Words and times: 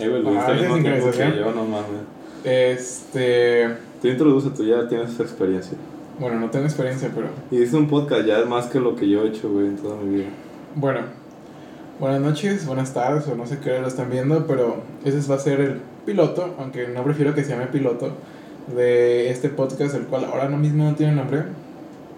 Eh, 0.00 0.08
güey, 0.08 0.22
lo 0.22 0.28
Ah, 0.30 0.32
viste 0.32 0.50
al 0.52 0.58
esa 0.58 0.68
mismo 0.74 0.82
tiempo 0.82 1.06
que 1.06 1.12
sincronización. 1.12 1.34
yo, 1.34 1.52
no 1.54 1.64
mames. 1.64 2.02
Este. 2.44 3.68
Tú 4.00 4.08
introduce, 4.08 4.50
tú 4.50 4.64
ya 4.64 4.86
tienes 4.88 5.18
experiencia. 5.18 5.76
Bueno, 6.20 6.38
no 6.40 6.50
tengo 6.50 6.66
experiencia, 6.66 7.10
pero. 7.14 7.28
Y 7.50 7.62
hice 7.62 7.76
un 7.76 7.88
podcast, 7.88 8.24
ya 8.26 8.38
es 8.38 8.46
más 8.46 8.66
que 8.66 8.78
lo 8.80 8.94
que 8.94 9.08
yo 9.08 9.24
he 9.24 9.28
hecho, 9.28 9.50
güey, 9.50 9.66
en 9.66 9.76
toda 9.76 9.96
mi 9.96 10.16
vida. 10.16 10.28
Bueno, 10.76 11.00
buenas 11.98 12.20
noches, 12.20 12.64
buenas 12.66 12.94
tardes, 12.94 13.26
o 13.26 13.34
no 13.34 13.46
sé 13.46 13.58
qué 13.58 13.70
hora 13.70 13.80
lo 13.82 13.88
están 13.88 14.10
viendo, 14.10 14.46
pero 14.46 14.82
ese 15.04 15.20
va 15.28 15.34
a 15.36 15.40
ser 15.40 15.60
el 15.60 15.80
piloto, 16.06 16.54
aunque 16.58 16.86
no 16.88 17.02
prefiero 17.02 17.34
que 17.34 17.42
se 17.42 17.50
llame 17.50 17.66
piloto, 17.66 18.12
de 18.74 19.30
este 19.30 19.48
podcast, 19.48 19.94
el 19.96 20.02
cual 20.04 20.26
ahora 20.26 20.48
no 20.48 20.58
mismo 20.58 20.84
no 20.84 20.94
tiene 20.94 21.14
nombre, 21.14 21.42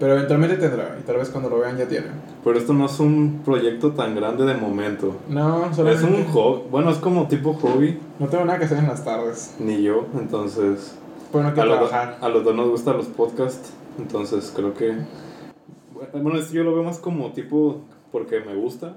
pero 0.01 0.15
eventualmente 0.15 0.57
tendrá, 0.57 0.97
y 0.99 1.05
tal 1.05 1.17
vez 1.19 1.29
cuando 1.29 1.49
lo 1.51 1.59
vean 1.61 1.77
ya 1.77 1.87
tiene. 1.87 2.07
Pero 2.43 2.59
esto 2.59 2.73
no 2.73 2.87
es 2.87 2.99
un 2.99 3.43
proyecto 3.45 3.93
tan 3.93 4.17
grande 4.17 4.45
de 4.47 4.55
momento. 4.55 5.15
No, 5.29 5.67
Es 5.67 5.77
solamente. 5.77 6.07
un 6.07 6.25
hobby, 6.33 6.63
bueno, 6.71 6.91
es 6.91 6.97
como 6.99 7.29
tipo 7.29 7.53
hobby, 7.55 7.99
No 8.19 8.27
tengo 8.29 8.45
nada 8.47 8.59
que 8.59 8.65
hacer 8.65 8.79
en 8.79 8.89
las 8.89 9.05
tardes, 9.05 9.55
ni 9.61 9.83
yo, 9.83 10.07
entonces... 10.19 10.97
pero 11.31 11.45
no 11.45 11.51
A 11.51 11.53
quiero 11.55 11.69
los, 11.69 11.89
trabajar. 11.91 12.19
a 12.21 12.29
los 12.29 12.43
dos 12.43 12.55
nos 12.57 12.69
gustan 12.71 12.97
los 12.97 13.07
podcasts, 13.07 13.73
entonces 13.99 14.53
creo 14.57 14.75
que... 14.75 14.97
Bueno, 16.15 16.39
es 16.39 16.47
que 16.49 16.57
yo 16.57 16.65
lo 16.65 16.75
veo 16.75 16.83
más 16.83 16.99
como 16.99 17.33
tipo 17.33 17.83
porque 18.11 18.41
me 18.41 18.55
gusta 18.55 18.97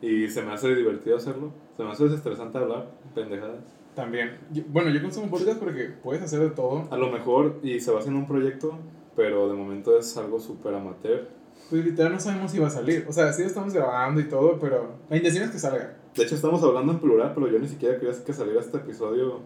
y 0.00 0.28
se 0.28 0.42
me 0.42 0.52
hace 0.52 0.74
divertido 0.74 1.16
hacerlo. 1.18 1.50
Se 1.76 1.84
me 1.84 1.90
hace 1.90 2.04
desestresante 2.04 2.56
hablar, 2.58 2.86
pendejadas. 3.14 3.58
También. 3.94 4.38
Yo- 4.50 4.62
bueno, 4.68 4.88
yo 4.90 5.02
consumo 5.02 5.28
podcast 5.28 5.58
porque 5.58 5.90
puedes 6.02 6.22
hacer 6.22 6.40
de 6.40 6.50
todo. 6.50 6.88
A 6.90 6.96
lo 6.96 7.10
mejor, 7.10 7.60
y 7.62 7.78
se 7.80 7.92
va 7.92 7.98
haciendo 7.98 8.20
un 8.20 8.26
proyecto, 8.26 8.72
pero 9.16 9.48
de 9.48 9.54
momento 9.54 9.98
es 9.98 10.16
algo 10.16 10.38
súper 10.40 10.74
amateur. 10.74 11.28
Pues 11.70 11.84
literal 11.84 12.12
no 12.12 12.20
sabemos 12.20 12.50
si 12.50 12.58
va 12.58 12.66
a 12.66 12.70
salir. 12.70 13.06
O 13.08 13.12
sea, 13.12 13.32
sí 13.32 13.42
lo 13.42 13.48
estamos 13.48 13.72
grabando 13.72 14.20
y 14.20 14.24
todo, 14.28 14.58
pero 14.60 14.92
la 15.08 15.16
intención 15.16 15.44
es 15.44 15.50
que 15.50 15.58
salga. 15.58 15.96
De 16.14 16.22
hecho, 16.24 16.34
estamos 16.34 16.62
hablando 16.62 16.92
en 16.92 16.98
plural, 16.98 17.32
pero 17.34 17.48
yo 17.48 17.58
ni 17.58 17.68
siquiera 17.68 17.98
quería 17.98 18.14
que 18.24 18.32
saliera 18.32 18.60
este 18.60 18.76
episodio. 18.78 19.40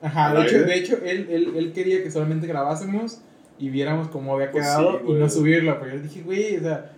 Ajá, 0.00 0.30
¿Al 0.30 0.36
de 0.36 0.42
hecho, 0.46 0.58
de 0.64 0.74
hecho 0.76 0.96
él, 1.04 1.26
él, 1.28 1.56
él 1.56 1.72
quería 1.72 2.02
que 2.02 2.10
solamente 2.10 2.46
grabásemos 2.46 3.20
y 3.58 3.68
viéramos 3.70 4.08
cómo 4.08 4.34
había 4.34 4.50
Pues 4.52 4.64
quedado 4.64 4.92
sí, 5.00 5.04
y 5.08 5.12
no 5.14 5.28
subirlo. 5.28 5.76
Pero 5.80 5.96
yo 5.96 6.02
dije, 6.02 6.22
güey, 6.22 6.56
o 6.56 6.60
sea, 6.60 6.92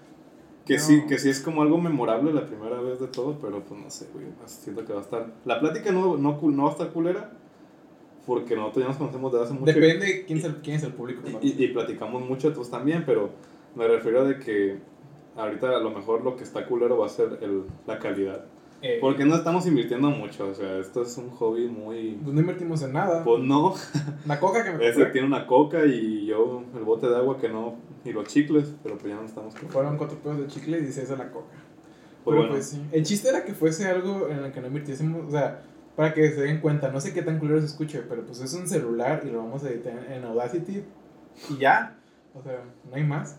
Que 0.67 0.77
No. 0.77 0.83
sí, 0.83 1.03
que 1.09 1.19
sí 1.19 1.31
es 1.31 1.41
como 1.41 1.63
algo 1.63 1.79
memorable 1.79 2.33
la 2.33 2.47
primera 2.47 2.81
vez 2.81 3.01
de 3.01 3.07
todo, 3.09 3.39
pero 3.41 3.61
pues 3.65 3.81
no 3.81 3.91
sé, 3.91 4.07
güey. 4.13 4.27
pues, 4.39 4.51
Siento 4.53 4.85
que 4.85 4.93
va 4.93 5.01
a 5.01 5.03
estar. 5.03 5.27
La 5.47 5.59
plática 5.59 5.91
no, 5.93 6.17
no, 6.19 6.39
cul- 6.41 6.55
no 6.55 6.65
va 6.65 6.69
a 6.69 6.73
estar 6.73 6.91
culera, 6.91 7.33
porque 8.31 8.55
nosotros 8.55 8.85
ya 8.85 8.89
nos 8.91 8.97
conocemos 8.97 9.33
desde 9.33 9.45
hace 9.47 9.55
mucho 9.55 9.73
depende 9.73 10.25
quién 10.25 10.39
es 10.39 10.45
el, 10.45 10.55
quién 10.57 10.77
es 10.77 10.83
el 10.85 10.93
público. 10.93 11.23
Y, 11.43 11.49
y- 11.49 11.65
y 11.65 11.69
platicamos 11.69 12.23
mucho, 12.25 12.53
tú 12.53 12.63
también, 12.65 13.03
pero 13.05 13.31
me 13.75 13.89
refiero 13.89 14.21
a 14.21 14.25
de 14.25 14.39
que 14.39 14.79
ahorita 15.37 15.71
a 15.77 15.81
lo 15.81 15.91
mejor 15.91 16.23
lo 16.23 16.37
que 16.37 16.45
está 16.45 16.65
culero 16.67 16.97
va 16.99 17.07
a 17.07 17.09
ser 17.09 17.39
el, 17.43 17.65
la 17.89 17.99
calidad. 17.99 18.45
Eh, 18.83 18.99
Porque 19.01 19.25
no 19.25 19.35
estamos 19.35 19.67
invirtiendo 19.67 20.09
mucho, 20.11 20.47
o 20.49 20.55
sea, 20.55 20.79
esto 20.79 21.03
es 21.03 21.19
un 21.19 21.29
hobby 21.31 21.67
muy... 21.69 22.19
pues 22.23 22.33
no 22.33 22.41
invertimos 22.41 22.81
en 22.83 22.93
nada. 22.93 23.25
Pues 23.25 23.43
no, 23.43 23.75
La 24.27 24.39
coca 24.39 24.65
que 24.65 24.71
me 24.73 24.89
ese 24.89 25.05
tiene 25.07 25.27
una 25.27 25.47
coca 25.47 25.85
y 25.85 26.27
yo 26.27 26.63
el 26.77 26.85
bote 26.85 27.09
de 27.09 27.17
agua 27.17 27.37
que 27.39 27.49
no, 27.49 27.75
y 28.05 28.13
los 28.13 28.27
chicles, 28.29 28.73
pero 28.83 28.97
pues 28.97 29.13
ya 29.13 29.21
no 29.21 29.27
estamos... 29.27 29.55
fueron 29.69 29.99
cuatro 29.99 30.17
pesos 30.19 30.39
de 30.39 30.47
chicle 30.47 30.79
y 30.81 30.87
seis 30.93 31.09
de 31.11 31.17
la 31.17 31.31
coca. 31.31 31.47
Pues 31.51 32.35
Pero 32.35 32.37
bueno, 32.37 32.53
pues 32.53 32.67
sí. 32.69 32.81
El 32.93 33.03
chiste 33.03 33.29
era 33.29 33.45
que 33.45 33.55
fuese 33.55 33.87
algo 33.87 34.29
en 34.29 34.45
el 34.45 34.53
que 34.53 34.61
no 34.61 34.67
invirtiésemos, 34.69 35.27
o 35.27 35.31
sea, 35.31 35.63
para 36.01 36.15
que 36.15 36.31
se 36.31 36.41
den 36.41 36.63
cuenta, 36.63 36.91
no 36.91 36.99
sé 36.99 37.13
qué 37.13 37.21
tan 37.21 37.39
culero 37.39 37.61
se 37.61 37.67
escuche, 37.67 38.01
pero 38.09 38.25
pues 38.25 38.41
es 38.41 38.55
un 38.55 38.67
celular 38.67 39.21
y 39.23 39.29
lo 39.29 39.41
vamos 39.41 39.63
a 39.65 39.69
editar 39.69 40.11
en 40.11 40.25
Audacity 40.25 40.83
y 41.51 41.59
ya. 41.59 41.95
O 42.33 42.43
sea, 42.43 42.65
no 42.89 42.97
hay 42.97 43.05
más. 43.05 43.39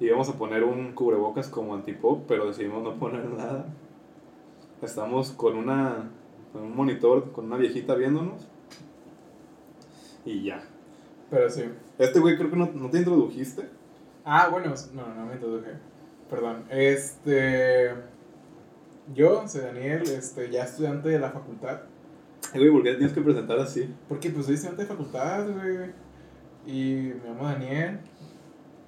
íbamos 0.00 0.28
a 0.28 0.32
poner 0.32 0.64
un 0.64 0.92
cubrebocas 0.92 1.46
como 1.46 1.72
antipop, 1.72 2.24
pero 2.26 2.48
decidimos 2.48 2.82
no 2.82 2.98
poner 2.98 3.26
nada. 3.26 3.66
Estamos 4.82 5.30
con 5.30 5.56
una 5.56 6.10
con 6.52 6.62
un 6.62 6.74
monitor, 6.74 7.30
con 7.30 7.44
una 7.44 7.58
viejita 7.58 7.94
viéndonos. 7.94 8.44
Y 10.24 10.42
ya. 10.42 10.64
Pero 11.30 11.48
sí. 11.48 11.62
Este 11.96 12.18
güey 12.18 12.36
creo 12.36 12.50
que 12.50 12.56
no, 12.56 12.70
no 12.74 12.90
te 12.90 12.98
introdujiste. 12.98 13.68
Ah, 14.24 14.48
bueno, 14.50 14.74
no, 14.94 15.14
no 15.14 15.26
me 15.26 15.34
introduje. 15.34 15.70
Perdón. 16.28 16.64
Este. 16.70 17.92
Yo 19.12 19.46
soy 19.46 19.60
Daniel, 19.60 20.02
este, 20.02 20.50
ya 20.50 20.64
estudiante 20.64 21.10
de 21.10 21.18
la 21.18 21.30
facultad. 21.30 21.82
Eh, 22.52 22.58
Güey, 22.58 22.70
¿por 22.70 22.82
qué 22.82 22.94
tienes 22.94 23.12
que 23.12 23.20
presentar 23.20 23.58
así? 23.58 23.92
Porque 24.08 24.30
pues 24.30 24.46
soy 24.46 24.54
estudiante 24.54 24.82
de 24.82 24.88
facultad, 24.88 25.46
güey. 25.50 25.90
Y 26.66 27.12
me 27.22 27.28
llamo 27.30 27.44
Daniel. 27.44 27.98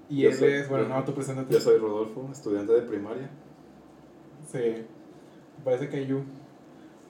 Y 0.09 0.23
Yo 0.23 0.29
él 0.31 0.35
soy- 0.37 0.53
es, 0.53 0.69
bueno, 0.69 0.89
no, 0.89 1.03
tú 1.05 1.15
preséntate. 1.15 1.53
Yo 1.53 1.61
soy 1.61 1.79
Rodolfo, 1.79 2.29
estudiante 2.33 2.73
de 2.73 2.83
primaria. 2.83 3.29
Sí, 4.51 4.59
me 5.59 5.65
parece 5.65 5.89
que 5.89 6.07
you. 6.07 6.23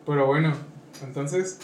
Pero 0.07 0.27
bueno, 0.27 0.53
entonces 1.03 1.59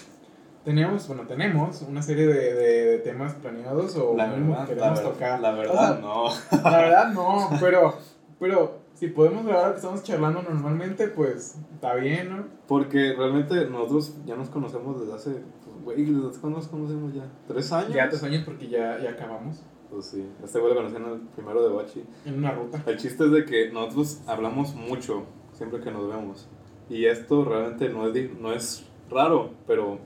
teníamos, 0.64 1.06
bueno, 1.08 1.26
tenemos 1.26 1.82
una 1.82 2.02
serie 2.02 2.26
de, 2.26 2.54
de, 2.54 2.84
de 2.86 2.98
temas 2.98 3.34
planeados 3.34 3.96
o 3.96 4.14
mínimo 4.14 4.58
que 4.66 4.74
queremos 4.74 5.02
tocar. 5.02 5.40
la 5.40 5.52
O 5.52 5.56
verdad 5.56 5.88
sea, 5.88 5.98
no. 6.00 6.24
la 6.70 6.78
verdad 6.82 7.12
no, 7.12 7.50
pero, 7.60 7.94
pero 8.38 8.81
si 9.02 9.08
podemos 9.08 9.44
grabar 9.44 9.66
lo 9.66 9.72
que 9.72 9.78
estamos 9.78 10.04
charlando 10.04 10.42
normalmente, 10.42 11.08
pues 11.08 11.56
está 11.74 11.96
bien, 11.96 12.28
¿no? 12.30 12.44
Porque 12.68 13.14
realmente 13.18 13.66
nosotros 13.68 14.14
ya 14.24 14.36
nos 14.36 14.48
conocemos 14.48 15.00
desde 15.00 15.12
hace, 15.12 15.30
pues, 15.64 15.84
güey, 15.84 16.04
¿desde 16.04 16.38
cuándo 16.40 16.60
nos 16.60 16.68
conocemos 16.68 17.12
ya? 17.12 17.24
¿Tres 17.48 17.72
años? 17.72 17.92
Ya 17.92 18.08
tres 18.08 18.22
años 18.22 18.44
porque 18.44 18.68
ya, 18.68 19.00
ya 19.02 19.10
acabamos 19.10 19.60
Pues 19.90 20.04
sí, 20.06 20.24
este 20.44 20.60
güey 20.60 20.72
lo 20.72 20.76
conocí 20.78 20.94
en 20.94 21.04
el 21.04 21.18
primero 21.34 21.68
de 21.68 21.74
Bachi. 21.74 22.04
en 22.26 22.38
una 22.38 22.52
ruta. 22.52 22.80
El 22.86 22.96
chiste 22.96 23.24
es 23.24 23.32
de 23.32 23.44
que 23.44 23.72
nosotros 23.72 24.20
hablamos 24.28 24.72
mucho 24.76 25.24
siempre 25.52 25.80
que 25.80 25.90
nos 25.90 26.06
vemos. 26.08 26.48
Y 26.88 27.06
esto 27.06 27.44
realmente 27.44 27.88
no 27.88 28.06
es, 28.06 28.30
no 28.40 28.52
es 28.52 28.86
raro, 29.10 29.50
pero 29.66 29.98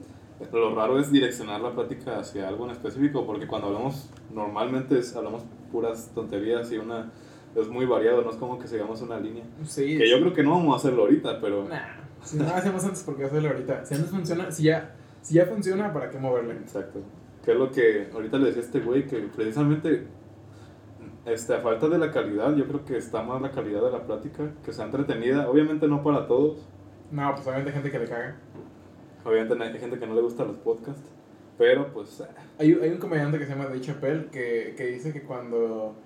lo 0.55 0.75
raro 0.75 0.99
es 0.99 1.13
direccionar 1.13 1.61
la 1.61 1.75
plática 1.75 2.19
hacia 2.19 2.49
algo 2.49 2.65
en 2.65 2.71
específico, 2.71 3.27
porque 3.27 3.47
cuando 3.47 3.67
hablamos 3.69 4.09
normalmente 4.33 4.99
es- 4.99 5.15
hablamos 5.15 5.43
puras 5.71 6.11
tonterías 6.15 6.73
y 6.73 6.79
una 6.79 7.13
es 7.63 7.69
muy 7.69 7.87
variado, 7.87 8.23
no 8.23 8.31
es 8.31 8.37
como 8.37 8.59
que 8.59 8.69
sigamos 8.69 9.01
una 9.03 9.19
línea. 9.19 9.45
Sí. 9.65 9.99
Que 9.99 10.09
yo 10.09 10.21
creo 10.21 10.33
que 10.35 10.43
no 10.43 10.51
vamos 10.51 10.75
a 10.75 10.77
hacerlo 10.79 11.03
ahorita, 11.03 11.41
pero 11.41 11.65
Nah, 11.69 11.81
si 12.23 12.37
no 12.37 12.45
lo 12.45 12.51
hacemos 12.55 12.85
antes, 12.85 13.03
porque 13.03 13.25
hacerlo 13.25 13.49
ahorita? 13.51 13.85
Si 13.85 13.95
antes 13.95 14.11
funciona, 14.11 14.51
si 14.51 14.65
ya, 14.65 14.95
si 15.23 15.35
ya 15.35 15.47
funciona, 15.47 15.93
¿para 15.93 16.11
qué 16.11 16.19
moverle? 16.19 16.55
exacto. 16.55 17.01
Que 17.45 17.53
es 17.53 17.59
lo 17.59 17.71
que 17.71 18.09
ahorita 18.13 18.39
le 18.39 18.47
decía 18.47 18.63
a 18.63 18.65
este 18.65 18.81
güey, 18.81 19.07
que 19.07 19.19
precisamente 19.35 20.07
este, 21.25 21.55
a 21.55 21.61
falta 21.61 21.89
de 21.89 21.99
la 21.99 22.11
calidad, 22.11 22.55
yo 22.57 22.67
creo 22.67 22.85
que 22.85 22.97
está 22.97 23.23
más 23.23 23.41
la 23.43 23.51
calidad 23.51 23.83
de 23.83 23.91
la 23.91 24.05
plática, 24.05 24.51
que 24.65 24.73
sea 24.73 24.85
entretenida, 24.85 25.49
obviamente 25.49 25.89
no 25.89 26.03
para 26.03 26.27
todos, 26.27 26.67
No, 27.11 27.35
pues 27.35 27.47
obviamente 27.47 27.71
hay 27.71 27.75
gente 27.75 27.91
que 27.91 27.99
le 27.99 28.09
caga. 28.09 28.37
Obviamente 29.25 29.63
hay 29.63 29.79
gente 29.81 29.99
que 29.99 30.07
no 30.07 30.15
le 30.15 30.21
gusta 30.23 30.45
los 30.45 30.57
podcasts, 30.57 31.09
pero 31.59 31.93
pues 31.93 32.21
eh, 32.21 32.25
Hay, 32.59 32.79
hay 32.81 32.91
un 32.91 32.99
comediante 32.99 33.39
que 33.39 33.45
se 33.45 33.51
llama 33.53 33.65
Dave 33.65 33.81
Chappelle 33.81 34.27
que, 34.27 34.75
que 34.77 34.87
dice 34.87 35.13
que 35.13 35.23
cuando, 35.23 35.97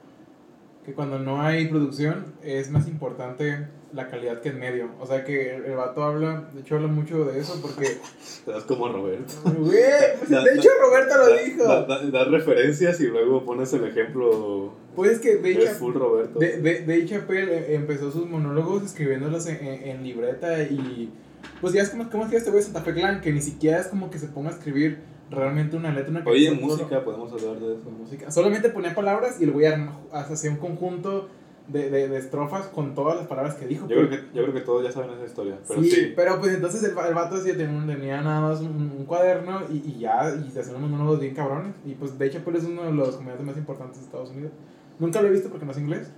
que 0.85 0.93
cuando 0.95 1.19
no 1.19 1.43
hay 1.43 1.69
producción 1.69 2.35
es 2.43 2.71
más 2.71 2.89
importante 2.89 3.67
la 3.93 4.09
calidad 4.09 4.41
que 4.41 4.51
el 4.51 4.57
medio. 4.57 4.89
O 5.01 5.07
sea 5.07 5.25
que 5.25 5.57
el, 5.57 5.65
el 5.65 5.77
vato 5.77 6.03
habla, 6.05 6.49
de 6.55 6.61
hecho 6.61 6.77
habla 6.77 6.87
mucho 6.89 7.25
de 7.25 7.41
eso 7.41 7.59
porque... 7.61 7.99
das 8.47 8.63
como 8.65 8.89
Roberto. 8.89 9.33
Güey, 9.45 9.73
de 9.73 10.55
hecho 10.55 10.69
Roberto 10.81 11.19
lo 11.19 11.29
Da- 11.29 11.43
dijo. 11.43 11.65
da- 11.65 11.87
da- 11.87 12.11
Das 12.11 12.29
referencias 12.29 13.01
y 13.01 13.09
luego 13.09 13.45
pones 13.45 13.73
el 13.73 13.85
ejemplo. 13.85 14.73
Pues 14.95 15.13
es 15.13 15.19
que 15.19 15.37
Dave, 15.37 15.65
Es 15.65 15.71
Chapp- 15.71 15.79
full 15.79 15.95
Roberto. 15.95 16.39
de- 16.39 16.59
de- 16.61 16.81
Dave 16.81 17.07
Chappelle 17.07 17.53
eh, 17.59 17.75
empezó 17.75 18.11
sus 18.13 18.27
monólogos 18.29 18.85
escribiéndolos 18.85 19.47
en, 19.49 19.57
en- 19.67 19.83
en 19.89 20.03
libreta 20.05 20.63
y... 20.63 21.13
Pues 21.61 21.73
ya 21.73 21.83
es 21.83 21.91
como, 21.91 22.09
como 22.11 22.23
escribe 22.25 22.39
este 22.39 22.51
güey 22.51 22.63
Santa 22.63 22.83
Fe 22.83 22.93
Clan, 22.95 23.21
que 23.21 23.33
ni 23.33 23.41
siquiera 23.41 23.81
es 23.81 23.87
como 23.89 24.11
que 24.11 24.19
se 24.19 24.29
ponga 24.29 24.51
a 24.51 24.53
escribir 24.53 24.99
realmente 25.31 25.77
una 25.77 25.93
letra, 25.93 26.11
una 26.11 26.23
Oye, 26.27 26.49
en 26.49 26.55
canción, 26.59 26.71
solo- 26.71 26.83
música 26.83 27.05
podemos 27.05 27.33
hablar 27.33 27.61
de 27.61 27.75
eso. 27.77 27.91
música. 27.91 28.31
Solamente 28.31 28.69
ponía 28.71 28.95
palabras 28.95 29.41
y 29.41 29.45
el 29.45 29.53
güey 29.53 29.67
hacía 30.13 30.51
un 30.51 30.57
conjunto 30.57 31.29
de, 31.69 31.89
de, 31.89 32.09
de 32.09 32.19
estrofas 32.19 32.67
con 32.67 32.95
todas 32.97 33.17
las 33.17 33.27
palabras 33.29 33.55
que 33.55 33.67
dijo. 33.69 33.87
Yo 33.87 33.95
creo 33.97 34.11
que, 34.11 34.17
yo 34.35 34.43
creo 34.43 34.53
que 34.55 34.61
todos 34.63 34.83
ya 34.83 34.91
saben 34.91 35.11
esa 35.13 35.25
historia, 35.25 35.57
pero 35.69 35.83
sí, 35.83 35.91
sí. 35.91 36.13
pero 36.17 36.41
pues 36.41 36.53
entonces 36.55 36.83
el, 36.83 36.91
el 36.99 37.15
vato 37.15 37.37
decía, 37.37 37.57
tenía, 37.57 38.21
nada 38.23 38.41
más 38.41 38.61
un, 38.61 38.93
un 38.99 39.05
cuaderno 39.05 39.61
y, 39.71 39.77
y 39.89 39.99
ya, 40.01 40.35
y 40.35 40.51
se 40.51 40.61
hacían 40.61 40.77
unos 40.77 40.91
monólogos 40.91 41.21
bien 41.21 41.33
cabrones. 41.35 41.73
Y 41.87 41.95
pues 41.95 42.19
de 42.19 42.27
hecho, 42.27 42.41
pues 42.43 42.57
es 42.57 42.65
uno 42.65 42.83
de 42.83 42.93
los 42.93 43.11
comediantes 43.15 43.47
más 43.47 43.57
importantes 43.57 43.99
de 44.01 44.05
Estados 44.07 44.31
Unidos. 44.31 44.51
Nunca 44.99 45.23
lo 45.23 45.29
he 45.29 45.31
visto 45.31 45.49
porque 45.49 45.65
no 45.65 45.71
es 45.71 45.79
inglés 45.79 46.11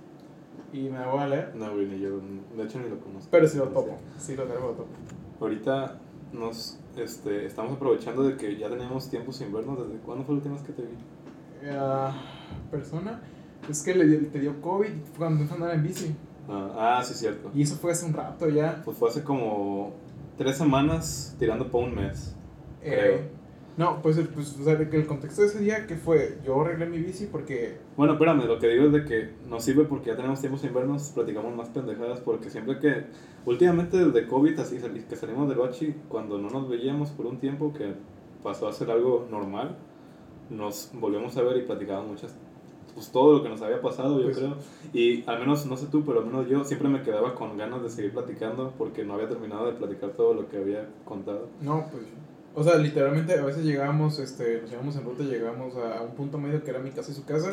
y 0.73 0.89
me 0.89 1.05
voy 1.05 1.19
a 1.19 1.27
leer, 1.27 1.51
No, 1.55 1.71
güey, 1.71 1.85
ni 1.85 1.99
yo, 1.99 2.19
de 2.57 2.63
hecho 2.63 2.79
ni 2.79 2.89
lo 2.89 2.99
conozco. 2.99 3.27
pero 3.29 3.47
sí 3.47 3.57
lo 3.59 3.65
topo. 3.65 3.95
Sí, 4.17 4.35
lo 4.35 4.45
tengo, 4.45 4.61
lo 4.69 4.73
topo. 4.73 4.89
Ahorita 5.39 5.99
nos 6.33 6.77
este, 6.97 7.45
estamos 7.45 7.75
aprovechando 7.77 8.23
de 8.23 8.35
que 8.37 8.57
ya 8.57 8.69
tenemos 8.69 9.09
tiempo 9.09 9.31
sin 9.31 9.53
vernos. 9.53 9.87
¿Desde 9.87 9.99
cuándo 10.03 10.23
fue 10.25 10.33
la 10.35 10.37
última 10.39 10.55
vez 10.55 10.63
que 10.63 10.73
te 10.73 10.81
vi? 10.81 11.69
Ah, 11.71 12.13
persona, 12.71 13.21
es 13.69 13.81
que 13.83 13.95
le, 13.95 14.05
dio- 14.05 14.27
te 14.29 14.39
dio 14.39 14.59
COVID 14.61 14.89
cuando 15.17 15.41
empezó 15.41 15.53
a 15.53 15.57
andar 15.57 15.75
en 15.75 15.83
bici. 15.83 16.15
Ah, 16.49 16.97
ah, 16.99 17.03
sí, 17.03 17.13
cierto. 17.13 17.51
Y 17.55 17.61
eso 17.61 17.75
fue 17.75 17.91
hace 17.91 18.05
un 18.05 18.13
rato 18.13 18.49
ya. 18.49 18.81
Pues 18.83 18.97
fue 18.97 19.09
hace 19.09 19.23
como 19.23 19.93
tres 20.37 20.57
semanas 20.57 21.35
tirando 21.39 21.71
para 21.71 21.85
un 21.85 21.95
mes. 21.95 22.35
Eh, 22.81 22.91
Creo. 22.91 23.42
No, 23.75 24.01
pues, 24.03 24.17
el- 24.17 24.27
pues 24.27 24.55
o 24.59 24.63
sea, 24.63 24.75
de 24.75 24.87
que 24.89 24.97
el 24.97 25.07
contexto 25.07 25.41
de 25.41 25.47
ese 25.47 25.59
día, 25.59 25.87
que 25.87 25.95
fue? 25.95 26.37
Yo 26.45 26.61
arreglé 26.61 26.85
mi 26.85 26.99
bici 26.99 27.25
porque... 27.25 27.77
Bueno, 27.97 28.13
espérame, 28.13 28.45
lo 28.45 28.59
que 28.59 28.67
digo 28.67 28.85
es 28.85 28.91
de 28.93 29.03
que 29.05 29.29
nos 29.49 29.63
sirve 29.63 29.83
porque 29.85 30.11
ya 30.11 30.15
tenemos 30.15 30.39
tiempo 30.39 30.57
sin 30.59 30.73
vernos, 30.73 31.09
platicamos 31.15 31.55
más 31.55 31.69
pendejadas, 31.69 32.19
porque 32.19 32.49
siempre 32.51 32.77
que, 32.79 33.05
últimamente 33.45 33.97
desde 33.97 34.27
COVID, 34.27 34.59
así 34.59 34.77
que 35.09 35.15
salimos 35.15 35.49
del 35.49 35.57
bachi, 35.57 35.95
cuando 36.07 36.37
no 36.37 36.49
nos 36.51 36.69
veíamos 36.69 37.09
por 37.09 37.25
un 37.25 37.39
tiempo, 37.39 37.73
que 37.73 37.93
pasó 38.43 38.67
a 38.67 38.73
ser 38.73 38.91
algo 38.91 39.27
normal, 39.31 39.75
nos 40.49 40.91
volvemos 40.93 41.35
a 41.37 41.41
ver 41.41 41.57
y 41.57 41.61
platicamos 41.61 42.07
muchas, 42.07 42.35
pues 42.93 43.11
todo 43.11 43.37
lo 43.37 43.41
que 43.43 43.49
nos 43.49 43.61
había 43.63 43.81
pasado, 43.81 44.19
yo 44.19 44.25
Pues- 44.25 44.37
creo, 44.37 44.55
y 44.93 45.23
al 45.27 45.39
menos, 45.39 45.65
no 45.65 45.77
sé 45.77 45.87
tú, 45.87 46.03
pero 46.05 46.19
al 46.19 46.25
menos 46.27 46.47
yo 46.47 46.63
siempre 46.63 46.89
me 46.89 47.01
quedaba 47.01 47.33
con 47.33 47.57
ganas 47.57 47.81
de 47.81 47.89
seguir 47.89 48.11
platicando, 48.13 48.71
porque 48.77 49.03
no 49.03 49.15
había 49.15 49.29
terminado 49.29 49.65
de 49.65 49.73
platicar 49.73 50.11
todo 50.11 50.33
lo 50.35 50.47
que 50.47 50.57
había 50.57 50.87
contado. 51.05 51.47
No, 51.61 51.87
pues... 51.91 52.03
O 52.55 52.63
sea, 52.63 52.75
literalmente 52.75 53.33
a 53.33 53.43
veces 53.43 53.63
llegábamos, 53.63 54.19
este, 54.19 54.61
nos 54.61 54.69
llevamos 54.69 54.95
en 54.95 55.03
ruta, 55.03 55.23
llegábamos 55.23 55.73
a, 55.75 56.03
un 56.03 56.11
punto 56.11 56.37
medio 56.37 56.63
que 56.63 56.69
era 56.69 56.79
mi 56.79 56.91
casa 56.91 57.11
y 57.11 57.15
su 57.15 57.25
casa. 57.25 57.51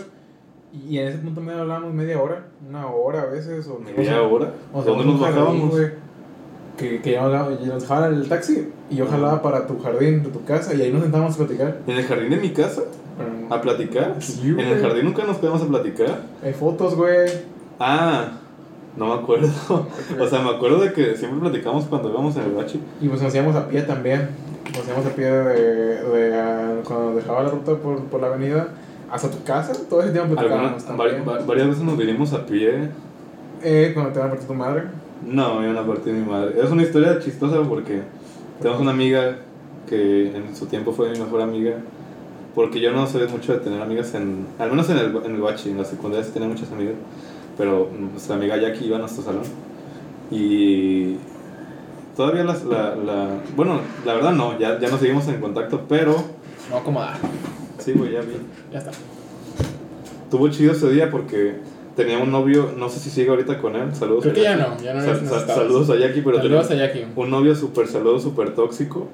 Y 0.72 0.98
en 0.98 1.08
ese 1.08 1.18
punto 1.18 1.40
medio 1.40 1.62
hablábamos 1.62 1.94
media 1.94 2.20
hora, 2.20 2.46
una 2.68 2.86
hora 2.86 3.22
a 3.22 3.26
veces. 3.26 3.66
O 3.66 3.78
Media 3.78 4.22
hora, 4.22 4.52
O 4.72 4.82
sea, 4.82 4.92
¿dónde 4.92 5.06
nos 5.06 5.20
bajábamos? 5.20 5.74
Que, 6.76 7.00
que 7.02 7.12
ya 7.12 7.26
y 7.60 7.66
nos 7.66 7.82
dejaban 7.82 8.14
el 8.14 8.28
taxi 8.28 8.68
y 8.88 8.96
yo 8.96 9.06
jalaba 9.06 9.42
para 9.42 9.66
tu 9.66 9.78
jardín, 9.80 10.22
de 10.22 10.30
tu 10.30 10.44
casa, 10.44 10.74
y 10.74 10.80
ahí 10.80 10.92
nos 10.92 11.02
sentábamos 11.02 11.34
a 11.34 11.38
platicar. 11.38 11.78
¿En 11.86 11.96
el 11.96 12.04
jardín 12.04 12.30
de 12.30 12.36
mi 12.36 12.50
casa? 12.50 12.82
¿A 13.50 13.60
platicar? 13.60 14.16
Sí, 14.20 14.48
¿En 14.50 14.60
el 14.60 14.80
jardín 14.80 15.04
nunca 15.04 15.24
nos 15.24 15.38
quedamos 15.38 15.62
a 15.62 15.66
platicar? 15.66 16.22
Hay 16.42 16.52
fotos, 16.52 16.94
güey. 16.94 17.28
Ah, 17.78 18.32
no 18.96 19.14
me 19.14 19.22
acuerdo. 19.22 19.48
O 20.20 20.26
sea, 20.26 20.40
me 20.40 20.50
acuerdo 20.50 20.78
de 20.78 20.92
que 20.92 21.16
siempre 21.16 21.40
platicamos 21.40 21.84
cuando 21.84 22.10
íbamos 22.10 22.36
en 22.36 22.42
el 22.44 22.52
bachi. 22.52 22.80
Y 23.00 23.08
pues 23.08 23.20
nos 23.20 23.28
hacíamos 23.28 23.56
a 23.56 23.68
pie 23.68 23.82
también. 23.82 24.28
Nos 24.72 24.78
hacíamos 24.82 25.06
a 25.06 25.10
pie 25.10 25.26
de, 25.30 26.02
de, 26.04 26.34
ah, 26.40 26.74
cuando 26.84 27.14
dejaba 27.16 27.42
la 27.44 27.50
ruta 27.50 27.74
por, 27.76 27.98
por 28.04 28.20
la 28.20 28.28
avenida 28.28 28.68
hasta 29.10 29.30
tu 29.30 29.42
casa. 29.42 29.72
Todo 29.88 30.02
ese 30.02 30.12
tiempo 30.12 30.34
platicábamos 30.34 30.84
también. 30.84 31.24
va- 31.28 31.38
varias 31.44 31.68
veces 31.68 31.82
nos 31.82 31.96
vinimos 31.96 32.32
a 32.32 32.46
pie. 32.46 32.88
Eh, 33.62 33.90
cuando 33.92 34.12
te 34.12 34.18
van 34.20 34.28
a 34.28 34.30
partir 34.30 34.48
tu 34.48 34.54
madre. 34.54 34.84
No, 35.26 35.62
iban 35.62 35.76
a 35.76 35.86
partir 35.86 36.12
mi 36.14 36.24
madre. 36.24 36.54
Es 36.62 36.70
una 36.70 36.82
historia 36.82 37.18
chistosa 37.18 37.56
porque 37.68 38.02
tenemos 38.60 38.80
una 38.80 38.92
amiga 38.92 39.36
que 39.88 40.28
en 40.34 40.54
su 40.56 40.66
tiempo 40.66 40.92
fue 40.92 41.10
mi 41.10 41.18
mejor 41.18 41.42
amiga. 41.42 41.74
Porque 42.54 42.80
yo 42.80 42.92
no 42.92 43.06
soy 43.06 43.26
mucho 43.28 43.52
de 43.52 43.58
tener 43.58 43.80
amigas 43.82 44.14
en. 44.14 44.46
Al 44.58 44.70
menos 44.70 44.88
en 44.90 44.98
el, 44.98 45.14
en 45.24 45.34
el 45.34 45.40
bachi, 45.40 45.70
en 45.70 45.78
la 45.78 45.84
secundaria 45.84 46.24
sí 46.24 46.32
tenía 46.32 46.48
muchas 46.48 46.70
amigas. 46.72 46.94
Pero 47.58 47.88
nuestra 47.98 48.36
amiga 48.36 48.56
Jackie 48.56 48.86
iba 48.86 48.96
a 48.96 49.00
nuestro 49.00 49.22
salón. 49.22 49.42
Y. 50.30 51.16
Todavía 52.16 52.44
las, 52.44 52.64
la, 52.64 52.94
la. 52.96 53.28
Bueno, 53.56 53.80
la 54.04 54.14
verdad 54.14 54.32
no, 54.32 54.58
ya, 54.58 54.78
ya 54.78 54.88
nos 54.88 55.00
seguimos 55.00 55.26
en 55.28 55.40
contacto, 55.40 55.82
pero. 55.88 56.16
No 56.70 56.76
acomodar. 56.78 57.16
Sí, 57.78 57.92
güey, 57.92 58.12
ya 58.12 58.20
vi. 58.20 58.34
Ya 58.72 58.78
está. 58.78 58.90
Tuvo 60.30 60.48
chido 60.48 60.72
ese 60.72 60.90
día 60.90 61.10
porque 61.10 61.56
tenía 61.96 62.18
un 62.18 62.30
novio, 62.30 62.72
no 62.76 62.88
sé 62.88 63.00
si 63.00 63.10
sigue 63.10 63.30
ahorita 63.30 63.58
con 63.58 63.74
él. 63.76 63.94
Saludos 63.94 64.22
Creo 64.22 64.32
a 64.32 64.34
que 64.34 64.42
ya 64.42 64.56
no, 64.56 64.80
ya 64.80 64.94
no 64.94 65.00
Sal- 65.02 65.26
sal-. 65.26 65.46
Saludos 65.46 65.90
a 65.90 65.96
Jackie, 65.96 66.20
pero 66.22 66.38
Saludos 66.38 66.68
tenía 66.68 66.84
a 66.84 66.86
Jackie. 66.88 67.06
un 67.16 67.30
novio 67.30 67.54
súper 67.54 67.88
saludo, 67.88 68.20
súper 68.20 68.54
tóxico. 68.54 69.08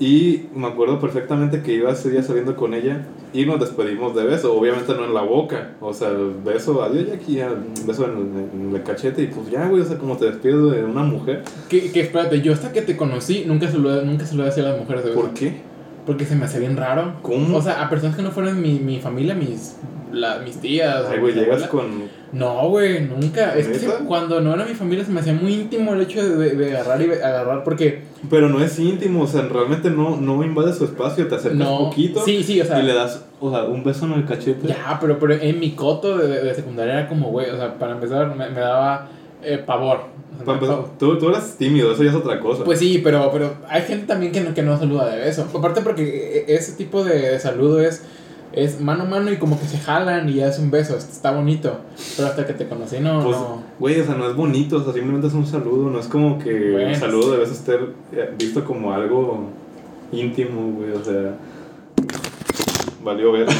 Y 0.00 0.46
me 0.54 0.66
acuerdo 0.66 0.98
perfectamente 1.00 1.62
que 1.62 1.72
iba 1.72 1.90
ese 1.92 2.10
día 2.10 2.22
saliendo 2.22 2.56
con 2.56 2.74
ella 2.74 3.06
y 3.32 3.46
nos 3.46 3.60
despedimos 3.60 4.14
de 4.14 4.24
beso. 4.24 4.54
Obviamente 4.54 4.92
no 4.94 5.04
en 5.04 5.14
la 5.14 5.22
boca, 5.22 5.72
o 5.80 5.94
sea, 5.94 6.10
beso, 6.44 6.82
adiós 6.82 7.06
Jackie, 7.08 7.40
beso 7.86 8.06
en 8.06 8.10
el, 8.10 8.68
en 8.68 8.74
el 8.74 8.82
cachete 8.82 9.22
y 9.22 9.26
pues 9.28 9.50
ya, 9.50 9.68
güey, 9.68 9.82
o 9.82 9.84
sea, 9.84 9.98
como 9.98 10.16
te 10.16 10.26
despides 10.26 10.72
de 10.72 10.84
una 10.84 11.02
mujer. 11.04 11.44
Que, 11.68 11.92
que 11.92 12.00
espérate, 12.00 12.40
yo 12.40 12.52
hasta 12.52 12.72
que 12.72 12.82
te 12.82 12.96
conocí 12.96 13.44
nunca 13.46 13.70
se 13.70 13.78
lo, 13.78 14.02
nunca 14.02 14.26
se 14.26 14.34
lo 14.34 14.44
decía 14.44 14.64
a 14.64 14.70
las 14.70 14.80
mujeres 14.80 15.04
de 15.04 15.10
beso. 15.10 15.22
¿Por 15.22 15.32
qué? 15.32 15.60
Porque 16.06 16.24
se 16.26 16.34
me 16.34 16.44
hacía 16.44 16.60
bien 16.60 16.76
raro. 16.76 17.14
¿Cómo? 17.22 17.56
O 17.56 17.62
sea, 17.62 17.82
a 17.82 17.88
personas 17.88 18.16
que 18.16 18.22
no 18.22 18.30
fueran 18.30 18.60
mi, 18.60 18.80
mi 18.80 18.98
familia, 19.00 19.34
mis, 19.34 19.76
la, 20.12 20.38
mis 20.40 20.56
tías. 20.56 21.06
Ay, 21.08 21.20
güey, 21.20 21.34
llegas 21.34 21.62
abuela. 21.62 21.68
con... 21.68 22.23
No, 22.34 22.68
güey, 22.68 23.00
nunca. 23.02 23.54
Es 23.56 23.68
que 23.68 23.86
cuando 24.06 24.40
no 24.40 24.54
era 24.54 24.64
mi 24.64 24.74
familia 24.74 25.04
se 25.04 25.12
me 25.12 25.20
hacía 25.20 25.32
muy 25.32 25.54
íntimo 25.54 25.94
el 25.94 26.00
hecho 26.02 26.36
de, 26.36 26.56
de 26.56 26.76
agarrar 26.76 27.00
y 27.00 27.10
agarrar 27.12 27.62
porque 27.62 28.02
Pero 28.28 28.48
no 28.48 28.62
es 28.62 28.76
íntimo, 28.78 29.22
o 29.22 29.26
sea, 29.26 29.42
realmente 29.42 29.88
no, 29.88 30.16
no 30.16 30.42
invades 30.44 30.76
su 30.76 30.84
espacio, 30.84 31.28
te 31.28 31.36
acercas 31.36 31.58
no. 31.58 31.78
poquito 31.90 32.24
Sí, 32.24 32.42
sí, 32.42 32.60
o 32.60 32.64
sea. 32.64 32.80
y 32.80 32.82
le 32.82 32.92
das, 32.94 33.24
o 33.40 33.50
sea, 33.50 33.64
un 33.64 33.84
beso 33.84 34.06
en 34.06 34.12
el 34.14 34.24
cachete. 34.26 34.66
Ya, 34.66 34.98
pero, 35.00 35.18
pero 35.18 35.34
en 35.34 35.60
mi 35.60 35.72
coto 35.72 36.18
de, 36.18 36.42
de 36.42 36.54
secundaria 36.54 36.94
era 37.00 37.08
como, 37.08 37.30
güey, 37.30 37.48
o 37.50 37.56
sea, 37.56 37.78
para 37.78 37.92
empezar 37.92 38.34
me, 38.34 38.50
me 38.50 38.60
daba 38.60 39.08
eh, 39.42 39.58
pavor. 39.64 39.98
O 40.32 40.36
sea, 40.36 40.44
Para 40.46 40.58
empezar, 40.58 40.84
tú, 40.98 41.16
tú 41.18 41.28
eras 41.28 41.54
tímido, 41.56 41.92
eso 41.92 42.02
ya 42.02 42.10
es 42.10 42.16
otra 42.16 42.40
cosa. 42.40 42.64
Pues 42.64 42.80
sí, 42.80 43.00
pero, 43.04 43.30
pero 43.32 43.54
hay 43.68 43.82
gente 43.82 44.06
también 44.06 44.32
que 44.32 44.40
no, 44.40 44.52
que 44.52 44.62
no 44.62 44.76
saluda 44.76 45.08
de 45.08 45.18
beso. 45.20 45.46
Aparte 45.56 45.82
porque 45.82 46.44
e- 46.48 46.54
ese 46.56 46.72
tipo 46.72 47.04
de 47.04 47.38
saludo 47.38 47.80
es, 47.80 48.02
es 48.56 48.80
mano 48.80 49.04
a 49.04 49.06
mano 49.06 49.32
y 49.32 49.36
como 49.36 49.58
que 49.58 49.66
se 49.66 49.78
jalan 49.78 50.28
y 50.28 50.34
ya 50.34 50.48
es 50.48 50.58
un 50.58 50.70
beso, 50.70 50.96
está 50.96 51.32
bonito. 51.32 51.80
Pero 52.16 52.28
hasta 52.28 52.46
que 52.46 52.54
te 52.54 52.68
conocí 52.68 53.00
no... 53.00 53.22
Pues, 53.22 53.36
no. 53.36 53.62
güey, 53.78 54.00
o 54.00 54.04
sea, 54.04 54.14
no 54.14 54.28
es 54.28 54.36
bonito, 54.36 54.76
o 54.76 54.84
sea, 54.84 54.92
simplemente 54.92 55.26
es 55.26 55.34
un 55.34 55.46
saludo, 55.46 55.90
no 55.90 55.98
es 55.98 56.06
como 56.06 56.38
que 56.38 56.72
Bueno, 56.72 56.88
el 56.88 56.96
saludo 56.96 57.22
sí. 57.22 57.30
debe 57.30 57.44
estar 57.44 57.80
eh, 58.12 58.34
visto 58.38 58.64
como 58.64 58.92
algo 58.92 59.48
íntimo, 60.12 60.72
güey, 60.72 60.92
o 60.92 61.04
sea. 61.04 61.34
Valió 63.02 63.32
ver. 63.32 63.46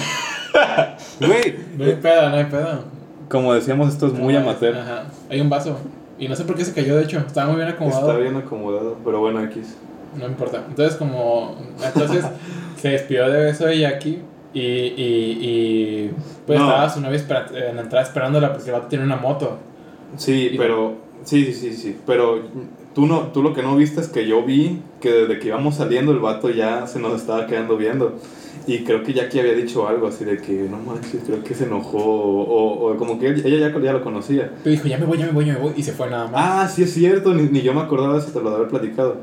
Güey, 1.21 1.57
No 1.77 1.85
hay 1.85 1.95
pedo, 1.95 2.31
no 2.31 2.37
hay 2.37 2.45
pedo. 2.45 2.85
como 3.29 3.55
decíamos, 3.55 3.93
esto 3.93 4.07
es 4.09 4.13
muy 4.13 4.37
amateur. 4.37 4.77
Ajá. 4.77 5.05
Hay 5.29 5.41
un 5.41 5.49
vaso. 5.49 5.77
Y 6.19 6.29
no 6.29 6.37
sé 6.37 6.45
por 6.45 6.57
qué 6.57 6.65
se 6.65 6.73
cayó, 6.73 6.97
de 6.97 7.05
hecho. 7.05 7.19
Estaba 7.19 7.49
muy 7.49 7.57
bien 7.57 7.69
acomodado. 7.69 8.11
Está 8.11 8.21
bien 8.21 8.37
acomodado, 8.37 8.97
pero 9.05 9.21
bueno, 9.21 9.43
X. 9.45 9.77
No 10.17 10.27
importa. 10.27 10.65
Entonces, 10.69 10.97
como. 10.97 11.57
Entonces, 11.85 12.25
se 12.81 12.89
despidió 12.89 13.31
de 13.31 13.45
beso 13.45 13.67
de 13.67 13.79
Jackie. 13.79 14.23
Y, 14.55 14.61
y, 14.61 15.39
y 15.43 16.11
pues 16.47 16.59
No. 16.59 16.67
estaba 16.69 16.89
su 16.89 17.01
novia 17.01 17.17
espera- 17.17 17.47
en 17.71 17.77
la 17.77 17.83
entrada 17.83 18.05
esperándola 18.05 18.53
porque 18.53 18.67
el 18.71 18.73
vato 18.73 18.87
tiene 18.89 19.05
una 19.05 19.17
moto. 19.17 19.59
Sí, 20.17 20.51
Y- 20.53 20.59
pero. 20.59 21.03
Sí, 21.25 21.45
sí, 21.47 21.53
sí, 21.55 21.73
sí. 21.73 21.97
Pero 22.07 22.39
tú, 22.95 23.07
no, 23.07 23.29
tú 23.33 23.43
lo 23.43 23.55
que 23.55 23.63
no 23.63 23.75
viste 23.77 24.01
es 24.01 24.09
que 24.09 24.27
yo 24.27 24.43
vi 24.43 24.83
que 25.01 25.11
desde 25.11 25.39
que 25.39 25.49
íbamos 25.49 25.77
saliendo 25.77 26.13
el 26.13 26.19
vato 26.19 26.51
ya 26.51 26.87
se 26.87 26.99
nos 27.01 27.15
estaba 27.21 27.47
quedando 27.47 27.77
viendo. 27.79 28.15
Y 28.67 28.79
creo 28.85 29.03
que 29.03 29.13
Jackie 29.15 29.41
había 29.41 29.55
dicho 29.55 29.89
algo 29.89 30.07
así 30.07 30.25
de 30.25 30.37
que 30.39 30.53
no 30.71 30.77
manches, 30.79 31.23
creo 31.27 31.43
que 31.43 31.55
se 31.55 31.65
enojó. 31.65 31.99
O, 31.99 32.91
o 32.93 32.97
como 32.97 33.19
que 33.19 33.29
ella 33.31 33.71
ya, 33.71 33.79
ya 33.81 33.93
lo 33.95 34.03
conocía. 34.05 34.51
Pero 34.63 34.71
dijo, 34.77 34.87
ya 34.89 34.99
me 34.99 35.07
voy, 35.07 35.17
ya 35.19 35.27
me 35.27 35.33
voy, 35.33 35.47
ya 35.47 35.55
me 35.55 35.59
voy. 35.61 35.73
Y 35.77 35.83
se 35.83 35.93
fue 35.93 36.09
nada 36.11 36.29
más. 36.29 36.35
Ah, 36.37 36.69
sí 36.69 36.83
es 36.83 36.93
cierto, 36.93 37.33
ni, 37.35 37.45
ni 37.45 37.63
yo 37.63 37.73
me 37.75 37.81
acordaba 37.81 38.15
de 38.15 38.21
eso, 38.21 38.31
te 38.33 38.41
lo 38.43 38.51
haber 38.51 38.69
platicado. 38.69 39.17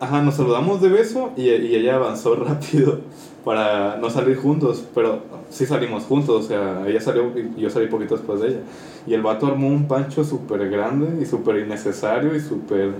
Ajá, 0.00 0.20
nos 0.22 0.34
saludamos 0.34 0.80
de 0.82 0.88
beso 0.90 1.32
y, 1.36 1.42
y 1.48 1.74
ella 1.76 1.96
avanzó 1.96 2.34
rápido 2.44 3.00
para 3.44 3.96
no 3.96 4.08
salir 4.10 4.36
juntos, 4.36 4.84
pero 4.94 5.20
sí 5.50 5.66
salimos 5.66 6.04
juntos, 6.04 6.44
o 6.44 6.48
sea, 6.48 6.84
ella 6.86 7.00
salió 7.00 7.30
y 7.36 7.60
yo 7.60 7.68
salí 7.68 7.86
poquito 7.88 8.16
después 8.16 8.40
de 8.40 8.48
ella. 8.48 8.60
Y 9.06 9.12
el 9.14 9.22
vato 9.22 9.46
armó 9.46 9.68
un 9.68 9.86
pancho 9.86 10.24
súper 10.24 10.70
grande 10.70 11.22
y 11.22 11.26
súper 11.26 11.58
innecesario 11.58 12.34
y 12.34 12.40
súper, 12.40 12.90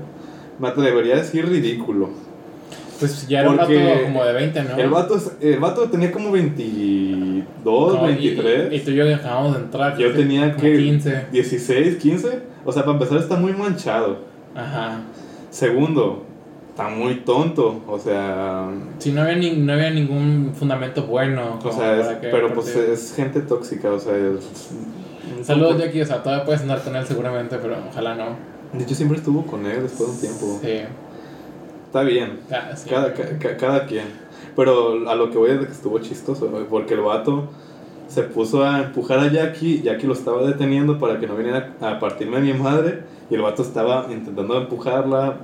me 0.58 0.68
atrevería 0.68 1.14
a 1.14 1.18
decir 1.18 1.48
ridículo. 1.48 2.10
Pues 3.00 3.26
ya 3.26 3.40
era 3.40 3.50
un 3.50 3.56
vato 3.56 3.68
Porque 3.68 4.02
como 4.04 4.24
de 4.24 4.32
20, 4.34 4.62
¿no? 4.64 4.76
El, 4.76 4.90
vato, 4.90 5.18
el 5.40 5.58
vato 5.58 5.88
tenía 5.90 6.12
como 6.12 6.30
22, 6.30 7.92
Como- 7.96 8.08
y- 8.10 8.14
23. 8.14 8.72
Y, 8.72 8.76
y 8.76 8.80
tú 8.80 8.90
y 8.90 8.94
yo 8.96 9.14
acabamos 9.14 9.56
de 9.56 9.62
entrar. 9.64 9.96
Yo 9.98 10.12
tenía 10.12 10.54
que 10.56 10.76
15. 10.76 11.26
16, 11.32 11.96
15. 11.96 12.38
O 12.64 12.72
sea, 12.72 12.82
para 12.84 12.94
empezar 12.94 13.18
está 13.18 13.36
muy 13.36 13.52
manchado. 13.52 14.18
Ajá. 14.54 15.00
Segundo, 15.50 16.24
está 16.74 16.88
muy 16.88 17.16
tonto, 17.20 17.82
o 17.86 17.98
sea, 18.00 18.68
Sí, 18.98 19.12
no 19.12 19.22
había, 19.22 19.36
ni, 19.36 19.52
no 19.52 19.72
había 19.74 19.90
ningún 19.90 20.52
fundamento 20.58 21.04
bueno. 21.06 21.54
o 21.54 21.58
como 21.60 21.72
sea, 21.72 22.00
es- 22.00 22.18
pero 22.20 22.52
pues 22.52 22.74
es 22.74 23.14
gente 23.14 23.40
tóxica, 23.42 23.92
o 23.92 24.00
sea, 24.00 24.16
es- 24.16 24.70
Saludos, 25.46 25.78
Jackie. 25.78 26.00
O 26.02 26.06
sea, 26.06 26.22
todavía 26.22 26.44
puedes 26.44 26.62
andar 26.62 26.82
con 26.82 26.96
él 26.96 27.06
seguramente, 27.06 27.56
pero 27.58 27.76
ojalá 27.90 28.14
no. 28.16 28.24
De 28.72 28.82
hecho, 28.82 28.94
siempre 28.94 29.18
estuvo 29.18 29.46
con 29.46 29.64
él 29.66 29.82
después 29.82 30.08
de 30.08 30.14
un 30.14 30.20
tiempo. 30.20 30.58
Sí. 30.62 30.80
Está 31.86 32.02
bien, 32.02 32.40
sí. 32.74 32.90
cada, 32.90 33.14
ca- 33.14 33.38
ca- 33.38 33.56
cada 33.56 33.86
quien. 33.86 34.06
Pero 34.56 35.08
a 35.08 35.14
lo 35.14 35.30
que 35.30 35.38
voy 35.38 35.50
es 35.52 35.60
de 35.60 35.66
que 35.66 35.72
estuvo 35.72 35.98
chistoso, 36.00 36.48
porque 36.68 36.94
el 36.94 37.00
vato 37.00 37.48
se 38.08 38.22
puso 38.24 38.64
a 38.64 38.80
empujar 38.82 39.20
a 39.20 39.30
Jackie, 39.30 39.80
Jackie 39.82 40.06
lo 40.08 40.12
estaba 40.12 40.42
deteniendo 40.44 40.98
para 40.98 41.18
que 41.20 41.26
no 41.28 41.36
viniera 41.36 41.72
a 41.80 41.98
partirme 42.00 42.40
mi 42.40 42.52
madre, 42.52 43.02
y 43.30 43.34
el 43.34 43.42
vato 43.42 43.62
estaba 43.62 44.06
intentando 44.10 44.56
empujarla, 44.58 45.36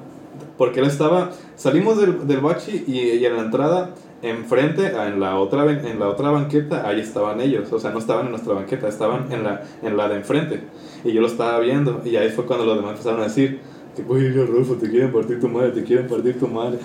porque 0.61 0.81
él 0.81 0.87
estaba, 0.87 1.31
salimos 1.57 1.99
del, 1.99 2.29
del 2.29 2.41
bachi 2.41 2.85
y, 2.87 2.99
y 3.13 3.25
en 3.25 3.35
la 3.35 3.45
entrada, 3.45 3.95
enfrente, 4.21 4.89
en 4.89 5.19
la, 5.19 5.39
otra, 5.39 5.65
en 5.73 5.99
la 5.99 6.07
otra 6.07 6.31
banqueta, 6.33 6.87
ahí 6.87 7.01
estaban 7.01 7.41
ellos, 7.41 7.73
o 7.73 7.81
sea, 7.81 7.93
no 7.93 7.99
estaban 7.99 8.27
en 8.27 8.33
nuestra 8.33 8.53
banqueta, 8.53 8.87
estaban 8.87 9.33
en 9.33 9.43
la, 9.43 9.63
en 9.83 9.97
la 9.97 10.07
de 10.11 10.17
enfrente, 10.17 10.61
y 11.03 11.13
yo 11.13 11.23
lo 11.23 11.29
estaba 11.29 11.59
viendo, 11.61 12.03
y 12.05 12.15
ahí 12.17 12.29
fue 12.29 12.45
cuando 12.45 12.67
los 12.67 12.77
demás 12.77 12.91
empezaron 12.91 13.21
a 13.21 13.25
decir, 13.25 13.59
güey, 14.07 14.31
Rodolfo, 14.33 14.75
te 14.75 14.91
quieren 14.91 15.11
partir 15.11 15.41
tu 15.41 15.49
madre, 15.49 15.71
te 15.71 15.83
quieren 15.83 16.07
partir 16.07 16.39
tu 16.39 16.47
madre. 16.47 16.79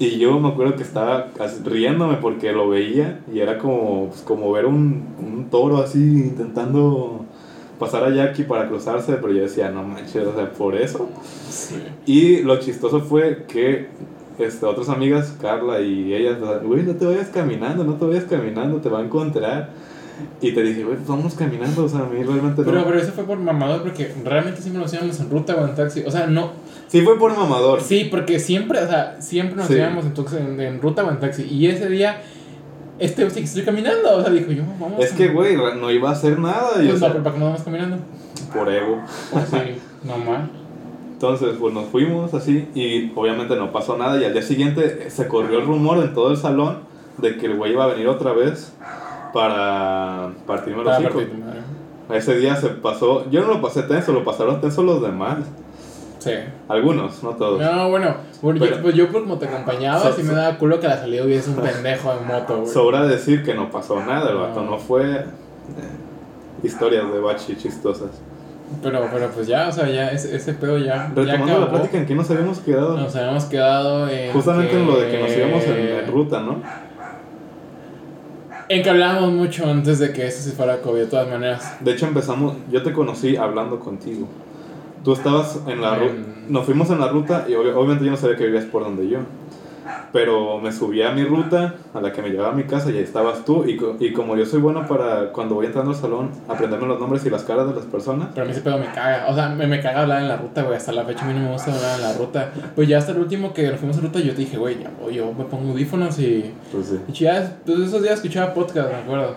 Y 0.00 0.18
yo 0.18 0.40
me 0.40 0.48
acuerdo 0.48 0.74
que 0.74 0.82
estaba 0.82 1.28
riéndome 1.64 2.16
porque 2.16 2.50
lo 2.50 2.68
veía 2.68 3.20
y 3.32 3.38
era 3.38 3.56
como, 3.56 4.08
pues, 4.08 4.22
como 4.22 4.50
ver 4.50 4.66
un, 4.66 5.06
un 5.20 5.48
toro 5.48 5.76
así 5.76 6.00
intentando 6.00 7.24
pasar 7.82 8.04
a 8.04 8.10
Jackie 8.10 8.44
para 8.44 8.68
cruzarse, 8.68 9.14
pero 9.14 9.32
yo 9.32 9.42
decía, 9.42 9.70
no 9.70 9.82
manches, 9.82 10.26
o 10.26 10.34
sea, 10.34 10.50
por 10.52 10.74
eso. 10.76 11.08
Sí. 11.50 11.76
Y 12.06 12.42
lo 12.42 12.58
chistoso 12.58 13.00
fue 13.00 13.44
que 13.48 13.88
este, 14.38 14.64
otras 14.66 14.88
amigas, 14.88 15.36
Carla 15.40 15.80
y 15.80 16.14
ellas, 16.14 16.38
güey, 16.64 16.82
no 16.84 16.94
te 16.94 17.04
vayas 17.04 17.28
caminando, 17.28 17.84
no 17.84 17.94
te 17.94 18.04
vayas 18.06 18.24
caminando, 18.24 18.80
te 18.80 18.88
va 18.88 19.00
a 19.00 19.04
encontrar. 19.04 19.70
Y 20.40 20.52
te 20.52 20.62
dije, 20.62 20.84
güey, 20.84 20.96
pues 20.96 21.08
vamos 21.08 21.34
caminando, 21.34 21.84
o 21.84 21.88
sea, 21.88 22.00
a 22.00 22.06
mí 22.06 22.22
realmente 22.22 22.62
Pero, 22.62 22.78
no. 22.78 22.84
pero 22.86 22.98
eso 22.98 23.12
fue 23.12 23.24
por 23.24 23.38
mamador 23.38 23.82
porque 23.82 24.12
realmente 24.24 24.60
siempre 24.60 24.80
nos 24.82 24.92
íbamos 24.92 25.18
en 25.18 25.30
ruta 25.30 25.56
o 25.56 25.66
en 25.66 25.74
taxi. 25.74 26.04
O 26.06 26.10
sea, 26.10 26.26
no. 26.26 26.52
Sí, 26.86 27.00
fue 27.00 27.18
por 27.18 27.36
mamador. 27.36 27.80
Sí, 27.80 28.08
porque 28.10 28.38
siempre, 28.38 28.78
o 28.80 28.86
sea, 28.86 29.16
siempre 29.20 29.56
nos 29.56 29.66
Sí. 29.66 29.74
íbamos 29.74 30.04
en, 30.04 30.36
en, 30.46 30.60
en 30.60 30.80
ruta 30.82 31.04
o 31.04 31.10
en 31.10 31.18
taxi. 31.18 31.42
Y 31.44 31.66
ese 31.66 31.88
día, 31.88 32.22
este 33.04 33.28
sí 33.30 33.36
que 33.36 33.44
estoy 33.44 33.64
caminando. 33.64 34.16
O 34.16 34.22
sea, 34.22 34.30
dijo 34.30 34.52
yo, 34.52 34.62
vamos. 34.78 35.04
Es 35.04 35.12
que, 35.12 35.28
güey, 35.28 35.56
no 35.56 35.90
iba 35.90 36.10
a 36.10 36.12
hacer 36.12 36.38
nada. 36.38 36.82
Y, 36.82 36.88
o 36.88 36.92
no, 36.92 36.98
sea, 36.98 37.08
pero 37.08 37.22
¿para 37.22 37.34
qué 37.34 37.40
no 37.40 37.46
vamos 37.46 37.62
caminando? 37.62 37.98
por 38.52 38.70
ego. 38.70 39.00
Pues 39.30 39.48
sí, 39.48 39.78
normal. 40.04 40.50
Entonces, 41.12 41.56
pues 41.58 41.72
nos 41.72 41.86
fuimos 41.86 42.34
así 42.34 42.68
y 42.74 43.12
obviamente 43.14 43.56
no 43.56 43.72
pasó 43.72 43.96
nada 43.96 44.20
y 44.20 44.24
al 44.24 44.32
día 44.32 44.42
siguiente 44.42 45.08
se 45.10 45.28
corrió 45.28 45.58
el 45.60 45.66
rumor 45.66 45.98
en 45.98 46.12
todo 46.14 46.30
el 46.30 46.36
salón 46.36 46.78
de 47.18 47.36
que 47.36 47.46
el 47.46 47.56
güey 47.56 47.72
iba 47.72 47.84
a 47.84 47.88
venir 47.88 48.08
otra 48.08 48.32
vez 48.32 48.74
para 49.32 50.32
partirme 50.46 50.82
los 50.82 50.96
Para. 50.96 52.18
Ese 52.18 52.36
día 52.36 52.56
se 52.56 52.68
pasó, 52.68 53.30
yo 53.30 53.42
no 53.42 53.48
lo 53.48 53.62
pasé 53.62 53.84
tenso, 53.84 54.12
lo 54.12 54.24
pasaron 54.24 54.60
tenso 54.60 54.82
los 54.82 55.00
demás. 55.00 55.38
Sí. 56.22 56.30
Algunos, 56.68 57.20
no 57.24 57.30
todos. 57.30 57.60
No, 57.60 57.90
bueno, 57.90 58.14
bueno, 58.40 58.64
yo, 58.64 58.80
pues 58.80 58.94
yo 58.94 59.10
como 59.10 59.38
te 59.38 59.46
acompañaba, 59.46 59.98
So- 60.00 60.12
sí 60.12 60.22
me 60.22 60.32
daba 60.34 60.56
culo 60.56 60.78
que 60.78 60.86
a 60.86 60.90
la 60.90 60.98
salida 60.98 61.24
hubiese 61.24 61.50
un 61.50 61.56
pendejo 61.56 62.12
en 62.12 62.26
moto, 62.28 62.60
güey. 62.60 62.72
Sobra 62.72 63.06
decir 63.08 63.42
que 63.44 63.54
no 63.54 63.70
pasó 63.70 63.98
nada, 64.04 64.30
el 64.30 64.36
vato 64.36 64.62
no 64.62 64.78
fue 64.78 65.02
eh, 65.16 65.24
historias 66.62 67.12
de 67.12 67.18
bachi 67.18 67.56
chistosas. 67.56 68.10
Pero, 68.82 69.06
pero 69.12 69.30
pues 69.30 69.48
ya, 69.48 69.66
o 69.68 69.72
sea, 69.72 69.88
ya 69.88 70.10
ese, 70.12 70.36
ese 70.36 70.54
pedo 70.54 70.78
ya. 70.78 71.10
ya 71.12 71.12
Retomando 71.14 71.58
la 71.58 71.70
plática, 71.70 71.98
¿en 71.98 72.06
qué 72.06 72.14
nos 72.14 72.30
habíamos 72.30 72.60
quedado? 72.60 72.96
Nos 72.96 73.16
habíamos 73.16 73.44
quedado 73.46 74.08
en. 74.08 74.32
Justamente 74.32 74.78
en 74.78 74.86
lo 74.86 75.00
de 75.00 75.10
que 75.10 75.18
nos 75.20 75.36
íbamos 75.36 75.64
en, 75.64 75.76
en 75.76 76.06
ruta, 76.12 76.40
¿no? 76.40 76.62
En 78.68 78.82
que 78.82 78.88
hablábamos 78.90 79.32
mucho 79.32 79.66
antes 79.68 79.98
de 79.98 80.12
que 80.12 80.26
eso 80.26 80.40
se 80.42 80.52
fuera 80.52 80.80
COVID, 80.80 81.00
de 81.00 81.06
todas 81.06 81.28
maneras. 81.28 81.76
De 81.80 81.92
hecho 81.92 82.06
empezamos, 82.06 82.54
yo 82.70 82.82
te 82.82 82.92
conocí 82.92 83.36
hablando 83.36 83.80
contigo. 83.80 84.28
Tú 85.04 85.12
estabas 85.12 85.60
en 85.66 85.80
la 85.80 85.96
ruta, 85.96 86.14
nos 86.48 86.64
fuimos 86.64 86.90
en 86.90 87.00
la 87.00 87.08
ruta 87.08 87.44
y 87.48 87.52
ob- 87.52 87.74
obviamente 87.74 88.04
yo 88.04 88.10
no 88.12 88.16
sabía 88.16 88.36
que 88.36 88.44
vivías 88.46 88.64
por 88.66 88.84
donde 88.84 89.08
yo. 89.08 89.18
Pero 90.12 90.60
me 90.60 90.70
subí 90.72 91.02
a 91.02 91.10
mi 91.10 91.24
ruta, 91.24 91.74
a 91.94 92.00
la 92.00 92.12
que 92.12 92.22
me 92.22 92.28
llevaba 92.30 92.50
a 92.52 92.54
mi 92.54 92.64
casa 92.64 92.90
y 92.90 92.98
ahí 92.98 93.02
estabas 93.02 93.44
tú. 93.44 93.64
Y, 93.66 93.76
co- 93.76 93.96
y 93.98 94.12
como 94.12 94.36
yo 94.36 94.44
soy 94.46 94.60
bueno 94.60 94.86
para 94.86 95.32
cuando 95.32 95.54
voy 95.56 95.66
entrando 95.66 95.90
al 95.90 95.96
salón, 95.96 96.30
aprenderme 96.48 96.86
los 96.86 97.00
nombres 97.00 97.24
y 97.26 97.30
las 97.30 97.42
caras 97.44 97.66
de 97.68 97.74
las 97.74 97.84
personas. 97.86 98.28
Pero 98.32 98.42
a 98.42 98.44
mí 98.44 98.52
ese 98.52 98.60
pedo 98.60 98.78
me 98.78 98.86
caga. 98.86 99.26
O 99.28 99.34
sea, 99.34 99.48
me, 99.48 99.66
me 99.66 99.80
caga 99.80 100.02
hablar 100.02 100.22
en 100.22 100.28
la 100.28 100.36
ruta, 100.36 100.62
güey. 100.62 100.76
Hasta 100.76 100.92
la 100.92 101.04
fecha 101.04 101.24
a 101.24 101.28
mí 101.28 101.34
no 101.34 101.40
me 101.46 101.52
gusta 101.52 101.74
hablar 101.74 101.96
en 101.98 102.02
la 102.02 102.12
ruta. 102.14 102.52
Pues 102.76 102.88
ya 102.88 102.98
hasta 102.98 103.12
el 103.12 103.18
último 103.18 103.52
que 103.52 103.66
nos 103.68 103.78
fuimos 103.80 103.96
en 103.96 104.02
ruta, 104.04 104.20
yo 104.20 104.32
te 104.32 104.40
dije, 104.42 104.56
güey, 104.58 104.78
ya 104.82 104.90
voy, 105.02 105.14
yo 105.14 105.32
me 105.32 105.44
pongo 105.44 105.72
audífonos 105.72 106.18
y. 106.18 106.52
Pues 106.70 106.86
sí. 106.86 107.00
Y 107.08 107.12
ya, 107.12 107.56
pues 107.64 107.78
esos 107.80 108.02
días 108.02 108.14
escuchaba 108.14 108.54
podcast, 108.54 108.90
me 108.90 108.98
acuerdo. 108.98 109.34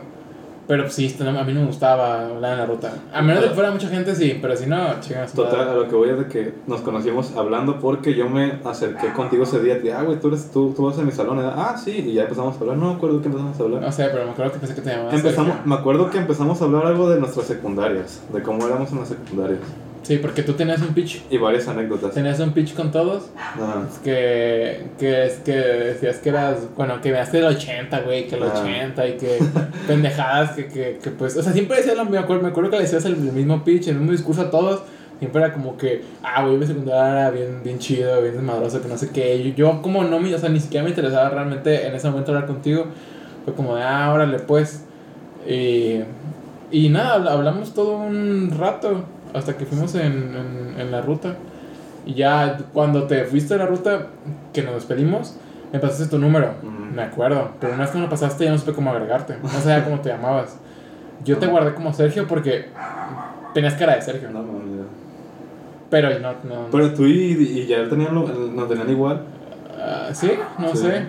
Pero 0.67 0.89
sí, 0.89 1.15
no, 1.19 1.29
a 1.29 1.43
mí 1.43 1.53
no 1.53 1.61
me 1.61 1.67
gustaba 1.67 2.25
hablar 2.27 2.53
en 2.53 2.59
la 2.59 2.65
ruta. 2.65 2.93
A 3.13 3.21
menos 3.21 3.43
de 3.43 3.49
que 3.49 3.55
fuera 3.55 3.71
mucha 3.71 3.87
gente, 3.87 4.15
sí. 4.15 4.37
Pero 4.41 4.55
si 4.55 4.65
no, 4.65 4.99
chingas. 4.99 5.33
Total, 5.33 5.69
a 5.69 5.73
lo 5.75 5.87
que 5.87 5.95
voy 5.95 6.09
es 6.09 6.17
de 6.17 6.27
que 6.27 6.53
nos 6.65 6.81
conocimos 6.81 7.35
hablando 7.35 7.79
porque 7.79 8.15
yo 8.15 8.29
me 8.29 8.59
acerqué 8.63 9.13
contigo 9.13 9.43
ese 9.43 9.59
día. 9.61 9.75
Te 9.75 9.81
dije, 9.81 9.93
ah, 9.93 10.03
güey, 10.03 10.19
tú, 10.19 10.29
eres, 10.29 10.49
tú, 10.51 10.73
tú 10.75 10.85
vas 10.85 10.97
a 10.97 11.03
mi 11.03 11.11
salón. 11.11 11.39
Y, 11.39 11.41
ah, 11.43 11.75
sí, 11.77 11.91
y 11.91 12.13
ya 12.13 12.23
empezamos 12.23 12.55
a 12.55 12.59
hablar. 12.59 12.77
No 12.77 12.89
me 12.89 12.95
acuerdo 12.95 13.21
qué 13.21 13.27
empezamos 13.27 13.59
a 13.59 13.63
hablar. 13.63 13.81
No 13.81 13.91
sé, 13.91 14.05
pero 14.11 14.25
me 14.25 14.31
acuerdo 14.31 14.53
que 14.53 14.59
pensé 14.59 14.75
que 14.75 14.81
te 14.81 14.89
llamabas. 14.89 15.13
Empezamos, 15.13 15.53
Sergio. 15.53 15.69
me 15.69 15.75
acuerdo 15.75 16.09
que 16.09 16.17
empezamos 16.17 16.61
a 16.61 16.65
hablar 16.65 16.85
algo 16.87 17.09
de 17.09 17.19
nuestras 17.19 17.45
secundarias, 17.45 18.21
de 18.33 18.41
cómo 18.41 18.65
éramos 18.65 18.91
en 18.91 18.99
las 18.99 19.09
secundarias. 19.09 19.59
Sí, 20.05 20.17
porque 20.17 20.43
tú 20.43 20.53
tenías 20.53 20.81
un 20.83 20.89
pitch. 20.93 21.23
Y 21.31 21.37
varias 21.39 21.67
anécdotas. 21.67 22.13
Tenías 22.13 22.39
un 22.39 22.51
pitch 22.51 22.75
con 22.75 22.91
todos. 22.91 23.31
Ajá. 23.35 23.87
Que, 24.03 24.83
que, 24.99 25.25
es 25.25 25.33
que 25.39 25.51
decías 25.55 26.17
que 26.17 26.29
eras, 26.29 26.59
bueno, 26.77 27.01
que 27.01 27.11
veaste 27.11 27.39
el 27.39 27.45
80, 27.45 28.01
güey, 28.01 28.27
que 28.27 28.35
el 28.35 28.43
Ah. 28.43 28.53
80 28.55 29.07
y 29.07 29.17
que 29.17 29.39
pendejadas, 29.87 30.51
que, 30.51 30.67
que, 30.67 30.99
que 31.01 31.09
pues, 31.09 31.35
o 31.37 31.41
sea, 31.41 31.53
siempre 31.53 31.77
decías 31.77 31.97
lo 31.97 32.05
me 32.05 32.19
acuerdo, 32.19 32.43
me 32.43 32.49
acuerdo 32.49 32.69
que 32.69 32.75
le 32.77 32.83
decías 32.83 33.03
el 33.05 33.15
mismo 33.17 33.63
pitch, 33.63 33.87
el 33.87 33.95
mismo 33.95 34.11
discurso 34.11 34.43
a 34.43 34.51
todos, 34.51 34.83
siempre 35.17 35.41
era 35.41 35.51
como 35.53 35.75
que, 35.75 36.03
ah, 36.21 36.43
güey, 36.45 36.57
mi 36.57 36.67
secundaria 36.67 37.21
era 37.21 37.31
bien, 37.31 37.61
bien 37.63 37.79
chido, 37.79 38.21
bien 38.21 38.35
desmadroso, 38.35 38.83
que 38.83 38.87
no 38.87 38.97
sé 38.99 39.09
qué, 39.09 39.37
y 39.37 39.53
yo 39.55 39.81
como 39.81 40.03
no 40.03 40.19
me, 40.19 40.35
o 40.35 40.37
sea, 40.37 40.49
ni 40.49 40.59
siquiera 40.59 40.83
me 40.83 40.89
interesaba 40.91 41.29
realmente 41.29 41.87
en 41.87 41.95
ese 41.95 42.07
momento 42.11 42.31
hablar 42.31 42.45
contigo, 42.45 42.85
fue 43.43 43.55
como 43.55 43.75
de, 43.75 43.81
ah, 43.81 44.11
órale, 44.13 44.37
pues, 44.37 44.83
y, 45.49 46.01
y 46.71 46.89
nada, 46.89 47.17
habl- 47.17 47.29
hablamos 47.29 47.73
todo 47.73 47.97
un 47.97 48.51
rato, 48.55 49.05
hasta 49.33 49.57
que 49.57 49.65
fuimos 49.65 49.95
en, 49.95 50.03
en, 50.35 50.75
en 50.79 50.91
la 50.91 51.01
ruta. 51.01 51.35
Y 52.05 52.13
ya 52.13 52.57
cuando 52.73 53.03
te 53.05 53.25
fuiste 53.25 53.55
a 53.55 53.57
la 53.57 53.65
ruta, 53.65 54.07
que 54.53 54.61
nos 54.61 54.75
despedimos, 54.75 55.35
me 55.73 55.79
pasaste 55.79 56.05
tu 56.07 56.19
número. 56.19 56.49
Me 56.93 57.01
acuerdo. 57.01 57.49
Pero 57.59 57.73
una 57.73 57.83
vez 57.83 57.91
que 57.91 57.97
me 57.97 58.03
lo 58.05 58.09
pasaste, 58.09 58.45
ya 58.45 58.51
no 58.51 58.57
supe 58.57 58.73
cómo 58.73 58.91
agregarte. 58.91 59.35
No 59.41 59.49
sabía 59.49 59.83
cómo 59.83 59.99
te 59.99 60.09
llamabas. 60.09 60.57
Yo 61.23 61.37
te 61.37 61.47
guardé 61.47 61.73
como 61.73 61.91
Sergio 61.93 62.27
porque 62.27 62.67
tenías 63.53 63.73
cara 63.73 63.95
de 63.95 64.01
Sergio. 64.01 64.29
No, 64.29 64.43
mames. 64.43 64.85
Pero 65.89 66.19
no. 66.19 66.31
no 66.43 66.67
Pero 66.71 66.93
tú 66.93 67.05
y, 67.05 67.31
y 67.33 67.65
ya 67.67 67.87
tenían 67.89 68.13
lo, 68.13 68.27
nos 68.27 68.67
tenían 68.69 68.89
igual. 68.89 69.21
Ah, 69.79 70.09
¿Sí? 70.13 70.31
No 70.59 70.69
Sí. 70.71 70.77
sé. 70.77 71.05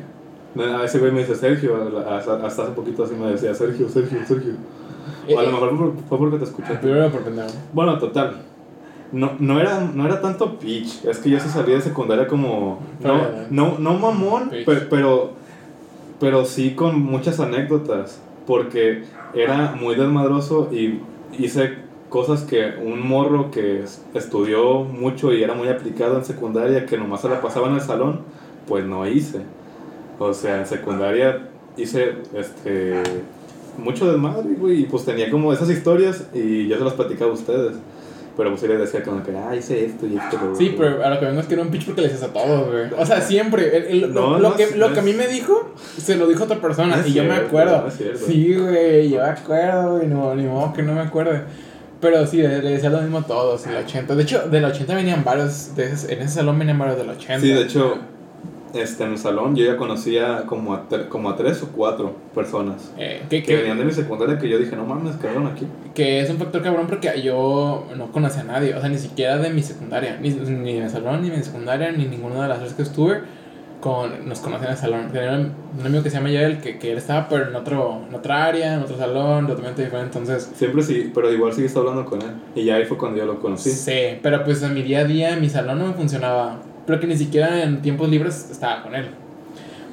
A 0.59 0.85
ese 0.85 0.99
güey 0.99 1.13
me 1.13 1.19
dice 1.21 1.35
Sergio, 1.35 1.77
hasta 2.11 2.47
hace 2.47 2.63
poquito 2.73 3.05
así 3.05 3.15
me 3.15 3.31
decía 3.33 3.53
Sergio, 3.55 3.89
Sergio, 3.91 4.19
Sergio. 4.27 4.53
O 5.35 5.39
a 5.39 5.43
lo 5.43 5.49
Eh, 5.49 5.53
mejor 5.53 5.93
fue, 6.09 6.19
porque 6.19 6.39
te 6.39 6.45
escuché. 6.45 6.75
Primero 6.75 7.11
por 7.11 7.23
pendejo. 7.23 7.49
Bueno, 7.73 7.99
total. 7.99 8.43
No, 9.13 9.33
no, 9.39 9.61
era, 9.61 9.81
no 9.95 10.05
era 10.05 10.21
tanto 10.21 10.59
pitch, 10.59 11.05
es 11.05 11.19
que 11.19 11.31
yo 11.31 11.39
se 11.39 11.49
salí 11.49 11.73
de 11.73 11.81
secundaria 11.81 12.27
como... 12.27 12.81
No, 13.01 13.21
Pero- 13.21 13.31
no, 13.51 13.79
no 13.79 13.95
mamón, 13.95 14.51
Pitch. 14.51 14.65
pe- 14.67 14.87
pero, 14.91 15.31
pero 16.19 16.45
sí 16.45 16.75
con 16.75 17.01
muchas 17.01 17.39
anécdotas, 17.39 18.21
porque 18.47 19.05
era 19.33 19.77
muy 19.81 19.95
desmadroso 19.95 20.69
y 20.73 21.01
hice 21.39 21.79
cosas 22.09 22.43
que 22.43 22.75
un 22.85 23.07
morro 23.07 23.51
que 23.53 23.83
es- 23.85 24.03
estudió 24.15 24.81
mucho 24.83 25.33
y 25.33 25.43
era 25.43 25.55
muy 25.55 25.69
aplicado 25.69 26.17
en 26.19 26.25
secundaria, 26.25 26.85
que 26.87 26.97
nomás 26.99 27.21
se 27.21 27.29
la 27.29 27.41
pasaba 27.41 27.69
en 27.69 27.75
el 27.75 27.81
salón, 27.83 28.21
pues 28.67 28.85
no 28.85 29.07
hice. 29.07 29.41
O 30.19 30.33
sea, 30.35 30.59
en 30.59 30.67
secundaria 30.67 31.49
hice 31.77 32.17
este 32.35 33.03
mucho 33.78 34.11
desmadre, 34.11 34.54
güey, 34.59 34.83
y 34.83 34.85
pues 34.85 35.04
tenía 35.04 35.30
como 35.30 35.52
esas 35.52 35.71
historias 35.71 36.25
y 36.35 36.66
yo 36.68 36.78
se 36.78 36.85
las 36.85 36.95
platicaba 36.95 37.30
a 37.30 37.35
ustedes. 37.35 37.76
Pero 38.37 38.50
pues 38.50 38.62
él 38.64 38.68
les 38.71 38.80
decía 38.80 39.02
como 39.02 39.23
que, 39.23 39.33
ah, 39.35 39.56
hice 39.56 39.87
esto 39.87 40.06
y 40.06 40.14
esto. 40.16 40.38
Sí, 40.59 40.75
pero 40.76 41.02
a 41.02 41.09
lo 41.09 41.18
que 41.18 41.25
vengo 41.25 41.40
es 41.40 41.47
que 41.47 41.54
era 41.54 41.62
un 41.62 41.71
pitch 41.71 41.87
porque 41.87 42.02
le 42.02 42.09
decías 42.09 42.28
a 42.28 42.33
todos, 42.35 42.71
güey. 42.71 42.85
O 42.99 43.06
sea, 43.06 43.23
siempre. 43.23 43.75
el- 43.75 43.85
el- 44.04 44.12
No, 44.12 44.21
lo, 44.21 44.30
no 44.33 44.38
lo 44.50 44.56
que, 44.56 44.64
es- 44.64 44.76
lo 44.76 44.88
no 44.88 44.92
que 44.95 45.00
a 45.00 45.02
mí 45.02 45.14
me 45.14 45.26
dijo, 45.26 45.71
se 45.97 46.16
lo 46.16 46.26
dijo 46.26 46.45
otra 46.45 46.61
persona. 46.61 46.97
No 46.99 47.06
y 47.06 47.14
yo 47.14 47.23
me 47.25 47.30
cierto, 47.30 47.47
acuerdo. 47.47 47.83
no 47.87 47.90
cierto. 47.90 48.26
sí, 48.26 48.54
güey, 48.54 49.09
yo 49.09 49.23
me 49.23 49.28
acuerdo, 49.30 49.97
güey. 49.97 50.06
No, 50.09 50.35
ni 50.35 50.42
modo 50.45 50.71
que 50.75 50.83
no 50.83 50.92
me 50.92 51.00
acuerde. 51.00 51.45
Pero 51.99 52.26
sí, 52.26 52.37
le 52.42 52.61
le 52.62 52.73
decía 52.73 52.90
lo 52.90 53.00
mismo 53.00 53.21
a 53.21 53.26
todos, 53.26 53.66
el 53.68 53.76
80. 53.76 54.14
De 54.14 54.23
hecho, 54.25 54.47
del 54.50 54.66
80 54.66 54.95
venían 54.95 55.25
varios. 55.25 55.75
De 55.75 55.92
ese- 55.92 56.12
en 56.12 56.21
ese 56.21 56.35
salón 56.35 56.59
venían 56.59 56.78
varios 56.78 56.99
del 56.99 57.09
80. 57.09 57.40
Sí, 57.40 57.49
de 57.54 57.62
hecho, 57.62 57.97
este, 58.76 59.04
en 59.04 59.12
el 59.12 59.18
salón 59.18 59.56
yo 59.56 59.64
ya 59.64 59.76
conocía 59.76 60.45
como 60.47 60.75
a, 60.75 60.85
como 61.09 61.30
a 61.30 61.37
tres 61.37 61.62
o 61.62 61.68
cuatro 61.68 62.14
personas 62.35 62.92
Eh, 62.99 63.23
que, 63.28 63.40
que 63.42 63.47
que, 63.49 63.56
venían 63.56 63.78
de 63.78 63.85
mi 63.85 63.92
secundaria 63.92 64.38
que 64.38 64.49
yo 64.49 64.59
dije, 64.59 64.76
no 64.76 64.85
mames, 64.85 65.16
quedaron 65.16 65.47
aquí. 65.47 65.66
que 65.95 66.21
es 66.21 66.30
un 66.30 66.38
factor 66.38 66.62
cabrón 66.62 66.87
porque 66.87 67.23
yo 67.23 67.87
no 67.97 68.12
conocía 68.12 68.42
a 68.42 68.45
nadie. 68.45 68.75
O 68.75 68.80
sea, 68.80 68.88
ni 68.88 68.99
siquiera 68.99 69.38
de 69.38 69.50
mi 69.50 69.62
secundaria. 69.62 70.18
Ni, 70.21 70.30
ni 70.30 70.75
de 70.75 70.83
mi 70.83 70.90
salón, 70.90 71.23
ni 71.23 71.30
de 71.30 71.37
mi 71.38 71.42
secundaria, 71.42 71.90
ni 71.92 72.06
ninguna 72.06 72.42
de 72.42 72.49
las 72.49 72.61
veces 72.61 72.75
que 72.75 72.83
estuve. 72.83 73.21
Con, 73.80 74.26
nos 74.26 74.40
conocían 74.40 74.68
en 74.68 74.73
el 74.73 74.78
salón. 74.78 75.09
Tenía 75.12 75.33
un, 75.33 75.52
un 75.78 75.87
amigo 75.87 76.02
que 76.02 76.11
se 76.11 76.16
llama 76.16 76.30
Yael, 76.30 76.59
que, 76.61 76.78
que 76.78 76.92
él 76.92 76.99
estaba 76.99 77.28
pero 77.28 77.49
en, 77.49 77.54
otro, 77.54 78.00
en 78.09 78.14
otra 78.14 78.45
área, 78.47 78.75
en 78.75 78.80
otro 78.80 78.97
salón, 78.97 79.47
totalmente 79.47 79.85
diferente. 79.85 80.18
Entonces, 80.18 80.50
Siempre 80.56 80.83
sí, 80.83 81.12
pero 81.14 81.30
igual 81.30 81.52
seguiste 81.52 81.78
hablando 81.78 82.04
con 82.06 82.21
él. 82.23 82.30
Y 82.54 82.64
ya 82.64 82.76
ahí 82.76 82.85
fue 82.87 82.97
cuando 82.97 83.18
yo 83.18 83.26
lo 83.26 83.38
conocí. 83.38 83.71
sí. 83.71 84.18
pero 84.23 84.42
pues 84.45 84.62
en 84.62 84.73
mi 84.75 84.83
día 84.83 85.00
a 85.00 85.04
día, 85.04 85.37
mi 85.37 85.49
salón 85.49 85.78
no 85.78 85.87
me 85.88 85.92
funcionaba. 85.95 86.59
Pero 86.87 87.00
que 87.00 87.07
ni 87.07 87.16
siquiera 87.16 87.62
en 87.62 87.83
tiempos 87.83 88.09
libres 88.09 88.49
estaba 88.50 88.83
con 88.83 88.95
él. 88.95 89.07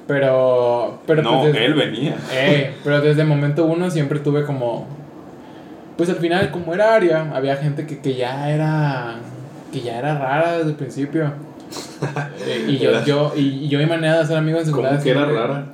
Pero, 0.07 0.99
pero 1.07 1.21
no, 1.21 1.41
pues, 1.41 1.53
desde- 1.53 1.65
él 1.65 1.73
venía. 1.73 2.15
Eh, 2.33 2.75
pero 2.83 3.01
desde 3.01 3.21
el 3.21 3.27
momento 3.27 3.65
uno 3.65 3.89
siempre 3.89 4.19
tuve 4.19 4.43
como. 4.45 4.85
Pues 5.97 6.09
al 6.09 6.17
final, 6.17 6.51
como 6.51 6.73
era 6.73 6.93
área, 6.95 7.31
había 7.33 7.55
gente 7.57 7.85
que, 7.87 7.99
que 7.99 8.15
ya 8.15 8.49
era. 8.49 9.15
que 9.71 9.81
ya 9.81 9.97
era 9.99 10.17
rara 10.17 10.57
desde 10.57 10.71
el 10.71 10.75
principio. 10.75 11.31
Eh, 12.45 12.65
y, 12.67 12.77
yo, 12.77 13.03
yo, 13.05 13.31
y, 13.35 13.39
y 13.65 13.67
yo 13.69 13.79
mi 13.79 13.85
manera 13.85 14.15
de 14.15 14.19
hacer 14.19 14.35
amigos 14.37 14.67
en 14.67 14.71
¿Cómo 14.73 14.83
secundaria 14.89 15.03
que 15.03 15.09
era 15.11 15.19
siempre- 15.21 15.47
rara? 15.47 15.65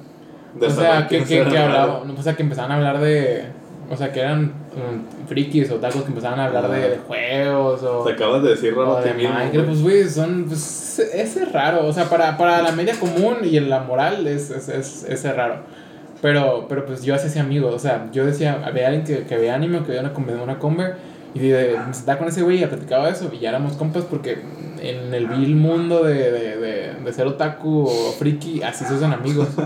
De 0.54 0.68
O 0.68 0.70
sea, 0.70 1.08
que, 1.08 1.24
que, 1.24 1.40
hablaban, 1.42 2.10
o 2.18 2.22
sea, 2.24 2.36
que 2.36 2.44
empezaban 2.44 2.72
a 2.72 2.76
hablar 2.76 3.00
de. 3.00 3.46
O 3.92 3.98
sea, 3.98 4.12
que 4.12 4.20
eran 4.20 4.54
um, 4.76 5.28
frikis 5.28 5.72
o 5.72 5.78
tacos 5.78 6.04
que 6.04 6.10
empezaban 6.10 6.40
a 6.40 6.46
hablar 6.46 6.70
de, 6.70 6.90
de 6.90 6.98
juegos 6.98 7.82
o. 7.82 8.04
Te 8.04 8.14
acabas 8.14 8.44
de 8.44 8.50
decir 8.50 8.76
raro 8.76 8.92
O 8.92 8.98
a 8.98 9.02
ti 9.02 9.10
de 9.10 9.16
mismo. 9.16 9.34
Minecraft, 9.34 9.68
pues, 9.68 9.82
güey, 9.82 10.08
son. 10.08 10.46
Pues, 10.46 11.00
ese 11.00 11.44
es 11.44 11.52
raro. 11.52 11.88
O 11.88 11.94
sea, 11.94 12.06
para, 12.08 12.38
para 12.38 12.62
la 12.62 12.72
media 12.72 12.94
común 13.00 13.38
y 13.44 13.58
en 13.58 13.70
la 13.70 13.80
moral 13.80 14.28
es, 14.28 14.52
es, 14.52 14.70
es, 14.70 15.04
ese 15.04 15.30
es 15.30 15.36
raro. 15.36 15.64
Pero, 16.22 16.66
pero 16.70 16.86
pues 16.86 17.04
yo 17.04 17.16
hacía 17.16 17.30
ese 17.30 17.40
amigo. 17.40 17.70
O 17.70 17.80
sea, 17.80 18.10
yo 18.12 18.26
decía, 18.26 18.62
había 18.64 18.88
alguien 18.88 19.06
que, 19.06 19.26
que 19.26 19.38
veía 19.38 19.56
anime 19.56 19.80
que 19.80 19.92
veía 19.92 20.02
una, 20.02 20.44
una 20.44 20.60
conver. 20.60 20.98
Y 21.34 21.40
de, 21.40 21.78
me 21.88 21.94
sentaba 21.94 22.20
con 22.20 22.28
ese 22.28 22.44
güey 22.44 22.64
y 22.64 22.66
platicaba 22.68 23.10
eso. 23.10 23.32
Y 23.34 23.40
ya 23.40 23.50
éramos 23.50 23.74
compas 23.74 24.04
porque 24.04 24.38
en 24.82 25.14
el 25.14 25.28
vil 25.28 25.56
mundo 25.56 26.04
de, 26.04 26.32
de, 26.32 26.58
de, 26.58 26.94
de 26.94 27.14
ser 27.14 27.26
otaku 27.26 27.86
o 27.86 28.12
friki, 28.20 28.62
así 28.62 28.86
se 28.86 28.94
hacen 28.94 29.14
amigos. 29.14 29.48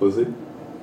Pues 0.00 0.14
sí. 0.14 0.26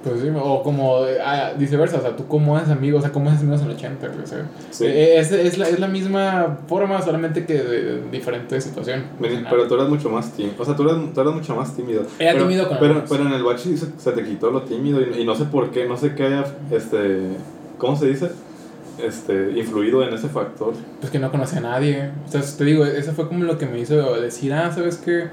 Pues 0.03 0.21
sí, 0.21 0.29
o 0.33 0.63
como 0.63 0.99
ah, 1.23 1.51
viceversa, 1.57 1.97
o 1.97 2.01
sea, 2.01 2.15
tú 2.15 2.27
cómo 2.27 2.55
haces 2.55 2.69
amigos, 2.69 2.99
o 2.99 3.01
sea, 3.01 3.11
cómo 3.11 3.29
haces 3.29 3.41
amigos 3.41 3.61
en 3.61 3.71
el 3.71 3.75
80, 3.75 4.07
güey, 4.07 4.21
o 4.21 4.27
sea, 4.27 4.45
Sí. 4.69 4.85
eh, 4.85 5.19
es, 5.19 5.31
es, 5.31 5.57
la, 5.57 5.67
es 5.67 5.79
la 5.79 5.87
misma 5.87 6.59
forma, 6.67 7.01
solamente 7.01 7.45
que 7.45 7.55
de, 7.55 7.81
de 7.81 8.09
diferente 8.11 8.61
situación. 8.61 9.03
Pero 9.19 9.67
tú 9.67 9.73
eras 9.73 9.89
mucho 9.89 10.09
más 10.09 10.31
tímido. 10.31 10.55
O 10.59 10.63
sea, 10.65 10.75
tú 10.75 10.83
eras, 10.83 10.97
tú 11.13 11.19
eras 11.21 11.33
mucho 11.33 11.55
más 11.55 11.75
tímido. 11.75 12.03
Era 12.19 12.33
pero, 12.33 12.43
tímido 12.43 12.67
con 12.69 12.77
pero, 12.79 13.03
pero 13.09 13.25
en 13.25 13.33
el 13.33 13.43
bachi 13.43 13.75
se, 13.75 13.87
se 13.97 14.11
te 14.11 14.23
quitó 14.23 14.51
lo 14.51 14.61
tímido 14.61 15.01
y, 15.01 15.21
y 15.21 15.25
no 15.25 15.35
sé 15.35 15.45
por 15.45 15.71
qué, 15.71 15.85
no 15.87 15.97
sé 15.97 16.13
qué 16.15 16.23
haya, 16.25 16.45
este, 16.71 17.19
¿cómo 17.77 17.95
se 17.97 18.05
dice? 18.07 18.29
Este, 19.03 19.51
influido 19.55 20.01
en 20.03 20.13
ese 20.13 20.27
factor. 20.27 20.73
Pues 20.99 21.11
que 21.11 21.19
no 21.19 21.29
conocía 21.31 21.59
a 21.59 21.61
nadie. 21.61 22.09
O 22.27 22.31
sea, 22.31 22.41
te 22.41 22.63
digo, 22.63 22.83
eso 22.85 23.11
fue 23.13 23.27
como 23.27 23.43
lo 23.43 23.57
que 23.57 23.67
me 23.67 23.79
hizo 23.79 24.19
decir, 24.19 24.53
ah, 24.53 24.71
¿sabes 24.73 24.97
qué? 24.97 25.25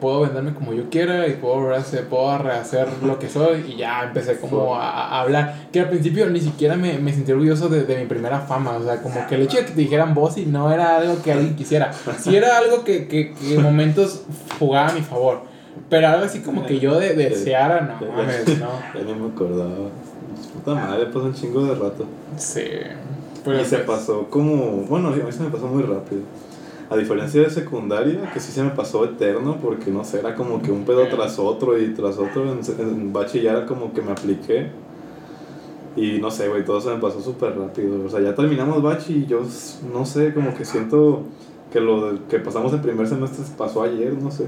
Puedo 0.00 0.20
venderme 0.20 0.54
como 0.54 0.72
yo 0.72 0.90
quiera 0.90 1.26
y 1.26 1.32
puedo 1.34 1.68
rehacer, 1.68 2.06
puedo 2.08 2.38
rehacer 2.38 2.88
lo 3.02 3.18
que 3.18 3.28
soy 3.28 3.64
y 3.68 3.76
ya 3.76 4.04
empecé 4.04 4.38
como 4.38 4.76
a, 4.76 4.90
a 4.90 5.20
hablar. 5.22 5.68
Que 5.72 5.80
al 5.80 5.88
principio 5.88 6.28
ni 6.30 6.40
siquiera 6.40 6.76
me, 6.76 6.98
me 6.98 7.12
sentí 7.12 7.32
orgulloso 7.32 7.68
de, 7.68 7.84
de 7.84 7.98
mi 7.98 8.06
primera 8.06 8.40
fama. 8.40 8.76
O 8.76 8.82
sea, 8.84 9.02
como 9.02 9.26
que 9.26 9.34
el 9.34 9.42
hecho 9.42 9.58
de 9.58 9.64
que 9.64 9.72
te 9.72 9.80
dijeran 9.80 10.14
vos 10.14 10.36
y 10.38 10.46
no 10.46 10.70
era 10.72 10.96
algo 10.96 11.22
que 11.22 11.32
alguien 11.32 11.56
quisiera. 11.56 11.92
Sí 11.92 12.36
era 12.36 12.58
algo 12.58 12.84
que, 12.84 13.08
que, 13.08 13.32
que 13.34 13.54
en 13.54 13.62
momentos 13.62 14.22
jugaba 14.58 14.88
a 14.88 14.92
mi 14.92 15.02
favor. 15.02 15.42
Pero 15.88 16.08
algo 16.08 16.24
así 16.24 16.40
como 16.40 16.66
que 16.66 16.78
yo 16.78 16.98
de, 16.98 17.14
deseara, 17.14 17.98
no 18.00 18.12
mames, 18.12 18.46
no. 18.58 18.70
Ya 18.94 19.04
ni 19.04 19.14
me 19.14 19.28
acordaba. 19.28 19.88
Puta 20.54 20.74
madre, 20.74 21.06
pasó 21.06 21.24
un 21.24 21.34
chingo 21.34 21.64
de 21.64 21.74
rato. 21.74 22.04
Sí. 22.36 22.64
Pero 23.44 23.60
y 23.60 23.64
se 23.64 23.78
pues, 23.78 24.00
pasó 24.00 24.28
como. 24.28 24.84
Bueno, 24.88 25.08
a 25.08 25.10
mí 25.12 25.32
se 25.32 25.42
me 25.42 25.50
pasó 25.50 25.66
muy 25.66 25.82
rápido. 25.82 26.22
A 26.90 26.96
diferencia 26.96 27.40
de 27.40 27.50
secundaria, 27.50 28.30
que 28.32 28.40
sí 28.40 28.50
se 28.50 28.62
me 28.64 28.70
pasó 28.70 29.04
eterno, 29.04 29.58
porque 29.62 29.90
no 29.92 30.02
sé, 30.04 30.18
era 30.18 30.34
como 30.34 30.60
que 30.60 30.72
un 30.72 30.84
pedo 30.84 31.06
tras 31.08 31.38
otro 31.38 31.78
y 31.78 31.94
tras 31.94 32.18
otro. 32.18 32.50
En, 32.52 32.58
en 32.80 33.12
bachiller 33.12 33.54
era 33.54 33.66
como 33.66 33.92
que 33.92 34.02
me 34.02 34.10
apliqué. 34.10 34.70
Y 35.96 36.18
no 36.20 36.30
sé, 36.30 36.48
güey, 36.48 36.64
todo 36.64 36.80
se 36.80 36.88
me 36.90 36.96
pasó 37.00 37.20
súper 37.20 37.56
rápido. 37.58 38.04
O 38.04 38.08
sea, 38.08 38.20
ya 38.20 38.34
terminamos 38.34 38.82
bachi 38.82 39.24
y 39.24 39.26
yo 39.26 39.42
no 39.92 40.04
sé, 40.04 40.32
como 40.34 40.54
que 40.54 40.64
siento 40.64 41.22
que 41.72 41.80
lo 41.80 42.26
que 42.28 42.38
pasamos 42.40 42.72
el 42.72 42.80
primer 42.80 43.06
semestre 43.06 43.44
pasó 43.56 43.82
ayer, 43.82 44.12
no 44.14 44.30
sé. 44.30 44.46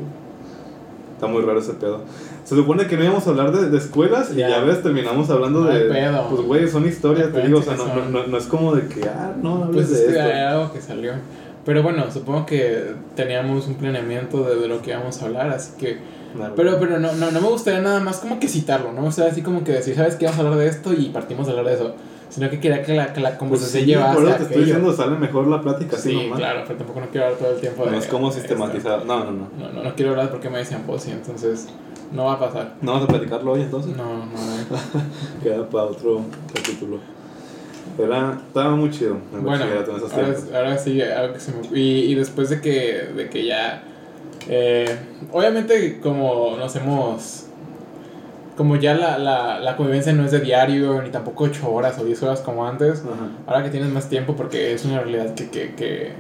Está 1.15 1.27
muy 1.29 1.43
raro 1.43 1.61
ese 1.61 1.75
pedo. 1.75 2.01
Se 2.45 2.57
supone 2.57 2.87
que 2.89 2.97
no 2.97 3.05
íbamos 3.05 3.25
a 3.29 3.31
hablar 3.31 3.53
de, 3.53 3.71
de 3.71 3.79
escuelas 3.79 4.33
y 4.33 4.37
Ya. 4.39 4.59
ves, 4.65 4.83
terminamos 4.83 5.31
hablando 5.31 5.61
No 5.61 5.67
de. 5.71 5.81
pedo. 5.89 6.27
Pues, 6.29 6.43
güey, 6.43 6.69
son 6.69 6.87
historias, 6.89 7.33
te 7.33 7.43
digo. 7.47 7.61
O 7.61 7.63
sea, 7.63 7.77
no, 7.77 7.87
no, 7.87 8.25
que 8.25 8.29
no, 8.31 8.37
es 8.37 8.47
como 8.47 8.75
de 8.75 8.89
que, 8.89 9.05
ah, 9.09 9.33
no, 9.41 9.63
hables 9.65 9.87
Pues 9.89 9.91
es 9.93 9.99
de 10.09 10.13
que 10.15 10.19
esto. 10.19 10.23
hay 10.35 10.41
algo 10.41 10.73
que 10.73 10.81
salió. 10.81 11.13
Pero 11.65 11.83
bueno, 11.83 12.11
supongo 12.11 12.45
que 12.47 12.95
teníamos 13.15 13.67
un 13.69 13.75
planeamiento 13.75 14.43
de, 14.43 14.57
de 14.57 14.69
lo 14.69 14.83
que 14.83 14.91
íbamos 14.91 15.23
a 15.23 15.27
hablar, 15.27 15.51
así 15.51 15.73
que... 15.79 15.99
No, 16.35 16.55
Pero, 16.57 16.79
pero 16.81 16.99
no, 16.99 17.13
no, 17.13 17.31
no 17.31 17.41
me 17.43 17.49
gustaría 17.49 17.83
nada 17.83 18.01
más 18.01 18.19
como 18.19 18.41
que 18.41 18.49
citarlo, 18.49 18.91
¿no? 18.93 19.05
O 19.05 19.13
sea, 19.13 19.27
así 19.27 19.43
como 19.43 19.63
que 19.65 19.73
decir, 19.73 19.95
¿sabes 19.95 20.17
qué? 20.17 20.25
Vamos 20.25 20.41
a 20.41 20.43
hablar 20.45 20.59
de 20.61 20.67
esto 20.69 20.93
y 20.95 21.11
partimos 21.11 21.47
a 21.47 21.51
hablar 21.51 21.67
de 21.67 21.75
eso. 21.75 21.95
Sino 22.31 22.49
que 22.49 22.59
quería 22.59 22.83
que 22.83 22.95
la, 22.95 23.13
que 23.13 23.21
la 23.21 23.29
pues 23.29 23.39
conversación 23.39 23.83
sí, 23.83 23.87
llevase 23.91 24.15
por 24.19 24.31
a 24.31 24.37
te 24.39 24.43
estoy 24.45 24.65
diciendo, 24.65 24.93
sale 24.95 25.19
mejor 25.19 25.47
la 25.49 25.61
plática 25.61 25.97
así 25.97 26.09
Sí, 26.13 26.17
nomás. 26.23 26.39
claro, 26.39 26.63
pero 26.67 26.79
tampoco 26.79 27.01
no 27.01 27.07
quiero 27.11 27.27
hablar 27.27 27.39
todo 27.39 27.53
el 27.55 27.61
tiempo 27.61 27.85
de... 27.85 27.91
No 27.91 27.99
es 27.99 28.07
como 28.07 28.31
de 28.31 28.41
sistematizado. 28.41 29.05
No, 29.05 29.25
no, 29.25 29.31
no. 29.33 29.49
No, 29.59 29.73
no, 29.75 29.83
no 29.83 29.95
quiero 29.95 30.13
hablar 30.13 30.31
porque 30.31 30.49
me 30.49 30.57
decían 30.59 30.81
posi, 30.85 31.11
entonces 31.11 31.69
no 32.13 32.25
va 32.25 32.33
a 32.33 32.39
pasar. 32.41 32.73
¿No 32.81 32.95
vas 32.95 33.03
a 33.03 33.07
platicarlo 33.09 33.53
hoy 33.53 33.61
entonces? 33.61 33.95
No, 33.95 34.05
no, 34.05 34.25
no. 34.25 34.33
Queda 35.43 35.69
para 35.69 35.85
otro 35.85 36.23
capítulo. 36.55 36.99
Era, 37.99 38.41
estaba 38.47 38.75
muy 38.75 38.91
chido 38.91 39.19
Bueno, 39.31 39.49
bachillerato 39.49 39.91
en 39.91 39.97
esos 39.99 40.13
ahora, 40.13 40.35
ahora 40.55 40.79
sí, 40.79 41.03
algo 41.03 41.35
que 41.35 41.41
se 41.41 41.53
me... 41.53 41.79
Y, 41.79 42.13
y 42.13 42.15
después 42.15 42.49
de 42.51 42.61
que, 42.61 43.09
de 43.17 43.29
que 43.29 43.45
ya... 43.47 43.83
eh, 44.49 44.97
obviamente 45.31 46.01
como 46.01 46.57
nos 46.59 46.75
hemos... 46.77 47.47
Como 48.57 48.77
ya 48.77 48.95
la, 48.95 49.19
la, 49.19 49.61
la 49.61 49.77
convivencia 49.77 50.13
no 50.13 50.25
es 50.25 50.31
de 50.31 50.41
diario, 50.41 51.01
ni 51.03 51.11
tampoco 51.11 51.45
8 51.45 51.71
horas 51.73 51.99
o 51.99 52.05
10 52.05 52.23
horas 52.23 52.41
como 52.41 52.67
antes, 52.67 53.01
Ajá. 53.01 53.31
ahora 53.47 53.65
que 53.65 53.71
tienes 53.71 53.91
más 53.91 54.09
tiempo, 54.11 54.37
porque 54.37 54.75
es 54.75 54.85
una 54.85 55.01
realidad 55.01 55.35
que, 55.35 55.49
que, 55.49 55.75
que, 55.75 56.13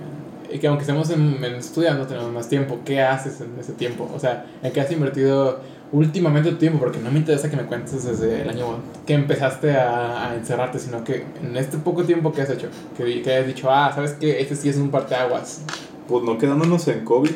y 0.51 0.59
que 0.59 0.67
aunque 0.67 0.83
estemos 0.83 1.11
en, 1.11 1.45
en 1.45 1.55
estudiando 1.57 2.07
tenemos 2.07 2.33
más 2.33 2.49
tiempo, 2.49 2.81
¿qué 2.87 3.03
haces 3.03 3.43
en 3.43 3.59
ese 3.61 3.75
tiempo? 3.75 4.11
O 4.15 4.19
sea, 4.19 4.47
¿en 4.63 4.73
qué 4.73 4.81
has 4.81 4.91
invertido 4.91 5.61
últimamente 5.93 6.51
tu 6.51 6.57
tiempo? 6.57 6.79
Porque 6.79 6.99
no 6.99 7.11
me 7.11 7.19
interesa 7.19 7.51
que 7.51 7.57
me 7.57 7.65
cuentes 7.65 8.05
desde 8.05 8.43
el 8.43 8.49
año 8.49 8.65
que 9.07 9.15
empezaste 9.15 9.73
a, 9.73 10.31
a 10.31 10.35
encerrarte, 10.35 10.79
sino 10.79 11.05
que 11.05 11.25
en 11.43 11.57
este 11.57 11.77
poco 11.79 12.05
tiempo 12.05 12.33
que 12.33 12.43
has 12.43 12.51
hecho, 12.51 12.69
que, 12.97 13.23
que 13.23 13.37
has 13.37 13.47
dicho, 13.47 13.71
ah, 13.71 13.93
¿sabes 13.95 14.13
qué? 14.13 14.41
Este 14.41 14.57
sí 14.57 14.69
es 14.69 14.77
un 14.79 14.91
parteaguas. 14.91 15.63
Pues 16.09 16.25
no 16.25 16.39
quedándonos 16.39 16.87
en 16.89 17.05
COVID 17.05 17.31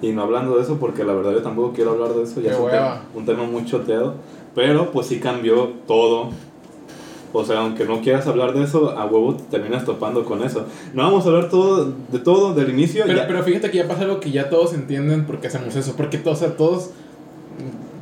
y 0.00 0.12
no 0.12 0.22
hablando 0.22 0.56
de 0.56 0.62
eso, 0.62 0.78
porque 0.78 1.04
la 1.04 1.12
verdad 1.12 1.32
yo 1.32 1.42
tampoco 1.42 1.72
quiero 1.72 1.92
hablar 1.92 2.10
de 2.14 2.22
eso, 2.24 2.40
ya 2.40 2.52
es 2.52 2.58
un, 2.58 2.70
tema, 2.70 3.02
un 3.14 3.26
tema 3.26 3.44
muy 3.44 3.64
choteado. 3.64 4.14
Pero 4.54 4.90
pues 4.92 5.06
sí 5.06 5.18
cambió 5.20 5.70
todo. 5.86 6.30
O 7.34 7.44
sea, 7.44 7.60
aunque 7.60 7.86
no 7.86 8.02
quieras 8.02 8.26
hablar 8.26 8.52
de 8.52 8.62
eso, 8.64 8.90
a 8.90 9.06
huevo 9.06 9.34
te 9.36 9.44
terminas 9.44 9.86
topando 9.86 10.24
con 10.26 10.42
eso. 10.44 10.66
No 10.92 11.04
vamos 11.04 11.24
a 11.24 11.28
hablar 11.28 11.48
todo 11.48 11.90
de 12.12 12.18
todo 12.18 12.52
del 12.52 12.68
inicio. 12.68 13.04
Pero, 13.06 13.16
ya- 13.16 13.26
pero 13.26 13.42
fíjate 13.42 13.70
que 13.70 13.78
ya 13.78 13.88
pasa 13.88 14.02
algo 14.02 14.20
que 14.20 14.30
ya 14.30 14.50
todos 14.50 14.74
entienden 14.74 15.24
por 15.24 15.40
qué 15.40 15.46
hacemos 15.46 15.74
eso. 15.74 15.94
Porque 15.96 16.18
todos, 16.18 16.38
o 16.42 16.44
sea, 16.44 16.56
todos 16.58 16.90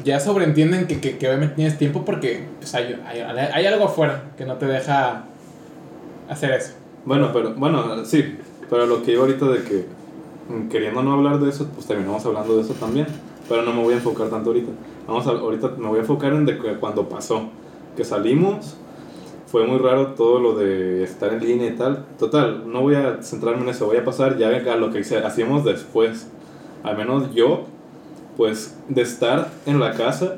ya 0.04 0.20
sobreentienden 0.20 0.86
que, 0.86 1.00
que, 1.00 1.18
que 1.18 1.28
obviamente 1.28 1.56
tienes 1.56 1.78
tiempo 1.78 2.04
porque 2.04 2.46
pues, 2.58 2.74
hay, 2.74 3.00
hay, 3.06 3.20
hay 3.20 3.66
algo 3.66 3.84
afuera 3.84 4.24
que 4.36 4.44
no 4.44 4.54
te 4.54 4.66
deja 4.66 5.24
hacer 6.28 6.52
eso. 6.52 6.72
Bueno, 7.04 7.30
pero 7.32 7.54
bueno, 7.54 8.04
sí, 8.04 8.36
pero 8.68 8.86
lo 8.86 9.02
que 9.02 9.12
iba 9.12 9.22
ahorita 9.22 9.46
de 9.46 9.62
que 9.62 9.86
mm, 10.48 10.68
queriendo 10.68 11.02
no 11.02 11.14
hablar 11.14 11.40
de 11.40 11.50
eso, 11.50 11.68
pues 11.74 11.86
terminamos 11.86 12.24
hablando 12.24 12.56
de 12.56 12.62
eso 12.62 12.74
también, 12.74 13.06
pero 13.48 13.62
no 13.62 13.72
me 13.72 13.82
voy 13.82 13.94
a 13.94 13.96
enfocar 13.96 14.28
tanto 14.28 14.50
ahorita. 14.50 14.70
Vamos 15.06 15.26
a, 15.26 15.30
ahorita 15.30 15.74
me 15.78 15.88
voy 15.88 15.98
a 15.98 16.02
enfocar 16.02 16.32
en 16.32 16.46
de 16.46 16.58
que 16.58 16.74
cuando 16.74 17.08
pasó, 17.08 17.48
que 17.96 18.04
salimos, 18.04 18.76
fue 19.50 19.66
muy 19.66 19.78
raro 19.78 20.14
todo 20.14 20.38
lo 20.38 20.54
de 20.54 21.02
estar 21.02 21.32
en 21.32 21.40
línea 21.40 21.66
y 21.66 21.76
tal. 21.76 22.06
Total, 22.18 22.70
no 22.70 22.82
voy 22.82 22.94
a 22.94 23.20
centrarme 23.22 23.62
en 23.62 23.70
eso, 23.70 23.86
voy 23.86 23.96
a 23.96 24.04
pasar 24.04 24.38
ya 24.38 24.48
a 24.48 24.76
lo 24.76 24.92
que 24.92 25.00
hacíamos 25.00 25.64
después. 25.64 26.28
Al 26.84 26.96
menos 26.96 27.34
yo, 27.34 27.64
pues 28.36 28.74
de 28.88 29.02
estar 29.02 29.48
en 29.66 29.80
la 29.80 29.92
casa, 29.92 30.36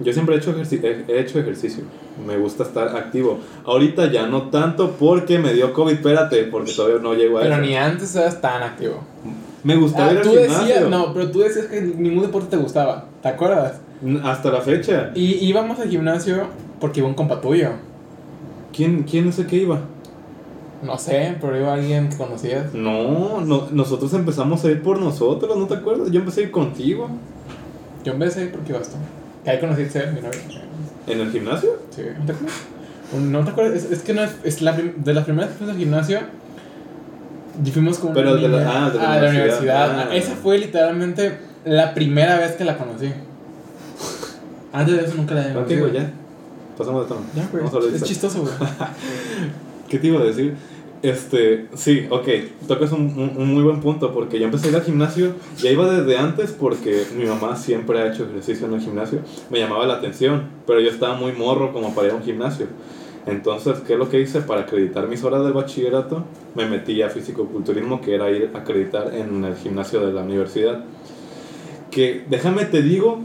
yo 0.00 0.12
siempre 0.12 0.34
he 0.34 0.38
hecho, 0.38 0.56
ejerci- 0.56 0.82
he- 0.82 1.04
he 1.12 1.20
hecho 1.20 1.38
ejercicio. 1.38 1.84
Me 2.26 2.36
gusta 2.36 2.62
estar 2.64 2.96
activo. 2.96 3.38
Ahorita 3.64 4.10
ya 4.10 4.26
no 4.26 4.44
tanto 4.50 4.92
porque 4.92 5.38
me 5.38 5.52
dio 5.52 5.72
COVID. 5.72 5.94
Espérate, 5.94 6.44
porque 6.44 6.72
todavía 6.72 6.98
no 7.00 7.14
llego 7.14 7.38
a 7.38 7.42
Pero 7.42 7.54
eso. 7.54 7.62
ni 7.62 7.76
antes 7.76 8.14
eras 8.14 8.40
tan 8.40 8.62
activo. 8.62 9.02
Me 9.64 9.76
gustaba 9.76 10.08
Ah, 10.08 10.12
ir 10.12 10.18
al 10.18 10.22
tú 10.24 10.30
gimnasio. 10.30 10.58
decías, 10.66 10.88
no, 10.90 11.12
pero 11.14 11.30
tú 11.30 11.40
decías 11.40 11.66
que 11.66 11.80
ningún 11.80 12.22
deporte 12.22 12.48
te 12.50 12.56
gustaba. 12.56 13.06
¿Te 13.22 13.28
acuerdas? 13.28 13.80
Hasta 14.22 14.50
la 14.52 14.60
fecha. 14.60 15.10
Y 15.14 15.44
íbamos 15.46 15.78
al 15.80 15.88
gimnasio 15.88 16.46
porque 16.80 17.00
iba 17.00 17.08
un 17.08 17.14
compa 17.14 17.40
tuyo. 17.40 17.70
¿Quién, 18.72 19.04
quién 19.04 19.28
es 19.28 19.38
el 19.38 19.46
que 19.46 19.56
iba? 19.56 19.80
No 20.86 20.98
sé, 20.98 21.36
pero 21.40 21.58
iba 21.58 21.72
alguien 21.74 22.08
que 22.10 22.16
conocías. 22.16 22.72
No, 22.74 23.40
no, 23.40 23.68
nosotros 23.70 24.12
empezamos 24.14 24.64
a 24.64 24.70
ir 24.70 24.82
por 24.82 25.00
nosotros, 25.00 25.56
¿no 25.56 25.66
te 25.66 25.74
acuerdas? 25.74 26.10
Yo 26.10 26.20
empecé 26.20 26.40
a 26.40 26.44
ir 26.44 26.50
contigo. 26.50 27.08
Yo 28.04 28.12
empecé 28.12 28.40
a 28.40 28.44
ir 28.44 28.52
porque 28.52 28.72
ibas 28.72 28.88
tú. 28.88 28.96
Que 29.44 29.50
ahí 29.50 29.60
conociste 29.60 30.00
a 30.02 30.06
mi 30.10 30.20
novia. 30.20 30.40
¿En 31.06 31.20
el 31.20 31.30
gimnasio? 31.30 31.70
Sí, 31.90 32.02
¿no 32.18 32.24
te 32.26 32.32
acuerdas? 32.32 32.56
¿No 33.20 33.44
te 33.44 33.50
acuerdas? 33.50 33.84
Es, 33.84 33.90
es 33.90 34.02
que 34.02 34.14
no 34.14 34.22
es, 34.22 34.32
es 34.44 34.62
la 34.62 34.72
de 34.72 35.14
las 35.14 35.24
primeras 35.24 35.50
que 35.50 35.56
fuimos 35.58 35.74
al 35.74 35.80
gimnasio. 35.80 36.18
Y 37.64 37.70
fuimos 37.70 37.98
con 37.98 38.12
Pero 38.12 38.32
una 38.32 38.40
de 38.42 38.48
la- 38.48 38.86
ah, 38.86 38.90
de 38.90 38.98
la 38.98 39.12
ah, 39.12 39.16
de 39.16 39.22
la 39.22 39.28
universidad. 39.30 39.90
universidad. 39.90 40.08
Ah. 40.10 40.16
Esa 40.16 40.34
fue 40.34 40.58
literalmente 40.58 41.38
la 41.64 41.94
primera 41.94 42.38
vez 42.38 42.52
que 42.52 42.64
la 42.64 42.76
conocí. 42.76 43.12
Antes 44.72 44.96
de 44.96 45.04
eso 45.04 45.14
nunca 45.14 45.34
la 45.34 45.42
había 45.42 45.54
conocido. 45.54 45.88
ya. 45.92 46.10
Pasamos 46.76 47.02
de 47.08 47.14
tono. 47.14 47.26
Ya, 47.36 47.48
güey. 47.52 47.94
Es 47.94 48.02
chistoso, 48.02 48.40
güey. 48.42 48.52
¿Qué 49.88 49.98
te 49.98 50.08
iba 50.08 50.20
a 50.20 50.24
decir? 50.24 50.56
Este, 51.04 51.66
sí, 51.74 52.06
ok, 52.08 52.26
tocas 52.66 52.90
un, 52.92 53.02
un, 53.02 53.34
un 53.36 53.52
muy 53.52 53.62
buen 53.62 53.80
punto 53.80 54.14
porque 54.14 54.38
yo 54.38 54.46
empecé 54.46 54.68
a 54.68 54.70
ir 54.70 54.76
al 54.76 54.84
gimnasio, 54.84 55.34
ya 55.58 55.70
iba 55.70 55.86
desde 55.86 56.16
antes 56.16 56.52
porque 56.52 57.04
mi 57.14 57.26
mamá 57.26 57.56
siempre 57.56 57.98
ha 57.98 58.10
hecho 58.10 58.24
ejercicio 58.24 58.66
en 58.66 58.72
el 58.72 58.80
gimnasio, 58.80 59.18
me 59.50 59.58
llamaba 59.58 59.84
la 59.84 59.96
atención, 59.96 60.44
pero 60.66 60.80
yo 60.80 60.88
estaba 60.88 61.14
muy 61.14 61.32
morro 61.32 61.74
como 61.74 61.94
para 61.94 62.06
ir 62.06 62.14
a 62.14 62.16
un 62.16 62.22
gimnasio. 62.22 62.68
Entonces, 63.26 63.80
¿qué 63.86 63.92
es 63.92 63.98
lo 63.98 64.08
que 64.08 64.18
hice? 64.18 64.40
Para 64.40 64.62
acreditar 64.62 65.06
mis 65.06 65.22
horas 65.24 65.44
del 65.44 65.52
bachillerato, 65.52 66.24
me 66.54 66.64
metí 66.64 67.02
a 67.02 67.10
fisicoculturismo, 67.10 68.00
que 68.00 68.14
era 68.14 68.30
ir 68.30 68.50
a 68.54 68.60
acreditar 68.60 69.14
en 69.14 69.44
el 69.44 69.56
gimnasio 69.56 70.06
de 70.06 70.10
la 70.10 70.22
universidad. 70.22 70.86
Que 71.90 72.24
déjame 72.30 72.64
te 72.64 72.80
digo 72.80 73.20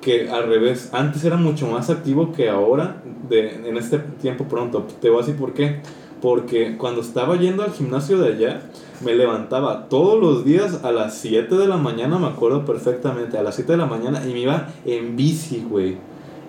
que 0.00 0.28
al 0.28 0.48
revés, 0.48 0.90
antes 0.92 1.24
era 1.24 1.36
mucho 1.36 1.68
más 1.68 1.88
activo 1.88 2.32
que 2.32 2.48
ahora, 2.48 3.00
de, 3.28 3.68
en 3.68 3.76
este 3.76 4.00
tiempo 4.20 4.46
pronto. 4.46 4.88
Te 5.00 5.08
voy 5.08 5.18
a 5.18 5.20
decir 5.24 5.36
por 5.36 5.54
qué. 5.54 5.78
Porque 6.22 6.76
cuando 6.78 7.00
estaba 7.00 7.36
yendo 7.36 7.64
al 7.64 7.72
gimnasio 7.72 8.18
de 8.18 8.34
allá, 8.34 8.62
me 9.04 9.14
levantaba 9.14 9.88
todos 9.88 10.20
los 10.20 10.44
días 10.44 10.84
a 10.84 10.92
las 10.92 11.14
7 11.18 11.56
de 11.56 11.66
la 11.66 11.76
mañana, 11.76 12.16
me 12.18 12.28
acuerdo 12.28 12.64
perfectamente, 12.64 13.36
a 13.36 13.42
las 13.42 13.56
7 13.56 13.72
de 13.72 13.78
la 13.78 13.86
mañana 13.86 14.22
y 14.24 14.32
me 14.32 14.38
iba 14.40 14.68
en 14.86 15.16
bici, 15.16 15.66
güey. 15.68 15.98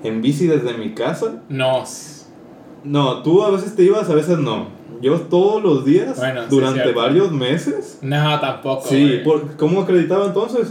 En 0.04 0.22
bici 0.22 0.46
desde 0.46 0.78
mi 0.78 0.94
casa. 0.94 1.42
No. 1.50 1.84
No, 2.84 3.24
tú 3.24 3.42
a 3.42 3.50
veces 3.50 3.76
te 3.76 3.84
ibas, 3.84 4.10
a 4.10 4.14
veces 4.16 4.38
no. 4.38 4.68
Yo 5.02 5.20
todos 5.22 5.64
los 5.64 5.86
días, 5.86 6.18
Bueno, 6.18 6.42
sí, 6.44 6.48
durante 6.50 6.82
cierto. 6.84 7.00
varios 7.02 7.32
meses. 7.32 7.98
No, 8.02 8.40
tampoco. 8.40 8.88
Sí, 8.88 9.22
por, 9.26 9.58
¿cómo 9.58 9.82
acreditaba 9.82 10.28
entonces? 10.28 10.70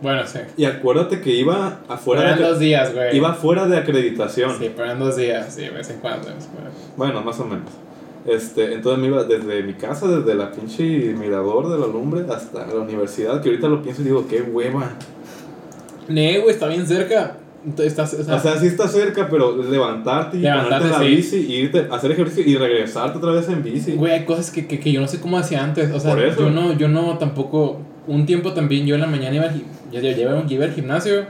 Bueno, 0.00 0.22
sí. 0.26 0.40
Y 0.56 0.64
acuérdate 0.64 1.20
que 1.20 1.30
iba 1.30 1.80
afuera, 1.88 2.22
Eran 2.22 2.38
de, 2.38 2.44
dos 2.44 2.58
días, 2.58 2.94
güey. 2.94 3.16
iba 3.16 3.32
fuera 3.34 3.66
de 3.66 3.78
acreditación. 3.78 4.52
Sí, 4.58 4.70
pero 4.74 4.84
eran 4.86 4.98
dos 4.98 5.16
días, 5.16 5.54
sí, 5.54 5.62
de 5.62 5.70
vez 5.70 5.88
en 5.90 5.98
cuando. 6.00 6.28
en. 6.28 6.34
Bueno, 6.96 7.22
más 7.22 7.38
o 7.40 7.44
menos. 7.44 7.70
Este, 8.26 8.74
entonces 8.74 9.00
me 9.00 9.06
iba 9.06 9.22
desde 9.24 9.62
mi 9.62 9.74
casa, 9.74 10.08
desde 10.08 10.34
la 10.34 10.50
pinche 10.50 10.82
mirador 11.14 11.68
de 11.70 11.78
la 11.78 11.86
lumbre 11.86 12.24
hasta 12.28 12.66
la 12.66 12.74
universidad, 12.80 13.40
que 13.40 13.50
ahorita 13.50 13.68
lo 13.68 13.82
pienso 13.82 14.02
y 14.02 14.06
digo, 14.06 14.26
qué 14.28 14.42
hueva. 14.42 14.90
Nee, 16.08 16.38
güey, 16.40 16.50
está 16.50 16.66
bien 16.68 16.86
cerca. 16.86 17.36
Entonces, 17.64 17.92
Estás, 17.92 18.14
o 18.14 18.22
sea, 18.22 18.34
O 18.36 18.38
sea, 18.40 18.58
sí 18.60 18.66
está 18.66 18.86
cerca, 18.86 19.28
pero 19.28 19.56
levantarte 19.60 20.36
y 20.36 20.40
Levantarte, 20.40 20.70
ponerte 20.76 20.86
en 20.86 20.92
la 20.92 21.08
sí. 21.08 21.16
bici, 21.16 21.46
y 21.48 21.54
irte, 21.62 21.88
hacer 21.90 22.12
ejercicio 22.12 22.44
y 22.52 22.56
regresarte 22.56 23.18
otra 23.18 23.32
vez 23.32 23.48
en 23.48 23.62
bici. 23.62 23.92
Güey, 23.92 24.12
hay 24.12 24.24
cosas 24.24 24.50
que, 24.52 24.66
que, 24.68 24.78
que 24.78 24.92
yo 24.92 25.00
no 25.00 25.08
sé 25.08 25.20
cómo 25.20 25.36
hacía 25.38 25.64
antes. 25.64 25.90
O 25.92 25.98
sea, 25.98 26.12
Por 26.14 26.22
eso. 26.22 26.40
yo 26.40 26.50
no, 26.50 26.72
yo 26.74 26.88
no 26.88 27.18
tampoco. 27.18 27.80
Un 28.06 28.26
tiempo 28.26 28.52
también 28.52 28.86
yo 28.86 28.94
en 28.94 29.00
la 29.00 29.06
mañana 29.06 29.34
iba 29.36 29.44
al, 29.46 29.54
yo, 29.92 30.00
yo, 30.00 30.10
yo 30.10 30.44
iba- 30.48 30.64
al 30.64 30.72
gimnasio 30.72 31.24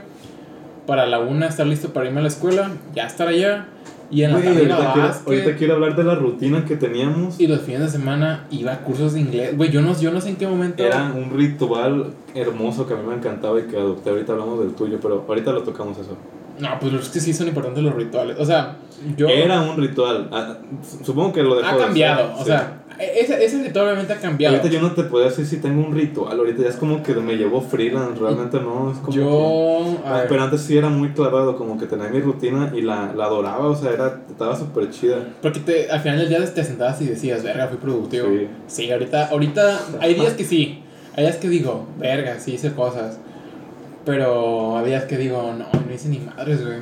para 0.85 1.05
la 1.05 1.19
una 1.19 1.47
estar 1.47 1.65
listo 1.67 1.89
para 1.93 2.05
irme 2.07 2.19
a 2.19 2.23
la 2.23 2.27
escuela, 2.29 2.71
ya 2.95 3.05
estar 3.07 3.27
allá. 3.27 3.67
Y 4.09 4.21
en 4.23 4.31
la 4.31 4.37
tarde 4.41 4.49
ahorita, 4.59 4.93
quiero, 4.93 5.07
ahorita 5.25 5.55
quiero 5.57 5.73
hablar 5.73 5.95
de 5.97 6.03
la 6.05 6.15
rutina 6.15 6.63
que 6.63 6.77
teníamos. 6.77 7.37
Y 7.41 7.47
los 7.47 7.59
fines 7.61 7.81
de 7.81 7.89
semana 7.89 8.45
iba 8.51 8.71
a 8.71 8.79
cursos 8.79 9.13
de 9.13 9.19
inglés. 9.19 9.57
Güey, 9.57 9.69
yo 9.69 9.81
no, 9.81 9.99
yo 9.99 10.11
no 10.11 10.21
sé 10.21 10.29
en 10.29 10.37
qué 10.37 10.47
momento. 10.47 10.81
Era 10.81 11.11
un 11.13 11.29
ritual 11.37 12.13
hermoso 12.33 12.87
que 12.87 12.93
a 12.93 12.97
mí 12.97 13.03
me 13.05 13.15
encantaba 13.15 13.59
y 13.59 13.63
que 13.63 13.75
adopté. 13.75 14.09
Ahorita 14.11 14.31
hablamos 14.31 14.59
del 14.61 14.73
tuyo, 14.75 14.97
pero 15.01 15.25
ahorita 15.27 15.51
lo 15.51 15.63
tocamos 15.63 15.97
eso. 15.97 16.15
No, 16.59 16.79
pues 16.79 16.93
es 16.93 17.09
que 17.09 17.19
sí 17.19 17.33
son 17.33 17.47
importantes 17.47 17.83
los 17.83 17.93
rituales. 17.93 18.37
O 18.39 18.45
sea, 18.45 18.77
yo. 19.15 19.27
Era 19.27 19.61
un 19.61 19.77
ritual. 19.77 20.27
Ah, 20.31 20.57
Supongo 21.03 21.33
que 21.33 21.43
lo 21.43 21.55
dejó 21.55 21.69
ha 21.69 21.73
de 21.73 21.79
cambiado. 21.83 22.27
ser, 22.29 22.35
o 22.35 22.39
sí. 22.39 22.45
sea, 22.45 22.83
ese, 22.99 23.45
ese 23.45 23.61
ritual 23.63 23.85
obviamente 23.85 24.13
ha 24.13 24.17
cambiado. 24.17 24.55
Ahorita 24.55 24.73
yo 24.73 24.81
no 24.81 24.91
te 24.93 25.03
puedo 25.03 25.23
decir 25.25 25.45
si 25.45 25.57
tengo 25.57 25.85
un 25.85 25.93
ritual. 25.93 26.37
Ahorita 26.39 26.63
ya 26.63 26.69
es 26.69 26.77
como 26.77 27.03
que 27.03 27.13
me 27.13 27.35
llevo 27.35 27.61
freelance. 27.61 28.19
Realmente 28.19 28.59
no. 28.59 28.91
Es 28.91 28.97
como 28.97 29.11
que- 29.11 29.19
Yo. 29.19 29.97
ver, 30.13 30.27
pero 30.27 30.41
antes 30.43 30.61
sí 30.61 30.75
era 30.77 30.89
muy 30.89 31.09
clavado, 31.09 31.55
como 31.57 31.77
que 31.77 31.85
tenía 31.85 32.07
mi 32.09 32.19
rutina 32.21 32.71
y 32.75 32.81
la, 32.81 33.13
la 33.15 33.25
adoraba, 33.25 33.67
o 33.67 33.75
sea, 33.75 33.91
era, 33.91 34.21
estaba 34.27 34.55
súper 34.55 34.89
chida. 34.89 35.17
Porque 35.43 35.59
te, 35.59 35.91
al 35.91 35.99
final 35.99 36.17
del 36.17 36.29
día 36.29 36.53
te 36.53 36.63
sentabas 36.63 36.99
y 37.01 37.05
decías, 37.05 37.43
verga, 37.43 37.67
fui 37.67 37.77
productivo. 37.77 38.27
Sí. 38.29 38.47
Sí, 38.65 38.91
ahorita, 38.91 39.27
ahorita 39.27 39.79
hay 40.01 40.15
días 40.15 40.33
que 40.33 40.43
sí. 40.43 40.81
Hay 41.15 41.23
días 41.23 41.37
que 41.37 41.49
digo, 41.49 41.87
verga, 41.99 42.39
sí 42.39 42.53
hice 42.55 42.73
cosas. 42.73 43.19
Pero 44.07 44.77
hay 44.77 44.85
días 44.85 45.03
que 45.03 45.17
digo, 45.17 45.53
no, 45.57 45.65
no 45.85 45.93
hice 45.93 46.07
ni 46.07 46.19
madres, 46.19 46.65
güey. 46.65 46.77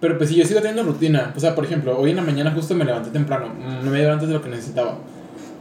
Pero 0.00 0.16
pues 0.16 0.30
sí, 0.30 0.36
yo 0.36 0.44
sigo 0.44 0.60
teniendo 0.60 0.84
rutina. 0.84 1.32
O 1.36 1.40
sea, 1.40 1.56
por 1.56 1.64
ejemplo, 1.64 1.98
hoy 1.98 2.10
en 2.10 2.16
la 2.16 2.22
mañana 2.22 2.52
justo 2.52 2.72
me 2.76 2.84
levanté 2.84 3.10
temprano. 3.10 3.46
mm, 3.48 3.88
media 3.88 4.04
hora 4.06 4.12
antes 4.14 4.28
de 4.28 4.34
lo 4.34 4.40
que 4.40 4.48
necesitaba. 4.48 4.94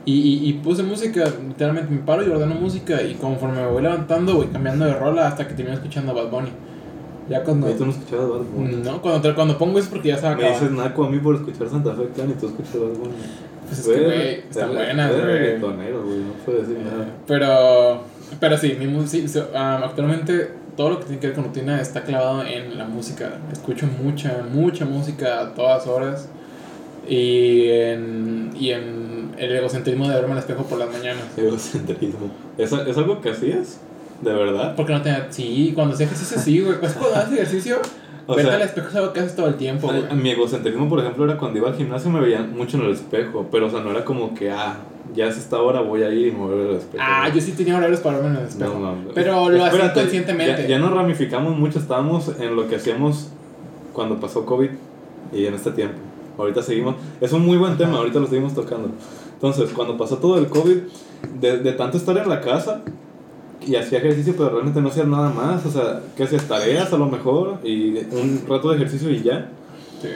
Y, 0.06 0.14
y, 0.14 0.50
y 0.50 0.54
puse 0.54 0.84
música, 0.84 1.24
literalmente 1.48 1.92
me 1.92 2.02
paro 2.02 2.24
y 2.24 2.30
ordeno 2.30 2.54
música. 2.54 3.02
Y 3.02 3.16
conforme 3.16 3.62
me 3.62 3.68
voy 3.68 3.82
levantando, 3.82 4.36
voy 4.36 4.46
cambiando 4.46 4.86
de 4.86 4.94
rola 4.94 5.28
hasta 5.28 5.48
que 5.48 5.56
termino 5.56 5.76
escuchando 5.76 6.14
Bad 6.14 6.30
Bunny. 6.30 6.50
Ya 7.30 7.44
cuando. 7.44 7.66
Ahí 7.66 7.74
tú 7.74 7.86
no 7.88 7.92
escuchabas 7.92 8.30
Bad 8.30 8.46
Bunny. 8.56 8.76
No, 8.76 9.02
cuando, 9.02 9.34
cuando 9.34 9.58
pongo 9.58 9.80
eso 9.80 9.88
es 9.88 9.92
porque 9.92 10.10
ya 10.10 10.18
se 10.18 10.28
va 10.28 10.34
a 10.34 10.36
Me 10.36 10.50
dices 10.50 10.70
naco 10.70 11.04
a 11.06 11.10
mí 11.10 11.18
por 11.18 11.34
escuchar 11.34 11.68
Santa 11.68 11.96
Fe 11.96 12.10
Clan 12.14 12.30
y 12.30 12.34
tú 12.34 12.46
escuchas 12.46 12.76
Bad 12.76 12.96
Bunny. 13.00 13.16
Pues 13.68 13.80
es 13.80 13.88
que, 13.88 14.04
güey, 14.06 14.44
buenas, 14.76 15.12
eres 15.12 15.26
güey. 15.26 15.34
reggaetonero, 15.40 16.04
güey, 16.06 16.20
no 16.20 16.34
puedo 16.46 16.60
decir 16.60 16.78
nada. 16.78 17.06
Pero, 17.26 18.02
pero 18.40 18.58
sí, 18.58 18.76
mi 18.80 18.88
música, 18.88 19.84
actualmente 19.84 20.52
todo 20.76 20.92
lo 20.92 21.00
que 21.00 21.06
tiene 21.06 21.20
que 21.20 21.28
ver 21.28 21.36
con 21.36 21.46
rutina 21.46 21.82
está 21.82 22.04
clavado 22.04 22.44
en 22.44 22.78
la 22.78 22.86
música. 22.86 23.40
Escucho 23.52 23.88
mucha, 24.02 24.46
mucha 24.50 24.86
música 24.86 25.42
a 25.42 25.54
todas 25.54 25.88
horas. 25.88 26.30
Y 27.10 27.70
en, 27.70 28.52
y 28.60 28.72
en 28.72 29.32
el 29.38 29.56
egocentrismo 29.56 30.08
de 30.08 30.16
verme 30.16 30.34
al 30.34 30.40
espejo 30.40 30.64
por 30.64 30.78
las 30.78 30.92
mañanas. 30.92 31.24
Egocentrismo. 31.38 32.32
¿Es, 32.58 32.72
¿Es 32.72 32.98
algo 32.98 33.22
que 33.22 33.32
hacías? 33.32 33.80
¿De 34.22 34.34
verdad? 34.34 34.76
Porque 34.76 34.94
no 34.94 35.02
te... 35.02 35.16
Sí, 35.30 35.72
cuando 35.74 35.96
haces 35.96 36.08
ejercicio 36.08 36.40
sí, 36.40 36.60
güey. 36.60 36.80
Pues 36.80 36.94
cuando 37.00 37.18
haces 37.18 37.34
ejercicio, 37.34 37.82
O 38.28 38.36
verte 38.36 38.52
sea, 38.52 38.60
al 38.60 38.66
espejo 38.66 38.90
es 38.90 38.96
algo 38.96 39.14
que 39.14 39.20
haces 39.22 39.36
todo 39.36 39.48
el 39.48 39.56
tiempo, 39.56 39.88
güey. 39.88 40.14
mi 40.16 40.32
egocentrismo, 40.32 40.90
por 40.90 41.00
ejemplo, 41.00 41.24
era 41.24 41.38
cuando 41.38 41.60
iba 41.60 41.70
al 41.70 41.76
gimnasio 41.76 42.12
me 42.12 42.20
veía 42.20 42.42
mucho 42.42 42.78
en 42.78 42.84
el 42.84 42.92
espejo, 42.92 43.48
pero 43.50 43.68
o 43.68 43.70
sea, 43.70 43.80
no 43.80 43.92
era 43.92 44.04
como 44.04 44.36
que, 44.36 44.52
ah, 44.52 44.76
ya 45.16 45.28
es 45.28 45.38
esta 45.38 45.62
hora, 45.62 45.80
voy 45.80 46.04
a 46.04 46.12
ir 46.12 46.28
y 46.28 46.32
me 46.32 46.40
voy 46.40 46.54
a 46.54 46.56
ver 46.56 46.70
al 46.72 46.76
espejo. 46.76 47.04
Ah, 47.08 47.30
yo 47.34 47.40
sí 47.40 47.54
tenía 47.54 47.78
horarios 47.78 48.02
para 48.02 48.18
verme 48.18 48.36
en 48.36 48.42
el 48.44 48.48
espejo. 48.50 48.74
No, 48.74 48.96
no, 48.96 49.10
Pero 49.16 49.50
lo 49.50 49.64
hacía 49.64 49.94
conscientemente. 49.94 50.64
Ya, 50.64 50.68
ya 50.68 50.80
nos 50.80 50.92
ramificamos 50.92 51.58
mucho, 51.58 51.80
estábamos 51.80 52.30
en 52.40 52.56
lo 52.56 52.68
que 52.68 52.76
hacíamos 52.76 53.30
cuando 53.94 54.20
pasó 54.20 54.46
COVID 54.46 54.70
y 55.32 55.46
en 55.46 55.54
este 55.54 55.72
tiempo. 55.72 55.98
Ahorita 56.38 56.62
seguimos, 56.62 56.96
es 57.22 57.32
un 57.32 57.46
muy 57.46 57.58
buen 57.58 57.78
tema, 57.78 57.98
ahorita 57.98 58.20
lo 58.20 58.28
seguimos 58.28 58.54
tocando. 58.54 58.90
Entonces, 59.34 59.72
cuando 59.72 59.98
pasó 59.98 60.18
todo 60.18 60.38
el 60.38 60.48
COVID, 60.48 60.78
de, 61.40 61.58
de 61.60 61.72
tanto 61.74 61.98
estar 61.98 62.18
en 62.18 62.28
la 62.28 62.42
casa 62.42 62.82
y 63.66 63.76
hacía 63.76 64.00
ejercicio, 64.00 64.34
pero 64.38 64.50
realmente 64.52 64.82
no 64.82 64.90
hacía 64.90 65.04
nada 65.04 65.30
más, 65.30 65.66
o 65.66 65.72
sea, 65.72 66.02
que 66.16 66.24
hacías 66.24 66.48
tareas 66.48 66.92
a 66.94 66.98
lo 66.98 67.08
mejor 67.08 67.60
y 67.64 67.98
un 68.12 68.44
rato 68.48 68.70
de 68.70 68.76
ejercicio 68.78 69.10
y 69.10 69.22
ya. 69.24 69.50
Sí. 70.02 70.10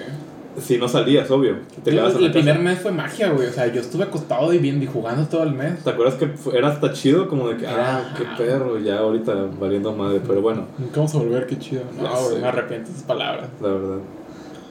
Si 0.61 0.77
no 0.77 0.87
salías, 0.89 1.31
obvio. 1.31 1.55
Te 1.81 1.95
Yo, 1.95 2.05
el 2.07 2.31
primer 2.31 2.59
mes 2.59 2.79
fue 2.79 2.91
magia, 2.91 3.29
güey. 3.31 3.47
O 3.47 3.51
sea, 3.53 3.67
yo 3.67 3.79
estuve 3.79 4.03
acostado 4.03 4.53
y 4.53 4.57
bien 4.57 4.83
y 4.83 4.85
jugando 4.85 5.25
todo 5.27 5.43
el 5.43 5.53
mes. 5.53 5.81
¿Te 5.81 5.89
acuerdas 5.91 6.15
que 6.15 6.29
era 6.53 6.67
hasta 6.67 6.91
chido? 6.91 7.29
Como 7.29 7.47
de 7.47 7.55
que, 7.55 7.65
ah, 7.67 7.71
Era- 7.71 8.13
qué 8.17 8.43
perro, 8.43 8.77
ya 8.77 8.99
ahorita 8.99 9.33
valiendo 9.59 9.93
madre, 9.93 10.21
pero 10.27 10.41
bueno. 10.41 10.65
Nunca 10.77 10.97
vamos 10.97 11.15
a 11.15 11.19
volver, 11.19 11.47
qué 11.47 11.57
chido. 11.57 11.83
No, 12.01 12.09
güey, 12.27 12.41
me 12.41 12.47
arrepiento 12.47 12.87
de 12.89 12.93
esas 12.95 13.05
palabras. 13.07 13.47
la 13.61 13.69
verdad. 13.69 13.97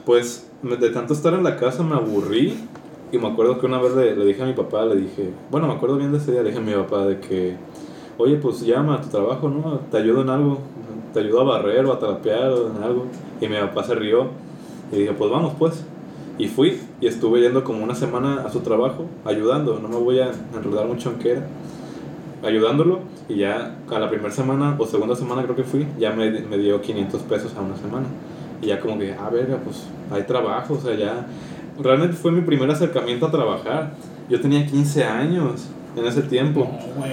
Pues 0.05 0.47
de 0.61 0.89
tanto 0.91 1.13
estar 1.13 1.33
en 1.33 1.43
la 1.43 1.57
casa 1.57 1.81
me 1.81 1.95
aburrí 1.95 2.55
y 3.11 3.17
me 3.17 3.27
acuerdo 3.27 3.59
que 3.59 3.65
una 3.65 3.81
vez 3.81 3.95
le, 3.95 4.15
le 4.15 4.25
dije 4.25 4.43
a 4.43 4.45
mi 4.45 4.53
papá, 4.53 4.85
le 4.85 4.95
dije, 4.95 5.31
bueno, 5.49 5.67
me 5.67 5.73
acuerdo 5.73 5.97
bien 5.97 6.11
de 6.11 6.19
ese 6.19 6.31
día, 6.31 6.41
le 6.43 6.49
dije 6.49 6.59
a 6.59 6.65
mi 6.65 6.73
papá 6.73 7.05
de 7.07 7.19
que, 7.19 7.55
oye, 8.21 8.37
pues 8.37 8.61
llama 8.61 8.95
a 8.95 9.01
tu 9.01 9.09
trabajo, 9.09 9.49
¿no? 9.49 9.79
Te 9.91 9.97
ayudo 9.97 10.21
en 10.21 10.29
algo, 10.29 10.59
te 11.13 11.19
ayudo 11.19 11.41
a 11.41 11.43
barrer 11.43 11.85
o 11.85 11.93
a 11.93 11.99
trapear 11.99 12.51
o 12.51 12.71
en 12.71 12.83
algo. 12.83 13.05
Y 13.39 13.47
mi 13.47 13.55
papá 13.55 13.83
se 13.83 13.95
rió 13.95 14.27
y 14.91 14.97
dije, 14.97 15.13
pues 15.13 15.31
vamos, 15.31 15.53
pues. 15.57 15.83
Y 16.37 16.47
fui 16.47 16.79
y 16.99 17.07
estuve 17.07 17.41
yendo 17.41 17.63
como 17.63 17.83
una 17.83 17.93
semana 17.93 18.43
a 18.45 18.49
su 18.49 18.61
trabajo, 18.61 19.05
ayudando, 19.25 19.79
no 19.79 19.87
me 19.87 19.97
voy 19.97 20.19
a 20.19 20.31
enredar 20.55 20.87
mucho 20.87 21.13
en 21.23 21.43
ayudándolo. 22.43 22.99
Y 23.29 23.35
ya 23.35 23.75
a 23.89 23.99
la 23.99 24.09
primera 24.09 24.31
semana 24.31 24.75
o 24.77 24.85
segunda 24.85 25.15
semana 25.15 25.43
creo 25.43 25.55
que 25.55 25.63
fui, 25.63 25.87
ya 25.99 26.11
me, 26.11 26.31
me 26.31 26.57
dio 26.57 26.81
500 26.81 27.21
pesos 27.23 27.53
a 27.55 27.61
una 27.61 27.75
semana. 27.77 28.05
Y 28.61 28.67
ya 28.67 28.79
como 28.79 28.97
que, 28.97 29.13
ah, 29.13 29.29
verga, 29.29 29.57
pues 29.63 29.85
hay 30.11 30.23
trabajo, 30.23 30.75
o 30.75 30.79
sea, 30.79 30.95
ya... 30.95 31.27
Realmente 31.79 32.15
fue 32.15 32.31
mi 32.31 32.41
primer 32.41 32.69
acercamiento 32.69 33.25
a 33.25 33.31
trabajar. 33.31 33.93
Yo 34.29 34.39
tenía 34.39 34.65
15 34.67 35.03
años 35.03 35.67
en 35.95 36.05
ese 36.05 36.21
tiempo. 36.23 36.69
No. 36.95 37.05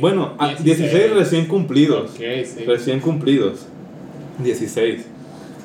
Bueno, 0.00 0.34
a 0.38 0.54
16 0.54 1.14
recién 1.14 1.46
cumplidos. 1.46 2.12
Sí. 2.16 2.64
Recién 2.66 3.00
cumplidos. 3.00 3.66
16. 4.38 5.06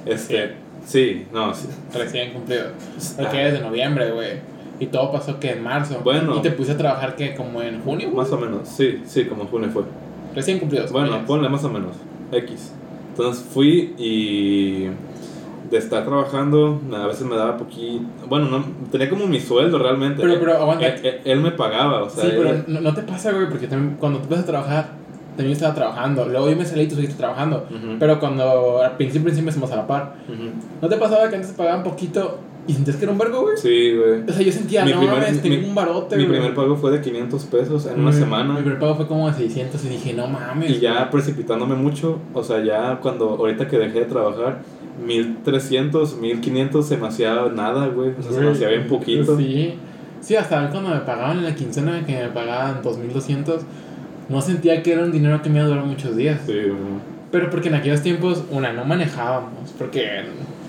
Este, 0.06 0.54
sí, 0.86 1.26
no, 1.34 1.54
sí. 1.54 1.68
Recién 1.94 2.34
cumplido. 2.34 2.68
Ah. 2.68 3.14
Porque 3.18 3.48
es 3.48 3.54
de 3.54 3.60
noviembre, 3.62 4.12
güey. 4.12 4.58
Y 4.80 4.88
todo 4.88 5.12
pasó 5.12 5.40
que 5.40 5.52
en 5.52 5.64
marzo. 5.64 6.02
Bueno. 6.04 6.38
Y 6.38 6.42
te 6.42 6.52
puse 6.52 6.74
a 6.74 6.78
trabajar 6.78 7.16
que 7.16 7.34
como 7.36 7.62
en 7.62 7.82
junio, 7.82 8.10
güey. 8.12 8.24
Más 8.24 8.32
o 8.32 8.38
menos, 8.38 8.68
sí, 8.68 9.02
sí, 9.06 9.26
como 9.26 9.46
junio 9.46 9.70
fue. 9.72 9.84
Recién 10.36 10.60
cumplidos. 10.60 10.92
Bueno, 10.92 11.26
ponle 11.26 11.50
más 11.50 11.64
o 11.64 11.70
menos, 11.70 11.96
X. 12.32 12.74
Entonces 13.10 13.44
fui 13.52 13.96
y 13.98 14.88
de 15.70 15.78
estar 15.78 16.06
trabajando, 16.06 16.80
a 16.94 17.08
veces 17.08 17.26
me 17.26 17.36
daba 17.36 17.58
poquito, 17.58 18.04
bueno, 18.30 18.48
no, 18.50 18.64
tenía 18.92 19.10
como 19.10 19.28
mi 19.28 19.40
sueldo 19.40 19.78
realmente. 19.80 20.22
Pero, 20.22 20.40
pero, 20.40 20.58
aguanta. 20.58 20.88
Él, 20.88 21.02
él- 21.06 21.22
él 21.26 21.40
me 21.42 21.52
pagaba, 21.52 22.04
o 22.04 22.10
sea, 22.10 22.24
sí, 22.24 22.30
pero 22.38 22.50
él- 22.52 22.64
no, 22.68 22.82
no 22.82 22.94
te 22.94 23.02
pasa, 23.02 23.32
güey, 23.32 23.50
porque 23.50 23.68
también 23.68 23.98
cuando 24.00 24.20
tú 24.20 24.30
vas 24.30 24.40
a 24.40 24.46
trabajar, 24.46 24.90
también 25.36 25.54
estaba 25.54 25.74
trabajando. 25.76 26.26
Luego 26.26 26.50
yo 26.50 26.56
me 26.56 26.66
salí 26.66 26.84
y 26.84 26.88
tú 26.88 26.96
seguiste 26.96 27.18
trabajando. 27.18 27.68
Pero 28.00 28.20
cuando 28.20 28.82
al 28.82 28.96
principio, 28.98 29.26
principio 29.26 29.50
estamos 29.50 29.72
a 29.72 29.76
la 29.76 29.88
par. 29.88 30.16
ujú. 30.28 30.50
¿No 30.82 30.90
te 30.90 30.98
pasaba 30.98 31.30
que 31.30 31.36
antes 31.36 31.52
te 31.52 31.58
pagaban 31.58 31.84
poquito 31.84 32.40
y 32.66 32.74
sentías 32.74 32.98
que 32.98 33.04
era 33.04 33.12
un 33.12 33.20
vergo, 33.20 33.42
güey? 33.44 33.56
Sí, 33.56 33.96
güey. 33.96 34.24
O 34.28 34.34
sea, 34.34 34.42
yo 34.42 34.52
sentía, 34.52 34.84
Mi 34.84 34.94
no 34.94 34.98
primer- 34.98 35.16
mames, 35.20 35.42
tenía 35.42 35.60
mi- 35.60 35.66
un 35.68 35.76
barote, 35.76 36.18
Mi 36.18 36.26
güey. 36.26 36.38
primer 36.40 36.56
pago 36.56 36.76
fue 36.76 36.90
de 36.92 37.02
500 37.02 37.44
pesos 37.46 37.86
en 37.86 38.00
una 38.00 38.12
semana. 38.12 38.54
Mi 38.56 38.62
primer 38.62 38.80
pago 38.80 38.96
fue 38.96 39.08
como 39.08 39.28
de 39.30 39.36
600 39.36 39.86
y 39.86 39.90
dije, 39.90 40.14
no 40.16 40.26
mames. 40.28 40.72
Y 40.72 40.80
ya 40.80 41.08
precipitándome 41.12 41.76
mucho, 41.76 42.18
o 42.34 42.44
sea, 42.44 42.64
ya 42.64 42.98
cuando 43.00 43.30
ahorita 43.30 43.68
que 43.68 43.78
dejé 43.78 44.00
de 44.00 44.06
trabajar, 44.06 44.64
1300, 45.06 46.18
1500 46.18 46.88
se 46.88 46.98
me 46.98 47.08
hacía 47.08 47.34
nada, 47.54 47.88
güey. 47.88 48.12
O 48.18 48.22
sea, 48.22 48.32
se 48.32 48.42
me 48.42 48.52
hacía 48.52 48.70
bien 48.70 48.88
poquito. 48.88 49.38
Sí. 49.38 49.76
Sí, 50.22 50.36
hasta 50.36 50.70
cuando 50.70 50.90
me 50.90 51.00
pagaban 51.02 51.38
en 51.38 51.44
la 51.46 51.56
quincena, 51.56 52.06
que 52.06 52.18
me 52.18 52.30
pagaban 52.30 52.82
2200, 52.82 53.62
no 54.30 54.42
sentía 54.42 54.82
que 54.84 54.94
era 54.94 55.04
un 55.04 55.12
dinero 55.12 55.42
que 55.42 55.50
me 55.50 55.60
iba 55.60 55.66
a 55.66 55.70
durar 55.70 55.86
muchos 55.86 56.16
días. 56.16 56.42
Sí, 56.46 56.54
güey. 56.54 57.18
Pero 57.32 57.50
porque 57.50 57.70
en 57.70 57.76
aquellos 57.76 58.02
tiempos, 58.02 58.44
una, 58.52 58.74
no 58.74 58.86
manejábamos. 58.86 59.72
Porque 59.78 60.24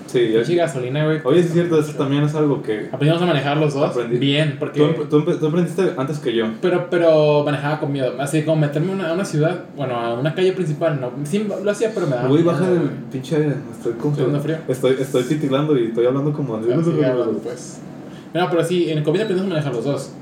Sí, 0.08 0.30
pinche 0.34 0.54
gasolina, 0.56 1.04
güey. 1.04 1.20
Oye, 1.22 1.42
sí 1.42 1.48
es 1.48 1.52
cierto, 1.52 1.78
eso 1.78 1.92
también 1.92 2.22
es 2.24 2.34
algo 2.34 2.62
que... 2.62 2.88
Aprendimos 2.90 3.22
a 3.22 3.26
manejar 3.26 3.56
los 3.58 3.74
dos. 3.74 3.90
Aprendí. 3.90 4.16
Bien, 4.16 4.52
Tú, 4.52 4.58
porque. 4.58 4.80
tú 5.08 5.20
empe- 5.20 5.38
tú 5.38 5.46
aprendiste 5.46 5.92
antes 5.96 6.18
que 6.18 6.34
yo. 6.34 6.46
Pero, 6.62 6.88
pero 6.90 7.44
manejaba 7.44 7.78
con 7.78 7.92
miedo. 7.92 8.14
Así 8.18 8.42
como 8.42 8.62
meterme 8.62 8.90
a 8.92 8.94
una, 8.94 9.10
a 9.10 9.12
una 9.12 9.24
ciudad, 9.24 9.64
bueno, 9.76 9.94
a 9.94 10.14
una 10.18 10.34
calle 10.34 10.52
principal, 10.52 10.98
no. 11.00 11.12
Sí, 11.24 11.46
lo 11.62 11.70
hacía, 11.70 11.90
pero 11.94 12.06
me 12.06 12.16
daba. 12.16 12.28
Miedo, 12.28 12.44
baja 12.44 12.66
el 12.68 12.78
güey. 12.78 12.90
pinche 13.12 13.36
aire. 13.36 13.54
Estoy 13.76 13.92
como... 13.92 14.16
Estoy 14.16 14.40
frío. 14.40 14.56
Estoy, 14.66 14.96
estoy 14.98 15.22
titilando 15.24 15.78
y 15.78 15.84
estoy 15.88 16.06
hablando 16.06 16.32
como... 16.32 16.56
Así 16.56 16.70
hablando, 17.04 17.38
pues. 17.44 17.78
No, 18.34 18.48
pero 18.50 18.64
sí, 18.64 18.90
en 18.90 18.98
el 18.98 19.04
COVID 19.04 19.20
aprendimos 19.20 19.46
a 19.50 19.54
manejar 19.54 19.74
los 19.74 19.84
dos. 19.84 20.12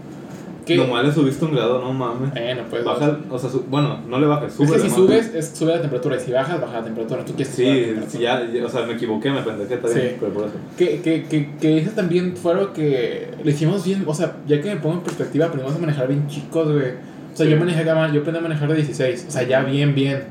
¿Qué? 0.66 0.76
Nomás 0.76 1.04
le 1.06 1.12
subiste 1.12 1.44
un 1.44 1.54
grado, 1.54 1.80
no 1.80 1.92
mames. 1.92 2.32
Bueno, 2.32 2.62
pues. 2.68 2.84
Baja, 2.84 3.18
o 3.30 3.38
sea, 3.38 3.48
su- 3.48 3.62
bueno, 3.70 4.00
no 4.08 4.18
le 4.18 4.26
bajes, 4.26 4.52
sube. 4.52 4.66
es 4.66 4.72
que 4.72 4.78
si 4.80 4.90
subes, 4.90 5.32
es, 5.34 5.48
sube 5.56 5.72
la 5.72 5.80
temperatura. 5.80 6.16
Y 6.16 6.20
si 6.20 6.32
bajas, 6.32 6.60
baja 6.60 6.80
la 6.80 6.84
temperatura. 6.84 7.24
Tú 7.24 7.34
quieres 7.34 7.54
que 7.54 7.94
Sí, 7.94 8.00
sí, 8.08 8.18
ya, 8.18 8.44
ya, 8.52 8.66
o 8.66 8.68
sea, 8.68 8.84
me 8.84 8.94
equivoqué, 8.94 9.30
me 9.30 9.42
pendejé 9.42 9.76
también, 9.76 10.08
Sí. 10.10 10.16
pero 10.18 10.32
por 10.32 10.44
eso. 10.46 10.54
Que, 10.76 11.00
que, 11.00 11.22
que, 11.24 11.50
que 11.60 11.78
eso 11.78 11.90
también 11.92 12.36
fue 12.36 12.52
algo 12.52 12.72
que 12.72 13.28
le 13.44 13.50
hicimos 13.52 13.84
bien, 13.84 14.02
o 14.06 14.12
sea, 14.12 14.36
ya 14.48 14.60
que 14.60 14.74
me 14.74 14.80
pongo 14.80 14.96
en 14.96 15.00
perspectiva, 15.02 15.46
aprendimos 15.46 15.76
a 15.76 15.78
manejar 15.78 16.08
bien 16.08 16.26
chicos, 16.26 16.66
güey. 16.72 16.88
O 17.32 17.36
sea, 17.36 17.46
Sí. 17.46 17.52
yo 17.52 17.58
manejé, 17.58 17.84
yo 17.84 17.92
aprendí 17.92 18.38
a 18.38 18.40
manejar 18.42 18.68
de 18.68 18.74
16, 18.74 19.26
o 19.28 19.30
sea, 19.30 19.44
ya 19.44 19.62
bien, 19.62 19.94
bien. 19.94 20.24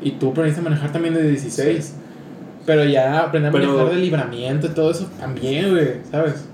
Y 0.00 0.12
tú 0.12 0.30
aprendiste 0.30 0.60
a 0.60 0.64
manejar 0.64 0.90
también 0.92 1.12
de 1.14 1.28
16. 1.28 1.96
Pero 2.64 2.84
ya 2.84 3.18
aprendí 3.24 3.48
a 3.48 3.52
Pero- 3.52 3.66
manejar 3.72 3.90
de 3.94 4.00
libramiento 4.00 4.66
y 4.68 4.70
todo 4.70 4.92
eso 4.92 5.10
también, 5.20 5.70
güey, 5.70 5.88
¿sabes? 6.10 6.48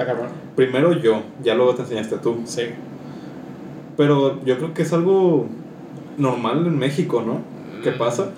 Está 0.00 0.14
cabrón. 0.14 0.30
Primero 0.56 0.94
yo, 0.94 1.22
ya 1.42 1.54
luego 1.54 1.74
te 1.74 1.82
enseñaste 1.82 2.16
tú. 2.16 2.40
Sí. 2.46 2.62
Pero 3.98 4.42
yo 4.46 4.56
creo 4.56 4.72
que 4.72 4.80
es 4.80 4.92
algo 4.94 5.46
normal 6.16 6.66
en 6.66 6.78
México, 6.78 7.22
¿no? 7.26 7.40
¿Qué 7.82 7.92
pasa? 7.92 8.30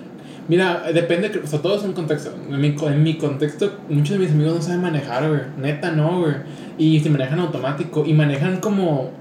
Mira, 0.49 0.91
depende, 0.93 1.31
o 1.41 1.47
sea, 1.47 1.61
todo 1.61 1.77
es 1.77 1.83
un 1.83 1.93
contexto. 1.93 2.31
En 2.49 2.59
mi, 2.59 2.75
en 2.77 3.03
mi 3.03 3.17
contexto, 3.17 3.71
muchos 3.87 4.17
de 4.17 4.25
mis 4.25 4.31
amigos 4.31 4.55
no 4.55 4.61
saben 4.61 4.81
manejar, 4.81 5.29
güey. 5.29 5.41
Neta, 5.57 5.91
no, 5.91 6.19
güey. 6.19 6.33
Y 6.77 6.99
se 6.99 7.09
manejan 7.09 7.39
automático 7.39 8.03
y 8.05 8.13
manejan 8.13 8.57
como 8.57 9.11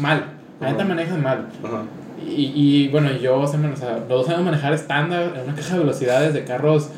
mal. 0.00 0.32
La 0.60 0.72
neta 0.72 0.84
manejan 0.84 1.22
mal. 1.22 1.46
Ajá. 1.62 1.84
Y, 2.26 2.50
y 2.56 2.88
bueno, 2.88 3.12
yo 3.12 3.46
sé, 3.46 3.56
o 3.56 3.76
sea, 3.76 3.98
los 3.98 4.08
dos 4.08 4.26
sabemos 4.26 4.46
manejar 4.46 4.72
estándar 4.72 5.32
en 5.36 5.44
una 5.44 5.54
caja 5.54 5.74
de 5.74 5.78
velocidades 5.78 6.34
de 6.34 6.42
carros 6.42 6.88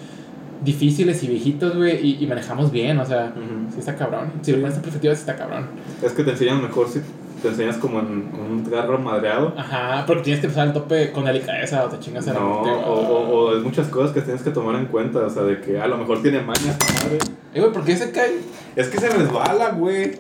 difíciles 0.65 1.23
y 1.23 1.29
viejitos, 1.29 1.77
güey, 1.77 1.97
y, 2.05 2.23
y 2.25 2.27
manejamos 2.27 2.71
bien, 2.71 2.99
o 2.99 3.05
sea, 3.07 3.33
Ujú. 3.37 3.73
sí 3.73 3.79
está 3.81 3.95
cabrón. 3.97 4.33
Si 4.43 4.53
lo 4.53 4.61
pones 4.61 4.77
en 4.77 4.83
perspectiva, 4.83 5.15
sí 5.15 5.21
está 5.21 5.37
cabrón. 5.37 5.67
Es 6.03 6.13
que 6.13 6.23
te 6.25 6.31
enseñan 6.31 6.63
mejor 6.63 6.89
si 6.89 7.01
te 7.43 7.49
enseñas 7.49 7.77
como 7.77 8.01
en 8.01 8.31
un 8.51 8.65
carro 8.71 8.99
madreado. 8.99 9.55
Ajá, 9.57 10.05
porque 10.07 10.23
tienes 10.23 10.41
que 10.41 10.49
pasar 10.49 10.69
el 10.69 10.73
tope 10.73 11.13
con 11.13 11.25
delicadeza 11.27 11.85
o 11.85 11.89
te 11.89 11.99
chingas 12.01 12.27
el 12.27 12.35
No, 12.35 12.65
remate, 12.65 12.85
o, 12.89 12.93
o, 12.93 13.29
o 13.51 13.57
es 13.57 13.63
muchas 13.63 13.89
cosas 13.89 14.13
que 14.13 14.23
tienes 14.23 14.43
que 14.43 14.51
tomar 14.51 14.75
en 14.77 14.87
cuenta, 14.87 15.21
o 15.21 15.31
sea, 15.31 15.43
de 15.43 15.61
que 15.61 15.79
a 15.79 15.87
lo 15.87 15.99
mejor 15.99 16.23
tiene 16.23 16.41
maña 16.41 16.71
esta 16.71 17.05
madre. 17.05 17.19
Eh, 17.55 17.61
güey, 17.61 17.73
¿por 17.73 17.85
qué 17.85 17.97
se 17.97 18.11
cae? 18.11 18.41
Es 18.75 18.89
que 18.89 18.99
se 18.99 19.09
resbala, 19.09 19.71
güey. 19.71 20.19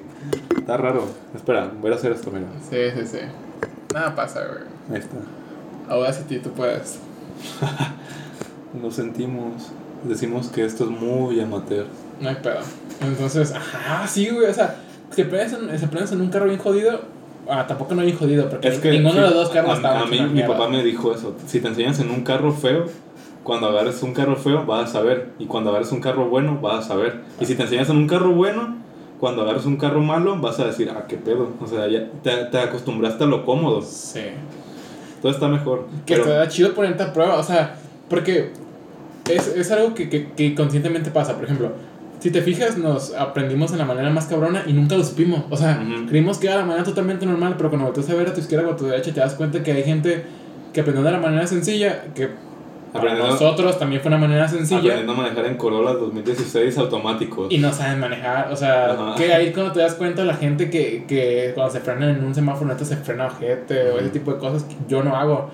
Está 0.56 0.76
raro. 0.76 1.06
Espera, 1.34 1.70
voy 1.80 1.92
a 1.92 1.94
hacer 1.94 2.12
esto, 2.12 2.30
mira. 2.30 2.46
Sí, 2.68 2.76
sí, 3.00 3.06
sí. 3.18 3.24
Nada 3.94 4.14
pasa, 4.14 4.40
güey. 4.46 4.62
Ahí 4.90 4.98
está. 5.04 5.16
Ahora 5.88 6.12
sí, 6.12 6.22
tú 6.42 6.50
puedes. 6.50 6.98
Lo 8.82 8.90
sentimos. 8.90 9.70
Decimos 10.08 10.48
que 10.48 10.64
esto 10.64 10.84
es 10.84 10.90
muy 10.90 11.40
amateur. 11.40 11.86
No 12.20 12.28
hay 12.28 12.36
pedo. 12.36 12.60
Entonces, 13.00 13.52
ajá, 13.52 14.06
sí, 14.06 14.28
güey. 14.30 14.48
O 14.48 14.54
sea, 14.54 14.76
si 15.10 15.22
aprendes 15.22 15.52
en, 15.52 16.08
si 16.08 16.14
en 16.14 16.20
un 16.20 16.30
carro 16.30 16.46
bien 16.46 16.58
jodido, 16.58 17.00
ah, 17.48 17.66
tampoco 17.66 17.94
no 17.94 18.02
bien 18.02 18.16
jodido, 18.16 18.48
porque 18.48 18.68
Es 18.68 18.78
que 18.78 18.90
ninguno 18.90 19.12
sí, 19.12 19.18
de 19.18 19.24
los 19.24 19.34
dos 19.34 19.50
carros 19.50 19.70
a, 19.70 19.74
estaba 19.74 20.00
a 20.00 20.06
mí 20.06 20.20
mi 20.20 20.28
mierda. 20.28 20.54
papá 20.56 20.68
me 20.68 20.82
dijo 20.82 21.12
eso. 21.12 21.34
Si 21.46 21.60
te 21.60 21.68
enseñas 21.68 22.00
en 22.00 22.10
un 22.10 22.22
carro 22.22 22.52
feo, 22.52 22.86
cuando 23.42 23.68
agarres 23.68 24.02
un 24.02 24.12
carro 24.12 24.36
feo 24.36 24.64
vas 24.64 24.90
a 24.90 24.92
saber. 24.92 25.30
Y 25.38 25.46
cuando 25.46 25.70
agarres 25.70 25.92
un 25.92 26.00
carro 26.00 26.28
bueno 26.28 26.58
vas 26.60 26.84
a 26.84 26.88
saber. 26.88 27.20
Y 27.40 27.46
si 27.46 27.54
te 27.54 27.62
enseñas 27.62 27.88
en 27.90 27.96
un 27.96 28.06
carro 28.06 28.32
bueno, 28.32 28.76
cuando 29.20 29.42
agarres 29.42 29.66
un 29.66 29.76
carro 29.76 30.00
malo 30.00 30.38
vas 30.40 30.58
a 30.60 30.66
decir, 30.66 30.90
ah, 30.90 31.04
qué 31.08 31.16
pedo. 31.16 31.50
O 31.60 31.66
sea, 31.66 31.88
ya 31.88 32.08
te, 32.22 32.32
te 32.46 32.58
acostumbraste 32.58 33.24
a 33.24 33.26
lo 33.26 33.44
cómodo. 33.44 33.82
Sí. 33.82 34.20
Todo 35.22 35.32
está 35.32 35.48
mejor. 35.48 35.86
Que 36.04 36.14
Pero, 36.14 36.24
te 36.24 36.30
da 36.30 36.48
chido 36.48 36.74
ponerte 36.74 37.02
a 37.02 37.12
prueba, 37.12 37.36
o 37.36 37.42
sea, 37.42 37.76
porque 38.08 38.52
es, 39.28 39.48
es 39.48 39.70
algo 39.70 39.94
que, 39.94 40.08
que, 40.08 40.28
que 40.32 40.54
conscientemente 40.54 41.10
pasa. 41.10 41.34
Por 41.34 41.44
ejemplo, 41.44 41.72
si 42.20 42.30
te 42.30 42.40
fijas, 42.42 42.78
nos 42.78 43.14
aprendimos 43.14 43.72
en 43.72 43.78
la 43.78 43.84
manera 43.84 44.10
más 44.10 44.26
cabrona 44.26 44.64
y 44.66 44.72
nunca 44.72 44.96
lo 44.96 45.04
supimos. 45.04 45.42
O 45.50 45.56
sea, 45.56 45.82
Ujú. 45.82 46.06
creímos 46.08 46.38
que 46.38 46.46
era 46.46 46.56
la 46.56 46.64
manera 46.64 46.84
totalmente 46.84 47.26
normal, 47.26 47.54
pero 47.56 47.68
cuando 47.68 47.86
volteas 47.86 48.08
a 48.10 48.14
ver 48.14 48.28
a 48.28 48.34
tu 48.34 48.40
izquierda 48.40 48.68
o 48.68 48.72
a 48.72 48.76
tu 48.76 48.86
derecha, 48.86 49.12
te 49.12 49.20
das 49.20 49.34
cuenta 49.34 49.62
que 49.62 49.72
hay 49.72 49.84
gente 49.84 50.24
que 50.72 50.80
aprendió 50.80 51.02
de 51.04 51.12
la 51.12 51.18
manera 51.18 51.46
sencilla, 51.46 52.04
que 52.14 52.28
para 52.92 53.14
nosotros 53.14 53.78
también 53.78 54.00
fue 54.00 54.08
una 54.08 54.16
manera 54.16 54.48
sencilla. 54.48 54.78
aprendiendo 54.78 55.12
a 55.12 55.16
manejar 55.16 55.44
en 55.46 55.56
Corolla 55.56 55.92
2016 55.92 56.78
automáticos. 56.78 57.52
Y 57.52 57.58
no 57.58 57.70
saben 57.72 58.00
manejar, 58.00 58.50
o 58.50 58.56
sea, 58.56 58.92
Ajá. 58.92 59.14
que 59.16 59.34
ahí 59.34 59.52
cuando 59.52 59.72
te 59.72 59.80
das 59.80 59.94
cuenta 59.94 60.24
la 60.24 60.34
gente 60.34 60.70
que, 60.70 61.04
que 61.06 61.52
cuando 61.54 61.72
se 61.72 61.80
frena 61.80 62.10
en 62.10 62.24
un 62.24 62.34
semáforo 62.34 62.66
neta 62.68 62.84
se 62.86 62.96
frena 62.96 63.26
ojete 63.26 63.90
o 63.90 63.98
ese 63.98 64.08
tipo 64.10 64.32
de 64.32 64.38
cosas 64.38 64.64
que 64.64 64.74
yo 64.88 65.02
no 65.02 65.14
hago. 65.14 65.50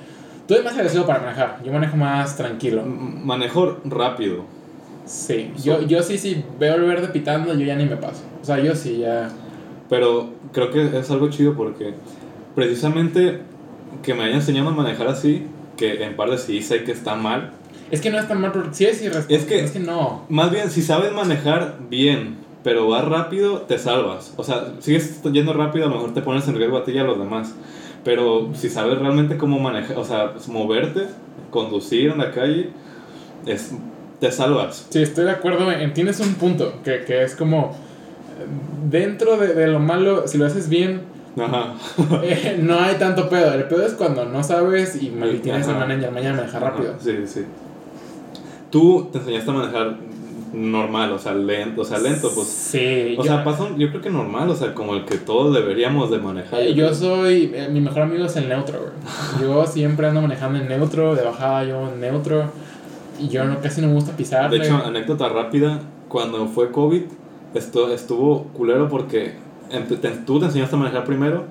Tú 0.53 0.57
eres 0.57 0.67
más 0.67 0.77
agresivo 0.77 1.07
para 1.07 1.21
manejar, 1.21 1.61
yo 1.65 1.73
manejo 1.73 1.97
más 1.97 2.37
tranquilo. 2.37 2.83
Manejo 2.85 3.79
rápido. 3.87 4.45
Sí, 5.07 5.51
yo, 5.65 5.81
yo 5.81 6.03
sí, 6.03 6.19
sí, 6.19 6.45
veo 6.61 6.75
el 6.75 6.83
verde 6.83 7.09
pitando, 7.09 7.55
yo 7.55 7.65
ya 7.65 7.75
ni 7.75 7.87
me 7.87 7.97
paso. 7.97 8.21
O 8.43 8.45
sea, 8.45 8.59
yo 8.59 8.75
sí, 8.75 8.99
ya... 8.99 9.31
Pero 9.89 10.29
creo 10.53 10.71
que 10.71 10.99
es 10.99 11.11
algo 11.11 11.31
chido 11.31 11.55
porque 11.55 11.95
precisamente 12.55 13.39
que 14.03 14.13
me 14.13 14.25
haya 14.25 14.35
enseñado 14.35 14.69
a 14.69 14.73
manejar 14.73 15.09
así, 15.09 15.47
que 15.79 16.05
en 16.05 16.17
parte 16.17 16.37
sí 16.37 16.61
sé 16.61 16.85
que 16.85 16.93
está 16.93 17.15
mal. 17.15 17.53
Es 17.91 18.03
que 18.03 18.11
no 18.11 18.19
es 18.19 18.29
tan 18.29 18.39
mal, 18.39 18.53
porque 18.53 18.75
sí 18.75 18.85
es 18.85 19.01
irresponsable. 19.01 19.37
Es 19.39 19.45
que- 19.47 19.65
Es 19.65 19.71
que 19.71 19.81
no. 19.81 20.27
Más 20.29 20.51
bien, 20.51 20.71
si 20.71 20.83
sabes 20.83 21.13
manejar 21.13 21.79
bien, 21.89 22.37
pero 22.63 22.87
vas 22.89 23.07
rápido, 23.07 23.63
te 23.63 23.79
salvas. 23.79 24.35
O 24.37 24.45
sea, 24.45 24.75
sigues 24.81 25.23
yendo 25.33 25.55
rápido, 25.55 25.87
a 25.87 25.89
lo 25.89 25.95
mejor 25.95 26.13
te 26.13 26.21
pones 26.21 26.47
en 26.47 26.57
riesgo 26.57 26.77
a 26.77 26.85
ti 26.85 26.93
y 26.93 26.99
a 26.99 27.05
los 27.05 27.19
demás. 27.19 27.55
Pero 28.05 28.51
si 28.55 28.69
sabes 28.69 28.99
realmente 28.99 29.37
cómo 29.37 29.59
manejar, 29.59 29.97
o 29.97 30.05
sea, 30.05 30.33
moverte, 30.49 31.07
conducir 31.51 32.11
en 32.11 32.19
la 32.19 32.33
calle, 32.33 32.71
es, 33.47 33.73
te 34.19 34.33
salvas. 34.33 34.87
Sí, 34.91 35.03
estoy 35.03 35.25
de 35.25 35.31
acuerdo, 35.31 35.71
en, 35.71 35.93
tienes 35.95 36.19
un 36.21 36.35
punto, 36.35 36.75
que, 36.85 37.05
que 37.05 37.23
es 37.23 37.37
como... 37.37 37.77
Dentro 38.91 39.37
de, 39.37 39.55
de 39.55 39.69
lo 39.69 39.79
malo, 39.79 40.27
si 40.27 40.37
lo 40.37 40.47
haces 40.47 40.69
bien, 40.69 41.03
Ajá. 41.39 41.75
eh, 42.23 42.59
no 42.61 42.79
hay 42.79 42.97
tanto 42.97 43.29
pedo. 43.29 43.55
El 43.55 43.65
pedo 43.65 43.87
es 43.87 43.95
cuando 43.95 44.25
no 44.25 44.43
sabes 44.43 45.01
y, 45.01 45.07
y 45.07 45.41
tienes 45.43 45.67
Ajá. 45.69 45.87
la 45.87 45.87
mañana, 45.87 46.37
manejar 46.37 46.63
rápido. 46.63 46.95
Sí, 47.01 47.27
sí. 47.27 47.45
Tú 48.71 49.09
te 49.13 49.19
enseñaste 49.19 49.51
a 49.51 49.55
manejar 49.55 49.97
normal, 50.53 51.13
o 51.13 51.19
sea, 51.19 51.35
lento, 51.35 51.83
o 51.83 51.85
sea, 51.85 51.99
lento, 51.99 52.31
pues. 52.35 52.47
Sí, 52.49 53.15
O 53.19 53.23
yo, 53.23 53.31
sea, 53.31 53.45
pasa 53.45 53.65
un- 53.65 53.79
yo 53.79 53.89
creo 53.91 54.03
que 54.03 54.11
normal, 54.11 54.51
o 54.51 54.55
sea, 54.55 54.75
como 54.75 54.95
el 54.95 55.05
que 55.05 55.17
todos 55.17 55.55
deberíamos 55.55 56.11
de 56.11 56.19
manejar. 56.19 56.63
yo 56.67 56.93
soy, 56.95 57.51
eh, 57.55 57.69
mi 57.71 57.81
mejor 57.81 58.03
amigo 58.03 58.25
es 58.27 58.37
el 58.37 58.49
neutro, 58.49 58.79
güey. 58.81 58.93
Yo 59.43 59.67
siempre 59.67 60.07
ando 60.07 60.21
manejando 60.23 60.59
en 60.59 60.69
neutro, 60.69 61.15
de 61.15 61.23
bajada 61.23 61.65
yo 61.65 61.89
en 61.89 62.01
neutro. 62.01 62.45
Y 63.19 63.29
yo 63.29 63.45
no, 63.45 63.61
casi 63.61 63.81
no 63.81 63.89
me 63.89 63.95
gusta 63.95 64.17
pisar. 64.17 64.51
De 64.51 64.57
hecho, 64.59 64.77
anécdota 64.85 65.29
rápida, 65.29 65.81
cuando 66.09 66.47
fue 66.49 66.71
COVID, 66.71 67.03
esto, 67.55 67.93
estuvo 67.93 68.45
culero 68.55 68.89
porque 68.89 69.35
tú 70.27 70.39
te 70.41 70.47
enseñaste 70.47 70.75
a 70.77 70.79
manejar 70.79 71.05
primero 71.05 71.45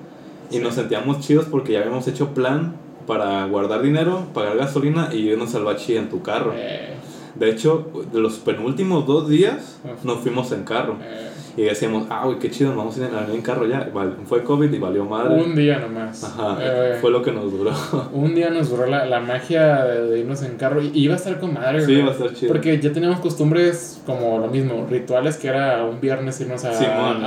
y 0.50 0.56
Sí. 0.56 0.60
nos 0.60 0.74
sentíamos 0.74 1.20
chidos 1.20 1.46
porque 1.50 1.72
ya 1.72 1.80
habíamos 1.80 2.06
hecho 2.08 2.28
plan 2.34 2.74
para 3.06 3.46
guardar 3.46 3.82
dinero, 3.82 4.26
pagar 4.34 4.56
gasolina 4.56 5.08
y 5.12 5.28
irnos 5.28 5.54
al 5.54 5.64
bachi 5.64 5.96
en 5.96 6.08
tu 6.08 6.22
carro. 6.22 6.52
Eh, 6.54 6.94
De 7.34 7.50
hecho, 7.50 7.88
de 8.12 8.20
los 8.20 8.38
penúltimos 8.38 9.06
dos 9.06 9.28
días 9.28 9.80
nos 10.04 10.18
fuimos 10.20 10.52
en 10.52 10.64
carro. 10.64 10.96
eh, 11.02 11.28
Y 11.54 11.62
decíamos, 11.64 12.06
ah, 12.08 12.26
uy, 12.26 12.36
qué 12.40 12.50
chido, 12.50 12.74
vamos 12.74 12.96
a 12.96 13.00
ir 13.00 13.10
en, 13.34 13.42
carro 13.42 13.66
ya. 13.66 13.90
Fue 14.26 14.42
COVID 14.42 14.72
y 14.72 14.78
valió 14.78 15.04
madre. 15.04 15.34
un 15.42 15.54
día 15.54 15.78
nomás. 15.78 16.24
Ajá, 16.24 16.56
Eh, 16.60 16.96
fue 17.00 17.10
lo 17.10 17.22
que 17.22 17.30
nos 17.32 17.52
duró. 17.52 17.72
Un 18.14 18.34
día 18.34 18.48
nos 18.48 18.70
duró 18.70 18.86
la, 18.86 19.04
la 19.04 19.20
magia 19.20 19.84
de, 19.84 20.20
irnos 20.20 20.42
en 20.42 20.56
carro 20.56 20.80
y 20.80 20.90
iba 20.94 21.12
a 21.12 21.16
estar 21.18 21.38
con 21.38 21.52
madre. 21.52 21.80
sí, 21.80 21.86
güey. 21.86 21.98
iba 22.00 22.08
a 22.08 22.12
estar 22.12 22.32
chido. 22.32 22.52
Porque 22.52 22.80
ya 22.80 22.90
teníamos 22.92 23.20
costumbres 23.20 24.00
como 24.06 24.38
lo 24.38 24.48
mismo, 24.48 24.86
rituales 24.88 25.36
que 25.36 25.48
era 25.48 25.84
un 25.84 26.00
viernes 26.00 26.40
irnos 26.40 26.64
a, 26.64 26.70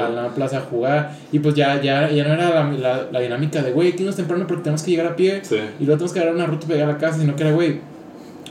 a 0.06 0.10
la 0.10 0.30
plaza 0.30 0.58
a 0.58 0.62
jugar 0.62 1.12
y 1.32 1.38
pues 1.40 1.54
ya, 1.56 1.80
ya, 1.82 2.10
ya 2.10 2.24
no 2.28 2.34
era 2.34 2.50
la, 2.50 2.72
la, 2.72 3.08
la 3.12 3.20
dinámica 3.20 3.62
de, 3.62 3.72
güey, 3.74 3.92
que 3.96 4.02
irnos 4.04 4.16
temprano 4.16 4.46
porque 4.48 4.64
tenemos 4.64 4.82
que 4.82 4.90
llegar 4.92 5.06
a 5.08 5.16
pie 5.16 5.42
Sí. 5.44 5.58
y 5.80 5.86
luego 5.86 5.98
tenemos 6.00 6.14
que 6.14 6.20
dar 6.22 6.34
una 6.34 6.46
ruta 6.48 6.62
para 6.66 6.74
llegar 6.76 6.90
a 6.90 6.94
la 6.94 6.98
casa, 6.98 7.20
sino 7.20 7.36
que 7.36 7.44
era, 7.44 7.52
güey, 7.54 7.80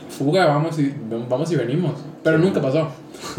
fuga, 0.09 0.45
vamos 0.45 0.77
y, 0.79 0.93
vamos 1.29 1.51
y 1.51 1.55
venimos. 1.55 1.93
Pero 2.23 2.37
nunca 2.37 2.61
pasó. 2.61 2.87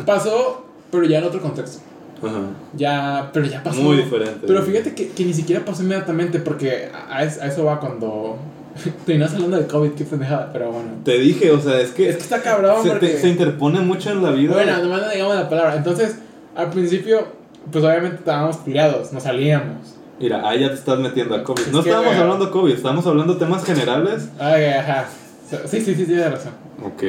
Pasó, 0.04 0.64
pero 0.90 1.04
ya 1.04 1.18
en 1.18 1.24
otro 1.24 1.40
contexto. 1.40 1.80
Ajá. 2.22 2.38
Ya, 2.74 3.30
pero 3.32 3.46
ya 3.46 3.62
pasó. 3.62 3.80
Muy 3.80 3.96
diferente. 3.98 4.46
Pero 4.46 4.62
fíjate 4.62 4.94
que, 4.94 5.08
que 5.08 5.24
ni 5.24 5.34
siquiera 5.34 5.64
pasó 5.64 5.82
inmediatamente 5.82 6.38
porque 6.38 6.88
a, 6.94 7.16
a 7.18 7.24
es- 7.24 7.40
a 7.40 7.46
eso 7.46 7.64
va 7.64 7.78
cuando... 7.80 8.36
Terminas 9.06 9.32
hablando 9.34 9.56
de 9.56 9.66
COVID, 9.66 9.90
qué 9.92 10.04
pendejada, 10.04 10.50
pero 10.52 10.70
bueno. 10.70 10.88
Te 11.04 11.18
dije, 11.18 11.50
o 11.50 11.60
sea, 11.60 11.80
es 11.80 11.90
que, 11.90 12.08
Es 12.10 12.16
que 12.16 12.22
está 12.22 12.42
cabrón 12.42 12.82
se, 12.82 12.90
porque... 12.90 13.06
te- 13.08 13.20
se 13.20 13.28
interpone 13.28 13.80
mucho 13.80 14.10
en 14.10 14.22
la 14.22 14.30
vida. 14.30 14.52
Bueno, 14.54 14.78
nomás 14.82 15.02
no 15.02 15.10
digamos 15.10 15.34
la 15.34 15.48
palabra. 15.48 15.76
Entonces, 15.76 16.16
al 16.54 16.70
principio, 16.70 17.26
pues 17.72 17.82
obviamente 17.84 18.16
estábamos 18.16 18.58
culiados, 18.58 19.12
no 19.12 19.20
salíamos. 19.20 19.94
Mira, 20.20 20.46
ahí 20.48 20.60
ya 20.60 20.68
te 20.68 20.74
estás 20.74 20.98
metiendo 20.98 21.34
a 21.34 21.42
COVID. 21.44 21.60
Es 21.62 21.72
no 21.72 21.82
que, 21.82 21.88
estábamos 21.90 22.14
güey. 22.14 22.22
hablando 22.22 22.50
COVID, 22.50 22.72
estábamos 22.72 23.06
hablando 23.06 23.36
temas 23.36 23.64
generales. 23.64 24.28
Ay, 24.38 24.64
ajá. 24.64 25.06
Sí, 25.48 25.80
sí, 25.80 25.94
sí, 25.94 26.04
tienes 26.06 26.30
razón. 26.30 26.52
Ok. 26.84 27.02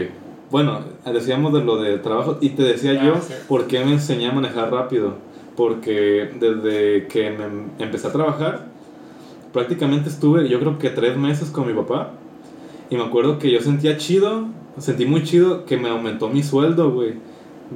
Bueno, 0.52 0.80
decíamos 1.12 1.54
de 1.54 1.64
lo 1.64 1.78
de 1.82 1.98
trabajo 1.98 2.38
y 2.40 2.50
te 2.50 2.64
decía 2.64 2.98
Ah, 3.02 3.06
yo 3.06 3.16
sí. 3.22 3.34
por 3.48 3.68
qué 3.68 3.84
me 3.84 3.94
enseñé 3.94 4.28
a 4.28 4.32
manejar 4.32 4.72
rápido. 4.72 5.16
Porque 5.56 6.30
desde 6.40 7.08
que 7.08 7.32
me 7.32 7.84
empecé 7.84 8.08
a 8.08 8.12
trabajar, 8.12 8.68
prácticamente 9.52 10.10
estuve, 10.10 10.48
yo 10.48 10.60
creo 10.60 10.78
que 10.78 10.90
tres 10.92 11.18
meses 11.18 11.50
con 11.50 11.68
mi 11.68 11.74
papá. 11.74 12.12
Y 12.90 12.96
me 12.96 13.04
acuerdo 13.04 13.40
que 13.40 13.52
yo 13.52 13.60
sentía 13.60 13.98
chido, 13.98 14.46
sentí 14.78 15.06
muy 15.06 15.24
chido 15.24 15.66
que 15.66 15.78
me 15.78 15.90
aumentó 15.90 16.30
mi 16.30 16.44
sueldo, 16.44 16.92
güey. 16.92 17.16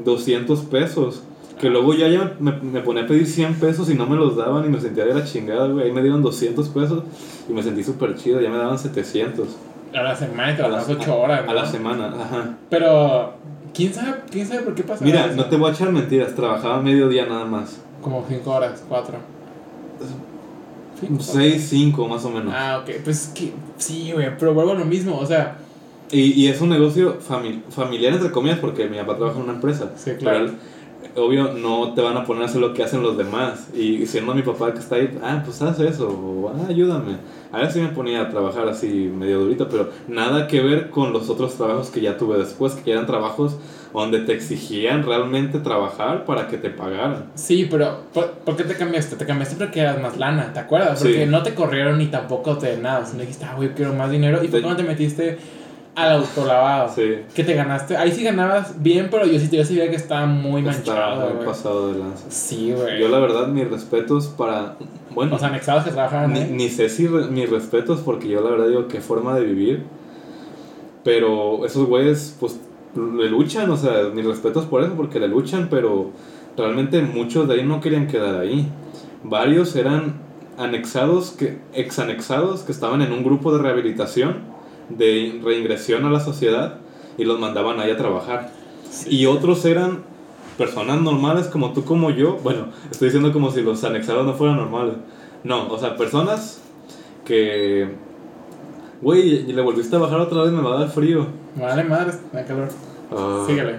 200 0.05 0.61
pesos. 0.61 1.23
Que 1.59 1.69
luego 1.69 1.93
ya, 1.93 2.07
ya 2.07 2.35
me, 2.39 2.53
me 2.61 2.81
ponía 2.81 3.03
a 3.03 3.07
pedir 3.07 3.27
100 3.27 3.55
pesos 3.55 3.89
y 3.89 3.95
no 3.95 4.05
me 4.07 4.15
los 4.15 4.35
daban 4.35 4.65
y 4.65 4.69
me 4.69 4.79
sentía 4.79 5.05
de 5.05 5.13
la 5.13 5.25
chingada, 5.25 5.67
güey. 5.67 5.87
Ahí 5.87 5.91
me 5.91 6.01
dieron 6.01 6.21
200 6.21 6.69
pesos 6.69 7.03
y 7.49 7.53
me 7.53 7.61
sentí 7.63 7.83
súper 7.83 8.15
chido, 8.15 8.39
ya 8.41 8.49
me 8.49 8.57
daban 8.57 8.77
700. 8.79 9.47
A 9.93 10.01
la 10.03 10.15
semana 10.15 10.51
y 10.51 10.55
trabajas 10.55 10.87
8 10.89 11.19
horas. 11.19 11.47
A 11.47 11.53
la 11.53 11.65
semana, 11.65 12.07
ajá. 12.07 12.55
Pero, 12.69 13.33
¿quién 13.73 13.93
sabe, 13.93 14.21
¿quién 14.31 14.47
sabe 14.47 14.61
por 14.61 14.73
qué 14.75 14.83
pasa 14.83 15.03
Mira, 15.03 15.27
no 15.27 15.45
te 15.45 15.55
voy 15.57 15.69
a 15.69 15.73
echar 15.73 15.91
mentiras, 15.91 16.33
trabajaba 16.33 16.81
medio 16.81 17.09
día 17.09 17.25
nada 17.25 17.45
más. 17.45 17.77
Como 18.01 18.25
5 18.27 18.49
horas, 18.51 18.83
4. 18.87 19.17
6, 21.19 21.67
5 21.69 22.07
más 22.07 22.23
o 22.25 22.29
menos. 22.29 22.53
Ah, 22.55 22.79
ok. 22.83 22.95
Pues 23.03 23.31
que 23.35 23.51
sí, 23.77 24.11
güey. 24.13 24.27
Pero 24.37 24.53
vuelvo 24.53 24.71
a 24.71 24.75
lo 24.75 24.85
mismo. 24.85 25.17
O 25.17 25.25
sea, 25.25 25.57
Y, 26.11 26.33
y 26.33 26.47
es 26.47 26.61
un 26.61 26.69
negocio 26.69 27.17
fami- 27.27 27.61
familiar, 27.69 28.13
entre 28.13 28.31
comillas, 28.31 28.59
porque 28.59 28.87
mi 28.87 28.97
papá 28.97 29.15
trabaja 29.15 29.37
en 29.37 29.43
una 29.45 29.53
empresa. 29.53 29.91
Sí, 29.97 30.11
claro. 30.19 30.39
Pero 30.39 30.45
él, 30.51 30.53
obvio, 31.15 31.53
no 31.53 31.93
te 31.93 32.01
van 32.01 32.17
a 32.17 32.25
poner 32.25 32.43
a 32.43 32.45
hacer 32.45 32.61
lo 32.61 32.73
que 32.73 32.83
hacen 32.83 33.01
los 33.01 33.17
demás. 33.17 33.69
Y 33.73 34.05
siendo 34.05 34.35
mi 34.35 34.41
papá 34.43 34.73
que 34.73 34.79
está 34.79 34.95
ahí, 34.97 35.17
ah, 35.23 35.41
pues 35.43 35.61
haz 35.61 35.79
eso, 35.79 36.07
o 36.09 36.49
ah, 36.49 36.67
ayúdame. 36.69 37.15
A 37.51 37.57
veces 37.59 37.73
sí 37.73 37.79
me 37.81 37.89
ponía 37.89 38.21
a 38.21 38.29
trabajar 38.29 38.67
así 38.69 38.87
medio 39.13 39.39
durito, 39.39 39.67
pero 39.67 39.89
nada 40.07 40.47
que 40.47 40.61
ver 40.61 40.89
con 40.89 41.11
los 41.11 41.29
otros 41.29 41.55
trabajos 41.55 41.89
que 41.89 41.99
ya 42.01 42.17
tuve 42.17 42.37
después, 42.37 42.73
que 42.75 42.91
eran 42.91 43.05
trabajos 43.05 43.57
donde 43.93 44.19
te 44.21 44.31
exigían 44.33 45.03
realmente 45.05 45.59
trabajar 45.59 46.23
para 46.23 46.47
que 46.47 46.57
te 46.57 46.69
pagaran. 46.69 47.25
sí, 47.35 47.67
pero 47.69 48.03
¿por, 48.13 48.29
por 48.45 48.55
qué 48.55 48.63
te 48.63 48.75
cambiaste? 48.75 49.17
Te 49.17 49.25
cambiaste 49.25 49.57
porque 49.57 49.81
eras 49.81 50.01
más 50.01 50.17
lana, 50.17 50.53
¿te 50.53 50.59
acuerdas? 50.59 50.99
Porque 50.99 51.25
Sí. 51.25 51.29
no 51.29 51.43
te 51.43 51.53
corrieron 51.53 51.97
ni 51.97 52.07
tampoco 52.07 52.57
te 52.57 52.77
nada. 52.77 53.05
Sino 53.05 53.19
dijiste, 53.21 53.43
ah, 53.43 53.53
güey, 53.57 53.73
quiero 53.73 53.93
más 53.93 54.09
dinero. 54.09 54.41
Y 54.43 54.47
fue 54.47 54.59
Sí. 54.59 54.63
cuando 54.63 54.81
te 54.81 54.87
metiste 54.87 55.37
al 55.95 56.11
autolavado. 56.13 56.89
Sí. 56.95 57.15
Que 57.35 57.43
te 57.43 57.53
ganaste. 57.53 57.97
Ahí 57.97 58.11
sí 58.11 58.23
ganabas 58.23 58.81
bien, 58.81 59.09
pero 59.11 59.25
yo 59.25 59.37
sí, 59.39 59.49
yo 59.51 59.63
sí 59.65 59.75
veía 59.75 59.89
que 59.89 59.97
estaba 59.97 60.25
muy 60.25 60.61
Estaba 60.67 60.75
manchado, 60.77 61.25
muy 61.25 61.33
güey. 61.35 61.45
pasado 61.45 61.91
de 61.93 61.99
lanza. 61.99 62.25
Sí, 62.29 62.73
güey. 62.73 62.99
Yo 63.01 63.09
la 63.09 63.19
verdad, 63.19 63.47
mis 63.47 63.69
respetos 63.69 64.27
para... 64.27 64.75
Bueno, 65.13 65.31
Los 65.33 65.43
anexados 65.43 65.83
que 65.83 65.91
trabajaban 65.91 66.31
Ni, 66.33 66.39
ahí. 66.39 66.51
ni 66.51 66.69
sé 66.69 66.87
si 66.87 67.05
re- 67.07 67.27
mis 67.27 67.49
respetos, 67.49 67.99
porque 67.99 68.29
yo 68.29 68.39
la 68.41 68.51
verdad 68.51 68.67
digo 68.67 68.87
qué 68.87 69.01
forma 69.01 69.35
de 69.35 69.43
vivir. 69.45 69.83
Pero 71.03 71.65
esos 71.65 71.87
güeyes, 71.87 72.35
pues, 72.39 72.59
le 72.95 73.29
luchan, 73.29 73.69
o 73.71 73.77
sea, 73.77 74.09
mis 74.13 74.25
respetos 74.25 74.65
por 74.65 74.83
eso, 74.83 74.93
porque 74.93 75.19
le 75.19 75.27
luchan, 75.27 75.67
pero 75.69 76.11
realmente 76.57 77.01
muchos 77.01 77.47
de 77.47 77.55
ahí 77.55 77.63
no 77.65 77.81
querían 77.81 78.07
quedar 78.07 78.39
ahí. 78.39 78.67
Varios 79.23 79.75
eran 79.75 80.13
anexados, 80.57 81.31
que, 81.31 81.57
exanexados, 81.73 82.61
que 82.61 82.71
estaban 82.71 83.01
en 83.01 83.11
un 83.11 83.23
grupo 83.23 83.51
de 83.55 83.61
rehabilitación, 83.63 84.50
de 84.97 85.39
reingresión 85.43 86.05
a 86.05 86.09
la 86.09 86.19
sociedad, 86.19 86.77
y 87.17 87.25
los 87.25 87.39
mandaban 87.39 87.79
ahí 87.79 87.91
a 87.91 87.97
trabajar. 87.97 88.51
Y 89.07 89.25
otros 89.25 89.63
eran 89.65 90.03
personas 90.57 91.01
normales 91.01 91.47
como 91.47 91.73
tú, 91.73 91.83
como 91.83 92.11
yo. 92.11 92.37
Bueno, 92.43 92.67
estoy 92.89 93.07
diciendo 93.07 93.31
como 93.33 93.51
si 93.51 93.61
los 93.61 93.83
anexados 93.83 94.25
no 94.25 94.33
fueran 94.33 94.57
normales. 94.57 94.95
No, 95.43 95.67
o 95.69 95.77
sea, 95.77 95.97
personas 95.97 96.61
que... 97.25 97.89
Güey, 99.01 99.49
y 99.49 99.53
le 99.53 99.61
volviste 99.61 99.95
a 99.95 99.99
bajar 99.99 100.19
otra 100.19 100.43
vez, 100.43 100.51
me 100.51 100.61
va 100.61 100.75
a 100.75 100.79
dar 100.81 100.89
frío. 100.89 101.25
Vale, 101.55 101.83
madre, 101.83 102.13
da 102.31 102.45
calor. 102.45 102.69
Ah, 103.11 103.43
Síguele. 103.47 103.77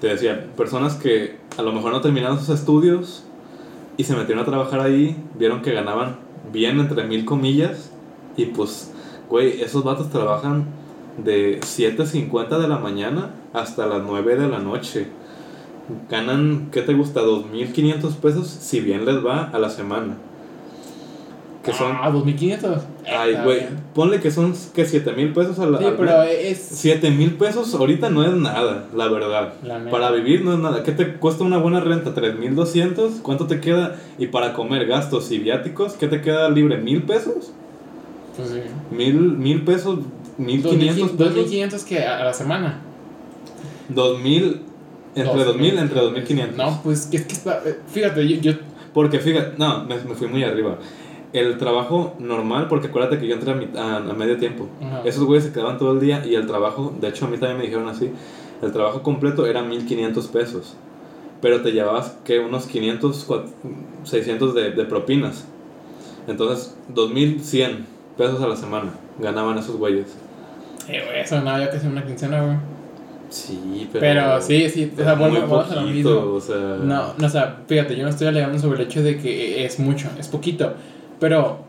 Te 0.00 0.08
decía, 0.08 0.48
personas 0.56 0.94
que 0.94 1.36
a 1.56 1.62
lo 1.62 1.72
mejor 1.72 1.92
no 1.92 2.00
terminaron 2.00 2.38
sus 2.38 2.48
estudios 2.48 3.24
y 3.96 4.04
se 4.04 4.16
metieron 4.16 4.42
a 4.42 4.46
trabajar 4.46 4.80
ahí, 4.80 5.16
vieron 5.38 5.62
que 5.62 5.72
ganaban 5.72 6.16
bien, 6.52 6.80
entre 6.80 7.04
mil 7.04 7.24
comillas, 7.24 7.92
y 8.36 8.46
pues, 8.46 8.92
güey, 9.32 9.62
esos 9.62 9.82
vatos 9.82 10.10
trabajan 10.10 10.66
de 11.16 11.58
7.50 11.60 12.58
de 12.58 12.68
la 12.68 12.76
mañana 12.76 13.30
hasta 13.54 13.86
las 13.86 14.02
9 14.02 14.36
de 14.36 14.46
la 14.46 14.58
noche. 14.58 15.06
Ganan, 16.10 16.68
¿qué 16.70 16.82
te 16.82 16.92
gusta? 16.92 17.22
2.500 17.22 18.14
pesos, 18.16 18.46
si 18.46 18.80
bien 18.80 19.06
les 19.06 19.24
va, 19.24 19.44
a 19.44 19.58
la 19.58 19.70
semana. 19.70 20.18
Que 21.64 21.72
son... 21.72 21.96
Ah, 21.98 22.10
2500. 22.10 22.82
Ay, 23.06 23.38
güey, 23.42 23.68
ponle 23.94 24.20
que 24.20 24.30
son, 24.30 24.52
que 24.74 24.84
7.000 24.84 25.32
pesos 25.32 25.58
a 25.60 25.66
la... 25.66 25.78
Sí, 25.78 25.84
al 25.86 25.96
pero 25.96 26.22
es. 26.24 26.58
7 26.58 27.10
mil 27.10 27.36
pesos 27.36 27.74
ahorita 27.74 28.10
no 28.10 28.24
es 28.24 28.32
nada, 28.32 28.88
la 28.94 29.08
verdad. 29.08 29.54
La. 29.62 29.90
Para 29.90 30.10
vivir 30.10 30.44
no 30.44 30.52
es 30.52 30.58
nada. 30.58 30.82
¿Qué 30.82 30.92
te 30.92 31.14
cuesta 31.14 31.42
una 31.42 31.56
buena 31.56 31.80
renta? 31.80 32.14
¿3.200? 32.14 33.22
¿Cuánto 33.22 33.46
te 33.46 33.60
queda? 33.60 33.96
Y 34.18 34.26
para 34.26 34.52
comer 34.52 34.86
gastos 34.86 35.32
y 35.32 35.38
viáticos, 35.38 35.94
¿qué 35.94 36.06
te 36.06 36.20
queda 36.20 36.50
libre? 36.50 36.76
¿Mil 36.76 37.04
pesos? 37.04 37.52
Pues 38.36 38.48
sí. 38.48 38.60
¿Mil, 38.90 39.14
mil 39.14 39.62
pesos? 39.64 40.00
¿Mil 40.38 40.62
quinientos 40.62 41.10
pesos? 41.10 41.34
2500 41.34 41.84
que 41.84 41.98
a 42.04 42.24
la 42.24 42.32
semana. 42.32 42.80
¿Dos 43.88 44.18
mil? 44.20 44.62
¿Entre 45.14 45.44
dos 45.44 45.56
mil? 45.56 45.78
Entre 45.78 46.00
dos 46.00 46.12
mil 46.12 46.24
quinientos. 46.24 46.56
No, 46.56 46.80
pues 46.82 47.06
que 47.06 47.18
es 47.18 47.26
que 47.26 47.34
está. 47.34 47.60
eh, 47.66 47.78
Fíjate, 47.92 48.26
yo. 48.26 48.36
yo 48.40 48.58
Porque 48.94 49.18
fíjate, 49.18 49.54
no, 49.58 49.84
me, 49.84 49.96
me 49.96 50.14
fui 50.14 50.26
muy 50.28 50.42
arriba. 50.44 50.78
El 51.34 51.56
trabajo 51.58 52.14
normal, 52.18 52.68
porque 52.68 52.88
acuérdate 52.88 53.18
que 53.18 53.26
yo 53.26 53.34
entré 53.34 53.52
a, 53.52 53.54
mi- 53.54 53.68
a- 53.76 53.96
a 53.98 54.14
medio 54.14 54.36
tiempo. 54.38 54.68
Ajá. 54.82 55.02
Esos 55.04 55.24
güeyes 55.24 55.44
se 55.44 55.52
quedaban 55.52 55.78
todo 55.78 55.92
el 55.92 56.00
día 56.00 56.24
y 56.26 56.34
el 56.34 56.46
trabajo, 56.46 56.94
de 57.00 57.08
hecho 57.08 57.24
a 57.26 57.28
mí 57.28 57.36
también 57.38 57.58
me 57.58 57.64
dijeron 57.64 57.88
así, 57.88 58.10
el 58.62 58.70
trabajo 58.72 59.02
completo 59.02 59.46
era 59.46 59.62
1500 59.62 60.26
pesos. 60.28 60.74
Pero 61.40 61.60
te 61.62 61.72
llevabas 61.72 62.16
que 62.24 62.38
unos 62.38 62.66
500, 62.66 63.28
cua- 63.28 63.44
600 64.04 64.54
de, 64.54 64.70
de 64.72 64.84
propinas. 64.84 65.44
Entonces, 66.28 66.74
2100 66.94 67.86
pesos 68.16 68.40
a 68.42 68.48
la 68.48 68.56
semana 68.56 68.90
ganaban 69.18 69.58
esos 69.58 69.76
güeyes. 69.76 70.06
Eh, 70.88 71.02
güey, 71.06 71.20
eso 71.20 71.40
no, 71.40 71.58
yo 71.58 71.64
hacer 71.70 71.90
una 71.90 72.04
quincena, 72.04 72.42
güey. 72.42 72.56
Sí, 73.30 73.88
pero. 73.92 74.00
Pero 74.00 74.40
sí, 74.42 74.68
sí, 74.68 74.92
o 74.94 75.02
sea, 75.02 75.14
vuelvo 75.14 75.60
a 75.60 75.74
lo 75.74 75.80
mismo. 75.82 76.10
o 76.34 76.40
sea. 76.40 76.56
No, 76.82 77.14
no, 77.16 77.26
o 77.26 77.30
sea, 77.30 77.60
fíjate, 77.66 77.96
yo 77.96 78.02
no 78.04 78.10
estoy 78.10 78.26
alegando 78.26 78.58
sobre 78.58 78.80
el 78.82 78.86
hecho 78.88 79.02
de 79.02 79.18
que 79.18 79.64
es 79.64 79.78
mucho, 79.78 80.08
es 80.18 80.28
poquito. 80.28 80.74
Pero 81.18 81.60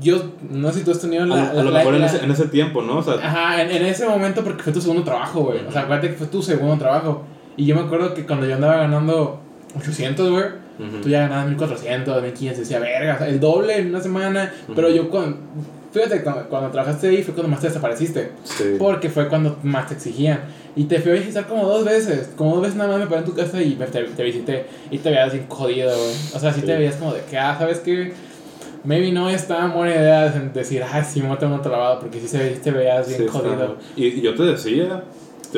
yo 0.00 0.30
no 0.48 0.72
sé 0.72 0.78
si 0.78 0.84
tú 0.86 0.92
has 0.92 1.00
tenido 1.00 1.24
A, 1.24 1.26
la. 1.26 1.50
a 1.50 1.54
lo 1.54 1.70
la- 1.70 1.78
mejor 1.80 1.96
en 1.96 2.04
ese, 2.04 2.24
en 2.24 2.30
ese 2.30 2.46
tiempo, 2.48 2.80
¿no? 2.80 2.98
O 2.98 3.02
sea, 3.02 3.14
Ajá, 3.14 3.62
en, 3.62 3.70
en 3.72 3.84
ese 3.84 4.06
momento 4.08 4.42
porque 4.42 4.62
fue 4.62 4.72
tu 4.72 4.80
segundo 4.80 5.02
trabajo, 5.04 5.40
güey. 5.42 5.58
O 5.66 5.70
sea, 5.72 5.82
acuérdate 5.82 6.08
que 6.10 6.14
fue 6.14 6.28
tu 6.28 6.40
segundo 6.42 6.78
trabajo. 6.78 7.22
Y 7.56 7.66
yo 7.66 7.74
me 7.74 7.82
acuerdo 7.82 8.14
que 8.14 8.24
cuando 8.24 8.46
yo 8.46 8.54
andaba 8.54 8.76
ganando 8.76 9.40
800, 9.76 10.30
güey, 10.30 10.44
ujú. 10.78 11.00
tú 11.02 11.08
ya 11.08 11.20
ganabas 11.20 11.48
1400, 11.48 12.22
1500, 12.22 12.58
decía, 12.60 12.78
verga, 12.80 13.14
o 13.14 13.18
sea, 13.18 13.28
el 13.28 13.40
doble 13.40 13.78
en 13.78 13.88
una 13.88 14.00
semana. 14.00 14.52
Pero 14.74 14.88
Ujú. 14.88 14.96
yo 14.96 15.10
cuando. 15.10 15.38
Fíjate, 15.92 16.22
cuando, 16.24 16.48
cuando 16.48 16.70
trabajaste 16.70 17.06
ahí 17.08 17.22
fue 17.22 17.34
cuando 17.34 17.50
más 17.52 17.60
te 17.60 17.68
desapareciste. 17.68 18.32
Sí. 18.42 18.74
Porque 18.80 19.08
fue 19.10 19.28
cuando 19.28 19.56
más 19.62 19.86
te 19.86 19.94
exigían. 19.94 20.40
Y 20.74 20.84
te 20.84 20.98
fui 21.00 21.12
a 21.12 21.14
visitar 21.14 21.46
como 21.46 21.64
dos 21.68 21.84
veces. 21.84 22.30
Como 22.36 22.54
dos 22.54 22.62
veces 22.62 22.76
nada 22.76 22.90
más 22.90 22.98
me 22.98 23.06
paré 23.06 23.20
en 23.20 23.24
tu 23.26 23.34
casa 23.34 23.62
y 23.62 23.76
me- 23.76 23.86
te, 23.86 24.02
te 24.02 24.22
visité. 24.24 24.66
Y 24.90 24.98
te 24.98 25.10
veías 25.10 25.32
bien 25.32 25.46
jodido, 25.48 25.96
güey. 25.96 26.10
O 26.34 26.38
sea, 26.40 26.52
sí, 26.52 26.60
Sí. 26.62 26.66
te 26.66 26.74
veías 26.76 26.96
como 26.96 27.14
de 27.14 27.20
que, 27.30 27.38
ah, 27.38 27.54
¿sabes 27.56 27.78
qué? 27.78 28.12
Maybe 28.82 29.12
no 29.12 29.30
es 29.30 29.46
tan 29.46 29.72
buena 29.72 29.94
idea 29.94 30.28
de 30.30 30.48
decir, 30.50 30.82
ah, 30.82 31.04
sí, 31.04 31.22
me 31.22 31.30
otro 31.30 31.48
lavado. 31.70 32.00
Porque 32.00 32.18
sí, 32.20 32.26
se, 32.26 32.38
te 32.56 32.72
veías 32.72 33.06
bien 33.06 33.20
Sí, 33.20 33.26
jodido. 33.28 33.52
está- 33.54 33.74
y, 33.94 34.06
y 34.06 34.20
yo 34.20 34.34
te 34.34 34.42
decía, 34.42 35.04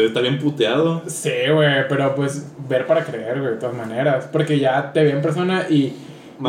te 0.01 0.07
está 0.07 0.21
bien 0.21 0.39
puteado. 0.39 1.03
Sí, 1.07 1.31
güey, 1.53 1.89
pero 1.89 2.15
pues 2.15 2.53
ver 2.69 2.87
para 2.87 3.05
creer, 3.05 3.41
güey, 3.41 3.53
de 3.55 3.59
todas 3.59 3.75
maneras. 3.77 4.29
Porque 4.33 4.59
ya 4.59 4.93
te 4.93 5.05
vi 5.05 5.11
en 5.11 5.23
persona 5.23 5.67
y, 5.69 5.95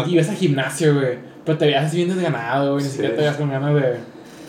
y 0.05 0.09
ibas 0.13 0.29
al 0.29 0.35
gimnasio, 0.35 0.93
güey. 0.95 1.17
Pero 1.45 1.57
te 1.57 1.65
veías 1.65 1.85
así 1.85 1.97
bien 1.97 2.09
desganado, 2.09 2.73
güey. 2.73 2.83
Ni 2.83 2.89
Sí. 2.89 2.95
siquiera 2.95 3.15
te 3.15 3.21
veías 3.21 3.37
con 3.37 3.49
ganas 3.49 3.73
de. 3.73 3.97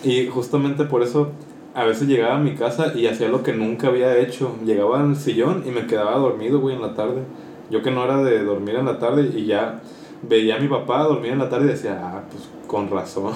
Y 0.04 0.26
justamente 0.28 0.84
por 0.84 1.02
eso 1.02 1.32
a 1.74 1.84
veces 1.84 2.08
llegaba 2.08 2.37
a 2.37 2.40
mi 2.40 2.54
casa 2.54 2.92
y 2.94 3.06
hacía 3.06 3.28
lo 3.28 3.42
que 3.42 3.52
nunca 3.52 3.87
había 3.88 4.16
hecho. 4.16 4.56
Llegaba 4.64 5.00
al 5.00 5.14
sillón 5.16 5.62
y 5.66 5.70
me 5.70 5.87
quedaba 5.87 6.16
dormido, 6.16 6.58
güey, 6.61 6.74
en 6.76 6.82
la 6.82 6.94
tarde. 6.94 7.22
Yo 7.70 7.82
que 7.82 7.90
no 7.90 8.04
era 8.04 8.22
de 8.22 8.42
dormir 8.42 8.74
en 8.76 8.87
la 8.87 8.98
tarde 8.98 9.30
y 9.34 9.46
ya 9.46 9.80
veía 10.22 10.56
a 10.56 10.58
mi 10.58 10.66
papá 10.68 11.02
dormir 11.04 11.32
en 11.32 11.38
la 11.38 11.48
tarde 11.48 11.66
y 11.66 11.68
decía, 11.68 12.00
ah, 12.02 12.22
pues 12.30 12.48
con 12.66 12.90
razón. 12.90 13.32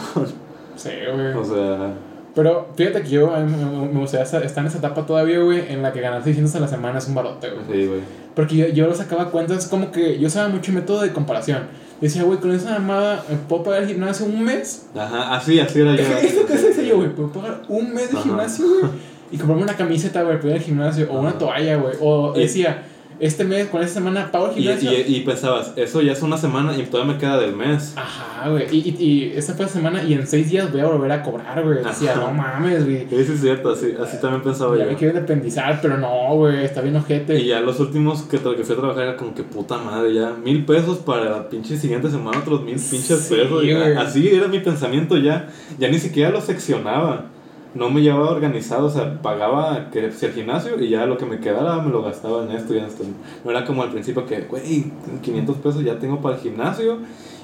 Sí, 0.75 0.91
güey. 1.15 1.35
o 1.35 1.45
sea, 1.45 1.93
Pero 2.35 2.69
fíjate 2.77 3.03
que 3.03 3.09
yo 3.11 3.35
a 3.35 3.41
mí 3.41 3.53
me 3.55 3.87
me 3.93 4.01
gustaría 4.01 4.25
estar 4.25 4.43
en 4.63 4.67
esa 4.67 4.79
etapa 4.79 5.05
todavía, 5.05 5.39
güey, 5.41 5.71
en 5.71 5.83
la 5.83 5.93
que 5.93 6.01
ganar 6.01 6.25
600 6.25 6.55
a 6.55 6.61
la 6.61 6.69
semana 6.69 6.99
es 6.99 7.07
un 7.07 7.15
barote, 7.15 7.49
güey. 7.51 7.65
sí, 7.83 7.87
güey. 7.87 8.01
Porque 8.35 8.57
yo, 8.57 8.69
yo 8.69 8.87
lo 8.87 8.95
sacaba 8.95 9.31
cuentas 9.31 9.67
como 9.67 9.91
que 9.93 10.19
yo 10.19 10.29
usaba 10.29 10.49
mucho 10.49 10.73
método 10.73 11.03
de 11.03 11.13
comparación. 11.13 11.65
Decía, 12.01 12.23
güey, 12.25 12.39
con 12.39 12.51
esa 12.53 12.71
mamada 12.79 13.23
me 13.29 13.37
puedo 13.37 13.63
pagar 13.65 13.83
el 13.83 13.89
gimnasio 13.89 14.25
un 14.27 14.43
mes. 14.43 14.87
Ajá, 14.97 15.37
así, 15.37 15.61
así 15.61 15.81
era 15.81 15.95
yo. 15.95 16.03
Esto 16.23 16.47
que 16.47 16.55
decía 16.55 16.83
yo, 16.85 16.97
güey, 16.97 17.15
puedo 17.15 17.31
pagar 17.31 17.63
un 17.69 17.93
mes 17.93 18.11
de 18.11 18.17
Ajá. 18.17 18.23
gimnasio, 18.25 18.67
güey. 18.67 18.93
Y 19.31 19.37
comprarme 19.37 19.65
una 19.65 19.77
camiseta, 19.77 20.23
güey, 20.23 20.37
para 20.39 20.49
ir 20.49 20.55
al 20.57 20.61
gimnasio. 20.63 21.13
O 21.13 21.21
una 21.21 21.33
toalla, 21.39 21.77
güey. 21.77 21.95
O 22.01 22.33
decía, 22.33 22.83
este 23.23 23.45
mes, 23.45 23.69
con 23.69 23.81
esta 23.83 23.95
semana 23.95 24.31
pago 24.31 24.51
el 24.51 24.59
Y, 24.59 24.63
gimnasio. 24.65 24.93
y, 24.93 25.17
y 25.17 25.21
pensabas, 25.21 25.73
eso 25.77 26.03
ya 26.03 26.13
es 26.13 26.23
una 26.23 26.37
semana 26.37 26.77
y 26.77 26.83
todavía 26.83 27.15
me 27.15 27.19
queda 27.21 27.39
del 27.39 27.55
mes. 27.57 27.95
Ajá, 27.97 28.49
güey. 28.51 28.67
Y, 28.71 28.97
y, 28.99 29.33
esta 29.37 29.55
fue 29.55 29.67
la 29.67 29.71
semana 29.73 30.03
y 30.03 30.13
en 30.15 30.27
seis 30.27 30.51
días 30.51 30.71
voy 30.73 30.81
a 30.81 30.87
volver 30.87 31.13
a 31.13 31.23
cobrar, 31.23 31.63
güey. 31.65 31.83
Decía, 31.85 32.17
no 32.17 32.33
mames, 32.33 32.85
güey. 32.85 33.07
Sí, 33.09 33.25
sí, 33.25 33.33
es 33.35 33.41
cierto, 33.41 33.71
así, 33.71 33.95
así 34.03 34.21
también 34.21 34.43
pensaba 34.43 34.77
Ya 34.77 34.85
yo. 34.85 34.91
me 34.91 34.97
quiero 34.97 35.15
independizar, 35.15 35.79
pero 35.81 35.97
no, 35.99 36.35
güey, 36.35 36.65
está 36.65 36.81
bien 36.81 36.97
ojete. 36.97 37.39
Y 37.39 37.47
ya 37.47 37.61
los 37.61 37.79
últimos 37.81 38.23
que, 38.23 38.39
que 38.39 38.65
fui 38.65 38.75
a 38.75 38.79
trabajar 38.79 39.03
era 39.05 39.17
como 39.17 39.35
que 39.35 39.45
puta 39.45 39.79
madre, 39.79 40.13
ya 40.15 40.33
mil 40.45 40.65
pesos 40.65 40.99
para 40.99 41.25
la 41.31 41.49
pinche 41.49 41.77
siguiente 41.77 42.11
semana, 42.11 42.39
otros 42.41 42.63
mil 42.63 42.75
pinches 42.75 43.21
Sí, 43.21 43.35
pesos. 43.37 43.65
ya. 43.65 44.01
Así 44.01 44.29
era 44.29 44.49
mi 44.49 44.59
pensamiento 44.59 45.17
ya. 45.17 45.49
Ya 45.79 45.89
ni 45.89 45.99
siquiera 45.99 46.31
lo 46.31 46.41
seccionaba. 46.41 47.27
No 47.75 47.91
me 47.91 48.03
llevaba 48.03 48.31
organizado, 48.31 48.87
o 48.87 48.91
sea, 48.91 49.21
pagaba 49.23 49.91
que 49.91 50.11
si 50.13 50.27
el 50.27 50.33
gimnasio 50.33 50.79
y 50.83 50.91
ya 50.91 51.07
lo 51.07 51.17
que 51.17 51.27
me 51.27 51.41
quedara 51.41 51.81
me 51.83 51.91
lo 51.91 52.03
gastaba 52.03 52.45
en 52.45 52.53
esto 52.53 52.75
y 52.75 52.79
en 52.79 52.85
esto. 52.85 53.05
No 53.45 53.51
era 53.51 53.65
como 53.65 53.83
al 53.83 53.91
principio 53.91 54.27
que, 54.27 54.43
güey, 54.43 54.93
500 55.23 55.57
pesos 55.57 55.83
ya 55.83 55.99
tengo 55.99 56.21
para 56.21 56.37
el 56.37 56.41
gimnasio 56.41 56.99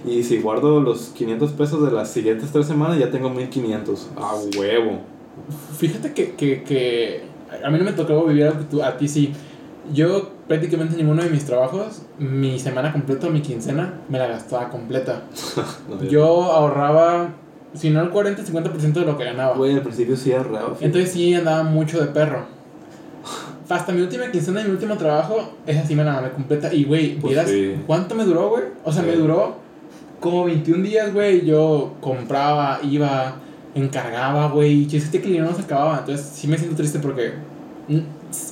y 0.07 0.23
si 0.23 0.41
guardo 0.41 0.81
los 0.81 1.09
500 1.09 1.53
pesos 1.53 1.85
de 1.85 1.91
las 1.91 2.11
siguientes 2.11 2.51
tres 2.53 2.67
semanas 2.67 2.99
ya 2.99 3.11
tengo 3.11 3.31
1500. 3.31 4.11
A 4.17 4.35
huevo. 4.59 5.01
Fíjate 5.77 6.13
que, 6.13 6.35
que, 6.35 6.63
que 6.63 7.23
a 7.65 7.71
mí 7.71 7.79
no 7.79 7.85
me 7.85 7.93
tocó 7.93 8.25
vivir 8.27 8.45
algo 8.45 8.59
que 8.61 8.65
tú, 8.67 8.83
a 8.83 8.97
ti 8.97 9.09
sí. 9.09 9.33
Yo 9.93 10.31
prácticamente 10.47 10.97
ninguno 10.97 11.23
de 11.23 11.31
mis 11.31 11.47
trabajos, 11.47 12.03
mi 12.19 12.59
semana 12.59 12.93
completa, 12.93 13.31
mi 13.31 13.41
quincena, 13.41 14.01
me 14.09 14.19
la 14.19 14.27
gastaba 14.27 14.69
completa. 14.69 15.23
No, 15.89 16.03
Yo 16.05 16.45
ahorraba, 16.45 17.31
si 17.75 17.91
no 17.91 18.03
el 18.03 18.11
40, 18.11 18.43
50% 18.43 18.93
de 18.93 19.01
lo 19.03 19.17
que 19.19 19.25
ganaba. 19.25 19.55
Güey, 19.57 19.75
al 19.75 19.83
principio 19.83 20.17
sí 20.17 20.33
ahorraba. 20.33 20.69
fíjate. 20.69 20.85
Entonces 20.87 21.11
sí 21.13 21.35
andaba 21.35 21.63
mucho 21.65 22.01
de 22.01 22.07
perro. 22.09 22.47
Hasta 23.69 23.93
mi 23.93 24.01
última 24.01 24.31
quincena 24.31 24.61
de 24.61 24.67
mi 24.69 24.73
último 24.73 24.97
trabajo, 24.97 25.53
esa 25.67 25.85
sí 25.87 25.95
me 25.95 26.03
la 26.05 26.15
gané 26.15 26.31
completa. 26.31 26.73
Y, 26.73 26.85
güey, 26.85 27.17
Pues 27.19 27.33
¿vieras 27.35 27.51
sí. 27.51 27.75
cuánto 27.87 28.15
me 28.15 28.25
duró, 28.25 28.49
güey? 28.51 28.65
O 28.85 28.93
sea, 28.93 29.03
me 29.03 29.13
Sí. 29.13 29.19
duró 29.19 29.57
como 30.21 30.45
21 30.45 30.83
días, 30.83 31.13
güey. 31.13 31.45
Yo 31.45 31.95
compraba, 32.01 32.81
iba, 32.83 33.35
encargaba, 33.75 34.49
güey. 34.51 34.89
Y 34.91 34.97
el 34.97 35.11
dinero 35.23 35.45
no 35.45 35.55
se 35.55 35.63
acababa. 35.63 35.99
Entonces 35.99 36.27
sí 36.33 36.49
me 36.49 36.57
siento 36.57 36.77
triste 36.77 36.99
porque 36.99 37.33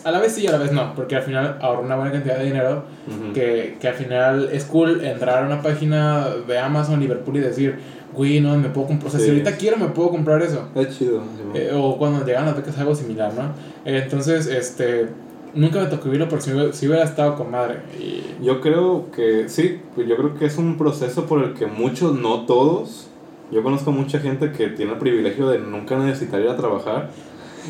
a 0.04 0.10
la 0.10 0.18
vez 0.20 0.32
sí 0.32 0.42
y 0.42 0.46
a 0.46 0.52
la 0.52 0.58
vez 0.58 0.72
no. 0.72 0.94
Porque 0.94 1.16
al 1.16 1.22
final 1.22 1.58
ahorro 1.60 1.82
una 1.82 1.96
buena 1.96 2.12
cantidad 2.12 2.38
de 2.38 2.44
dinero. 2.44 2.84
Ujú. 3.08 3.32
Que, 3.32 3.76
que 3.80 3.88
al 3.88 3.94
final 3.94 4.48
es 4.52 4.64
cool 4.64 5.04
entrar 5.04 5.42
a 5.42 5.46
una 5.46 5.62
página 5.62 6.28
de 6.46 6.58
Amazon, 6.58 7.00
Liverpool 7.00 7.36
y 7.36 7.40
decir, 7.40 7.78
güey, 8.14 8.40
no, 8.40 8.56
me 8.56 8.68
puedo 8.70 8.88
comprar. 8.88 9.08
O 9.08 9.10
sea, 9.10 9.20
si 9.20 9.26
Sí. 9.26 9.30
ahorita 9.32 9.56
quiero, 9.56 9.76
me 9.76 9.88
puedo 9.88 10.10
comprar 10.10 10.40
eso. 10.42 10.68
Es 10.74 10.98
chido. 10.98 11.22
Eh, 11.54 11.70
o 11.74 11.96
cuando 11.98 12.24
llegan 12.24 12.46
las 12.46 12.56
becas 12.56 12.78
algo 12.78 12.94
similar, 12.94 13.32
¿no? 13.34 13.42
Eh, 13.84 14.00
entonces, 14.04 14.46
este, 14.46 15.08
nunca 15.54 15.80
me 15.80 15.86
tocó 15.86 16.04
vivirlo 16.06 16.28
porque 16.28 16.44
si 16.44 16.52
hubiera, 16.52 16.72
si 16.72 16.86
hubiera 16.86 17.04
estado 17.04 17.34
con 17.36 17.50
madre. 17.50 17.76
Y, 17.98 18.22
Yo 18.44 18.60
creo 18.60 19.10
que 19.14 19.48
sí, 19.48 19.80
pues 19.94 20.06
yo 20.08 20.16
creo 20.16 20.34
que 20.34 20.46
es 20.46 20.56
un 20.58 20.76
proceso 20.78 21.26
por 21.26 21.42
el 21.44 21.54
que 21.54 21.66
muchos, 21.66 22.18
no 22.18 22.46
todos, 22.46 23.08
yo 23.50 23.62
conozco 23.62 23.92
mucha 23.92 24.18
gente 24.18 24.50
que 24.52 24.68
tiene 24.68 24.92
el 24.92 24.98
privilegio 24.98 25.48
de 25.48 25.58
nunca 25.58 25.96
necesitar 25.98 26.40
ir 26.40 26.48
a 26.48 26.56
trabajar 26.56 27.10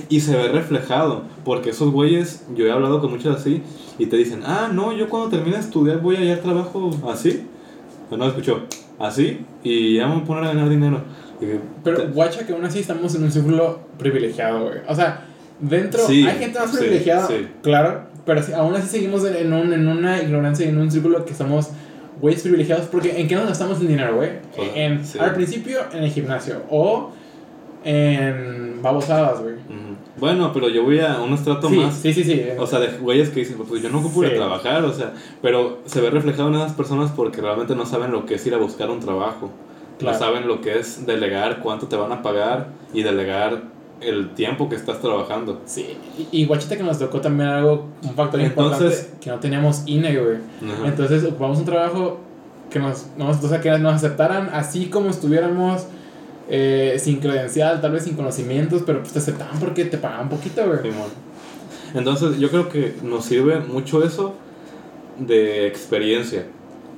y 0.08 0.20
se 0.20 0.36
ve 0.36 0.48
reflejado, 0.48 1.24
porque 1.44 1.70
esos 1.70 1.92
güeyes, 1.92 2.44
yo 2.54 2.66
he 2.66 2.72
hablado 2.72 3.00
con 3.00 3.10
muchos 3.10 3.36
así 3.36 3.62
y 3.98 4.06
te 4.06 4.16
dicen, 4.16 4.42
ah, 4.44 4.70
no, 4.72 4.92
yo 4.92 5.08
cuando 5.08 5.30
termine 5.30 5.56
de 5.56 5.62
estudiar 5.62 6.00
voy 6.00 6.16
a 6.16 6.20
hallar 6.20 6.38
trabajo 6.38 6.90
así, 7.10 7.46
no, 8.10 8.16
no 8.16 8.28
escuchó, 8.28 8.64
así 8.98 9.44
y 9.62 9.96
ya 9.96 10.06
me 10.06 10.14
voy 10.14 10.22
a 10.22 10.26
poner 10.26 10.44
a 10.44 10.48
ganar 10.48 10.68
dinero. 10.68 11.00
Y, 11.40 11.46
pero 11.84 12.10
guacha 12.12 12.46
que 12.46 12.52
aún 12.52 12.64
así 12.64 12.80
estamos 12.80 13.14
en 13.14 13.24
un 13.24 13.30
círculo 13.30 13.80
privilegiado, 13.98 14.64
güey. 14.64 14.78
O 14.88 14.94
sea, 14.94 15.26
dentro 15.60 16.06
Sí, 16.06 16.26
hay 16.26 16.38
gente 16.38 16.58
más 16.58 16.70
privilegiada, 16.70 17.26
sí. 17.26 17.48
claro, 17.62 18.06
pero 18.24 18.40
aún 18.56 18.74
así 18.74 18.88
seguimos 18.88 19.24
en, 19.24 19.52
un, 19.52 19.72
en 19.72 19.86
una 19.86 20.22
ignorancia 20.22 20.66
y 20.66 20.70
en 20.70 20.78
un 20.78 20.90
círculo 20.90 21.24
que 21.24 21.32
estamos 21.32 21.70
güeyes 22.20 22.42
privilegiados 22.42 22.86
porque 22.86 23.20
¿en 23.20 23.28
qué 23.28 23.34
nos 23.34 23.46
gastamos 23.46 23.80
el 23.80 23.88
dinero, 23.88 24.16
güey? 24.16 24.30
Al 25.18 25.34
principio 25.34 25.80
en 25.92 26.04
el 26.04 26.10
gimnasio 26.10 26.62
o 26.70 27.10
en 27.84 28.80
babosadas, 28.82 29.40
güey. 29.40 29.54
Bueno, 30.18 30.50
pero 30.52 30.68
yo 30.68 30.82
voy 30.82 31.00
a 31.00 31.20
un 31.20 31.34
estrato 31.34 31.68
Sí, 31.68 31.76
más 31.76 31.94
sí, 31.94 32.12
sí, 32.14 32.24
sí. 32.24 32.42
O 32.58 32.66
sea, 32.66 32.78
de 32.80 32.96
güeyes 32.98 33.28
que 33.30 33.40
dicen, 33.40 33.56
pues 33.68 33.82
yo 33.82 33.90
no 33.90 33.98
ocupo 33.98 34.22
Sí. 34.22 34.30
trabajar, 34.34 34.84
o 34.84 34.92
sea, 34.92 35.12
pero 35.42 35.80
se 35.84 36.00
ve 36.00 36.10
reflejado 36.10 36.48
en 36.48 36.54
esas 36.56 36.72
personas 36.72 37.10
porque 37.14 37.40
realmente 37.40 37.74
no 37.76 37.84
saben 37.86 38.12
lo 38.12 38.24
que 38.26 38.34
es 38.36 38.46
ir 38.46 38.54
a 38.54 38.58
buscar 38.58 38.90
un 38.90 39.00
trabajo. 39.00 39.50
Claro. 39.98 40.18
No 40.18 40.24
saben 40.24 40.48
lo 40.48 40.60
que 40.60 40.78
es 40.78 41.06
delegar, 41.06 41.60
cuánto 41.60 41.86
te 41.86 41.96
van 41.96 42.12
a 42.12 42.22
pagar 42.22 42.68
y 42.92 43.02
delegar 43.02 43.62
el 44.00 44.34
tiempo 44.34 44.68
que 44.68 44.76
estás 44.76 45.00
trabajando. 45.00 45.60
Sí, 45.64 45.96
y, 46.18 46.42
y 46.42 46.44
guachita 46.46 46.76
que 46.76 46.82
nos 46.82 46.98
tocó 46.98 47.20
también 47.20 47.48
algo, 47.48 47.86
un 48.02 48.14
factor 48.14 48.40
Entonces- 48.40 48.82
importante, 48.92 49.18
que 49.24 49.30
no 49.30 49.38
teníamos 49.38 49.82
INE, 49.86 50.18
güey. 50.18 50.36
Entonces 50.84 51.24
ocupamos 51.24 51.58
un 51.58 51.64
trabajo 51.64 52.18
que 52.70 52.78
nos, 52.78 53.06
nos- 53.16 53.42
o 53.42 53.48
sea, 53.48 53.60
que 53.60 53.70
nos 53.78 53.94
aceptaran 53.94 54.50
así 54.52 54.86
como 54.86 55.08
estuviéramos 55.08 55.86
eh, 56.48 56.96
sin 56.98 57.18
credencial, 57.18 57.80
tal 57.80 57.92
vez 57.92 58.04
sin 58.04 58.14
conocimientos, 58.14 58.82
pero 58.86 59.00
pues 59.00 59.12
te 59.12 59.18
aceptaban 59.18 59.58
porque 59.58 59.84
te 59.84 59.98
pagaban 59.98 60.28
poquito, 60.28 60.66
güey. 60.66 60.80
Simón. 60.82 61.08
Entonces 61.94 62.38
yo 62.38 62.50
creo 62.50 62.68
que 62.68 62.94
nos 63.02 63.24
sirve 63.24 63.60
mucho 63.60 64.04
eso 64.04 64.34
de 65.18 65.66
experiencia. 65.66 66.46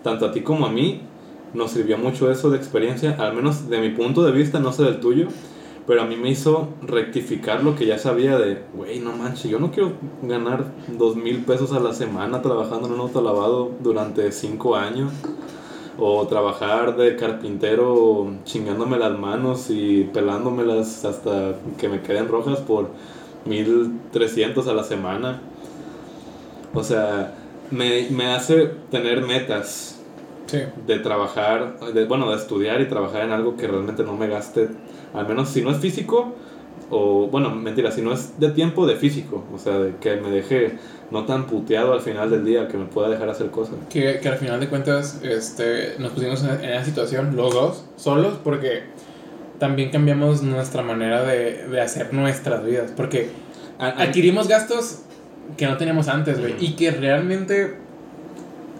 Tanto 0.03 0.26
a 0.26 0.32
ti 0.32 0.40
como 0.42 0.66
a 0.66 0.70
mí 0.70 1.03
nos 1.55 1.72
sirvió 1.72 1.99
mucho 1.99 2.30
eso 2.30 2.51
de 2.51 2.57
experiencia, 2.57 3.16
al 3.18 3.34
menos 3.34 3.68
de 3.68 3.80
mi 3.80 3.90
punto 3.90 4.22
de 4.22 4.32
vista, 4.32 4.61
no 4.61 4.72
sé 4.72 4.82
del 4.84 5.01
tuyo, 5.01 5.28
pero 5.86 6.03
a 6.03 6.05
mí 6.05 6.16
me 6.16 6.30
hizo 6.30 6.68
rectificar 6.82 7.64
lo 7.64 7.74
que 7.74 7.86
ya 7.86 7.99
sabía 7.99 8.38
de, 8.38 8.62
güey, 8.74 9.01
no 9.01 9.12
manches, 9.16 9.51
yo 9.51 9.59
no 9.59 9.70
quiero 9.70 9.92
ganar 10.22 10.66
dos 10.99 11.16
mil 11.16 11.38
pesos 11.44 11.72
a 11.72 11.80
la 11.80 11.94
semana 11.94 12.42
trabajando 12.42 12.88
en 12.88 12.94
un 12.94 13.01
autolavado 13.01 13.70
durante 13.80 14.30
cinco 14.32 14.76
años. 14.76 15.11
O 15.99 16.26
trabajar 16.28 16.96
de 16.96 17.16
carpintero 17.16 18.30
chingándome 18.44 18.99
las 18.99 19.18
manos 19.18 19.68
y 19.68 20.05
pelándomelas 20.12 21.05
hasta 21.05 21.55
que 21.78 21.88
me 21.88 22.01
queden 22.03 22.28
rojas 22.28 22.61
por 22.61 22.88
1300 23.46 24.68
a 24.68 24.74
la 24.74 24.84
semana. 24.84 25.40
O 26.74 26.82
sea, 26.84 27.34
me, 27.70 28.09
me 28.11 28.26
hace 28.26 28.70
tener 28.90 29.22
metas 29.22 29.94
Sí. 30.46 30.61
de 30.86 30.99
trabajar, 31.01 31.78
de, 31.92 32.07
bueno, 32.07 32.30
de 32.30 32.36
estudiar 32.36 32.80
y 32.80 32.86
trabajar 32.88 33.22
en 33.22 33.32
algo 33.32 33.57
que 33.59 33.66
realmente 33.66 34.03
no 34.03 34.16
me 34.16 34.28
gaste, 34.28 34.68
al 35.12 35.28
menos 35.28 35.51
si 35.51 35.61
no 35.61 35.70
es 35.70 35.76
físico, 35.76 36.32
o 36.88 37.26
bueno, 37.26 37.51
mentira, 37.51 37.90
si 37.90 38.01
no 38.01 38.12
es 38.14 38.40
de 38.40 38.51
tiempo, 38.53 38.86
de 38.86 38.96
físico. 38.96 39.44
O 39.55 39.59
sea, 39.59 39.78
de 39.78 39.96
que 39.96 40.16
me 40.16 40.30
deje 40.30 40.78
no 41.11 41.24
tan 41.24 41.46
puteado 41.46 41.92
al 41.94 42.00
final 42.00 42.30
del 42.30 42.44
día, 42.44 42.68
que 42.68 42.76
me 42.76 42.84
pueda 42.86 43.09
dejar 43.09 43.28
hacer 43.30 43.50
cosas. 43.50 43.74
Que, 43.88 44.18
que 44.20 44.28
al 44.28 44.36
final 44.36 44.61
de 44.61 44.68
cuentas 44.68 45.20
este, 45.22 45.94
nos 45.98 46.12
pusimos 46.12 46.42
en, 46.44 46.50
en 46.64 46.70
esa 46.74 46.84
situación, 46.84 47.34
los 47.34 47.54
dos, 47.54 47.84
solos, 47.96 48.34
porque 48.44 48.82
también 49.59 49.90
cambiamos 49.90 50.42
nuestra 50.42 50.82
manera 50.82 51.22
de, 51.22 51.66
de 51.68 51.80
hacer 51.80 52.12
nuestras 52.12 52.64
vidas. 52.64 52.92
Porque 52.96 53.30
A- 53.78 53.86
a- 53.86 54.02
adquirimos 54.02 54.48
gastos 54.48 55.00
que 55.56 55.66
no 55.66 55.76
teníamos 55.78 56.09
antes, 56.09 56.38
güey. 56.40 56.54
Y 56.61 56.74
que 56.76 56.90
realmente, 56.90 57.76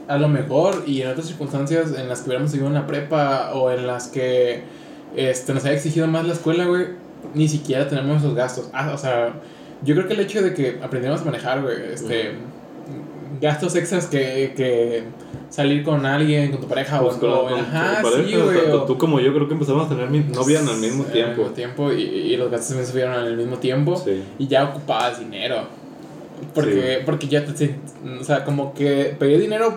a 0.07 0.19
lo 0.19 0.29
mejor, 0.29 0.83
y 0.87 1.03
en 1.03 1.09
otras 1.09 1.27
circunstancias 1.27 1.95
en 1.99 2.09
las 2.09 2.21
que 2.21 2.27
hubiéramos 2.29 2.51
seguido 2.51 2.69
en 2.69 2.75
la 2.75 2.87
prepa 2.87 3.53
o 3.55 3.71
en 3.71 3.87
las 3.87 4.09
que 4.09 4.63
este, 5.17 5.55
nos 5.55 5.65
haya 5.65 5.75
exigido 5.77 6.07
más 6.07 6.27
la 6.27 6.35
escuela, 6.35 6.67
güey, 6.67 6.87
ni 7.35 7.49
siquiera 7.49 7.89
tenemos 7.89 8.19
esos 8.19 8.35
gastos. 8.35 8.69
Ah, 8.75 8.93
o 8.95 8.99
sea, 8.99 9.33
yo 9.85 9.95
creo 9.95 10.07
que 10.09 10.15
el 10.15 10.21
hecho 10.21 10.43
de 10.43 10.55
que 10.55 10.79
aprendimos 10.83 11.23
a 11.23 11.25
manejar, 11.25 11.63
güey, 11.63 11.77
este, 11.93 12.33
gastos 13.41 13.77
extras 13.77 14.07
que, 14.07 14.53
que 14.57 15.05
salir 15.51 15.85
con 15.85 16.05
alguien, 16.07 16.51
con 16.51 16.61
tu 16.61 16.67
pareja 16.69 17.01
pues, 17.01 17.17
o, 17.17 17.21
con- 17.21 17.31
con 17.31 17.49
tu 17.49 17.55
ajá, 17.57 18.03
pareja, 18.03 18.29
sí, 18.29 18.35
güey. 18.37 18.57
tanto 18.63 18.83
o- 18.83 18.87
tú 18.87 18.99
como 18.99 19.21
yo 19.21 19.33
creo 19.35 19.47
que 19.47 19.55
empezamos 19.55 19.87
a 19.87 19.89
tener 19.89 20.11
mi 20.11 20.21
novia 20.21 20.61
el 20.61 20.79
mismo 20.79 21.05
en 21.05 21.11
tiempo. 21.13 21.31
el 21.33 21.39
mismo 21.39 21.55
tiempo 21.55 21.93
y, 21.93 22.03
y 22.03 22.37
los 22.37 22.51
gastos 22.51 22.69
también 22.71 22.87
subieron 22.91 23.15
el 23.27 23.37
mismo 23.37 23.57
tiempo 23.59 23.97
Sí. 24.05 24.23
y 24.39 24.47
ya 24.49 24.65
ocupabas 24.65 25.21
dinero. 25.21 25.63
Porque, 26.55 27.03
porque 27.05 27.27
ya 27.29 27.45
te, 27.45 27.77
O 28.21 28.25
sea, 28.25 28.45
como 28.45 28.73
que 28.75 29.15
pedí 29.19 29.37
dinero. 29.39 29.77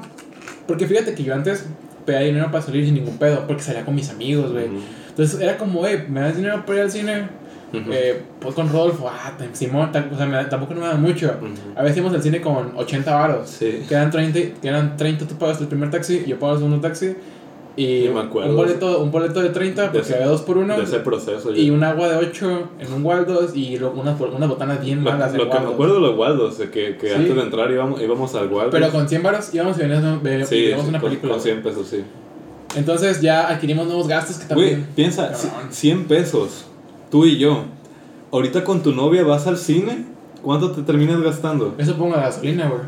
Porque 0.67 0.87
fíjate 0.87 1.13
que 1.15 1.23
yo 1.23 1.33
antes 1.33 1.65
pedía 2.05 2.19
dinero 2.21 2.45
para 2.51 2.61
salir 2.63 2.85
sin 2.85 2.93
ningún 2.95 3.17
pedo. 3.17 3.45
Porque 3.47 3.63
salía 3.63 3.83
con 3.83 3.95
mis 3.95 4.09
amigos, 4.09 4.51
güey. 4.51 4.65
Entonces 5.09 5.39
era 5.41 5.57
como, 5.57 5.85
eh, 5.87 6.05
¿me 6.07 6.19
das 6.21 6.37
dinero 6.37 6.63
para 6.65 6.77
ir 6.79 6.83
al 6.85 6.91
cine? 6.91 7.29
Ujú. 7.73 7.89
Eh, 7.91 8.21
pues 8.39 8.53
con 8.53 8.69
Rodolfo, 8.69 9.09
ah, 9.09 9.31
Simón, 9.53 9.89
o 10.11 10.17
sea, 10.17 10.25
me 10.25 10.43
tampoco 10.45 10.73
no 10.73 10.81
me 10.81 10.87
da 10.87 10.95
mucho. 10.95 11.27
Ujú. 11.41 11.49
A 11.75 11.81
veces 11.83 11.97
íbamos 11.97 12.15
al 12.15 12.21
cine 12.23 12.41
con 12.41 12.73
80 12.75 13.15
varos. 13.15 13.49
Sí. 13.49 13.83
Quedan 13.87 14.11
30, 14.11 14.59
quedan 14.61 14.97
30, 14.97 15.25
tú 15.27 15.35
pagas 15.35 15.61
el 15.61 15.67
primer 15.67 15.89
taxi, 15.89 16.23
yo 16.27 16.37
pago 16.37 16.53
el 16.53 16.59
segundo 16.59 16.79
taxi. 16.81 17.15
Y 17.77 18.09
me 18.13 18.19
acuerdo. 18.19 18.49
un 18.49 18.57
boleto, 18.57 19.01
un 19.01 19.11
boleto 19.11 19.41
de 19.41 19.49
30, 19.49 19.83
De 19.83 19.89
porque 19.99 20.13
había 20.13 20.27
dos 20.27 20.41
por 20.41 20.57
uno. 20.57 20.75
De 20.77 20.83
ese 20.83 20.99
proceso. 20.99 21.55
Y 21.55 21.67
yo- 21.67 21.73
un 21.73 21.81
agua 21.85 22.09
de 22.09 22.17
8 22.17 22.67
en 22.79 22.91
un 22.91 23.05
Waldos 23.05 23.55
y 23.55 23.77
lo- 23.79 23.91
unas, 23.91 24.19
unas 24.19 24.49
botanas 24.49 24.81
bien 24.83 25.01
Lo, 25.05 25.09
malas. 25.11 25.31
lo 25.33 25.43
que 25.43 25.45
me 25.45 25.55
Waldos. 25.55 25.73
acuerdo 25.75 25.93
de 25.95 26.01
los 26.01 26.17
Waldos, 26.17 26.55
que, 26.57 26.97
que 26.97 27.07
Sí. 27.07 27.13
antes 27.15 27.33
de 27.33 27.41
entrar 27.41 27.71
íbamos, 27.71 28.01
íbamos 28.01 28.35
al 28.35 28.49
Waldos. 28.49 28.71
Pero 28.73 28.89
con 28.91 29.07
100 29.07 29.23
baros 29.23 29.53
íbamos 29.53 29.77
y 29.77 29.81
veníamos, 29.83 30.21
ve- 30.21 30.45
sí, 30.45 30.55
y 30.55 30.73
una 30.73 30.99
con, 30.99 31.09
película. 31.09 31.31
con 31.31 31.41
100 31.41 31.63
pesos, 31.63 31.87
sí. 31.87 32.03
Entonces 32.75 33.21
ya 33.21 33.47
adquirimos 33.49 33.85
nuevos 33.87 34.07
gastos 34.07 34.37
que 34.37 34.53
Güey, 34.53 34.69
también. 34.71 34.89
piensa, 34.95 35.31
Cabrón. 35.31 35.71
100 35.71 36.05
pesos, 36.05 36.65
tú 37.11 37.25
y 37.25 37.37
yo. 37.37 37.65
Ahorita 38.31 38.63
con 38.63 38.81
tu 38.81 38.93
novia 38.93 39.23
vas 39.23 39.45
al 39.45 39.57
cine, 39.57 40.05
¿cuánto 40.41 40.71
te 40.71 40.81
terminas 40.83 41.21
gastando? 41.21 41.75
Eso 41.77 41.95
pongo 41.97 42.15
gasolina, 42.15 42.67
güey. 42.69 42.81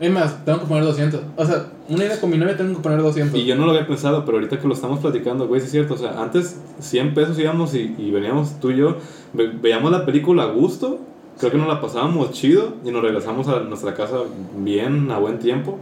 Es 0.00 0.10
más, 0.12 0.44
tengo 0.44 0.60
que 0.60 0.66
poner 0.66 0.84
200. 0.84 1.20
O 1.36 1.44
sea, 1.44 1.66
una 1.88 2.04
ida 2.04 2.20
con 2.20 2.30
mi 2.30 2.36
novia 2.38 2.56
tengo 2.56 2.76
que 2.76 2.82
poner 2.82 3.00
200. 3.02 3.36
Y 3.38 3.44
yo 3.46 3.56
no 3.56 3.64
lo 3.64 3.72
había 3.72 3.86
pensado, 3.86 4.24
pero 4.24 4.38
ahorita 4.38 4.60
que 4.60 4.68
lo 4.68 4.74
estamos 4.74 5.00
platicando, 5.00 5.48
güey, 5.48 5.60
sí 5.60 5.66
es 5.66 5.72
cierto. 5.72 5.94
O 5.94 5.96
sea, 5.96 6.20
antes 6.22 6.56
100 6.80 7.14
pesos 7.14 7.38
íbamos 7.38 7.74
y, 7.74 7.94
y 7.98 8.10
veníamos 8.12 8.60
tú 8.60 8.70
y 8.70 8.76
yo, 8.76 8.96
ve- 9.32 9.50
veíamos 9.60 9.90
la 9.90 10.04
película 10.06 10.44
a 10.44 10.46
gusto, 10.46 10.98
creo 11.38 11.50
que 11.50 11.58
nos 11.58 11.66
la 11.66 11.80
pasábamos 11.80 12.30
chido 12.30 12.74
y 12.84 12.90
nos 12.92 13.02
regresamos 13.02 13.48
a 13.48 13.60
nuestra 13.60 13.94
casa 13.94 14.18
bien, 14.56 15.10
a 15.10 15.18
buen 15.18 15.40
tiempo. 15.40 15.78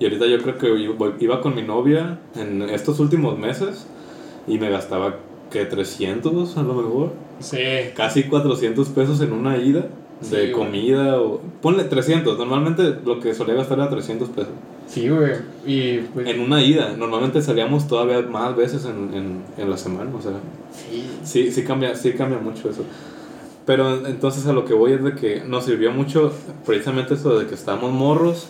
Y 0.00 0.04
ahorita 0.04 0.26
yo 0.26 0.38
creo 0.42 0.56
que 0.58 1.24
iba 1.24 1.40
con 1.42 1.54
mi 1.54 1.62
novia 1.62 2.18
en 2.34 2.62
estos 2.62 2.98
últimos 2.98 3.38
meses 3.38 3.86
y 4.48 4.58
me 4.58 4.70
gastaba 4.70 5.16
que 5.52 5.64
300 5.66 6.56
a 6.56 6.62
lo 6.62 6.74
mejor. 6.74 7.12
Sí. 7.40 7.58
Casi 7.94 8.24
400 8.24 8.88
pesos 8.88 9.20
en 9.20 9.32
una 9.32 9.56
ida 9.58 9.86
Sí, 10.22 10.30
de 10.36 10.40
güey. 10.42 10.52
comida. 10.52 11.20
O, 11.20 11.40
ponle 11.60 11.84
300. 11.84 12.38
Normalmente 12.38 12.96
lo 13.04 13.20
que 13.20 13.34
solía 13.34 13.54
gastar 13.54 13.78
era 13.78 13.90
300 13.90 14.28
pesos. 14.30 14.52
Sí, 14.86 15.08
güey. 15.08 15.32
Y 15.66 15.98
pues. 16.14 16.26
En 16.28 16.40
una 16.40 16.62
ida. 16.62 16.94
Normalmente 16.96 17.42
salíamos 17.42 17.86
todavía 17.88 18.22
más 18.22 18.56
veces 18.56 18.84
en, 18.84 19.14
en, 19.14 19.42
en 19.58 19.70
la 19.70 19.76
semana. 19.76 20.10
O 20.16 20.22
sea, 20.22 20.32
Sí. 20.72 21.06
sí, 21.24 21.50
sí, 21.52 21.64
cambia, 21.64 21.94
sí 21.94 22.12
cambia 22.12 22.38
mucho 22.38 22.70
eso. 22.70 22.82
Pero 23.66 24.06
entonces 24.06 24.46
a 24.46 24.52
lo 24.52 24.64
que 24.64 24.74
voy 24.74 24.92
es 24.92 25.04
de 25.04 25.14
que 25.14 25.42
nos 25.46 25.64
sirvió 25.66 25.92
mucho 25.92 26.32
precisamente 26.66 27.14
eso 27.14 27.38
de 27.38 27.46
que 27.46 27.54
estamos 27.54 27.92
morros. 27.92 28.48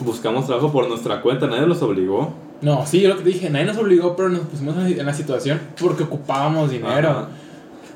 Buscamos 0.00 0.46
trabajo 0.46 0.70
por 0.72 0.88
nuestra 0.88 1.20
cuenta, 1.22 1.46
nadie 1.48 1.66
los 1.66 1.82
obligó. 1.82 2.32
No, 2.60 2.84
sí, 2.86 3.00
yo 3.00 3.10
lo 3.10 3.16
que 3.18 3.22
te 3.22 3.28
dije, 3.30 3.50
nadie 3.50 3.66
nos 3.66 3.76
obligó, 3.78 4.16
pero 4.16 4.28
nos 4.30 4.40
pusimos 4.40 4.76
en 4.76 5.06
la- 5.06 5.12
situación 5.14 5.60
porque 5.80 6.02
ocupábamos 6.04 6.70
dinero. 6.70 7.08
Ajá. 7.10 7.28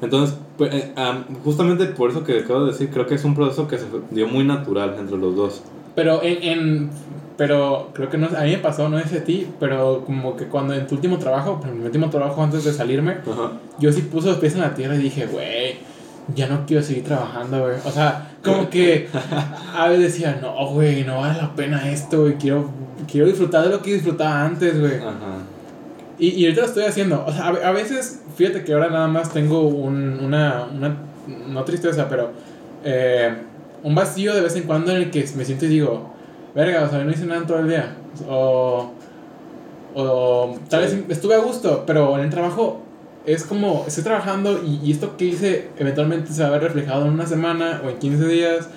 Entonces, 0.01 0.37
pues, 0.59 0.73
eh, 0.75 0.93
am, 0.97 1.25
justamente 1.45 1.87
por 1.87 2.11
eso 2.11 2.25
que 2.25 2.41
acabo 2.41 2.65
de 2.65 2.73
decir, 2.73 2.91
creo 2.91 3.07
que 3.07 3.15
es 3.17 3.25
un 3.25 3.35
proceso 3.35 3.67
que 3.69 3.79
se 3.79 3.87
dio 4.11 4.27
muy 4.29 4.45
natural 4.45 4.97
entre 4.99 5.17
los 5.17 5.35
dos. 5.37 5.63
Pero 5.95 6.23
en, 6.23 6.43
en- 6.43 6.91
pero 7.37 7.91
creo 7.93 8.09
que 8.11 8.19
no, 8.19 8.27
a 8.37 8.43
mí 8.43 8.51
me 8.53 8.59
pasó, 8.59 8.89
no 8.89 8.99
es 8.99 9.13
a 9.13 9.25
ti, 9.25 9.47
pero 9.59 10.05
como 10.05 10.37
que 10.37 10.47
cuando 10.47 10.75
en 10.75 10.87
tu 10.87 10.95
último 10.97 11.19
trabajo, 11.19 11.61
en 11.67 11.81
mi 11.81 11.87
último 11.87 12.09
trabajo 12.11 12.43
antes 12.43 12.65
de 12.65 12.73
salirme, 12.73 13.13
Ajá. 13.13 13.53
yo 13.81 13.93
sí 13.93 14.03
puse 14.03 14.29
los 14.29 14.37
pies 14.39 14.55
en 14.55 14.61
la 14.61 14.75
tierra 14.75 14.95
y 14.95 14.99
dije, 14.99 15.27
güey, 15.27 15.77
ya 16.35 16.47
no 16.49 16.65
quiero 16.67 16.83
seguir 16.83 17.05
trabajando, 17.05 17.61
güey. 17.61 17.75
O 17.85 17.91
sea, 17.91 18.31
como 18.45 18.69
que 18.71 19.09
a 19.77 19.89
veces 19.89 20.13
decía, 20.15 20.39
no, 20.41 20.67
güey, 20.71 21.05
no 21.05 21.21
vale 21.21 21.41
la 21.41 21.55
pena 21.55 21.91
esto, 21.91 22.23
güey, 22.23 22.35
quiero, 22.39 22.71
quiero 23.11 23.27
disfrutar 23.27 23.65
de 23.65 23.71
lo 23.71 23.83
que 23.83 23.95
disfrutaba 23.95 24.45
antes, 24.45 24.79
güey. 24.81 24.97
Ajá. 24.97 25.39
Y, 26.19 26.29
y 26.31 26.45
ahorita 26.45 26.61
lo 26.63 26.67
estoy 26.69 26.85
haciendo. 26.85 27.25
O 27.27 27.33
sea, 27.33 27.47
a, 27.47 27.69
a 27.69 27.73
veces, 27.73 28.23
fíjate 28.37 28.63
que 28.65 28.73
ahora 28.73 28.89
nada 28.91 29.09
más 29.09 29.33
tengo 29.33 29.63
un, 29.63 30.21
una, 30.21 30.67
una, 30.73 30.97
no 31.49 31.65
tristeza, 31.65 32.09
pero 32.09 32.31
eh, 32.85 33.35
un 33.83 33.95
vacío 33.95 34.35
de 34.35 34.41
vez 34.41 34.55
en 34.57 34.63
cuando 34.65 34.93
en 34.93 34.99
el 34.99 35.11
que 35.11 35.29
me 35.37 35.45
siento 35.45 35.65
y 35.65 35.69
digo, 35.69 36.13
verga, 36.55 36.85
o 36.85 36.89
sea, 36.91 37.03
no 37.03 37.11
hice 37.11 37.27
nada 37.27 37.41
en 37.41 37.47
todo 37.47 37.59
el 37.59 37.69
día. 37.69 37.97
O, 38.29 38.93
o 39.95 40.59
tal 40.69 40.89
Sí. 40.89 40.97
vez 40.97 41.17
estuve 41.17 41.35
a 41.35 41.39
gusto, 41.39 41.85
pero 41.87 42.17
en 42.19 42.25
el 42.25 42.31
trabajo 42.31 42.83
es 43.27 43.45
como, 43.45 43.85
estoy 43.87 44.05
trabajando 44.05 44.61
y, 44.65 44.81
y 44.83 44.93
esto 44.93 45.17
que 45.17 45.27
hice 45.27 45.69
eventualmente 45.79 46.33
se 46.33 46.43
va 46.43 46.49
a 46.49 46.53
ver 46.53 46.63
reflejado 46.63 47.07
en 47.07 47.13
una 47.13 47.27
semana 47.27 47.81
o 47.85 47.89
en 47.89 47.99
15 47.99 48.27
días 48.27 48.69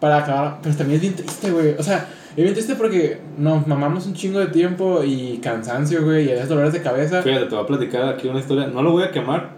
para 0.00 0.18
acabar. 0.18 0.58
Pero 0.62 0.74
también 0.74 0.96
es 0.96 1.02
bien 1.02 1.14
triste, 1.14 1.50
güey. 1.50 1.74
O 1.78 1.82
sea, 1.82 2.08
es 2.30 2.42
bien 2.42 2.54
triste 2.54 2.74
porque 2.74 3.20
nos 3.38 3.66
mamamos 3.66 4.06
un 4.06 4.14
chingo 4.14 4.40
de 4.40 4.46
tiempo 4.46 5.02
y 5.04 5.38
cansancio, 5.38 6.04
güey, 6.04 6.26
y 6.26 6.30
a 6.30 6.34
veces 6.34 6.48
dolores 6.48 6.72
de 6.72 6.82
cabeza. 6.82 7.22
Fíjate, 7.22 7.46
te 7.46 7.54
voy 7.54 7.64
a 7.64 7.66
platicar 7.66 8.08
aquí 8.08 8.26
una 8.26 8.40
historia. 8.40 8.66
No 8.66 8.82
lo 8.82 8.92
voy 8.92 9.04
a 9.04 9.10
quemar, 9.10 9.50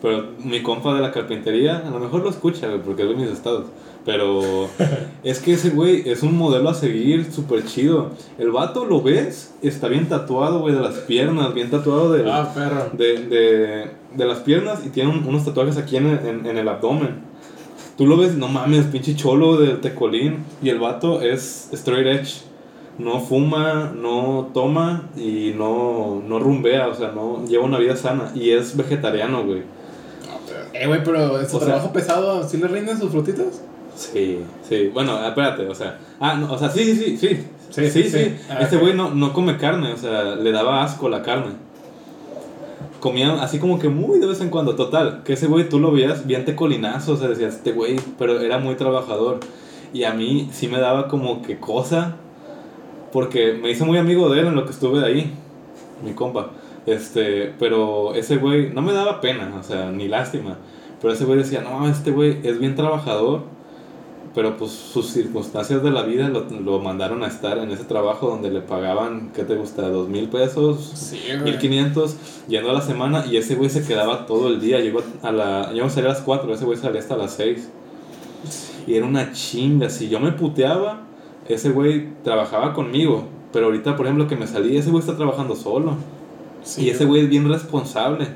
pero 0.00 0.28
mi 0.38 0.62
compa 0.62 0.94
de 0.94 1.00
la 1.00 1.12
carpintería, 1.12 1.78
a 1.78 1.90
lo 1.90 1.98
mejor 1.98 2.22
lo 2.22 2.30
escucha, 2.30 2.68
güey, 2.68 2.80
porque 2.80 3.02
es 3.02 3.08
de 3.08 3.14
mis 3.14 3.28
estados. 3.28 3.66
Pero 4.04 4.68
es 5.22 5.38
que 5.38 5.52
ese 5.52 5.70
güey 5.70 6.02
es 6.10 6.24
un 6.24 6.36
modelo 6.36 6.68
a 6.70 6.74
seguir 6.74 7.30
súper 7.32 7.64
chido. 7.64 8.10
El 8.38 8.50
vato 8.50 8.84
lo 8.84 9.00
ves, 9.00 9.54
está 9.62 9.86
bien 9.86 10.08
tatuado, 10.08 10.58
güey, 10.60 10.74
de 10.74 10.80
las 10.80 10.94
piernas, 10.94 11.54
bien 11.54 11.70
tatuado 11.70 12.12
de, 12.12 12.28
Ah, 12.28 12.50
perro. 12.52 12.90
de, 12.94 13.26
de, 13.26 13.90
de 14.16 14.24
las 14.24 14.38
piernas 14.40 14.80
y 14.84 14.88
tiene 14.88 15.10
un- 15.10 15.24
unos 15.24 15.44
tatuajes 15.44 15.76
aquí 15.76 15.96
en 15.98 16.06
el, 16.06 16.26
en, 16.26 16.46
en 16.46 16.58
el 16.58 16.68
abdomen. 16.68 17.30
Tú 17.96 18.06
lo 18.06 18.16
ves, 18.16 18.34
no 18.34 18.48
mames, 18.48 18.86
pinche 18.86 19.14
cholo 19.14 19.56
de 19.56 19.74
tecolín. 19.74 20.38
Y 20.62 20.70
el 20.70 20.80
vato 20.80 21.20
es 21.22 21.68
straight 21.72 22.06
edge. 22.06 22.42
No 22.98 23.20
fuma, 23.20 23.92
no 23.96 24.50
toma 24.52 25.08
y 25.16 25.54
no, 25.56 26.22
no 26.26 26.38
rumbea, 26.40 26.88
o 26.88 26.94
sea, 26.94 27.12
no 27.12 27.44
lleva 27.46 27.64
una 27.64 27.78
vida 27.78 27.96
sana. 27.96 28.32
Y 28.34 28.50
es 28.50 28.76
vegetariano, 28.76 29.44
güey. 29.44 29.62
Eh, 30.74 30.86
güey, 30.86 31.04
pero 31.04 31.40
su 31.44 31.58
sea- 31.58 31.66
trabajo 31.68 31.92
pesado, 31.92 32.48
¿sí 32.48 32.56
le 32.56 32.66
rinden 32.66 32.98
sus 32.98 33.10
frutitas? 33.10 33.62
Sí, 33.94 34.40
sí. 34.68 34.90
Bueno, 34.92 35.24
espérate, 35.26 35.66
o 35.68 35.74
sea. 35.74 35.98
Ah, 36.20 36.34
no, 36.34 36.52
o 36.52 36.58
sea, 36.58 36.70
sí, 36.70 36.84
sí, 36.84 36.94
sí, 36.94 37.16
sí. 37.16 37.46
Sí, 37.70 37.90
Sí, 37.90 38.02
sí. 38.04 38.36
Ah, 38.50 38.58
Este 38.60 38.76
güey 38.76 38.94
no, 38.94 39.14
no 39.14 39.32
come 39.32 39.56
carne, 39.56 39.92
o 39.92 39.96
sea, 39.96 40.34
le 40.34 40.52
daba 40.52 40.82
asco 40.82 41.08
la 41.08 41.22
carne. 41.22 41.52
Comía 43.00 43.42
así 43.42 43.58
como 43.58 43.78
que 43.78 43.88
muy 43.88 44.18
de 44.20 44.26
vez 44.26 44.40
en 44.40 44.50
cuando. 44.50 44.76
Total, 44.76 45.22
que 45.24 45.32
ese 45.32 45.46
güey 45.46 45.68
tú 45.68 45.78
lo 45.78 45.90
veías 45.90 46.26
bien 46.26 46.44
tecolinazo, 46.44 47.14
o 47.14 47.16
sea, 47.16 47.28
decías, 47.28 47.54
este 47.54 47.72
güey, 47.72 47.96
pero 48.18 48.40
era 48.40 48.58
muy 48.58 48.74
trabajador. 48.74 49.40
Y 49.92 50.04
a 50.04 50.12
mí 50.12 50.48
sí 50.52 50.68
me 50.68 50.78
daba 50.78 51.08
como 51.08 51.42
que 51.42 51.58
cosa, 51.58 52.16
porque 53.12 53.54
me 53.54 53.70
hice 53.70 53.84
muy 53.84 53.98
amigo 53.98 54.28
de 54.30 54.40
él 54.40 54.46
en 54.46 54.54
lo 54.54 54.64
que 54.64 54.72
estuve 54.72 55.04
ahí, 55.04 55.32
mi 56.04 56.12
compa. 56.12 56.50
Este, 56.86 57.52
pero 57.58 58.14
ese 58.14 58.36
güey 58.36 58.70
no 58.72 58.82
me 58.82 58.92
daba 58.92 59.20
pena, 59.20 59.52
o 59.58 59.62
sea, 59.62 59.90
ni 59.90 60.08
lástima. 60.08 60.58
Pero 61.00 61.14
ese 61.14 61.24
güey 61.24 61.38
decía, 61.38 61.60
no, 61.62 61.88
este 61.88 62.10
güey 62.10 62.38
es 62.42 62.58
bien 62.58 62.74
trabajador, 62.76 63.42
pero 64.34 64.56
pues 64.56 64.70
sus 64.70 65.08
circunstancias 65.08 65.82
de 65.82 65.90
la 65.90 66.02
vida 66.02 66.28
lo, 66.28 66.48
lo 66.48 66.78
mandaron 66.78 67.22
a 67.22 67.26
estar 67.26 67.58
en 67.58 67.70
ese 67.70 67.84
trabajo 67.84 68.28
donde 68.28 68.50
le 68.50 68.60
pagaban, 68.60 69.30
¿qué 69.34 69.44
te 69.44 69.56
gusta? 69.56 69.88
¿Dos 69.88 70.08
mil 70.08 70.28
pesos? 70.28 71.14
Mil 71.44 71.58
quinientos 71.58 72.16
yendo 72.48 72.70
a 72.70 72.72
la 72.72 72.80
semana 72.80 73.26
y 73.26 73.36
ese 73.36 73.54
güey 73.56 73.68
se 73.68 73.84
quedaba 73.84 74.26
todo 74.26 74.48
el 74.48 74.60
día. 74.60 74.80
Iba 74.80 75.02
a 75.22 75.32
la, 75.32 75.72
yo 75.74 75.84
me 75.84 75.90
salía 75.90 76.10
a 76.10 76.14
las 76.14 76.22
4, 76.22 76.54
ese 76.54 76.64
güey 76.64 76.78
salía 76.78 77.00
hasta 77.00 77.16
las 77.16 77.34
6. 77.34 77.68
Y 78.86 78.94
era 78.94 79.06
una 79.06 79.32
chinga. 79.32 79.90
Si 79.90 80.08
yo 80.08 80.18
me 80.18 80.32
puteaba, 80.32 81.02
ese 81.48 81.70
güey 81.70 82.08
trabajaba 82.24 82.72
conmigo. 82.72 83.24
Pero 83.52 83.66
ahorita, 83.66 83.96
por 83.96 84.06
ejemplo, 84.06 84.26
que 84.26 84.36
me 84.36 84.46
salí, 84.46 84.76
ese 84.76 84.90
güey 84.90 85.00
está 85.00 85.16
trabajando 85.16 85.54
solo. 85.54 85.96
Sí, 86.64 86.84
y 86.84 86.90
ese 86.90 87.04
güey 87.04 87.22
es 87.22 87.28
bien 87.28 87.48
responsable. 87.48 88.28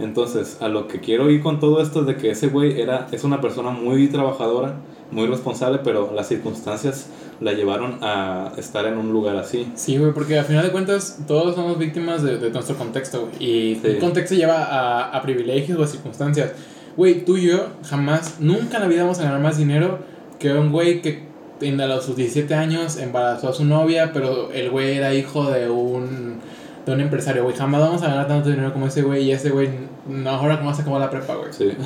Entonces, 0.00 0.56
a 0.60 0.68
lo 0.68 0.88
que 0.88 1.00
quiero 1.00 1.30
ir 1.30 1.42
con 1.42 1.60
todo 1.60 1.80
esto 1.82 2.00
es 2.00 2.06
de 2.06 2.16
que 2.16 2.30
ese 2.30 2.48
güey 2.48 2.80
era, 2.80 3.06
es 3.12 3.24
una 3.24 3.40
persona 3.40 3.70
muy 3.70 4.08
trabajadora, 4.08 4.76
muy 5.10 5.26
responsable, 5.26 5.80
pero 5.84 6.12
las 6.14 6.28
circunstancias 6.28 7.08
la 7.40 7.52
llevaron 7.52 7.98
a 8.02 8.52
estar 8.56 8.86
en 8.86 8.98
un 8.98 9.12
lugar 9.12 9.36
así. 9.36 9.70
Sí, 9.74 9.96
güey, 9.98 10.12
porque 10.12 10.38
al 10.38 10.44
final 10.44 10.64
de 10.64 10.70
cuentas 10.70 11.18
todos 11.26 11.54
somos 11.54 11.78
víctimas 11.78 12.22
de, 12.22 12.38
de 12.38 12.50
nuestro 12.50 12.76
contexto, 12.76 13.22
güey. 13.26 13.32
Y 13.72 13.74
Sí. 13.76 13.88
un 13.94 13.96
contexto 14.00 14.34
lleva 14.34 14.62
a, 14.64 15.10
a 15.16 15.22
privilegios 15.22 15.78
o 15.78 15.82
a 15.82 15.86
circunstancias. 15.86 16.52
Güey, 16.96 17.24
tú 17.24 17.36
y 17.36 17.48
yo 17.48 17.66
jamás, 17.88 18.36
nunca 18.40 18.76
en 18.76 18.82
la 18.82 18.88
vida 18.88 19.02
vamos 19.02 19.20
a 19.20 19.24
ganar 19.24 19.40
más 19.40 19.56
dinero 19.58 19.98
que 20.38 20.52
un 20.52 20.70
güey 20.72 21.02
que 21.02 21.28
en 21.60 21.80
a 21.80 21.86
los 21.86 22.04
sus 22.04 22.16
17 22.16 22.54
años 22.54 22.96
embarazó 22.96 23.48
a 23.50 23.52
su 23.52 23.64
novia, 23.64 24.12
pero 24.12 24.50
el 24.52 24.70
güey 24.70 24.96
era 24.96 25.14
hijo 25.14 25.50
de 25.50 25.68
un, 25.70 26.38
de 26.86 26.92
un 26.92 27.00
empresario, 27.00 27.44
güey. 27.44 27.56
Jamás 27.56 27.80
vamos 27.80 28.02
a 28.02 28.08
ganar 28.08 28.28
tanto 28.28 28.50
dinero 28.50 28.72
como 28.72 28.86
ese 28.86 29.02
güey 29.02 29.24
y 29.24 29.32
ese 29.32 29.50
güey 29.50 29.68
no 30.08 30.30
ahora 30.30 30.58
cómo 30.58 30.74
se 30.74 30.82
acabó 30.82 30.98
la 30.98 31.10
prepa, 31.10 31.34
güey. 31.34 31.52
Sí. 31.52 31.72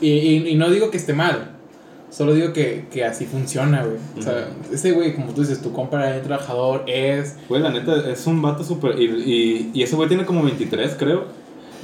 Y, 0.00 0.08
y, 0.08 0.48
y 0.48 0.54
no 0.56 0.68
digo 0.68 0.90
que 0.90 0.96
esté 0.96 1.12
mal, 1.12 1.52
solo 2.10 2.34
digo 2.34 2.52
que, 2.52 2.86
que 2.90 3.04
así 3.04 3.24
funciona, 3.24 3.84
güey. 3.84 3.98
O 4.18 4.22
sea, 4.22 4.48
ese 4.72 4.90
güey, 4.90 5.14
como 5.14 5.32
tú 5.32 5.42
dices, 5.42 5.62
tu 5.62 5.72
compa 5.72 6.04
era 6.04 6.16
un 6.16 6.22
trabajador, 6.22 6.82
es... 6.88 7.36
Güey, 7.48 7.62
la 7.62 7.70
neta, 7.70 8.10
es 8.10 8.26
un 8.26 8.42
vato 8.42 8.64
súper... 8.64 9.00
Y, 9.00 9.04
y, 9.04 9.70
y 9.72 9.82
ese 9.84 9.94
güey 9.94 10.08
tiene 10.08 10.24
como 10.24 10.42
23, 10.42 10.96
creo. 10.98 11.26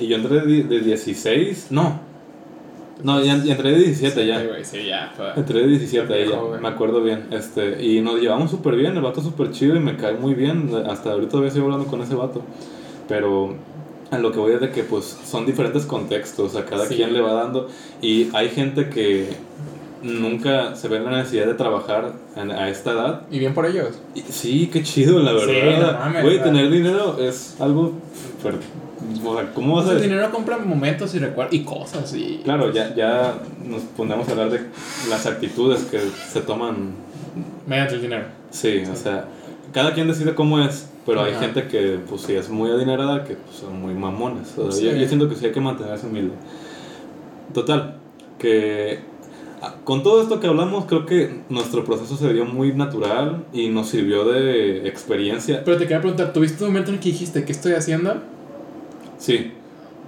Y 0.01 0.09
yo 0.09 0.16
entré 0.16 0.41
de, 0.41 0.64
de 0.64 0.81
16. 0.81 1.68
No. 1.70 2.01
No, 3.03 3.22
ya, 3.22 3.36
ya 3.44 3.53
entré 3.53 3.70
de 3.72 3.78
17 3.78 4.26
ya. 4.26 4.40
Sí, 4.40 4.46
güey, 4.49 4.64
sí, 4.64 4.84
ya. 4.86 5.12
fue- 5.16 5.32
Entré 5.36 5.61
de 5.61 5.66
17 5.68 6.12
ahí, 6.12 6.24
Viejo, 6.24 6.53
ya, 6.55 6.61
me 6.61 6.68
acuerdo 6.68 7.01
bien. 7.03 7.26
Este, 7.30 7.82
y 7.84 8.01
nos 8.01 8.20
llevamos 8.20 8.51
súper 8.51 8.74
bien, 8.74 8.96
el 8.96 9.03
vato 9.03 9.20
súper 9.22 9.53
chido 9.53 9.76
y 9.76 9.80
me 9.80 9.96
cae 9.96 10.14
muy 10.14 10.34
bien. 10.34 10.70
Hasta 10.88 11.12
ahorita 11.12 11.30
todavía 11.30 11.49
estoy 11.49 11.62
hablando 11.62 11.86
con 11.86 12.03
ese 12.03 12.14
vato. 12.16 12.42
Pero 13.09 13.55
a 14.11 14.18
lo 14.18 14.32
que 14.32 14.38
voy 14.38 14.53
es 14.53 14.61
de 14.61 14.70
que 14.70 14.82
pues 14.82 15.05
son 15.24 15.46
diferentes 15.46 15.84
contextos, 15.86 16.57
a 16.57 16.64
cada 16.64 16.86
Sí. 16.86 16.96
quien 16.96 17.12
le 17.12 17.20
va 17.20 17.34
dando. 17.34 17.68
Y 18.03 18.28
hay 18.34 18.49
gente 18.49 18.88
que 18.90 19.28
nunca 20.03 20.74
se 20.76 20.88
ve 20.88 21.01
la 21.01 21.11
necesidad 21.11 21.46
de 21.46 21.55
trabajar 21.55 22.12
en- 22.36 22.51
a 22.51 22.68
esta 22.68 22.92
edad. 22.92 23.22
Y 23.30 23.38
bien 23.38 23.55
por 23.55 23.66
ellos. 23.66 23.99
Y 24.14 24.20
sí, 24.22 24.70
qué 24.72 24.82
chido, 24.82 25.18
la 25.20 25.38
Sí, 25.38 25.46
verdad. 25.46 25.92
no 25.92 25.99
mames, 25.99 26.22
Güey, 26.22 26.34
o 26.34 26.38
sea. 26.38 26.44
tener 26.46 26.70
dinero 26.70 27.16
es 27.20 27.57
algo... 27.61 27.92
súper- 28.38 28.59
o 29.24 29.34
sea, 29.34 29.52
¿cómo 29.54 29.76
vas 29.76 29.88
a 29.88 29.92
el 29.92 30.02
dinero 30.02 30.30
compra 30.30 30.59
momentos 30.59 31.14
y 31.14 31.18
recuerdos 31.18 31.54
y 31.54 31.64
cosas 31.64 32.14
y... 32.14 32.40
Claro, 32.44 32.72
ya, 32.72 32.94
ya 32.94 33.34
nos 33.64 33.82
ponemos 33.96 34.28
a 34.28 34.32
hablar 34.32 34.50
de 34.50 34.61
las 35.09 35.26
actitudes 35.26 35.84
que 35.84 36.00
se 36.30 36.40
toman 36.40 36.92
Mediante 37.66 37.94
el 37.96 38.02
dinero. 38.02 38.24
Sí, 38.50 38.82
o 38.90 38.96
sea, 38.96 39.26
cada 39.72 39.92
quien 39.92 40.09
decide 40.09 40.34
cómo 40.34 40.59
es, 40.61 40.88
pero 41.04 41.22
hay 41.22 41.34
gente 41.34 41.68
que, 41.68 41.98
pues 42.09 42.22
sí, 42.22 42.34
es 42.34 42.48
muy 42.48 42.70
adinerada, 42.70 43.24
que 43.24 43.34
pues, 43.34 43.56
son 43.59 43.80
muy 43.80 43.94
mamones. 43.94 44.56
O 44.56 44.72
sea, 44.72 44.80
Sí. 44.80 44.86
yo, 44.86 44.96
yo 44.96 45.06
siento 45.06 45.28
que 45.28 45.34
sí 45.34 45.46
hay 45.46 45.52
que 45.52 45.61
mantenerse 45.61 46.06
humilde. 46.06 46.34
Total, 47.52 47.96
que 48.38 49.00
ah, 49.61 49.74
con 49.84 50.02
todo 50.02 50.22
esto 50.22 50.40
que 50.40 50.46
hablamos, 50.46 50.86
creo 50.86 51.04
que 51.04 51.40
nuestro 51.50 51.84
proceso 51.84 52.16
se 52.16 52.32
dio 52.32 52.46
muy 52.46 52.72
natural 52.72 53.44
y 53.52 53.68
nos 53.68 53.88
sirvió 53.88 54.24
de 54.24 54.88
experiencia. 54.88 55.62
Pero 55.64 55.76
te 55.76 55.84
quería 55.84 56.00
preguntar, 56.00 56.32
¿tuviste 56.32 56.64
un 56.64 56.70
momento 56.70 56.90
en 56.90 56.96
el 56.96 57.00
que 57.02 57.11
dijiste 57.11 57.44
qué 57.44 57.52
estoy 57.52 57.72
haciendo? 57.72 58.16
Sí. 59.19 59.53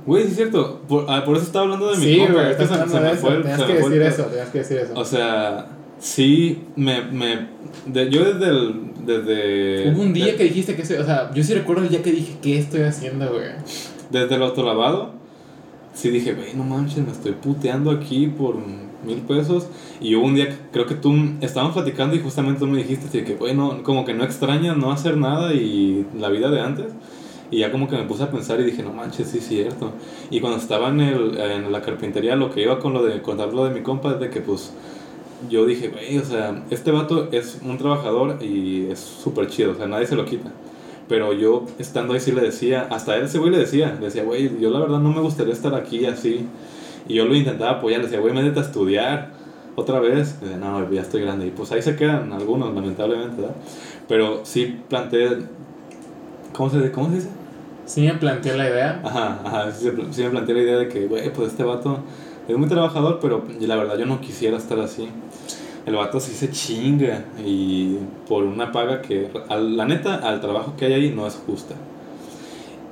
Güey, 0.06 0.24
sí 0.24 0.30
es 0.30 0.36
cierto. 0.36 0.80
Por, 0.88 1.04
ah, 1.08 1.24
por 1.24 1.36
eso 1.36 1.44
estaba 1.46 1.64
hablando 1.64 1.90
de 1.92 1.98
mi 1.98 2.04
Sí, 2.04 2.18
compa. 2.18 2.32
güey, 2.32 2.50
es 2.50 2.56
que 2.56 2.62
estás 2.62 2.68
se- 2.68 2.74
hablando 2.82 2.94
se 2.94 3.00
de 3.02 3.06
me 3.08 3.12
eso. 3.12 3.20
fue 3.26 3.36
el- 3.36 3.42
Tenías 3.42 3.60
se 3.60 3.66
que 3.66 3.72
me 3.74 3.80
fue 3.80 3.88
decir 3.90 4.02
el- 4.02 4.12
eso, 4.12 4.22
tenías 4.24 4.48
que 4.48 4.58
decir 4.58 4.76
eso. 4.78 4.92
O 4.96 5.04
sea, 5.04 5.66
sí, 5.98 6.62
me... 6.76 7.02
me 7.02 7.46
de- 7.86 8.10
yo 8.10 8.24
desde 8.24 8.48
el... 8.48 8.74
Desde, 9.04 9.90
Hubo 9.92 10.02
un 10.02 10.12
día 10.12 10.26
de- 10.26 10.36
que 10.36 10.44
dijiste 10.44 10.76
que. 10.76 10.82
O 10.82 11.04
sea, 11.04 11.30
yo 11.34 11.42
sí 11.42 11.54
recuerdo 11.54 11.82
el 11.82 11.88
día 11.88 12.02
que 12.02 12.12
dije, 12.12 12.36
¿qué 12.42 12.58
estoy 12.58 12.82
haciendo, 12.82 13.28
güey? 13.32 13.46
desde 14.10 14.34
el 14.34 14.42
autolavado, 14.42 15.12
sí 15.94 16.10
dije, 16.10 16.34
güey, 16.34 16.52
no 16.54 16.64
manches, 16.64 16.98
me 17.04 17.10
estoy 17.12 17.32
puteando 17.32 17.90
aquí 17.92 18.26
por 18.26 18.56
mil 19.04 19.18
pesos. 19.26 19.68
Y 20.00 20.14
hubo 20.16 20.26
un 20.26 20.34
día, 20.34 20.48
creo 20.72 20.84
que 20.86 20.94
tú 20.96 21.14
estábamos 21.40 21.74
platicando 21.74 22.14
y 22.14 22.20
justamente 22.20 22.60
tú 22.60 22.66
me 22.66 22.78
dijiste 22.78 23.24
que, 23.24 23.34
bueno, 23.34 23.82
como 23.84 24.04
que 24.04 24.12
no 24.14 24.22
extrañas 24.24 24.76
no 24.76 24.92
hacer 24.92 25.16
nada 25.16 25.54
y 25.54 26.04
la 26.18 26.28
vida 26.28 26.50
de 26.50 26.60
antes. 26.60 26.86
Y 27.50 27.58
ya 27.58 27.72
como 27.72 27.88
que 27.88 27.96
me 27.96 28.04
puse 28.04 28.22
a 28.22 28.30
pensar 28.30 28.60
y 28.60 28.64
dije, 28.64 28.82
no 28.82 28.92
manches, 28.92 29.28
sí 29.28 29.38
es 29.38 29.48
cierto. 29.48 29.92
Y 30.30 30.40
cuando 30.40 30.58
estaba 30.58 30.88
en, 30.88 31.00
el, 31.00 31.38
en 31.38 31.72
la 31.72 31.82
carpintería, 31.82 32.36
lo 32.36 32.50
que 32.50 32.62
iba 32.62 32.78
con 32.78 32.92
lo 32.92 33.02
de 33.02 33.22
contar 33.22 33.52
lo 33.52 33.64
de 33.64 33.70
mi 33.70 33.82
compa 33.82 34.12
es 34.12 34.20
de 34.20 34.30
que 34.30 34.40
pues 34.40 34.72
yo 35.48 35.64
dije, 35.64 35.88
güey, 35.88 36.18
o 36.18 36.24
sea, 36.24 36.62
este 36.70 36.90
vato 36.90 37.28
es 37.32 37.58
un 37.64 37.78
trabajador 37.78 38.38
y 38.42 38.88
es 38.90 39.00
súper 39.00 39.48
chido, 39.48 39.72
o 39.72 39.74
sea, 39.74 39.86
nadie 39.86 40.06
se 40.06 40.16
lo 40.16 40.24
quita. 40.24 40.50
Pero 41.08 41.32
yo 41.32 41.66
estando 41.78 42.14
ahí 42.14 42.20
sí 42.20 42.30
le 42.30 42.40
decía, 42.40 42.86
hasta 42.90 43.16
él 43.16 43.24
ese 43.24 43.38
güey 43.38 43.50
le 43.50 43.58
decía, 43.58 43.96
le 43.98 44.06
decía, 44.06 44.22
güey, 44.22 44.60
yo 44.60 44.70
la 44.70 44.78
verdad 44.78 45.00
no 45.00 45.12
me 45.12 45.20
gustaría 45.20 45.52
estar 45.52 45.74
aquí 45.74 46.06
así. 46.06 46.46
Y 47.08 47.14
yo 47.14 47.24
lo 47.24 47.34
intentaba 47.34 47.78
apoyar, 47.78 48.00
le 48.00 48.06
decía, 48.06 48.20
güey, 48.20 48.32
métete 48.32 48.60
a 48.60 48.62
estudiar 48.62 49.32
otra 49.74 49.98
vez. 49.98 50.36
No, 50.60 50.88
ya 50.88 51.00
estoy 51.00 51.22
grande. 51.22 51.48
Y 51.48 51.50
pues 51.50 51.72
ahí 51.72 51.82
se 51.82 51.96
quedan 51.96 52.32
algunos, 52.32 52.72
lamentablemente, 52.72 53.40
¿verdad? 53.40 53.56
Pero 54.06 54.42
sí 54.44 54.78
planteé, 54.88 55.38
¿cómo 56.52 56.70
se, 56.70 56.92
cómo 56.92 57.08
se 57.08 57.14
dice? 57.16 57.28
Sí 57.90 58.02
me 58.02 58.14
planteé 58.14 58.56
la 58.56 58.68
idea. 58.68 59.00
Ajá, 59.02 59.40
ajá, 59.44 59.72
sí, 59.72 59.90
sí 60.12 60.22
me 60.22 60.30
planteé 60.30 60.54
la 60.54 60.62
idea 60.62 60.76
de 60.76 60.88
que, 60.88 61.08
güey, 61.08 61.32
pues 61.32 61.48
este 61.48 61.64
vato 61.64 61.98
es 62.46 62.56
muy 62.56 62.68
trabajador, 62.68 63.18
pero 63.20 63.44
la 63.58 63.74
verdad 63.74 63.98
yo 63.98 64.06
no 64.06 64.20
quisiera 64.20 64.58
estar 64.58 64.78
así. 64.78 65.08
El 65.86 65.96
vato 65.96 66.20
sí 66.20 66.30
se 66.30 66.52
chinga 66.52 67.24
y 67.44 67.96
por 68.28 68.44
una 68.44 68.70
paga 68.70 69.02
que, 69.02 69.28
la 69.48 69.86
neta, 69.86 70.14
al 70.14 70.40
trabajo 70.40 70.74
que 70.76 70.84
hay 70.84 70.92
ahí 70.92 71.10
no 71.10 71.26
es 71.26 71.34
justa. 71.44 71.74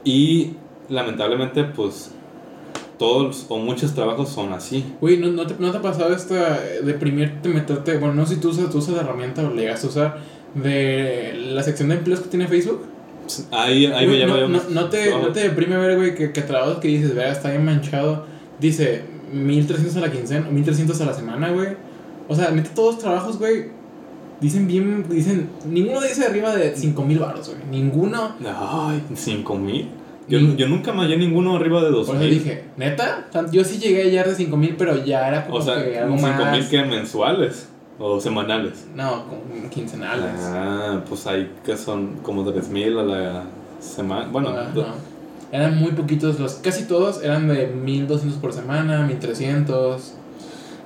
Y 0.02 0.54
lamentablemente, 0.88 1.62
pues, 1.62 2.10
todos 2.98 3.46
o 3.50 3.58
muchos 3.58 3.94
trabajos 3.94 4.30
son 4.30 4.52
así. 4.52 4.84
Güey, 5.00 5.18
¿no, 5.18 5.28
no, 5.28 5.46
te, 5.46 5.54
¿no 5.60 5.70
te 5.70 5.76
ha 5.76 5.82
pasado 5.82 6.12
esta 6.12 6.58
deprimirte, 6.82 7.50
meterte, 7.50 7.98
bueno, 7.98 8.14
no 8.14 8.26
sé 8.26 8.34
si 8.34 8.40
tú 8.40 8.48
usas, 8.48 8.68
tú 8.68 8.78
usas 8.78 8.96
la 8.96 9.02
herramienta 9.02 9.46
o 9.46 9.54
le 9.54 9.62
llegas 9.62 9.84
a 9.84 9.86
usar 9.86 10.18
de 10.56 11.34
la 11.52 11.62
sección 11.62 11.88
de 11.90 11.94
empleos 11.94 12.18
que 12.18 12.30
tiene 12.30 12.48
Facebook? 12.48 12.97
Ahí, 13.50 13.86
ahí 13.86 14.06
me 14.06 14.18
llama 14.18 14.36
no, 14.38 14.48
no, 14.48 14.60
no, 14.68 14.88
te, 14.88 15.10
no 15.10 15.28
te 15.28 15.40
deprime 15.40 15.76
ver, 15.76 15.96
güey, 15.96 16.14
que, 16.14 16.32
que 16.32 16.42
trabajos 16.42 16.78
que 16.78 16.88
dices, 16.88 17.14
vea, 17.14 17.32
está 17.32 17.50
bien 17.50 17.64
manchado. 17.64 18.26
Dice, 18.58 19.04
1300 19.32 19.96
a 19.96 20.00
la 20.00 20.10
quincena, 20.10 20.48
1300 20.50 21.00
a 21.00 21.04
la 21.06 21.14
semana, 21.14 21.50
güey. 21.50 21.68
O 22.28 22.34
sea, 22.34 22.50
mete 22.50 22.70
todos 22.74 22.94
los 22.94 23.02
trabajos, 23.02 23.38
güey. 23.38 23.66
Dicen 24.40 24.68
bien, 24.68 25.04
dicen, 25.08 25.48
ninguno 25.66 26.00
dice 26.00 26.26
arriba 26.26 26.54
de 26.54 26.76
5000 26.76 27.18
baros, 27.18 27.48
güey. 27.48 27.60
Ninguno. 27.70 28.36
Ay, 28.44 29.02
5000. 29.14 29.88
Yo, 30.28 30.38
yo 30.38 30.68
nunca 30.68 30.92
hallé 30.92 31.16
ninguno 31.16 31.56
arriba 31.56 31.82
de 31.82 31.90
2000. 31.90 32.06
Por 32.06 32.16
eso 32.16 32.34
dije, 32.34 32.64
¿neta? 32.76 33.28
Yo 33.50 33.64
sí 33.64 33.78
llegué 33.78 34.10
ya 34.10 34.24
de 34.24 34.34
5000, 34.34 34.76
pero 34.76 35.04
ya 35.04 35.26
era 35.26 35.46
como 35.46 35.58
o 35.58 35.62
sea, 35.62 35.82
que 35.82 35.98
algo 35.98 36.18
5000 36.18 36.68
que 36.68 36.82
mensuales 36.84 37.68
o 37.98 38.20
semanales. 38.20 38.86
No, 38.94 39.24
quincenales. 39.70 40.40
Ah, 40.40 41.00
pues 41.08 41.26
ahí 41.26 41.50
que 41.64 41.76
son 41.76 42.16
como 42.22 42.44
3000 42.44 42.98
a 42.98 43.02
la 43.02 43.44
semana. 43.80 44.28
Bueno, 44.30 44.50
Ah, 44.50 44.68
no. 44.74 44.84
Eran 45.50 45.78
muy 45.78 45.92
poquitos, 45.92 46.38
los 46.38 46.54
casi 46.54 46.84
todos 46.84 47.22
eran 47.22 47.48
de 47.48 47.66
1200 47.68 48.38
por 48.38 48.52
semana, 48.52 49.06
1300. 49.06 50.14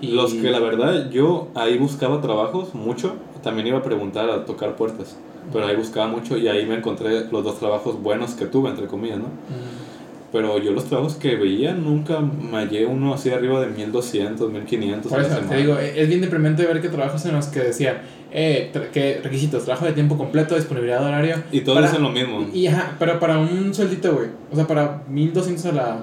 Y 0.00 0.08
Los 0.08 0.34
que 0.34 0.50
la 0.50 0.58
verdad 0.60 1.10
yo 1.10 1.48
ahí 1.54 1.78
buscaba 1.78 2.20
trabajos 2.20 2.74
mucho, 2.74 3.14
también 3.42 3.66
iba 3.68 3.78
a 3.78 3.82
preguntar 3.82 4.30
a 4.30 4.44
tocar 4.44 4.76
puertas, 4.76 5.16
pero 5.52 5.66
ahí 5.66 5.76
buscaba 5.76 6.06
mucho 6.08 6.36
y 6.36 6.48
ahí 6.48 6.64
me 6.66 6.76
encontré 6.76 7.28
los 7.30 7.44
dos 7.44 7.58
trabajos 7.58 8.00
buenos 8.02 8.32
que 8.34 8.46
tuve, 8.46 8.70
entre 8.70 8.86
comillas, 8.86 9.18
¿no? 9.18 9.26
Mm. 9.26 9.91
Pero 10.32 10.58
yo 10.58 10.72
los 10.72 10.86
trabajos 10.86 11.16
que 11.16 11.36
veía 11.36 11.74
nunca 11.74 12.20
me 12.20 12.56
hallé 12.56 12.86
uno 12.86 13.12
así 13.12 13.28
arriba 13.30 13.60
de 13.60 13.66
1200, 13.68 14.50
1500 14.50 15.12
Por 15.12 15.20
eso, 15.20 15.36
te 15.48 15.56
digo, 15.56 15.76
es 15.78 16.08
bien 16.08 16.22
deprimente 16.22 16.64
ver 16.64 16.80
que 16.80 16.88
trabajos 16.88 17.24
en 17.26 17.34
los 17.34 17.48
que 17.48 17.60
decían, 17.60 17.98
eh, 18.32 18.70
que 18.94 19.20
requisitos, 19.22 19.64
trabajo 19.64 19.84
de 19.84 19.92
tiempo 19.92 20.16
completo, 20.16 20.54
disponibilidad 20.54 21.00
de 21.00 21.06
horario. 21.06 21.36
Y 21.52 21.60
todos 21.60 21.76
para- 21.76 21.88
dicen 21.88 22.02
lo 22.02 22.08
mismo. 22.10 22.46
Y 22.54 22.66
ajá, 22.66 22.96
pero 22.98 23.20
para 23.20 23.38
un 23.38 23.74
sueldito, 23.74 24.14
güey. 24.14 24.28
O 24.50 24.56
sea, 24.56 24.66
para 24.66 25.02
1200 25.06 25.66
a 25.66 25.72
la 25.72 25.96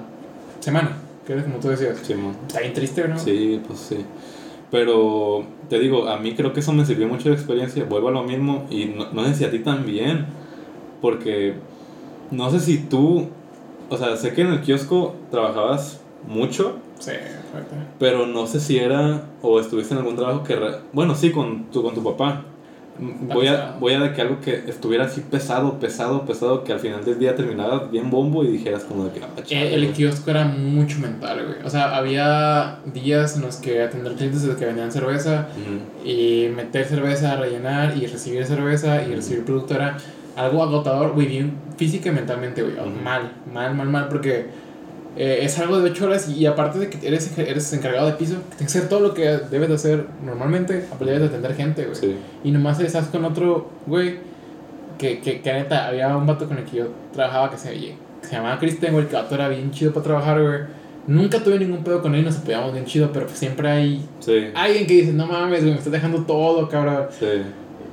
semana, 0.60 0.92
que 1.26 1.34
es 1.36 1.42
como 1.42 1.56
tú 1.58 1.68
decías. 1.68 1.98
Simón. 1.98 2.36
Está 2.46 2.60
bien 2.60 2.72
triste, 2.72 3.08
¿no? 3.08 3.18
Sí, 3.18 3.60
pues 3.66 3.80
sí. 3.80 3.96
Pero 4.70 5.44
te 5.68 5.80
digo, 5.80 6.08
a 6.08 6.18
mí 6.18 6.34
creo 6.34 6.52
que 6.52 6.60
eso 6.60 6.72
me 6.72 6.86
sirvió 6.86 7.08
mucho 7.08 7.30
de 7.30 7.34
experiencia. 7.34 7.84
Vuelvo 7.84 8.08
a 8.08 8.12
lo 8.12 8.22
mismo 8.22 8.66
y 8.70 8.84
no, 8.84 9.10
no 9.12 9.24
sé 9.26 9.34
si 9.34 9.44
a 9.44 9.50
ti 9.50 9.58
también. 9.58 10.26
Porque 11.02 11.54
no 12.30 12.48
sé 12.52 12.60
si 12.60 12.78
tú, 12.78 13.28
o 13.90 13.96
sea, 13.98 14.16
sé 14.16 14.32
que 14.32 14.40
en 14.42 14.48
el 14.52 14.60
kiosco 14.62 15.14
trabajabas 15.30 16.00
mucho, 16.26 16.76
Sí, 16.98 17.12
fuerte. 17.50 17.74
pero 17.98 18.26
no 18.26 18.46
sé 18.46 18.60
si 18.60 18.78
era 18.78 19.22
o 19.42 19.58
estuviste 19.60 19.94
en 19.94 19.98
algún 20.00 20.16
trabajo 20.16 20.42
que, 20.44 20.54
re- 20.56 20.76
bueno, 20.92 21.14
sí, 21.14 21.30
con 21.32 21.64
tu, 21.70 21.82
con 21.82 21.94
tu 21.94 22.02
papá. 22.02 22.44
Está 23.22 23.34
Voy 23.34 23.46
a, 23.46 23.76
voy 23.80 23.94
a 23.94 24.00
de 24.00 24.12
que 24.12 24.20
algo 24.20 24.40
que 24.42 24.64
estuviera 24.68 25.06
así 25.06 25.22
pesado, 25.22 25.78
pesado, 25.80 26.26
pesado, 26.26 26.64
que 26.64 26.72
al 26.74 26.80
final 26.80 27.02
del 27.02 27.18
día 27.18 27.34
terminara 27.34 27.78
bien 27.90 28.10
bombo 28.10 28.44
y 28.44 28.48
dijeras 28.48 28.84
como 28.84 29.06
de 29.06 29.12
que... 29.12 29.20
ah, 29.24 29.28
chale, 29.42 29.70
Eh, 29.70 29.74
El, 29.74 29.92
kiosco 29.94 30.30
era 30.30 30.44
mucho 30.44 30.98
mental, 30.98 31.46
güey. 31.46 31.64
O 31.64 31.70
sea, 31.70 31.96
había 31.96 32.80
días 32.92 33.36
en 33.36 33.42
los 33.42 33.56
que 33.56 33.82
atender 33.82 34.12
clientes 34.16 34.42
desde 34.42 34.58
que 34.58 34.66
vendían 34.66 34.92
cerveza 34.92 35.48
Ujú. 35.56 36.06
y 36.06 36.50
meter 36.54 36.84
cerveza, 36.84 37.36
rellenar 37.36 37.96
y 37.96 38.06
recibir 38.06 38.44
cerveza 38.44 39.02
y 39.02 39.14
recibir 39.14 39.46
producto 39.46 39.74
era 39.76 39.96
algo 40.36 40.62
agotador, 40.62 41.12
güey, 41.12 41.26
bien 41.26 41.52
física 41.76 42.08
y 42.10 42.12
mentalmente, 42.12 42.62
güey. 42.62 42.74
Ujú. 42.74 42.88
Mal, 43.02 43.32
mal, 43.52 43.74
mal, 43.74 43.88
mal, 43.88 44.08
porque 44.08 44.46
eh, 45.16 45.40
es 45.42 45.58
algo 45.58 45.80
de 45.80 45.90
8 45.90 46.04
horas 46.06 46.28
y, 46.28 46.34
y 46.34 46.46
aparte 46.46 46.78
de 46.78 46.88
que 46.90 47.06
eres, 47.06 47.36
eres 47.38 47.72
encargado 47.72 48.06
de 48.06 48.12
piso, 48.14 48.34
que 48.50 48.56
tienes 48.56 48.72
que 48.72 48.78
hacer 48.78 48.88
todo 48.88 49.00
lo 49.00 49.14
que 49.14 49.22
debes 49.50 49.68
de 49.68 49.74
hacer 49.74 50.06
normalmente, 50.24 50.84
debes 51.00 51.20
de 51.20 51.26
atender 51.26 51.54
gente, 51.54 51.84
güey. 51.84 51.96
Sí. 51.96 52.16
Y 52.44 52.50
nomás 52.52 52.78
estás 52.80 53.06
con 53.06 53.24
otro 53.24 53.70
güey 53.86 54.18
que, 54.98 55.20
que, 55.20 55.40
que 55.40 55.52
neta, 55.52 55.86
había 55.88 56.16
un 56.16 56.26
vato 56.26 56.46
con 56.46 56.58
el 56.58 56.64
que 56.64 56.76
yo 56.78 56.88
trabajaba 57.12 57.50
que 57.50 57.56
se, 57.58 57.70
que 57.72 57.94
se 58.22 58.32
llamaba 58.32 58.58
Cristian, 58.58 58.92
güey, 58.92 59.06
que 59.08 59.14
vato 59.16 59.34
era 59.34 59.48
bien 59.48 59.70
chido 59.70 59.92
para 59.92 60.04
trabajar, 60.04 60.40
güey. 60.42 60.80
Nunca 61.06 61.42
tuve 61.42 61.58
ningún 61.58 61.82
pedo 61.82 62.02
con 62.02 62.14
él, 62.14 62.24
nos 62.24 62.36
apoyamos 62.38 62.72
bien 62.72 62.84
chido, 62.84 63.10
pero 63.12 63.26
siempre 63.30 63.68
hay 63.68 64.06
Sí. 64.20 64.48
alguien 64.54 64.86
que 64.86 64.92
dice, 64.94 65.12
no 65.12 65.26
mames, 65.26 65.60
güey, 65.62 65.72
me 65.72 65.78
estás 65.78 65.92
dejando 65.92 66.22
todo, 66.24 66.68
cabrón. 66.68 67.06
Sí. 67.18 67.26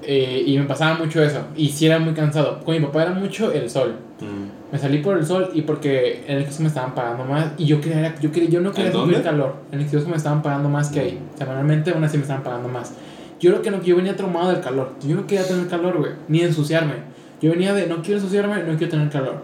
Eh, 0.09 0.41
y 0.47 0.57
me 0.57 0.63
pasaba 0.63 0.97
mucho 0.97 1.21
eso, 1.21 1.41
y 1.57 1.67
sí 1.67 1.85
era 1.85 1.99
muy 1.99 2.13
cansado. 2.13 2.63
Con 2.63 2.73
mi 2.73 2.79
papá 2.79 3.03
era 3.03 3.11
mucho 3.11 3.51
el 3.51 3.69
sol. 3.69 3.93
Mm. 4.21 4.71
Me 4.71 4.79
salí 4.79 4.99
por 4.99 5.17
el 5.17 5.25
sol 5.25 5.49
y 5.53 5.63
porque 5.63 6.23
en 6.27 6.37
el 6.37 6.43
kiosco 6.45 6.61
me 6.63 6.69
estaban 6.69 6.95
pagando 6.95 7.25
más 7.25 7.47
y 7.57 7.65
yo 7.65 7.81
quería, 7.81 8.15
yo 8.21 8.31
quería, 8.31 8.49
yo 8.49 8.61
no 8.61 8.71
quería 8.71 8.87
¿En 8.87 8.93
sufrir 8.93 9.15
dónde? 9.15 9.29
calor. 9.29 9.55
En 9.71 9.81
el 9.81 9.87
kiosco 9.87 10.09
me 10.09 10.15
estaban 10.15 10.41
pagando 10.41 10.69
más 10.69 10.89
que 10.89 11.01
ahí. 11.01 11.19
Semanalmente 11.37 11.91
aún 11.91 12.03
así 12.05 12.15
me 12.15 12.23
estaban 12.23 12.41
pagando 12.41 12.69
más. 12.69 12.93
Yo 13.39 13.51
lo 13.51 13.61
que 13.61 13.69
no, 13.69 13.83
yo 13.83 13.97
venía 13.97 14.15
traumado 14.15 14.49
del 14.49 14.61
calor. 14.61 14.93
Yo 15.05 15.13
no 15.15 15.27
quería 15.27 15.45
tener 15.45 15.67
calor, 15.67 15.97
güey, 15.97 16.11
ni 16.29 16.39
ensuciarme. 16.39 16.93
Yo 17.41 17.51
venía 17.51 17.73
de 17.73 17.87
no 17.87 18.01
quiero 18.01 18.19
ensuciarme, 18.21 18.63
no 18.63 18.77
quiero 18.77 18.89
tener 18.91 19.09
calor. 19.09 19.41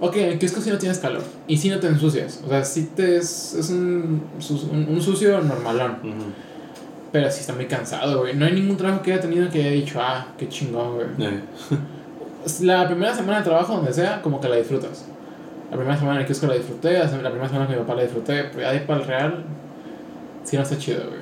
Ok, 0.00 0.16
en 0.16 0.28
el 0.30 0.38
kiosco 0.38 0.62
sí 0.62 0.70
no 0.70 0.78
tienes 0.78 0.98
calor 0.98 1.22
y 1.46 1.58
sí 1.58 1.68
no 1.68 1.78
te 1.78 1.88
ensucias. 1.88 2.42
O 2.44 2.48
sea, 2.48 2.64
sí 2.64 2.90
te 2.96 3.18
es, 3.18 3.54
es 3.54 3.68
un, 3.68 4.22
un, 4.72 4.86
un 4.88 5.02
sucio 5.02 5.40
normalón. 5.42 5.96
Pero 7.12 7.30
sí 7.30 7.40
está 7.40 7.52
muy 7.52 7.66
cansado, 7.66 8.20
güey. 8.20 8.34
No 8.34 8.46
hay 8.46 8.52
ningún 8.52 8.76
trabajo 8.76 9.02
que 9.02 9.12
haya 9.12 9.20
tenido 9.20 9.48
que 9.50 9.60
haya 9.60 9.70
dicho, 9.70 10.00
ah, 10.00 10.26
qué 10.38 10.48
chingón, 10.48 10.94
güey. 10.94 11.06
La 12.62 12.86
primera 12.88 13.14
semana 13.14 13.38
de 13.38 13.44
trabajo, 13.44 13.74
donde 13.76 13.92
sea, 13.92 14.20
como 14.22 14.40
que 14.40 14.48
la 14.48 14.56
disfrutas. 14.56 15.04
La 15.70 15.76
primera 15.76 15.96
semana 15.96 16.16
en 16.16 16.20
el 16.22 16.26
kiosco 16.26 16.46
la 16.48 16.54
disfruté, 16.54 16.98
la 16.98 17.08
primera 17.08 17.46
semana 17.48 17.66
con 17.66 17.74
mi 17.76 17.80
papá 17.82 17.94
la 17.94 18.02
disfruté, 18.02 18.44
pero 18.44 18.58
de 18.60 18.66
ahí 18.66 18.84
para 18.86 19.00
el 19.00 19.06
real, 19.06 19.44
sí 20.44 20.56
no 20.56 20.62
está 20.62 20.76
chido, 20.76 21.04
güey. 21.06 21.20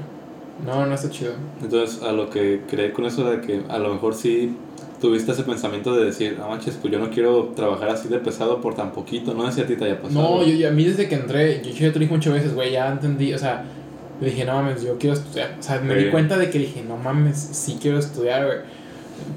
No, 0.67 0.87
no 0.87 0.95
está 0.95 1.11
chido. 1.11 1.33
Entonces, 1.63 2.03
a 2.03 2.13
lo 2.13 2.31
que 2.31 2.63
creé 2.69 2.93
con 2.93 3.05
eso 3.05 3.29
de 3.31 3.41
que 3.41 3.63
a 3.69 3.79
lo 3.79 3.93
mejor 3.95 4.15
sí 4.15 4.57
tuviste 5.01 5.33
ese 5.33 5.43
pensamiento 5.45 5.95
de 5.95 6.07
decir, 6.07 6.39
ah, 6.43 6.49
manches, 6.49 6.77
pues 6.81 6.93
yo 6.93 6.99
no 6.99 7.11
quiero 7.11 7.53
trabajar 7.55 7.91
así 7.91 8.09
de 8.09 8.19
pesado 8.19 8.61
por 8.61 8.75
tan 8.75 8.93
poquito. 8.93 9.33
No 9.35 9.47
sé 9.47 9.53
si 9.53 9.61
a 9.63 9.67
ti 9.67 9.77
te 9.77 9.85
haya 9.85 10.01
pasado. 10.01 10.21
No, 10.23 10.43
yo, 10.43 10.53
yo- 10.55 10.69
a 10.69 10.73
mí 10.73 10.85
desde 10.85 11.09
que 11.09 11.15
entré, 11.15 11.63
yo, 11.63 11.71
yo 11.71 11.93
te 11.93 11.99
dije 11.99 12.13
muchas 12.13 12.33
veces, 12.33 12.55
güey, 12.55 12.73
ya 12.73 12.89
entendí, 12.93 13.33
o 13.35 13.39
sea, 13.39 13.65
dije, 14.27 14.45
no 14.45 14.55
mames, 14.55 14.83
yo 14.83 14.99
quiero 14.99 15.15
estudiar. 15.17 15.57
O 15.59 15.63
sea, 15.63 15.81
me 15.81 15.95
Sí. 15.99 16.05
di 16.05 16.11
cuenta 16.11 16.37
de 16.37 16.51
que 16.51 16.59
dije, 16.59 16.83
no 16.87 16.97
mames, 16.97 17.39
sí 17.39 17.79
quiero 17.81 17.99
estudiar, 17.99 18.45
güey. 18.47 18.59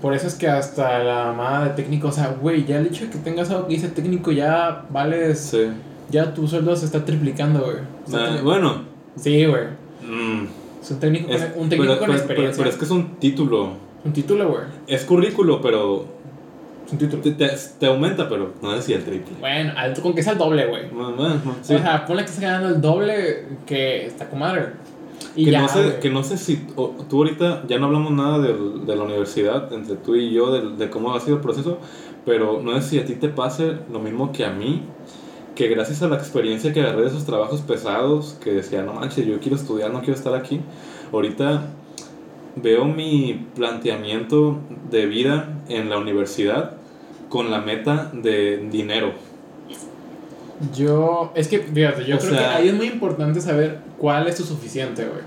Por 0.02 0.14
eso 0.14 0.28
es 0.28 0.36
que 0.36 0.48
hasta 0.48 1.00
la 1.04 1.26
mamada 1.26 1.66
de 1.70 1.72
técnico, 1.82 2.08
o 2.08 2.12
sea, 2.12 2.36
güey, 2.42 2.66
ya 2.66 2.78
el 2.80 2.88
hecho 2.88 3.06
de 3.06 3.12
que 3.12 3.18
tengas 3.20 3.50
algo 3.50 3.68
que 3.68 3.74
dice 3.76 3.90
técnico 3.90 4.32
ya 4.32 4.86
vales, 4.90 5.40
Sí. 5.40 5.68
ya 6.10 6.34
tu 6.34 6.48
sueldo 6.48 6.76
se 6.76 6.86
está 6.86 7.04
triplicando, 7.04 7.62
güey. 7.62 7.78
O 8.08 8.10
sea, 8.10 8.20
Ah, 8.36 8.40
bueno. 8.44 8.84
Sí, 9.16 9.46
güey. 9.46 9.64
mm, 10.06 10.48
Es 10.82 10.92
un 10.92 11.00
técnico, 11.00 11.32
es- 11.32 11.46
con, 11.46 11.64
un 11.64 11.70
técnico 11.70 11.94
pero, 11.94 12.00
con 12.00 12.08
pero- 12.08 12.18
experiencia. 12.20 12.58
pero 12.58 12.70
es 12.70 12.76
que 12.78 12.86
es 12.86 12.92
un 12.92 13.16
título. 13.20 13.74
Un 14.06 14.12
título, 14.12 14.50
güey. 14.50 14.64
Es 14.88 15.04
currículo, 15.06 15.62
pero. 15.62 16.06
Te, 16.98 17.08
te, 17.32 17.50
te 17.80 17.86
aumenta, 17.86 18.28
pero 18.30 18.54
no 18.62 18.82
si 18.82 18.94
el 18.94 19.04
triple. 19.04 19.36
Bueno, 19.40 19.74
al- 19.76 20.00
con 20.02 20.14
que 20.14 20.24
sea 20.24 20.34
el 20.34 20.38
doble, 20.40 20.66
güey. 20.68 20.90
Bueno, 20.90 21.14
bueno, 21.16 21.36
sí. 21.62 21.76
O 21.76 21.80
sea, 21.80 22.06
ponle 22.06 22.24
que 22.24 22.30
estás 22.30 22.42
ganando 22.44 22.70
el 22.76 22.82
doble 22.82 23.46
que 23.66 24.06
está 24.08 24.30
comadre. 24.30 24.68
Y 25.36 25.46
que, 25.46 25.52
ya, 25.52 25.62
no 25.62 25.68
sé, 25.68 25.98
que 26.02 26.10
no 26.10 26.24
sé 26.24 26.38
si 26.38 26.68
o- 26.76 26.94
tú 27.10 27.18
ahorita 27.18 27.64
ya 27.68 27.80
no 27.80 27.88
hablamos 27.88 28.12
nada 28.12 28.40
de 28.40 28.96
la 28.96 29.04
universidad 29.04 29.72
entre 29.74 29.96
tú 29.96 30.16
y 30.16 30.32
yo, 30.32 30.52
del- 30.52 30.78
de, 30.78 30.90
cómo 30.90 31.14
ha 31.16 31.20
sido 31.20 31.38
el 31.38 31.42
proceso, 31.42 31.80
pero 32.26 32.62
no 32.62 32.80
sé 32.82 32.90
si 32.90 33.00
a 33.00 33.06
ti 33.06 33.16
te 33.16 33.30
pase 33.30 33.74
lo 33.92 34.00
mismo 34.00 34.32
que 34.32 34.46
a 34.46 34.52
mí, 34.52 34.84
que 35.56 35.68
gracias 35.70 36.02
a 36.02 36.08
la 36.08 36.16
experiencia 36.16 36.72
que 36.74 36.82
agarré 36.82 37.02
de 37.02 37.08
esos 37.08 37.26
trabajos 37.26 37.62
pesados, 37.62 38.38
que 38.44 38.52
decía, 38.52 38.82
no 38.84 38.94
manches, 38.94 39.26
yo 39.26 39.40
quiero 39.40 39.56
estudiar, 39.56 39.92
no 39.92 40.00
quiero 40.00 40.14
estar 40.16 40.34
aquí, 40.36 40.62
ahorita 41.12 41.64
veo 42.56 42.86
mi 42.86 43.48
planteamiento 43.56 44.60
de 44.92 45.06
vida 45.08 45.50
en 45.70 45.90
la 45.90 45.98
universidad 45.98 46.78
con 47.34 47.50
la 47.50 47.62
meta 47.62 48.12
de 48.14 48.58
dinero. 48.72 49.12
Yo, 50.78 51.32
es 51.36 51.48
que, 51.48 51.58
fíjate, 51.60 52.06
yo 52.06 52.18
O 52.18 52.20
creo 52.20 52.30
sea- 52.32 52.40
que 52.40 52.46
ahí 52.62 52.68
es 52.68 52.76
muy 52.76 52.86
importante 52.86 53.42
saber 53.42 53.80
cuál 53.98 54.28
es 54.28 54.36
tu 54.36 54.44
suficiente, 54.44 55.04
güey. 55.04 55.24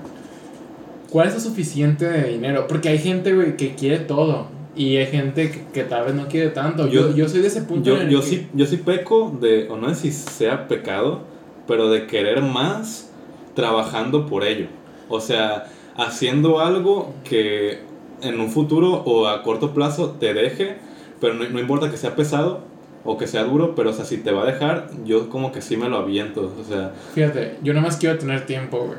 ¿Cuál 1.11 1.27
es 1.27 1.35
tu 1.35 1.41
suficiente 1.41 2.05
de 2.09 2.29
dinero? 2.31 2.67
Porque 2.69 2.91
hay 2.91 2.99
gente, 2.99 3.35
güey, 3.35 3.57
que 3.57 3.75
quiere 3.75 3.99
todo. 3.99 4.47
Y 4.77 4.97
hay 4.99 5.07
gente 5.07 5.51
que, 5.51 5.65
que 5.73 5.83
tal 5.83 6.05
vez 6.05 6.15
no 6.15 6.29
quiere 6.29 6.51
tanto. 6.51 6.87
Yo, 6.87 7.09
Yo- 7.11 7.17
yo 7.17 7.29
soy 7.29 7.41
de 7.41 7.49
ese 7.49 7.63
punto 7.63 7.91
Yo, 7.91 7.97
en 7.97 8.03
el 8.03 8.11
yo, 8.11 8.21
que- 8.21 8.27
sí, 8.27 8.47
yo 8.55 8.67
sí 8.67 8.77
peco 8.77 9.37
de, 9.41 9.69
o 9.69 9.77
no 9.77 9.89
sé 9.89 9.97
si 9.97 10.13
sea 10.13 10.69
pecado, 10.69 11.23
pero 11.67 11.91
de 11.91 12.07
querer 12.07 12.41
más 12.41 13.11
trabajando 13.55 14.27
por 14.27 14.45
ello. 14.45 14.67
O 15.09 15.19
sea, 15.21 15.65
haciendo 15.97 16.61
algo 16.61 17.15
que 17.25 17.81
en 18.23 18.39
un 18.41 18.49
futuro 18.51 19.03
o 19.05 19.27
a 19.27 19.43
corto 19.43 19.73
plazo 19.75 20.11
te 20.21 20.35
deje, 20.35 20.77
pero 21.21 21.35
no, 21.35 21.49
no 21.49 21.59
importa 21.61 21.91
que 21.91 21.97
sea 21.97 22.15
pesado 22.17 22.61
o 23.05 23.17
que 23.17 23.27
sea 23.27 23.45
duro, 23.45 23.75
pero 23.75 23.91
o 23.91 23.93
sea, 23.93 24.05
si 24.05 24.19
te 24.19 24.33
va 24.33 24.43
a 24.43 24.47
dejar, 24.47 24.89
yo 25.05 25.29
como 25.29 25.53
que 25.53 25.61
sí 25.63 25.77
me 25.77 25.89
lo 25.89 25.99
aviento. 25.99 26.53
O 26.61 26.65
sea, 26.65 26.93
Fíjate, 27.15 27.57
yo 27.63 27.73
nomás 27.73 27.97
quiero 27.97 28.19
tener 28.19 28.47
tiempo, 28.47 28.79
güey. 28.87 28.99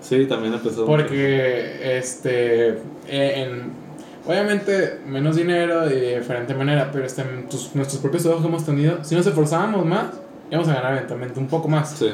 sí, 0.00 0.26
también 0.26 0.54
empezó. 0.54 0.86
Porque, 0.86 1.96
este, 1.98 2.68
eh, 2.68 2.76
en, 3.08 3.72
obviamente, 4.26 5.00
menos 5.06 5.36
dinero 5.36 5.86
y 5.90 5.94
de 5.94 6.18
diferente 6.18 6.54
manera, 6.54 6.90
pero 6.92 7.04
este, 7.04 7.22
tus- 7.50 7.74
nuestros 7.74 8.00
propios 8.00 8.22
trabajos 8.22 8.44
que 8.44 8.48
hemos 8.48 8.64
tenido, 8.64 9.02
si 9.02 9.14
nos 9.16 9.26
esforzábamos 9.26 9.84
más, 9.86 10.06
íbamos 10.50 10.68
a 10.68 10.74
ganar 10.74 10.92
eventualmente 10.96 11.40
un 11.40 11.48
poco 11.48 11.66
más. 11.68 11.90
Sí, 11.90 12.10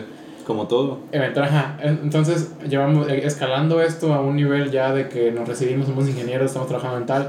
como 0.47 0.67
todo. 0.67 1.01
Ajá. 1.43 1.77
En- 1.83 2.01
Entonces, 2.05 2.53
llevamos 2.69 3.07
eh, 3.09 3.21
escalando 3.27 3.83
esto 3.83 4.15
a 4.15 4.21
un 4.23 4.37
nivel 4.37 4.71
ya 4.71 4.95
de 4.95 5.09
que 5.11 5.31
nos 5.31 5.47
recibimos, 5.47 5.87
somos 5.87 6.09
ingenieros, 6.09 6.47
estamos 6.47 6.69
trabajando 6.69 6.97
en 6.99 7.07
tal. 7.07 7.29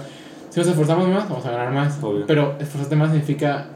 Si 0.49 0.59
nos 0.59 0.69
esforzamos 0.69 1.07
más, 1.07 1.29
vamos 1.29 1.45
a 1.45 1.51
ganar 1.51 1.71
más. 1.71 2.03
Obvio. 2.03 2.25
Pero 2.25 2.55
esforzarte 2.59 2.95
más 2.95 3.11
significa 3.11 3.67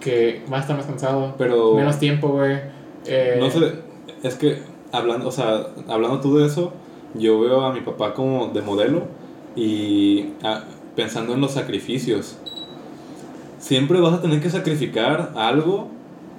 que 0.00 0.42
vas 0.48 0.58
a 0.58 0.62
estar 0.62 0.76
más 0.76 0.86
cansado, 0.86 1.34
Pero... 1.38 1.74
menos 1.74 1.98
tiempo, 1.98 2.28
güey. 2.28 2.58
Eh, 3.06 3.36
No 3.40 3.50
sé, 3.50 3.74
es 4.22 4.34
que 4.34 4.62
hablando, 4.92 5.28
o 5.28 5.32
sea, 5.32 5.68
hablando 5.88 6.20
tú 6.20 6.36
de 6.36 6.46
eso, 6.46 6.72
yo 7.14 7.40
veo 7.40 7.62
a 7.62 7.72
mi 7.72 7.80
papá 7.80 8.14
como 8.14 8.48
de 8.48 8.60
modelo 8.62 9.02
y 9.56 10.34
ah, 10.44 10.64
pensando 10.94 11.34
en 11.34 11.40
los 11.40 11.52
sacrificios. 11.52 12.36
Siempre 13.58 14.00
vas 14.00 14.14
a 14.14 14.22
tener 14.22 14.40
que 14.40 14.50
sacrificar 14.50 15.32
algo 15.34 15.88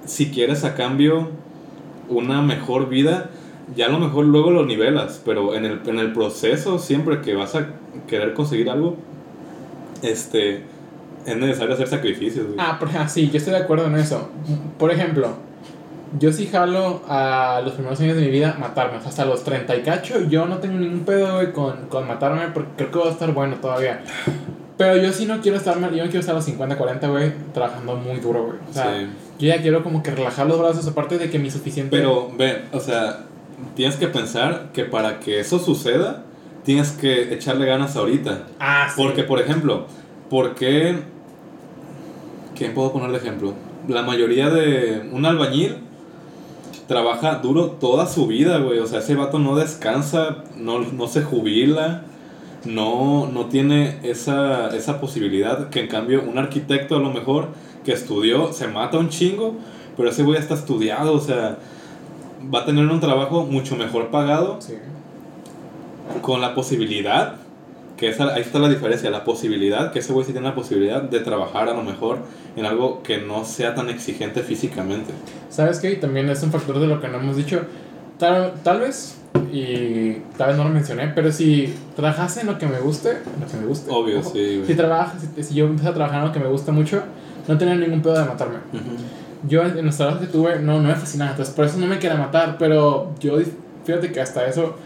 si 0.04 0.30
quieres 0.30 0.64
a 0.64 0.74
cambio 0.74 1.28
una 2.08 2.42
mejor 2.42 2.88
vida. 2.88 3.30
Ya 3.76 3.86
a 3.86 3.88
lo 3.88 3.98
mejor 3.98 4.24
luego 4.24 4.50
lo 4.50 4.64
nivelas, 4.64 5.20
pero 5.24 5.54
en 5.54 5.64
el, 5.64 5.80
en 5.86 5.98
el 5.98 6.12
proceso, 6.12 6.78
siempre 6.78 7.20
que 7.20 7.34
vas 7.34 7.54
a 7.54 7.68
querer 8.08 8.34
conseguir 8.34 8.68
algo, 8.70 8.96
este, 10.02 10.62
es 11.26 11.36
necesario 11.36 11.74
hacer 11.74 11.88
sacrificios. 11.88 12.46
güey. 12.46 12.56
Ah, 12.58 12.76
pero, 12.78 12.92
ah, 12.98 13.08
sí, 13.08 13.30
yo 13.30 13.38
estoy 13.38 13.52
de 13.54 13.60
acuerdo 13.60 13.86
en 13.86 13.96
eso. 13.96 14.28
Por 14.78 14.90
ejemplo, 14.90 15.28
yo 16.18 16.32
sí 16.32 16.46
jalo 16.46 17.02
a 17.08 17.60
los 17.64 17.74
primeros 17.74 18.00
años 18.00 18.16
de 18.16 18.22
mi 18.22 18.30
vida 18.30 18.56
matarme. 18.58 18.98
O 18.98 19.00
sea, 19.00 19.10
hasta 19.10 19.24
los 19.24 19.44
30 19.44 19.76
y 19.76 19.82
cacho, 19.82 20.20
yo 20.28 20.46
no 20.46 20.58
tengo 20.58 20.78
ningún 20.78 21.00
pedo, 21.00 21.34
güey, 21.36 21.52
con, 21.52 21.86
con 21.88 22.06
matarme 22.08 22.48
porque 22.52 22.70
creo 22.76 22.90
que 22.90 22.98
va 22.98 23.06
a 23.06 23.10
estar 23.12 23.32
bueno 23.32 23.56
todavía. 23.56 24.02
Pero 24.76 24.96
yo 24.96 25.12
sí 25.12 25.26
no 25.26 25.40
quiero 25.42 25.58
estar 25.58 25.78
mal, 25.78 25.90
yo 25.90 25.98
no 26.02 26.04
quiero 26.04 26.20
estar 26.20 26.34
a 26.34 26.38
los 26.38 26.44
50, 26.46 26.76
40, 26.78 27.08
güey, 27.08 27.32
trabajando 27.52 27.96
muy 27.96 28.18
duro, 28.18 28.44
güey. 28.44 28.56
O 28.68 28.72
sea, 28.72 28.98
Sí. 28.98 29.06
yo 29.38 29.48
ya 29.48 29.60
quiero 29.60 29.82
como 29.84 30.02
que 30.02 30.10
relajar 30.10 30.46
los 30.46 30.58
brazos, 30.58 30.86
aparte 30.86 31.18
de 31.18 31.28
que 31.28 31.38
mi 31.38 31.50
suficiente... 31.50 31.94
Pero, 31.94 32.30
ve, 32.36 32.62
o 32.72 32.80
sea, 32.80 33.26
tienes 33.76 33.96
que 33.96 34.08
pensar 34.08 34.70
que 34.72 34.84
para 34.86 35.20
que 35.20 35.38
eso 35.38 35.58
suceda, 35.58 36.22
tienes 36.64 36.92
que 36.92 37.34
echarle 37.34 37.66
ganas 37.66 37.96
ahorita. 37.96 38.46
Ah, 38.58 38.88
sí. 38.88 38.94
Porque, 38.96 39.24
por 39.24 39.40
ejemplo, 39.40 39.86
¿por 40.28 40.54
qué? 40.54 40.98
¿Quién 42.56 42.74
puedo 42.74 42.92
poner 42.92 43.10
de 43.10 43.18
ejemplo? 43.18 43.54
La 43.88 44.02
mayoría 44.02 44.50
de 44.50 45.08
un 45.12 45.24
albañil 45.24 45.78
trabaja 46.86 47.36
duro 47.36 47.66
toda 47.80 48.06
su 48.06 48.26
vida, 48.26 48.58
güey. 48.58 48.78
O 48.78 48.86
sea, 48.86 48.98
ese 48.98 49.14
vato 49.14 49.38
no 49.38 49.56
descansa, 49.56 50.44
no, 50.56 50.80
no 50.80 51.06
se 51.06 51.22
jubila, 51.22 52.02
no, 52.64 53.28
no 53.32 53.46
tiene 53.46 53.98
esa, 54.02 54.74
esa 54.76 55.00
posibilidad. 55.00 55.70
Que 55.70 55.80
en 55.80 55.88
cambio, 55.88 56.22
un 56.22 56.36
arquitecto 56.36 56.96
a 56.96 56.98
lo 56.98 57.10
mejor 57.10 57.48
que 57.84 57.92
estudió 57.92 58.52
se 58.52 58.68
mata 58.68 58.98
un 58.98 59.08
chingo, 59.08 59.54
pero 59.96 60.10
ese 60.10 60.22
güey 60.22 60.38
está 60.38 60.54
estudiado, 60.54 61.14
o 61.14 61.20
sea, 61.20 61.58
va 62.52 62.60
a 62.60 62.64
tener 62.64 62.86
un 62.86 63.00
trabajo 63.00 63.46
mucho 63.46 63.76
mejor 63.76 64.08
pagado 64.08 64.58
Sí. 64.60 64.74
Con 66.22 66.40
la 66.40 66.54
posibilidad, 66.54 67.36
que 67.96 68.08
esa, 68.08 68.34
ahí 68.34 68.42
está 68.42 68.58
la 68.58 68.68
diferencia, 68.68 69.10
la 69.10 69.24
posibilidad, 69.24 69.92
que 69.92 69.98
ese 69.98 70.12
güey 70.12 70.24
sí 70.24 70.32
tiene 70.32 70.48
la 70.48 70.54
posibilidad 70.54 71.02
de 71.02 71.20
trabajar 71.20 71.68
a 71.68 71.74
lo 71.74 71.82
mejor 71.82 72.18
en 72.56 72.66
algo 72.66 73.02
que 73.02 73.18
no 73.18 73.44
sea 73.44 73.74
tan 73.74 73.90
exigente 73.90 74.42
físicamente. 74.42 75.12
¿Sabes 75.50 75.80
qué? 75.80 75.92
Y 75.92 75.96
también 75.96 76.28
es 76.30 76.42
un 76.42 76.50
factor 76.50 76.78
de 76.78 76.86
lo 76.86 77.00
que 77.00 77.08
no 77.08 77.18
hemos 77.18 77.36
dicho. 77.36 77.62
Tal, 78.18 78.54
tal 78.62 78.80
vez, 78.80 79.18
y 79.52 80.14
tal 80.36 80.48
vez 80.48 80.56
no 80.56 80.64
lo 80.64 80.70
mencioné, 80.70 81.08
pero 81.14 81.32
si 81.32 81.74
trabajase 81.96 82.40
en 82.40 82.46
lo 82.46 82.58
que 82.58 82.66
me 82.66 82.80
guste, 82.80 83.10
en 83.10 83.40
lo 83.40 83.46
que 83.46 83.56
me 83.56 83.66
guste. 83.66 83.90
Obvio, 83.90 84.20
ojo, 84.20 84.30
sí, 84.30 84.56
güey. 84.56 84.66
Si, 84.66 84.74
trabajas, 84.74 85.22
si, 85.36 85.42
si 85.42 85.54
yo 85.54 85.66
empiezo 85.66 85.90
a 85.90 85.94
trabajar 85.94 86.20
en 86.20 86.26
lo 86.26 86.32
que 86.32 86.40
me 86.40 86.48
gusta 86.48 86.72
mucho, 86.72 87.02
no 87.48 87.58
tener 87.58 87.78
ningún 87.78 88.02
pedo 88.02 88.18
de 88.18 88.24
matarme. 88.24 88.58
Yo 89.48 89.62
en 89.62 89.84
los 89.84 89.96
trabajos 89.96 90.20
que 90.20 90.26
tuve 90.26 90.58
no, 90.60 90.80
no 90.80 90.88
me 90.88 90.94
fascinaba, 90.94 91.30
entonces 91.30 91.54
por 91.54 91.64
eso 91.64 91.78
no 91.78 91.86
me 91.86 91.98
quería 91.98 92.16
matar, 92.16 92.56
pero 92.58 93.14
yo, 93.20 93.38
fíjate 93.84 94.12
que 94.12 94.20
hasta 94.20 94.46
eso, 94.46 94.76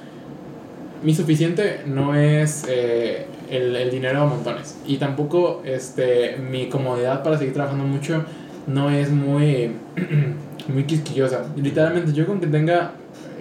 mi 1.05 1.15
suficiente 1.15 1.83
no 1.87 2.15
es 2.17 2.65
eh, 2.69 3.27
el, 3.51 3.77
el 3.77 3.91
dinero 3.91 4.23
a 4.23 4.27
montones. 4.27 4.77
Y 4.87 4.97
tampoco 4.97 5.63
este, 5.65 6.37
mi 6.39 6.69
comodidad 6.69 7.23
para 7.23 7.39
seguir 7.39 7.53
trabajando 7.55 7.85
mucho 7.85 8.25
no 8.67 8.91
es 8.91 9.11
muy, 9.11 9.73
muy 10.69 10.85
quisquillosa. 10.85 11.43
Literalmente 11.57 12.13
yo 12.13 12.27
con 12.27 12.41
que 12.41 12.47
tenga, 12.47 12.93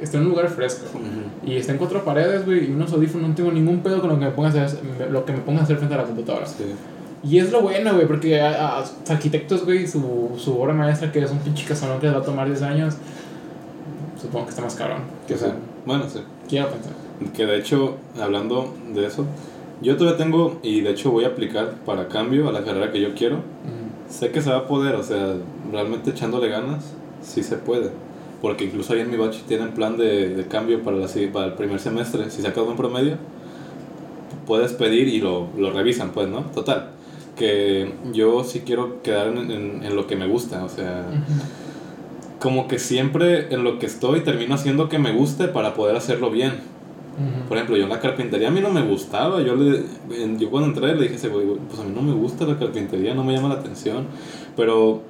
esté 0.02 0.18
en 0.18 0.24
un 0.24 0.30
lugar 0.30 0.50
fresco 0.50 0.86
y 1.46 1.56
esté 1.56 1.72
en 1.72 1.78
cuatro 1.78 2.04
paredes, 2.04 2.46
güey, 2.46 2.68
y 2.70 2.72
unos 2.72 2.92
audífonos, 2.94 3.30
no 3.30 3.36
tengo 3.36 3.52
ningún 3.52 3.80
pedo 3.80 4.02
con 4.02 4.10
lo 4.10 4.20
que 4.20 4.26
me 4.26 4.32
ponga 4.32 4.50
a 4.50 4.66
hacer, 4.66 4.80
lo 5.10 5.24
que 5.26 5.32
me 5.32 5.40
ponga 5.40 5.62
a 5.62 5.64
hacer 5.64 5.78
frente 5.78 5.96
a 5.96 6.00
la 6.00 6.04
computadora. 6.04 6.46
Sí. 6.46 6.66
Y 7.26 7.40
es 7.40 7.52
lo 7.54 7.62
bueno, 7.62 7.94
güey, 7.94 8.06
porque 8.06 8.42
a, 8.42 8.80
a- 8.80 8.84
arquitectos, 9.08 9.64
güey, 9.64 9.88
su, 9.88 10.32
su 10.38 10.60
obra 10.60 10.74
maestra, 10.74 11.10
que 11.10 11.20
es 11.20 11.32
un 11.32 11.40
pinche 11.40 11.66
casonón 11.66 12.00
que 12.02 12.08
les 12.08 12.16
va 12.16 12.20
a 12.20 12.24
tomar 12.24 12.48
10 12.48 12.62
años, 12.64 12.96
supongo 14.22 14.46
que 14.46 14.50
está 14.50 14.62
más 14.62 14.76
cabrón. 14.76 15.00
Que, 15.26 15.36
o 15.36 15.38
sea, 15.38 15.56
Bueno, 15.86 16.04
sí. 16.10 16.20
quiero 16.50 16.70
pensar. 16.70 16.92
Que 17.36 17.46
de 17.46 17.58
hecho, 17.58 17.96
hablando 18.22 18.74
de 18.94 19.06
eso, 19.08 19.26
yo 19.82 19.98
todavía 19.98 20.18
tengo, 20.18 20.60
y 20.64 20.82
de 20.82 20.92
hecho 20.92 21.12
voy 21.12 21.24
a 21.26 21.28
aplicar 21.30 21.76
para 21.86 22.08
cambio 22.08 22.50
a 22.50 22.52
la 22.52 22.64
carrera 22.64 22.92
que 22.92 23.00
yo 23.02 23.14
quiero. 23.16 23.38
Sé 24.10 24.30
que 24.32 24.42
se 24.42 24.50
va 24.52 24.58
a 24.58 24.68
poder, 24.68 24.96
o 24.96 25.04
sea, 25.04 25.36
realmente 25.72 26.12
echándole 26.12 26.50
ganas, 26.50 26.84
sí 27.24 27.42
se 27.44 27.56
puede. 27.58 27.90
Porque 28.42 28.66
incluso 28.66 28.94
ahí 28.94 29.00
en 29.00 29.10
mi 29.10 29.18
batch 29.18 29.38
tienen 29.48 29.70
plan 29.72 29.98
de, 29.98 30.30
de 30.30 30.48
cambio 30.48 30.84
para, 30.84 30.98
la, 30.98 31.08
para 31.32 31.46
el 31.48 31.54
primer 31.54 31.80
semestre. 31.80 32.30
Si 32.30 32.42
sacas 32.42 32.64
buen 32.66 32.76
promedio, 32.78 33.16
puedes 34.46 34.74
pedir 34.74 35.08
y 35.08 35.20
lo, 35.22 35.48
lo 35.58 35.72
revisan, 35.72 36.12
pues, 36.12 36.28
¿no? 36.28 36.42
Total. 36.54 36.90
Que 37.38 37.92
yo 38.12 38.44
sí 38.44 38.62
quiero 38.66 39.02
quedar 39.02 39.28
en, 39.28 39.50
en- 39.50 39.84
en 39.84 39.96
lo 39.96 40.06
que 40.08 40.16
me 40.18 40.28
gusta, 40.28 40.64
o 40.66 40.70
sea, 40.70 41.06
como 42.40 42.68
que 42.68 42.78
siempre 42.80 43.54
en 43.54 43.64
lo 43.64 43.80
que 43.80 43.86
estoy 43.86 44.20
termino 44.22 44.54
haciendo 44.56 44.90
que 44.90 45.00
me 45.00 45.14
guste 45.14 45.48
para 45.48 45.74
poder 45.74 45.96
hacerlo 45.96 46.30
bien. 46.30 46.60
Ujú. 47.14 47.48
Por 47.48 47.58
ejemplo, 47.58 47.78
yo 47.78 47.84
en 47.84 47.90
la 47.90 48.00
carpintería 48.00 48.48
a 48.48 48.52
mí 48.52 48.60
no 48.62 48.70
me 48.70 48.82
gustaba. 48.82 49.42
Yo, 49.42 49.56
le, 49.56 49.84
yo 50.38 50.50
cuando 50.50 50.70
entré 50.70 50.96
le 50.96 51.08
dije 51.08 51.30
pues 51.30 51.80
a 51.80 51.84
mí 51.84 51.92
no 51.96 52.02
me 52.02 52.14
gusta 52.14 52.46
la 52.46 52.58
carpintería, 52.58 53.14
no 53.14 53.24
me 53.24 53.34
llama 53.34 53.50
la 53.50 53.56
atención. 53.56 54.08
Pero 54.56 55.02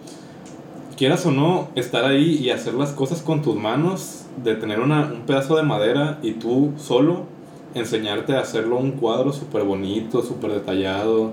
quieras 0.97 1.25
o 1.25 1.31
no, 1.31 1.69
estar 1.75 2.05
ahí 2.05 2.37
y 2.37 2.49
hacer 2.49 2.73
las 2.73 2.91
cosas 2.91 3.21
con 3.21 3.41
tus 3.41 3.55
manos, 3.55 4.25
de 4.43 4.55
tener 4.55 4.79
una, 4.79 5.11
un 5.13 5.21
pedazo 5.21 5.55
de 5.55 5.63
madera 5.63 6.19
y 6.21 6.33
tú 6.33 6.71
solo 6.77 7.25
enseñarte 7.73 8.35
a 8.35 8.41
hacerlo 8.41 8.77
un 8.77 8.91
cuadro 8.91 9.33
súper 9.33 9.63
bonito, 9.63 10.21
súper 10.21 10.51
detallado, 10.51 11.31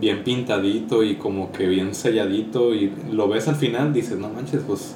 bien 0.00 0.24
pintadito 0.24 1.02
y 1.02 1.16
como 1.16 1.52
que 1.52 1.66
bien 1.66 1.94
selladito 1.94 2.74
y 2.74 2.92
lo 3.12 3.28
ves 3.28 3.48
al 3.48 3.56
final, 3.56 3.92
dices, 3.92 4.18
no 4.18 4.28
manches, 4.28 4.62
pues 4.66 4.94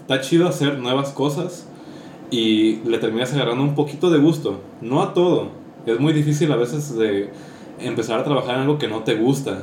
está 0.00 0.20
chido 0.20 0.48
hacer 0.48 0.78
nuevas 0.78 1.10
cosas 1.10 1.66
y 2.30 2.76
le 2.84 2.98
terminas 2.98 3.32
agarrando 3.32 3.62
un 3.64 3.74
poquito 3.74 4.10
de 4.10 4.18
gusto, 4.18 4.60
no 4.80 5.02
a 5.02 5.14
todo. 5.14 5.48
Es 5.86 5.98
muy 5.98 6.12
difícil 6.12 6.52
a 6.52 6.56
veces 6.56 6.96
de 6.96 7.30
empezar 7.80 8.20
a 8.20 8.24
trabajar 8.24 8.56
en 8.56 8.62
algo 8.62 8.78
que 8.78 8.88
no 8.88 9.04
te 9.04 9.14
gusta, 9.14 9.62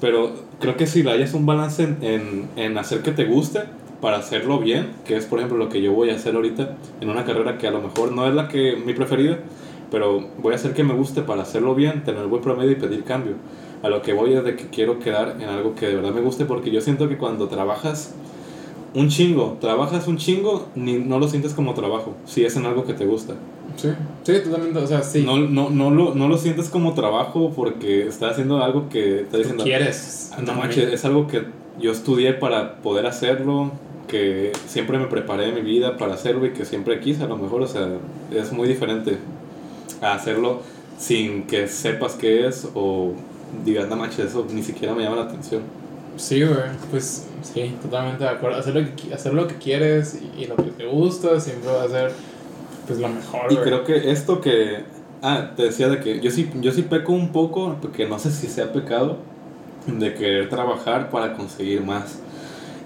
pero 0.00 0.32
creo 0.60 0.76
que 0.76 0.86
si 0.86 1.06
hayas 1.06 1.34
un 1.34 1.46
balance 1.46 1.82
en, 1.82 1.98
en, 2.02 2.48
en 2.56 2.78
hacer 2.78 3.02
que 3.02 3.10
te 3.10 3.24
guste 3.24 3.60
para 4.00 4.16
hacerlo 4.16 4.58
bien, 4.58 4.92
que 5.04 5.16
es 5.16 5.26
por 5.26 5.38
ejemplo 5.38 5.58
lo 5.58 5.68
que 5.68 5.82
yo 5.82 5.92
voy 5.92 6.10
a 6.10 6.14
hacer 6.14 6.34
ahorita 6.34 6.76
en 7.00 7.10
una 7.10 7.24
carrera 7.24 7.58
que 7.58 7.66
a 7.66 7.70
lo 7.70 7.82
mejor 7.82 8.12
no 8.12 8.26
es 8.26 8.34
la 8.34 8.48
que 8.48 8.76
mi 8.76 8.94
preferida, 8.94 9.40
pero 9.90 10.24
voy 10.38 10.52
a 10.52 10.56
hacer 10.56 10.72
que 10.72 10.84
me 10.84 10.94
guste 10.94 11.22
para 11.22 11.42
hacerlo 11.42 11.74
bien, 11.74 12.04
tener 12.04 12.26
buen 12.26 12.42
promedio 12.42 12.72
y 12.72 12.76
pedir 12.76 13.04
cambio. 13.04 13.34
A 13.82 13.88
lo 13.88 14.02
que 14.02 14.12
voy 14.12 14.34
es 14.34 14.44
de 14.44 14.56
que 14.56 14.68
quiero 14.68 14.98
quedar 14.98 15.36
en 15.40 15.48
algo 15.48 15.74
que 15.74 15.88
de 15.88 15.96
verdad 15.96 16.12
me 16.12 16.20
guste 16.20 16.44
porque 16.44 16.70
yo 16.70 16.80
siento 16.80 17.08
que 17.08 17.16
cuando 17.16 17.48
trabajas 17.48 18.14
un 18.94 19.08
chingo, 19.08 19.56
trabajas 19.60 20.08
un 20.08 20.16
chingo, 20.16 20.68
ni, 20.74 20.94
no 20.94 21.18
lo 21.18 21.28
sientes 21.28 21.54
como 21.54 21.74
trabajo, 21.74 22.14
si 22.26 22.44
es 22.44 22.56
en 22.56 22.66
algo 22.66 22.84
que 22.84 22.94
te 22.94 23.06
gusta. 23.06 23.34
Sí, 23.76 23.88
sí, 24.24 24.32
totalmente, 24.44 24.78
o 24.80 24.86
sea, 24.86 25.02
sí. 25.02 25.22
No, 25.24 25.38
no, 25.38 25.70
no, 25.70 25.90
lo, 25.90 26.14
no 26.14 26.28
lo 26.28 26.36
sientes 26.36 26.68
como 26.68 26.92
trabajo 26.94 27.52
porque 27.54 28.06
estás 28.08 28.32
haciendo 28.32 28.62
algo 28.62 28.88
que 28.88 29.20
estás 29.22 29.38
diciendo... 29.38 29.62
quieres. 29.64 30.30
"Ah, 30.32 30.40
No 30.44 30.54
manches, 30.54 30.92
es 30.92 31.04
algo 31.04 31.26
que 31.28 31.44
yo 31.80 31.92
estudié 31.92 32.32
para 32.34 32.76
poder 32.82 33.06
hacerlo, 33.06 33.70
que 34.08 34.52
siempre 34.66 34.98
me 34.98 35.06
preparé 35.06 35.48
en 35.50 35.54
mi 35.54 35.60
vida 35.62 35.96
para 35.96 36.14
hacerlo 36.14 36.44
y 36.46 36.50
que 36.50 36.64
siempre 36.64 36.98
quise 37.00 37.22
a 37.22 37.26
lo 37.26 37.36
mejor, 37.36 37.62
o 37.62 37.68
sea, 37.68 37.88
es 38.32 38.52
muy 38.52 38.66
diferente 38.66 39.18
a 40.02 40.14
hacerlo 40.14 40.62
sin 40.98 41.44
que 41.44 41.68
sepas 41.68 42.14
qué 42.14 42.46
es 42.48 42.68
o 42.74 43.12
digas, 43.64 43.88
no 43.88 43.94
manches, 43.96 44.26
eso 44.30 44.46
ni 44.52 44.62
siquiera 44.64 44.94
me 44.94 45.04
llama 45.04 45.16
la 45.16 45.22
atención. 45.22 45.62
Sí, 46.16 46.42
güey, 46.42 46.56
pues 46.90 47.26
sí, 47.42 47.76
totalmente 47.82 48.24
de 48.24 48.30
acuerdo. 48.30 48.58
Hacer 48.58 48.74
lo 48.74 48.96
que, 48.96 49.14
hacer 49.14 49.34
lo 49.34 49.46
que 49.46 49.56
quieres 49.56 50.18
y, 50.20 50.42
y 50.42 50.46
lo 50.46 50.56
que 50.56 50.70
te 50.70 50.86
gusta 50.86 51.40
siempre 51.40 51.70
va 51.70 51.84
a 51.84 51.88
ser 51.88 52.12
pues 52.86 52.98
lo 52.98 53.08
mejor, 53.08 53.52
Y 53.52 53.56
creo 53.56 53.84
que 53.84 54.10
esto 54.10 54.40
que, 54.40 54.84
ah, 55.22 55.50
te 55.56 55.64
decía 55.64 55.88
de 55.88 56.00
que 56.00 56.20
yo 56.20 56.30
sí, 56.30 56.50
yo 56.60 56.72
sí 56.72 56.82
peco 56.82 57.12
un 57.12 57.30
poco, 57.30 57.76
porque 57.80 58.08
no 58.08 58.18
sé 58.18 58.30
si 58.30 58.46
sea 58.48 58.72
pecado, 58.72 59.18
de 59.86 60.14
querer 60.14 60.48
trabajar 60.48 61.10
para 61.10 61.34
conseguir 61.34 61.82
más. 61.84 62.18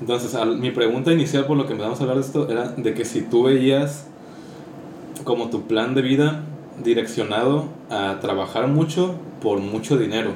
Entonces, 0.01 0.35
al- 0.35 0.59
mi 0.59 0.71
pregunta 0.71 1.13
inicial 1.13 1.47
por 1.47 1.57
lo 1.57 1.67
que 1.67 1.73
empezamos 1.73 1.99
a 2.01 2.03
hablar 2.03 2.19
de 2.19 2.23
esto 2.25 2.49
era 2.51 2.69
de 2.69 2.95
que 2.95 3.05
si 3.05 3.23
tú 3.23 3.45
veías 3.45 4.07
como 5.25 5.49
tu 5.49 5.63
plan 5.63 5.95
de 5.95 6.03
vida 6.03 6.43
direccionado 6.83 7.67
a 7.91 8.19
trabajar 8.21 8.67
mucho 8.69 9.15
por 9.41 9.59
mucho 9.61 9.97
dinero. 9.97 10.33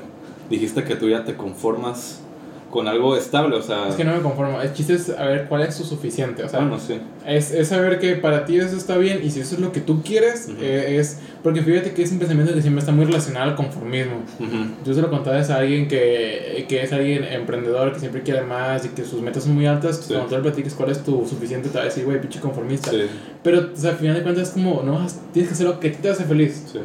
Dijiste 0.48 0.84
que 0.84 0.96
tú 0.96 1.08
ya 1.08 1.24
te 1.24 1.36
conformas 1.36 2.22
con 2.70 2.86
algo 2.86 3.16
estable, 3.16 3.56
o 3.56 3.62
sea, 3.62 3.88
Es 3.88 3.94
que 3.94 4.04
no 4.04 4.14
me 4.14 4.20
conformo. 4.20 4.60
El 4.60 4.72
chiste 4.74 4.92
es 4.94 5.04
saber 5.04 5.46
cuál 5.48 5.62
es 5.62 5.74
su 5.74 5.84
suficiente. 5.84 6.42
O 6.42 6.48
sea, 6.48 6.60
bueno, 6.60 6.78
sí. 6.78 7.00
es, 7.26 7.50
es 7.50 7.68
saber 7.68 7.98
que 7.98 8.16
para 8.16 8.44
ti 8.44 8.58
eso 8.58 8.76
está 8.76 8.98
bien 8.98 9.20
y 9.24 9.30
si 9.30 9.40
eso 9.40 9.54
es 9.54 9.60
lo 9.62 9.72
que 9.72 9.80
tú 9.80 10.02
quieres, 10.02 10.48
Ujú. 10.48 10.58
eh, 10.60 10.98
es. 10.98 11.18
Porque 11.42 11.62
fíjate 11.62 11.92
que 11.92 12.02
es 12.02 12.12
un 12.12 12.18
pensamiento 12.18 12.52
que 12.52 12.60
siempre 12.60 12.80
está 12.80 12.92
muy 12.92 13.06
relacionado 13.06 13.50
al 13.50 13.56
conformismo. 13.56 14.16
Ujú. 14.38 14.66
Yo 14.84 14.92
se 14.92 15.00
lo 15.00 15.08
contaba 15.08 15.38
a 15.38 15.56
alguien 15.56 15.88
que, 15.88 16.66
que 16.68 16.82
es 16.82 16.92
alguien 16.92 17.24
emprendedor, 17.24 17.92
que 17.94 18.00
siempre 18.00 18.22
quiere 18.22 18.42
más 18.42 18.84
y 18.84 18.88
que 18.90 19.02
sus 19.04 19.22
metas 19.22 19.44
son 19.44 19.54
muy 19.54 19.64
altas. 19.66 19.96
Sí. 20.06 20.12
Cuando 20.12 20.28
tú 20.28 20.34
le 20.36 20.42
platiques 20.42 20.74
cuál 20.74 20.90
es 20.90 21.02
tu 21.02 21.26
suficiente, 21.26 21.70
te 21.70 21.76
va 21.78 21.82
a 21.82 21.86
decir, 21.86 22.04
güey, 22.04 22.20
pinche 22.20 22.40
conformista. 22.40 22.90
Sí, 22.90 23.02
Pero, 23.42 23.70
o 23.72 23.76
sea, 23.76 23.92
al 23.92 23.96
final 23.96 24.16
de 24.16 24.22
cuentas, 24.22 24.48
es 24.48 24.54
como, 24.54 24.82
no, 24.82 24.94
vas- 24.98 25.20
tienes 25.32 25.48
que 25.48 25.54
hacer 25.54 25.66
lo 25.66 25.80
que 25.80 25.88
a 25.88 25.92
ti 25.92 25.98
te 26.02 26.10
hace 26.10 26.24
feliz. 26.24 26.64
sí. 26.72 26.80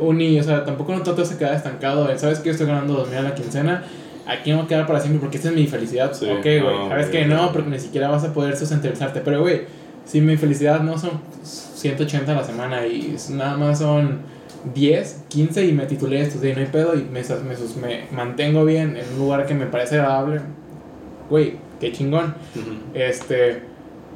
Uni, 0.00 0.38
o 0.38 0.42
sea, 0.44 0.64
tampoco 0.64 0.94
no 0.94 1.02
tratas 1.02 1.28
de 1.30 1.36
quedar 1.36 1.54
estancado. 1.54 2.08
¿Sabes 2.18 2.38
que 2.38 2.50
Estoy 2.50 2.68
ganando 2.68 2.94
2000 2.94 3.18
a 3.18 3.22
la 3.22 3.34
quincena. 3.34 3.82
Aquí 4.28 4.50
me 4.50 4.56
voy 4.56 4.64
a 4.66 4.68
quedar 4.68 4.86
para 4.86 5.00
siempre 5.00 5.20
porque 5.20 5.38
esta 5.38 5.48
es 5.48 5.54
mi 5.54 5.66
felicidad. 5.66 6.12
Sí, 6.12 6.26
ok, 6.26 6.42
güey. 6.42 6.60
no, 6.62 6.88
¿Sabes 6.88 7.06
que 7.06 7.24
No, 7.24 7.50
porque 7.52 7.70
ni 7.70 7.78
siquiera 7.78 8.08
vas 8.08 8.24
a 8.24 8.32
poder 8.34 8.56
sustentabilizarte. 8.56 9.20
Pero, 9.20 9.40
güey, 9.40 9.62
si 10.04 10.20
mi 10.20 10.36
felicidad 10.36 10.80
no 10.80 10.98
son 10.98 11.12
180 11.42 12.30
a 12.32 12.34
la 12.34 12.44
semana 12.44 12.86
y 12.86 13.16
nada 13.30 13.56
más 13.56 13.78
son 13.78 14.20
10, 14.74 15.24
15 15.28 15.66
y 15.66 15.72
me 15.72 15.86
titulé 15.86 16.20
estudié, 16.22 16.54
no 16.54 16.60
hay 16.60 16.66
pedo 16.66 16.94
y 16.94 17.04
me, 17.04 17.22
me, 17.22 17.86
me 17.86 18.04
mantengo 18.12 18.64
bien 18.64 18.96
en 18.96 19.12
un 19.14 19.18
lugar 19.20 19.46
que 19.46 19.54
me 19.54 19.66
parece 19.66 19.96
agradable. 19.96 20.40
Güey, 21.30 21.54
qué 21.80 21.92
chingón. 21.92 22.34
Este, 22.94 23.62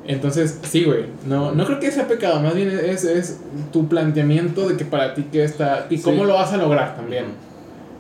entonces, 0.06 0.58
sí, 0.62 0.84
güey, 0.84 1.04
no, 1.26 1.52
no 1.52 1.64
creo 1.64 1.78
que 1.78 1.90
sea 1.90 2.08
pecado, 2.08 2.40
más 2.40 2.54
bien 2.54 2.68
es, 2.70 3.04
es 3.04 3.40
tu 3.72 3.86
planteamiento 3.88 4.68
de 4.68 4.76
que 4.76 4.84
para 4.84 5.14
ti 5.14 5.24
que 5.30 5.44
está 5.44 5.86
y 5.90 5.96
Sí. 5.98 6.02
cómo 6.02 6.24
lo 6.24 6.34
vas 6.34 6.52
a 6.52 6.56
lograr 6.56 6.96
también. 6.96 7.26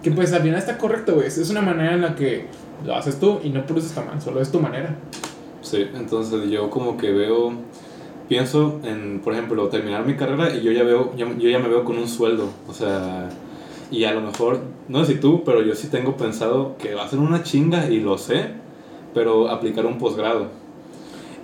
Que 0.02 0.10
pues 0.10 0.32
al 0.32 0.42
final 0.42 0.58
está 0.58 0.78
correcto, 0.78 1.14
güey, 1.14 1.28
es 1.28 1.50
una 1.50 1.62
manera 1.62 1.94
en 1.94 2.02
la 2.02 2.14
que 2.16 2.46
lo 2.84 2.96
haces 2.96 3.20
tú 3.20 3.38
y 3.44 3.50
no 3.50 3.60
eso 3.60 3.78
está 3.78 4.02
mal, 4.02 4.20
solo 4.20 4.40
es 4.40 4.50
tu 4.50 4.58
manera. 4.58 4.96
Sí, 5.60 5.86
entonces 5.94 6.50
yo 6.50 6.70
como 6.70 6.96
que 6.96 7.12
veo, 7.12 7.52
pienso 8.28 8.80
en, 8.82 9.20
por 9.20 9.32
ejemplo, 9.32 9.68
terminar 9.68 10.04
mi 10.04 10.16
carrera 10.16 10.54
y 10.54 10.62
yo 10.62 10.72
ya 10.72 10.82
veo, 10.82 11.14
yo, 11.16 11.28
yo 11.38 11.48
ya 11.48 11.60
me 11.60 11.68
veo 11.68 11.84
con 11.84 11.98
un 11.98 12.08
sueldo, 12.08 12.50
o 12.68 12.72
sea, 12.72 13.28
y 13.92 14.04
a 14.04 14.12
lo 14.12 14.22
mejor, 14.22 14.58
no 14.88 15.04
sé 15.04 15.14
si 15.14 15.20
tú, 15.20 15.44
pero 15.44 15.62
yo 15.62 15.74
sí 15.76 15.88
tengo 15.88 16.16
pensado 16.16 16.76
que 16.78 16.94
va 16.94 17.04
a 17.04 17.08
ser 17.08 17.20
una 17.20 17.44
chinga 17.44 17.88
y 17.88 18.00
lo 18.00 18.18
sé, 18.18 18.46
pero 19.14 19.50
aplicar 19.50 19.86
un 19.86 19.98
posgrado. 19.98 20.48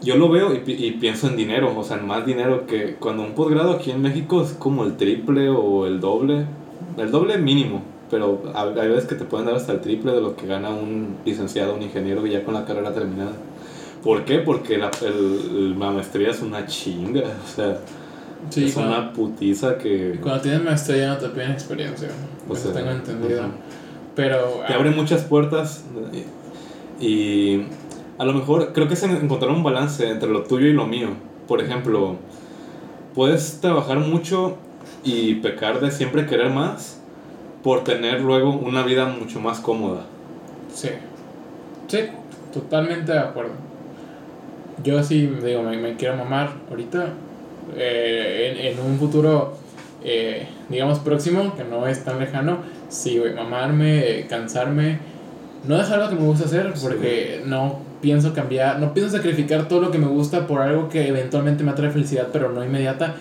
Yo 0.03 0.17
lo 0.17 0.29
veo 0.29 0.55
y, 0.55 0.63
y 0.67 0.93
pienso 0.93 1.29
en 1.29 1.37
dinero, 1.37 1.73
o 1.77 1.85
sea, 1.85 1.99
en 1.99 2.07
más 2.07 2.27
dinero 2.27 2.67
que 2.67 2.95
cuando 2.95 3.23
un 3.23 3.35
posgrado 3.35 3.73
aquí 3.73 3.91
en 3.93 4.03
México 4.03 4.43
es 4.43 4.53
como 4.53 4.85
el 4.85 4.97
triple 4.97 5.49
o 5.49 5.87
el 5.87 6.01
doble, 6.01 6.47
el 6.97 7.11
doble 7.11 7.39
mínimo, 7.39 7.83
pero 8.11 8.43
hay 8.55 8.89
veces 8.89 9.07
que 9.07 9.15
te 9.15 9.25
pueden 9.25 9.47
dar 9.47 9.57
hasta 9.57 9.73
el 9.73 9.81
triple 9.81 10.13
de 10.13 10.21
lo 10.21 10.37
que 10.37 10.47
gana 10.47 10.71
un 10.71 11.17
licenciado, 11.25 11.75
un 11.75 11.83
ingeniero 11.83 12.27
ya 12.27 12.43
con 12.45 12.55
la 12.55 12.65
carrera 12.65 12.93
terminada. 12.93 13.33
¿Por 14.03 14.25
qué? 14.25 14.39
Porque 14.39 14.79
la, 14.79 14.91
el- 15.05 15.79
la 15.79 15.91
maestría 15.91 16.31
es 16.31 16.41
una 16.41 16.67
chinga, 16.67 17.23
o 17.45 17.57
sea, 17.57 17.79
Sí, 18.51 18.67
es 18.67 18.75
cuando, 18.75 18.97
una 18.97 19.13
putiza 19.13 19.77
que 19.79 20.19
cuando 20.23 20.41
tienes 20.43 20.63
maestría 20.63 21.09
no 21.09 21.19
te 21.19 21.29
piden 21.31 21.51
experiencia, 21.51 22.09
O 22.49 22.53
eso 22.55 22.63
sea, 22.65 22.73
tengo 22.73 22.91
entendido. 22.93 23.43
Pero... 24.15 24.63
te 24.67 24.75
abre 24.75 24.91
muchas 24.91 25.23
puertas 25.25 25.85
y, 27.01 27.63
a 28.19 28.25
lo 28.25 28.33
mejor 28.33 28.73
creo 28.73 28.89
que 28.89 28.95
es 28.95 29.03
en- 29.03 29.17
encontrar 29.17 29.51
un 29.53 29.63
balance 29.63 30.09
entre 30.09 30.29
lo 30.31 30.43
tuyo 30.45 30.67
y 30.67 30.73
lo 30.73 30.87
mío. 30.87 31.09
Por 31.47 31.61
ejemplo, 31.61 32.17
puedes 33.15 33.61
trabajar 33.61 33.99
mucho 33.99 34.57
y 35.05 35.35
pecar 35.37 35.81
de 35.81 35.91
siempre 35.91 36.27
querer 36.27 36.51
más 36.51 36.98
por 37.63 37.85
tener 37.85 38.21
luego 38.21 38.51
una 38.53 38.83
vida 38.83 39.07
mucho 39.07 39.41
más 39.41 39.61
cómoda. 39.61 40.03
Sí. 40.75 40.91
Sí, 41.89 41.99
totalmente 42.53 43.13
de 43.13 43.19
acuerdo. 43.19 43.53
Yo 44.85 45.03
sí, 45.03 45.27
digo, 45.45 45.63
me, 45.63 45.77
me 45.77 45.97
quiero 45.97 46.17
mamar 46.17 46.51
ahorita. 46.71 47.09
eh, 47.77 48.57
en, 48.59 48.79
en 48.79 48.85
un 48.85 48.99
futuro, 48.99 49.57
eh, 50.05 50.47
digamos, 50.69 51.01
próximo, 51.01 51.55
que 51.57 51.65
no 51.65 51.87
es 51.87 52.05
tan 52.05 52.19
lejano. 52.19 52.59
Sí, 52.89 53.19
güey, 53.19 53.35
mamarme, 53.35 54.27
cansarme. 54.29 54.99
No 55.67 55.77
dejar 55.77 55.99
lo 55.99 56.09
que 56.09 56.15
me 56.15 56.23
gusta 56.23 56.45
hacer, 56.47 56.73
porque 56.81 57.43
no 57.45 57.81
pienso 58.01 58.33
cambiar, 58.33 58.79
no 58.79 58.95
pienso 58.95 59.17
sacrificar 59.17 59.67
todo 59.67 59.81
lo 59.81 59.91
que 59.91 59.99
me 59.99 60.07
gusta 60.07 60.47
por 60.47 60.63
algo 60.63 60.89
que 60.89 61.09
eventualmente 61.09 61.65
me 61.65 61.73
trae 61.73 61.91
felicidad, 61.91 62.29
pero 62.33 62.51
no 62.53 62.65
inmediata. 62.65 63.17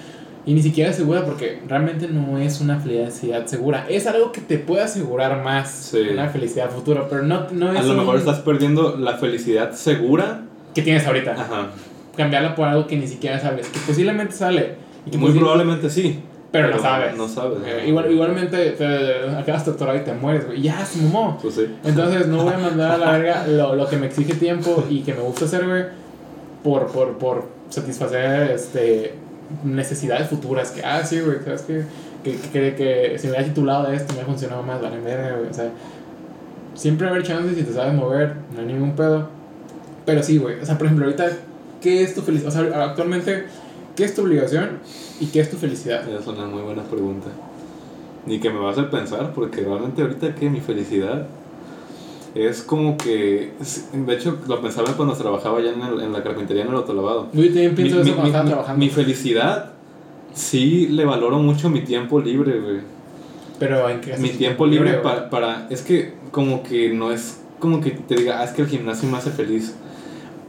Y 0.48 0.54
ni 0.54 0.62
siquiera 0.64 0.92
segura, 0.94 1.26
porque 1.26 1.60
realmente 1.68 2.08
no 2.08 2.38
es 2.40 2.62
una 2.62 2.80
felicidad 2.80 3.46
segura. 3.46 3.86
Es 3.90 4.08
algo 4.08 4.32
que 4.32 4.42
te 4.42 4.58
puede 4.58 4.82
asegurar 4.82 5.44
más 5.44 5.70
Sí. 5.92 6.00
una 6.14 6.30
felicidad 6.30 6.72
futura, 6.72 7.08
pero 7.10 7.22
no, 7.22 7.48
no 7.52 7.74
es 7.74 7.80
A 7.80 7.84
lo 7.84 7.92
un- 7.92 7.98
mejor 7.98 8.16
estás 8.16 8.40
perdiendo 8.40 8.96
la 8.98 9.18
felicidad 9.18 9.74
segura. 9.74 10.42
que 10.74 10.82
tienes 10.84 11.06
ahorita. 11.06 11.32
Ajá. 11.34 11.68
Cambiarla 12.16 12.56
por 12.56 12.68
algo 12.68 12.88
que 12.88 12.96
ni 12.98 13.08
siquiera 13.08 13.40
sabes, 13.40 13.68
que 13.68 13.80
posiblemente 13.80 14.34
sale. 14.34 14.76
Y 15.06 15.12
que 15.12 15.18
Muy 15.18 15.32
probablemente 15.32 15.90
sí. 15.90 16.20
Pero, 16.52 16.70
no 16.70 16.80
sabes. 16.80 17.18
No 17.18 17.28
sabes. 17.28 17.60
Eh, 17.66 17.86
igual, 17.88 18.10
igualmente 18.12 18.72
te 18.72 19.30
acabas 19.38 19.66
doctorado 19.66 19.98
y 19.98 20.02
te 20.02 20.14
mueres, 20.14 20.46
güey. 20.46 20.62
Ya, 20.62 20.86
se 20.86 21.02
mamó. 21.02 21.38
Pues 21.42 21.56
sí. 21.56 21.66
Entonces 21.84 22.28
no 22.28 22.44
voy 22.44 22.54
a 22.54 22.58
mandar 22.58 22.92
a 22.92 22.98
la 22.98 23.12
verga 23.18 23.48
lo, 23.48 23.76
lo 23.76 23.86
que 23.88 23.98
me 23.98 24.06
exige 24.08 24.34
tiempo 24.36 24.86
y 24.90 25.02
que 25.02 25.14
me 25.14 25.20
gusta 25.22 25.44
hacer, 25.46 25.68
güey, 25.68 25.84
por, 26.64 26.88
por, 26.88 27.18
por 27.18 27.46
satisfacer 27.70 28.52
este, 28.52 29.14
necesidades 29.64 30.28
futuras. 30.28 30.72
Que, 30.72 30.84
ah, 30.84 31.04
sí, 31.04 31.20
güey, 31.22 31.38
¿sabes 31.44 31.62
qué? 31.62 31.84
Que, 32.24 32.36
que, 32.36 32.50
que, 32.50 32.76
que 32.76 33.20
si 33.20 33.28
me 33.28 33.34
hubiera 33.34 33.48
titulado 33.48 33.90
de 33.90 33.96
esto 33.96 34.08
me 34.10 34.14
hubiera 34.14 34.28
funcionado 34.28 34.64
más, 34.64 34.82
vale, 34.82 35.00
verga, 35.00 35.38
güey. 35.38 35.50
O 35.50 35.54
sea, 35.54 35.70
siempre 36.74 37.08
haber 37.08 37.24
chances 37.24 37.58
si 37.58 37.64
te 37.64 37.74
sabes 37.74 37.94
mover, 37.94 38.36
no 38.54 38.62
hay 38.62 38.68
ningún 38.68 38.96
pedo. 38.96 39.30
Pero 40.06 40.24
sí, 40.24 40.38
güey. 40.38 40.60
O 40.60 40.66
sea, 40.66 40.78
por 40.78 40.88
ejemplo, 40.88 41.06
ahorita, 41.06 41.30
¿qué 41.82 42.04
es 42.04 42.14
tu 42.14 42.22
felicidad? 42.22 42.50
O 42.50 42.52
sea, 42.52 42.84
actualmente, 42.86 43.46
¿qué 43.96 44.06
es 44.06 44.16
tu 44.16 44.22
obligación 44.22 44.80
y 45.20 45.28
qué 45.28 45.42
es 45.42 45.50
tu 45.50 45.58
felicidad? 45.58 46.08
Esa 46.08 46.20
es 46.20 46.28
una 46.28 46.48
muy 46.48 46.62
buena 46.62 46.84
pregunta. 46.84 47.28
Ni 48.26 48.40
que 48.40 48.50
me 48.50 48.60
va 48.60 48.72
a 48.72 48.90
pensar, 48.90 49.34
porque 49.34 49.62
realmente 49.62 50.02
ahorita 50.02 50.36
que 50.36 50.50
mi 50.50 50.60
felicidad 50.62 51.28
es 52.46 52.62
como 52.62 52.98
que. 52.98 53.52
De 53.94 54.14
hecho, 54.14 54.38
lo 54.48 54.62
pensaba 54.62 54.94
cuando 54.94 55.14
trabajaba 55.16 55.62
ya 55.62 55.72
en, 55.72 55.82
el- 55.82 56.02
en 56.02 56.14
la 56.14 56.22
carpintería 56.24 56.64
en 56.64 56.70
el 56.70 56.76
autolavado. 56.76 57.28
Yo 57.34 57.44
también 57.46 57.76
pienso 57.76 57.96
Mi- 57.98 58.02
eso 58.02 58.10
mi- 58.10 58.12
cuando 58.12 58.22
mi- 58.24 58.28
estaba 58.28 58.44
mi- 58.44 58.50
trabajando. 58.52 58.80
Mi 58.80 58.90
felicidad, 58.90 59.72
sí 60.34 60.88
le 60.88 61.06
valoro 61.06 61.40
mucho 61.40 61.70
mi 61.70 61.82
tiempo 61.82 62.20
libre, 62.20 62.60
güey. 62.60 62.80
pero 63.60 63.90
en 63.90 64.02
qué 64.02 64.16
Mi 64.18 64.30
tiempo 64.30 64.66
libre 64.68 64.94
para, 64.96 65.30
para. 65.30 65.68
Es 65.70 65.82
que, 65.82 66.14
como 66.32 66.62
que 66.64 66.94
no 66.94 67.12
es 67.12 67.42
como 67.60 67.82
que 67.82 67.90
te 67.92 68.16
diga, 68.16 68.40
ah, 68.40 68.44
es 68.44 68.52
que 68.52 68.62
el 68.62 68.68
gimnasio 68.68 69.10
me 69.10 69.18
hace 69.18 69.32
feliz. 69.32 69.76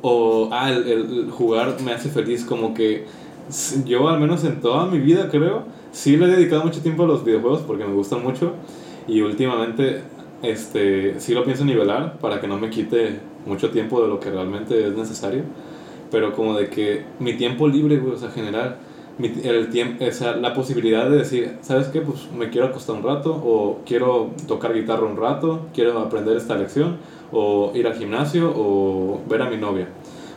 O, 0.03 0.51
ah, 0.53 0.71
el, 0.71 0.87
el 0.87 1.31
jugar 1.31 1.77
me 1.85 1.93
hace 1.93 2.09
feliz. 2.11 2.45
Como 2.45 2.75
que 2.75 3.07
yo, 3.87 4.09
al 4.09 4.21
menos 4.21 4.45
en 4.45 4.61
toda 4.61 4.87
mi 4.87 4.99
vida, 4.99 5.29
creo, 5.31 5.65
sí 5.91 6.17
le 6.19 6.27
he 6.27 6.29
dedicado 6.29 6.65
mucho 6.65 6.81
tiempo 6.83 7.05
a 7.05 7.07
los 7.07 7.25
videojuegos 7.25 7.63
porque 7.63 7.85
me 7.85 7.95
gustan 7.95 8.23
mucho. 8.23 8.53
Y 9.07 9.23
últimamente, 9.23 10.03
este, 10.43 11.19
sí 11.21 11.35
lo 11.35 11.45
pienso 11.45 11.65
nivelar 11.65 12.19
para 12.19 12.41
que 12.41 12.47
no 12.49 12.59
me 12.59 12.71
quite 12.71 13.21
mucho 13.47 13.71
tiempo 13.71 14.01
de 14.03 14.09
lo 14.09 14.21
que 14.21 14.31
realmente 14.31 14.87
es 14.87 14.95
necesario. 14.95 15.43
Pero 16.11 16.33
como 16.33 16.55
de 16.57 16.69
que 16.69 17.05
mi 17.19 17.35
tiempo 17.35 17.69
libre, 17.69 17.99
güey, 17.99 18.15
o 18.15 18.19
sea, 18.19 18.31
general, 18.31 18.77
mi- 19.19 19.33
el 19.45 19.69
tiempo, 19.69 20.05
o 20.05 20.11
sea, 20.13 20.37
la 20.37 20.55
posibilidad 20.55 21.09
de 21.11 21.19
decir, 21.19 21.57
¿sabes 21.61 21.89
qué? 21.89 22.01
Pues 22.01 22.31
me 22.37 22.49
quiero 22.51 22.69
acostar 22.69 22.97
un 22.97 23.03
rato, 23.03 23.33
o 23.35 23.81
quiero 23.85 24.31
tocar 24.47 24.73
guitarra 24.75 25.05
un 25.07 25.17
rato, 25.17 25.67
quiero 25.75 25.99
aprender 25.99 26.37
esta 26.37 26.57
lección, 26.57 26.97
o 27.33 27.73
ir 27.75 27.87
al 27.87 27.95
gimnasio, 27.95 28.53
o 28.57 29.21
ver 29.29 29.43
a 29.43 29.51
mi 29.51 29.57
novia. 29.59 29.89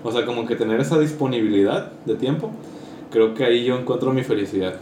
O 0.03 0.11
sea, 0.11 0.25
como 0.25 0.45
que 0.45 0.55
tener 0.55 0.79
esa 0.81 0.99
disponibilidad 0.99 1.91
de 2.05 2.15
tiempo, 2.15 2.51
creo 3.11 3.33
que 3.33 3.45
ahí 3.45 3.63
yo 3.63 3.77
encuentro 3.77 4.11
mi 4.11 4.23
felicidad. 4.23 4.73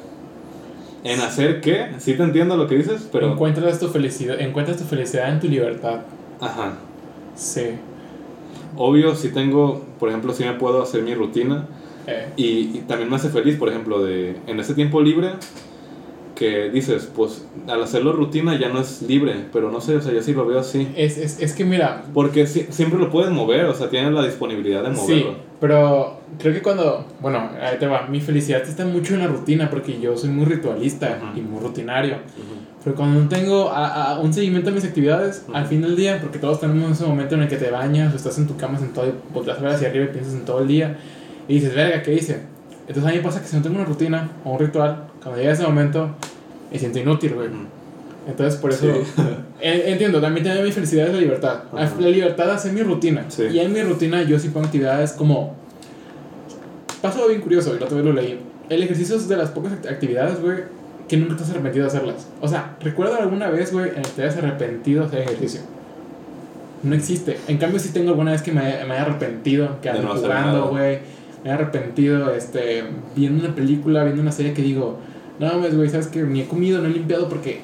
En 1.04 1.22
hacer 1.22 1.62
qué, 1.62 1.88
sí 1.98 2.14
te 2.16 2.24
entiendo 2.24 2.58
lo 2.58 2.68
que 2.68 2.76
dices, 2.76 3.08
pero... 3.12 3.32
Encuentras 3.32 3.80
tu 3.80 3.88
felicidad, 3.88 4.40
encuentras 4.40 4.78
tu 4.78 4.84
felicidad 4.84 5.30
en 5.30 5.40
tu 5.40 5.48
libertad. 5.48 6.02
Ajá. 6.42 6.74
Sí. 7.36 7.68
Obvio, 8.76 9.16
si 9.16 9.30
tengo, 9.30 9.86
por 9.98 10.10
ejemplo, 10.10 10.34
si 10.34 10.44
me 10.44 10.54
puedo 10.54 10.82
hacer 10.82 11.02
mi 11.04 11.14
rutina, 11.14 11.68
Eh, 12.08 12.28
Y, 12.38 12.48
y 12.78 12.84
también 12.88 13.10
me 13.10 13.16
hace 13.18 13.30
feliz, 13.30 13.56
por 13.58 13.70
ejemplo, 13.70 14.04
de 14.04 14.36
en 14.48 14.60
ese 14.60 14.74
tiempo 14.74 15.02
libre 15.02 15.32
que 16.40 16.70
dices, 16.70 17.10
pues 17.14 17.46
al 17.68 17.84
hacerlo 17.84 18.14
rutina 18.14 18.58
ya 18.58 18.70
no 18.70 18.80
es 18.80 19.02
libre, 19.02 19.34
pero 19.52 19.70
no 19.70 19.82
sé, 19.82 19.98
o 19.98 20.02
sea, 20.02 20.14
yo 20.14 20.24
sí 20.24 20.34
lo 20.34 20.46
veo 20.46 20.60
así. 20.60 20.88
es, 20.96 21.18
es, 21.18 21.42
es 21.42 21.54
que 21.54 21.66
mira, 21.66 22.06
Porque 22.14 22.48
si- 22.48 22.66
siempre 22.70 22.98
lo 22.98 23.10
puedes 23.12 23.30
mover, 23.30 23.66
o 23.66 23.74
sea, 23.74 23.90
tienes 23.90 24.14
la 24.14 24.24
disponibilidad 24.24 24.82
de 24.84 24.96
sí, 24.96 25.02
moverlo. 25.02 25.36
pero 25.60 26.20
creo 26.40 26.54
que 26.54 26.62
cuando, 26.62 27.06
bueno, 27.20 27.50
ahí 27.62 27.78
te 27.78 27.88
va, 27.88 28.08
mi 28.08 28.22
felicidad 28.22 28.62
está 28.64 28.86
mucho 28.86 29.16
en 29.16 29.20
la 29.20 29.28
rutina 29.28 29.70
porque 29.70 30.00
yo 30.00 30.16
soy 30.18 30.30
muy 30.30 30.46
ritualista 30.46 31.20
Ujú. 31.32 31.38
y 31.40 31.42
muy 31.42 31.60
rutinario. 31.60 32.14
Ujú. 32.16 32.60
Pero 32.86 32.96
cuando 32.96 33.20
no 33.20 33.28
tengo 33.28 33.70
a, 33.70 34.14
a 34.14 34.20
un 34.22 34.34
seguimiento 34.34 34.70
de 34.70 34.76
mis 34.78 34.86
actividades, 34.86 35.44
al 35.54 35.64
Ujú. 35.64 35.70
fin 35.72 35.82
del 35.82 35.98
día, 35.98 36.20
porque 36.22 36.40
todos 36.40 36.62
tenemos 36.62 36.90
ese 36.92 37.04
momento 37.06 37.36
en 37.36 37.42
el 37.42 37.50
que 37.50 37.58
te 37.58 37.70
bañas 37.70 38.14
o 38.14 38.16
estás 38.16 38.38
en 38.38 38.48
tu 38.48 38.56
cama 38.56 38.80
sentado 38.80 39.08
y 39.08 39.34
volteas 39.34 39.62
a 39.62 39.68
hacia 39.68 39.90
arriba 39.90 40.06
y 40.06 40.08
piensas 40.08 40.34
en 40.36 40.46
todo 40.46 40.62
el 40.62 40.70
día 40.70 40.98
y 41.50 41.56
dices, 41.56 41.76
verga, 41.76 42.02
¿qué 42.02 42.14
hice? 42.14 42.44
Entonces 42.90 43.10
a 43.10 43.16
mí 43.16 43.22
pasa 43.24 43.40
que 43.42 43.48
si 43.48 43.56
no 43.56 43.62
tengo 43.62 43.76
una 43.78 43.86
rutina 43.86 44.30
o 44.44 44.52
un 44.54 44.60
ritual, 44.60 45.06
cuando 45.24 45.40
llega 45.40 45.54
ese 45.54 45.64
momento, 45.64 46.10
me 46.72 46.78
siento 46.78 47.00
inútil, 47.00 47.36
güey. 47.36 47.48
Entonces 48.28 48.60
por 48.60 48.72
eso 48.72 48.82
Sí. 48.94 49.22
En- 49.62 49.94
Entiendo, 49.94 50.20
también 50.20 50.44
también 50.46 50.66
mi 50.66 50.72
felicidad 50.72 51.08
es 51.08 51.14
la 51.14 51.20
libertad. 51.20 51.60
Ajá. 51.74 51.92
La 52.00 52.08
libertad 52.10 52.46
de 52.48 52.52
hacer 52.52 52.74
mi 52.74 52.82
rutina. 52.82 53.26
Sí. 53.30 53.44
Y 53.44 53.60
en 53.60 53.72
mi 53.72 53.82
rutina 53.82 54.24
yo 54.24 54.38
sí 54.40 54.50
pongo 54.50 54.66
actividades 54.66 55.14
como... 55.14 55.56
Pasó 57.02 57.18
algo 57.20 57.30
bien 57.30 57.42
curioso, 57.42 57.76
y 57.76 57.80
la 57.80 57.86
otra 57.86 57.98
vez 57.98 58.06
lo 58.06 58.14
leí. 58.14 58.40
El 58.70 58.84
ejercicio 58.84 59.16
es 59.16 59.28
de 59.30 59.38
las 59.38 59.50
pocas 59.52 59.72
act- 59.74 59.90
actividades, 59.90 60.42
güey, 60.42 60.58
que 61.08 61.18
nunca 61.18 61.36
te 61.38 61.44
has 61.44 61.50
arrepentido 61.52 61.84
de 61.86 61.90
hacerlas. 61.90 62.28
O 62.42 62.48
sea, 62.48 62.76
¿recuerda 62.82 63.18
alguna 63.18 63.50
vez, 63.50 63.72
güey, 63.72 63.90
en 63.90 63.96
la 63.98 64.02
que 64.02 64.10
te 64.10 64.22
hayas 64.24 64.38
arrepentido 64.38 65.02
de 65.02 65.08
hacer 65.08 65.20
ejercicio? 65.22 65.62
No 66.84 66.96
existe. 66.96 67.38
En 67.48 67.58
cambio, 67.58 67.80
sí 67.80 67.90
tengo 67.94 68.10
alguna 68.10 68.32
vez 68.32 68.42
que 68.42 68.52
me, 68.52 68.62
me 68.62 68.94
haya 68.94 69.02
arrepentido, 69.04 69.80
que 69.82 69.90
ando 69.90 70.02
no 70.14 70.16
jugando, 70.16 70.68
güey. 70.70 71.00
Me 71.44 71.50
he 71.50 71.54
arrepentido, 71.54 72.34
este, 72.34 72.84
viendo 73.16 73.46
una 73.46 73.56
película, 73.56 74.04
viendo 74.04 74.22
una 74.22 74.32
serie 74.32 74.54
que 74.54 74.62
digo, 74.62 74.98
no 75.40 75.48
mames, 75.48 75.76
güey, 75.76 75.90
sabes 75.90 76.08
que 76.08 76.22
ni 76.24 76.42
he 76.42 76.48
comido, 76.48 76.82
no 76.82 76.88
he 76.88 76.92
limpiado 76.92 77.30
porque 77.30 77.62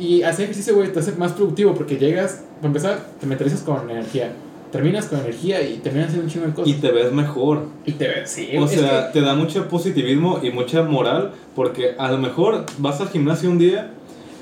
y 0.00 0.22
hacer 0.22 0.44
ejercicio, 0.44 0.74
güey, 0.74 0.90
te 0.92 0.98
hace 0.98 1.12
más 1.12 1.32
productivo 1.32 1.74
porque 1.74 1.98
llegas, 1.98 2.42
para 2.56 2.68
empezar, 2.68 3.06
te 3.20 3.26
mentalizas 3.26 3.60
con 3.60 3.90
energía. 3.90 4.32
Terminas 4.72 5.06
con 5.06 5.18
energía 5.18 5.60
y 5.62 5.78
terminas 5.78 6.08
haciendo 6.08 6.26
un 6.26 6.32
chingo 6.32 6.46
de 6.46 6.52
cosas. 6.54 6.68
Y 6.68 6.74
te 6.80 6.90
ves 6.90 7.12
mejor. 7.12 7.66
Y 7.84 7.92
te 7.92 8.08
ves, 8.08 8.30
sí. 8.30 8.56
O 8.56 8.66
sea, 8.66 9.12
te 9.12 9.20
da 9.20 9.34
mucho 9.34 9.68
positivismo 9.68 10.40
y 10.42 10.50
mucha 10.50 10.82
moral, 10.82 11.32
porque 11.54 11.96
a 11.98 12.10
lo 12.10 12.18
mejor 12.18 12.64
vas 12.78 13.00
al 13.00 13.10
gimnasio 13.10 13.50
un 13.50 13.58
día 13.58 13.90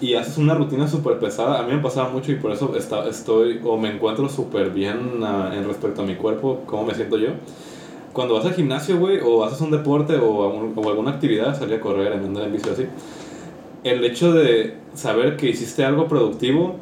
y 0.01 0.15
haces 0.15 0.39
una 0.39 0.55
rutina 0.55 0.87
súper 0.87 1.19
pesada. 1.19 1.59
A 1.59 1.63
mí 1.65 1.75
me 1.75 1.83
pasaba 1.83 2.11
mucho 2.11 2.31
y 2.31 2.37
por 2.37 2.53
eso 2.53 2.77
está, 2.77 3.09
estoy 3.09 3.61
o 3.65 3.77
me 3.79 3.91
encuentro 3.91 4.29
súper 4.29 4.71
bien 4.71 5.25
ah, 5.25 5.51
en 5.53 5.67
respecto 5.67 6.03
a 6.03 6.05
mi 6.05 6.15
cuerpo, 6.15 6.63
cómo 6.67 6.85
me 6.85 6.95
siento 6.95 7.17
yo. 7.19 7.31
Cuando 8.19 8.35
vas 8.35 8.47
al 8.47 8.55
gimnasio, 8.55 8.99
güey, 8.99 9.21
o 9.25 9.45
haces 9.45 9.61
un 9.61 9.71
deporte 9.71 10.17
o, 10.17 10.43
a 10.43 10.49
un- 10.49 10.73
o 10.75 10.89
alguna 10.89 11.13
actividad, 11.13 11.57
salir 11.57 11.77
a 11.77 11.81
correr, 11.81 12.13
andar 12.15 12.47
en 12.47 12.53
bici 12.53 12.69
así, 12.69 12.83
el 13.85 14.03
hecho 14.05 14.33
de 14.33 14.75
saber 14.97 15.37
que 15.37 15.49
hiciste 15.51 15.85
algo 15.85 16.09
productivo 16.09 16.75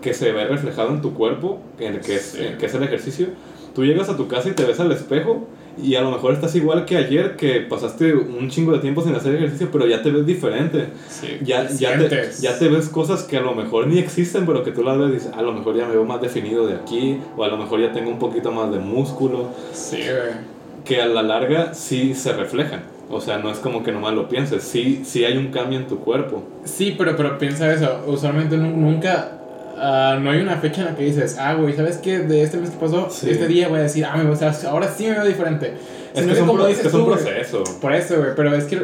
que 0.00 0.14
se 0.14 0.32
ve 0.32 0.46
reflejado 0.46 0.88
en 0.88 1.02
tu 1.02 1.12
cuerpo, 1.12 1.58
en 1.78 1.96
el 1.96 2.00
que, 2.00 2.14
es, 2.16 2.22
Sí. 2.22 2.42
en 2.42 2.56
que 2.56 2.64
es 2.64 2.74
el 2.74 2.84
ejercicio, 2.84 3.26
tú 3.74 3.84
llegas 3.84 4.08
a 4.08 4.16
tu 4.16 4.28
casa 4.28 4.48
y 4.48 4.52
te 4.52 4.64
ves 4.64 4.80
al 4.80 4.90
espejo 4.92 5.46
y 5.82 5.94
a 5.96 6.00
lo 6.00 6.10
mejor 6.10 6.32
estás 6.32 6.54
igual 6.56 6.86
que 6.86 6.96
ayer 6.96 7.36
que 7.36 7.60
pasaste 7.60 8.14
un 8.14 8.48
chingo 8.48 8.72
de 8.72 8.78
tiempo 8.78 9.02
sin 9.02 9.14
hacer 9.14 9.34
ejercicio, 9.34 9.68
pero 9.70 9.86
ya 9.86 10.00
te 10.02 10.10
ves 10.10 10.24
diferente. 10.24 10.86
Sí, 11.06 11.36
Ya, 11.44 11.66
te 11.66 11.76
ya, 11.76 11.98
te, 11.98 12.30
ya 12.40 12.58
te 12.58 12.68
ves 12.68 12.88
cosas 12.88 13.24
que 13.24 13.36
a 13.36 13.42
lo 13.42 13.54
mejor 13.54 13.88
ni 13.88 13.98
existen, 13.98 14.46
pero 14.46 14.62
que 14.64 14.70
tú 14.72 14.82
las 14.82 14.96
ves 14.98 15.10
y 15.10 15.12
dices, 15.12 15.32
a 15.36 15.42
lo 15.42 15.52
mejor 15.52 15.76
ya 15.76 15.84
me 15.86 15.92
veo 15.92 16.04
más 16.04 16.22
definido 16.22 16.66
de 16.66 16.76
aquí, 16.76 17.18
o 17.36 17.44
a 17.44 17.48
lo 17.48 17.58
mejor 17.58 17.78
ya 17.78 17.92
tengo 17.92 18.08
un 18.10 18.18
poquito 18.18 18.50
más 18.52 18.70
de 18.72 18.78
músculo, 18.78 19.48
Sí, 19.74 19.96
güey. 19.98 20.51
Que 20.84 21.00
a 21.02 21.06
la 21.06 21.22
larga 21.22 21.74
sí 21.74 22.14
se 22.14 22.32
reflejan. 22.32 22.80
O 23.10 23.20
sea, 23.20 23.38
no 23.38 23.50
es 23.50 23.58
como 23.58 23.82
que 23.82 23.92
nomás 23.92 24.14
lo 24.14 24.28
pienses, 24.28 24.62
sí, 24.62 25.02
sí 25.04 25.24
hay 25.24 25.36
un 25.36 25.48
cambio 25.48 25.78
en 25.78 25.86
tu 25.86 25.98
cuerpo. 25.98 26.42
Sí, 26.64 26.94
pero, 26.96 27.14
pero 27.16 27.36
piensa 27.38 27.70
eso. 27.72 28.00
Usualmente 28.06 28.56
nu- 28.56 28.76
nunca. 28.76 29.38
ah, 29.76 30.18
no 30.20 30.30
hay 30.30 30.40
una 30.40 30.56
fecha 30.56 30.80
en 30.82 30.86
la 30.88 30.96
que 30.96 31.04
dices, 31.04 31.36
ah, 31.38 31.54
güey, 31.54 31.74
¿sabes 31.74 31.98
qué? 31.98 32.20
De 32.20 32.42
este 32.42 32.56
mes 32.56 32.70
que 32.70 32.76
pasó, 32.78 33.08
Sí. 33.10 33.28
este 33.30 33.48
día 33.48 33.68
voy 33.68 33.80
a 33.80 33.82
decir, 33.82 34.04
ah, 34.04 34.16
me, 34.16 34.28
o 34.30 34.36
sea, 34.36 34.54
ahora 34.70 34.88
sí 34.96 35.04
me 35.04 35.12
veo 35.12 35.24
diferente. 35.26 35.74
Es 36.14 36.24
que 36.24 36.32
es 36.32 36.40
un, 36.40 36.46
como 36.46 36.62
es 36.62 36.68
dices 36.68 36.86
es 36.86 36.94
un 36.94 37.00
tú, 37.00 37.06
proceso. 37.10 37.64
Por 37.80 37.92
eso, 37.94 38.16
güey, 38.18 38.30
pero 38.36 38.54
es 38.54 38.64
que 38.64 38.80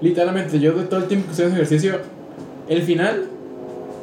literalmente 0.00 0.58
yo 0.60 0.72
de 0.72 0.84
todo 0.84 1.00
el 1.00 1.06
tiempo 1.06 1.26
que 1.26 1.30
estoy 1.32 1.46
haciendo 1.46 1.62
ejercicio, 1.64 1.98
el 2.68 2.82
final 2.82 3.24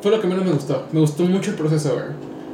fue 0.01 0.11
lo 0.11 0.19
que 0.21 0.27
menos 0.27 0.43
me 0.45 0.51
gustó. 0.51 0.85
Me 0.91 0.99
gustó 0.99 1.23
mucho 1.23 1.51
el 1.51 1.57
proceso, 1.57 1.93
güey. 1.93 2.05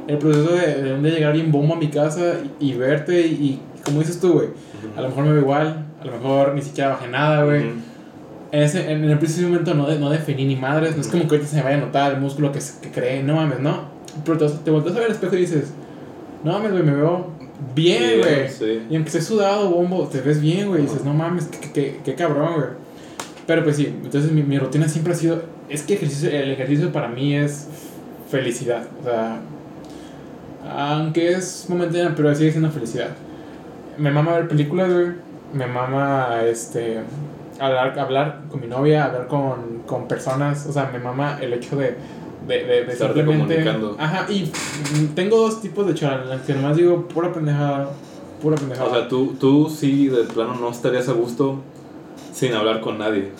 El 0.08 0.18
proceso 0.18 0.52
de, 0.54 0.82
de 0.82 0.92
un 0.94 1.02
llegar 1.04 1.32
bien 1.32 1.50
bombo 1.52 1.74
a 1.74 1.76
mi 1.76 1.88
casa 1.88 2.34
y, 2.60 2.70
y 2.70 2.74
verte 2.74 3.20
y, 3.20 3.60
y 3.69 3.69
como 3.84 4.00
dices 4.00 4.20
tú, 4.20 4.32
güey, 4.32 4.48
a 4.96 5.00
lo 5.00 5.08
mejor 5.08 5.24
me 5.24 5.32
veo 5.32 5.40
igual, 5.42 5.86
a 6.00 6.04
lo 6.04 6.12
mejor 6.12 6.54
ni 6.54 6.62
siquiera 6.62 6.90
bajé 6.90 7.08
nada, 7.08 7.44
güey. 7.44 7.62
En, 8.52 8.62
ese, 8.62 8.90
en 8.90 9.04
el 9.04 9.18
preciso 9.18 9.46
momento 9.48 9.74
no, 9.74 9.86
de, 9.86 9.98
no 9.98 10.10
definí 10.10 10.44
ni 10.44 10.56
madres, 10.56 10.96
no 10.96 11.02
es 11.02 11.08
como 11.08 11.28
que 11.28 11.36
ahorita 11.36 11.48
se 11.48 11.56
me 11.56 11.62
vaya 11.62 11.76
a 11.76 11.80
notar 11.80 12.14
el 12.14 12.20
músculo 12.20 12.50
que, 12.52 12.58
que 12.82 12.90
cree, 12.90 13.22
no 13.22 13.36
mames, 13.36 13.60
no. 13.60 13.84
Pero 14.24 14.38
te, 14.38 14.48
te 14.48 14.70
volteas 14.70 14.96
a 14.96 14.98
ver 14.98 15.06
al 15.06 15.14
espejo 15.14 15.36
y 15.36 15.40
dices, 15.40 15.72
no 16.42 16.52
mames, 16.52 16.72
güey, 16.72 16.82
me 16.82 16.94
veo 16.94 17.28
bien, 17.74 18.20
güey. 18.20 18.48
sí. 18.48 18.82
Y 18.90 18.94
aunque 18.96 19.08
estés 19.08 19.26
sudado, 19.26 19.70
bombo, 19.70 20.08
te 20.08 20.20
ves 20.20 20.40
bien, 20.40 20.68
güey. 20.68 20.80
Y 20.80 20.86
dices, 20.86 21.04
no 21.04 21.14
mames, 21.14 21.46
qué, 21.46 21.70
qué, 21.72 22.00
qué 22.04 22.14
cabrón, 22.14 22.54
güey. 22.54 22.68
Pero 23.46 23.64
pues 23.64 23.76
sí, 23.76 23.86
entonces 23.86 24.30
mi, 24.32 24.42
mi 24.42 24.58
rutina 24.58 24.88
siempre 24.88 25.12
ha 25.12 25.16
sido. 25.16 25.42
Es 25.68 25.82
que 25.82 25.94
ejercicio, 25.94 26.30
el 26.30 26.50
ejercicio 26.50 26.92
para 26.92 27.08
mí 27.08 27.34
es 27.34 27.66
felicidad. 28.30 28.82
O 29.00 29.04
sea, 29.04 29.40
aunque 30.76 31.32
es 31.32 31.66
momentánea, 31.68 32.14
pero 32.16 32.34
sigue 32.34 32.50
siendo 32.50 32.70
felicidad. 32.70 33.10
Me 34.00 34.10
mama 34.10 34.32
ver 34.32 34.48
películas, 34.48 34.92
güey. 34.92 35.08
Me 35.52 35.66
mama 35.66 36.40
este, 36.44 37.00
hablar, 37.58 37.98
hablar 37.98 38.40
con 38.50 38.60
mi 38.60 38.66
novia, 38.66 39.04
hablar 39.06 39.26
con, 39.26 39.82
con 39.86 40.08
personas. 40.08 40.66
O 40.66 40.72
sea, 40.72 40.90
me 40.92 40.98
mama 40.98 41.38
el 41.40 41.52
hecho 41.52 41.76
de, 41.76 41.96
de, 42.46 42.64
de, 42.64 42.96
simplemente. 42.96 43.24
comunicando. 43.56 43.96
Ajá, 43.98 44.26
y 44.30 44.50
tengo 45.14 45.36
dos 45.38 45.60
tipos 45.60 45.86
de 45.86 45.94
charlas. 45.94 46.22
en 46.24 46.28
las 46.30 46.40
que 46.42 46.54
nomás 46.54 46.76
digo 46.76 47.06
pura 47.08 47.32
pendejada. 47.32 47.90
Pura 48.40 48.56
pendejada. 48.56 48.88
O 48.88 48.94
sea, 48.94 49.08
tú, 49.08 49.34
tú 49.38 49.68
sí 49.68 50.08
de 50.08 50.24
plano 50.24 50.54
no 50.54 50.70
estarías 50.70 51.08
a 51.08 51.12
gusto 51.12 51.60
sin 52.32 52.54
hablar 52.54 52.80
con 52.80 52.98
nadie. 52.98 53.30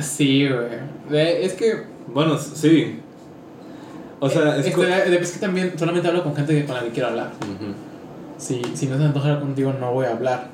Sí, 0.00 0.48
güey. 0.48 1.24
Es 1.44 1.52
que. 1.54 1.82
Bueno, 2.12 2.38
sí. 2.38 3.00
O 4.20 4.30
sea, 4.30 4.56
es 4.56 4.70
co- 4.74 4.82
de- 4.82 5.16
es 5.20 5.32
que 5.32 5.38
también 5.40 5.72
solamente 5.78 6.08
hablo 6.08 6.22
con 6.22 6.34
gente 6.34 6.54
que- 6.54 6.64
con 6.64 6.74
la 6.76 6.82
que 6.82 6.90
quiero 6.90 7.08
hablar. 7.08 7.32
Ujú. 7.42 7.74
Si, 8.38 8.62
si 8.74 8.86
no 8.86 8.94
se 8.94 9.00
me 9.00 9.06
antoja 9.06 9.40
contigo, 9.40 9.72
no 9.78 9.92
voy 9.92 10.06
a 10.06 10.12
hablar. 10.12 10.48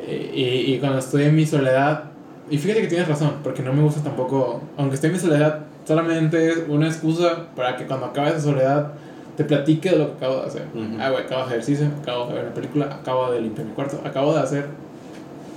Eh, 0.00 0.66
y, 0.68 0.74
y 0.74 0.78
cuando 0.78 0.98
estoy 0.98 1.24
en 1.24 1.36
mi 1.36 1.46
soledad. 1.46 2.04
Y 2.50 2.58
fíjate 2.58 2.82
que 2.82 2.88
tienes 2.88 3.08
razón, 3.08 3.34
porque 3.42 3.62
no 3.62 3.72
me 3.72 3.82
gusta 3.82 4.02
tampoco. 4.02 4.62
Aunque 4.76 4.96
esté 4.96 5.06
en 5.08 5.12
mi 5.14 5.18
soledad, 5.18 5.60
solamente 5.86 6.50
es 6.50 6.58
una 6.68 6.86
excusa 6.86 7.46
para 7.54 7.76
que 7.76 7.86
cuando 7.86 8.06
acabe 8.06 8.30
esa 8.30 8.40
soledad 8.40 8.92
te 9.36 9.44
platique 9.44 9.90
de 9.90 9.98
lo 9.98 10.06
que 10.08 10.12
acabo 10.24 10.40
de 10.40 10.46
hacer. 10.46 10.66
Ujú. 10.74 10.96
Ah, 11.00 11.10
güey, 11.10 11.24
acabo 11.24 11.40
de 11.40 11.46
hacer 11.46 11.58
ejercicio, 11.58 11.86
acabo 12.02 12.26
de 12.26 12.34
ver 12.34 12.44
una 12.44 12.54
película, 12.54 12.86
acabo 12.86 13.30
de 13.30 13.40
limpiar 13.40 13.66
mi 13.66 13.72
cuarto, 13.72 14.00
acabo 14.04 14.34
de 14.34 14.40
hacer 14.40 14.66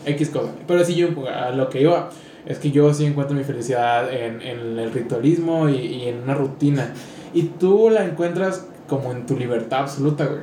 X 0.05 0.29
cosas. 0.29 0.51
Pero 0.67 0.83
sí, 0.85 0.95
yo 0.95 1.09
a 1.27 1.51
lo 1.51 1.69
que 1.69 1.81
iba 1.81 2.09
es 2.45 2.59
que 2.59 2.71
yo 2.71 2.93
sí 2.93 3.05
encuentro 3.05 3.35
mi 3.35 3.43
felicidad 3.43 4.13
en, 4.13 4.41
en 4.41 4.79
el 4.79 4.91
ritualismo 4.91 5.67
y, 5.67 5.75
y 5.77 6.07
en 6.07 6.23
una 6.23 6.35
rutina. 6.35 6.93
Y 7.33 7.43
tú 7.43 7.89
la 7.89 8.05
encuentras 8.05 8.65
como 8.87 9.11
en 9.11 9.25
tu 9.25 9.35
libertad 9.35 9.79
absoluta, 9.81 10.25
güey. 10.25 10.41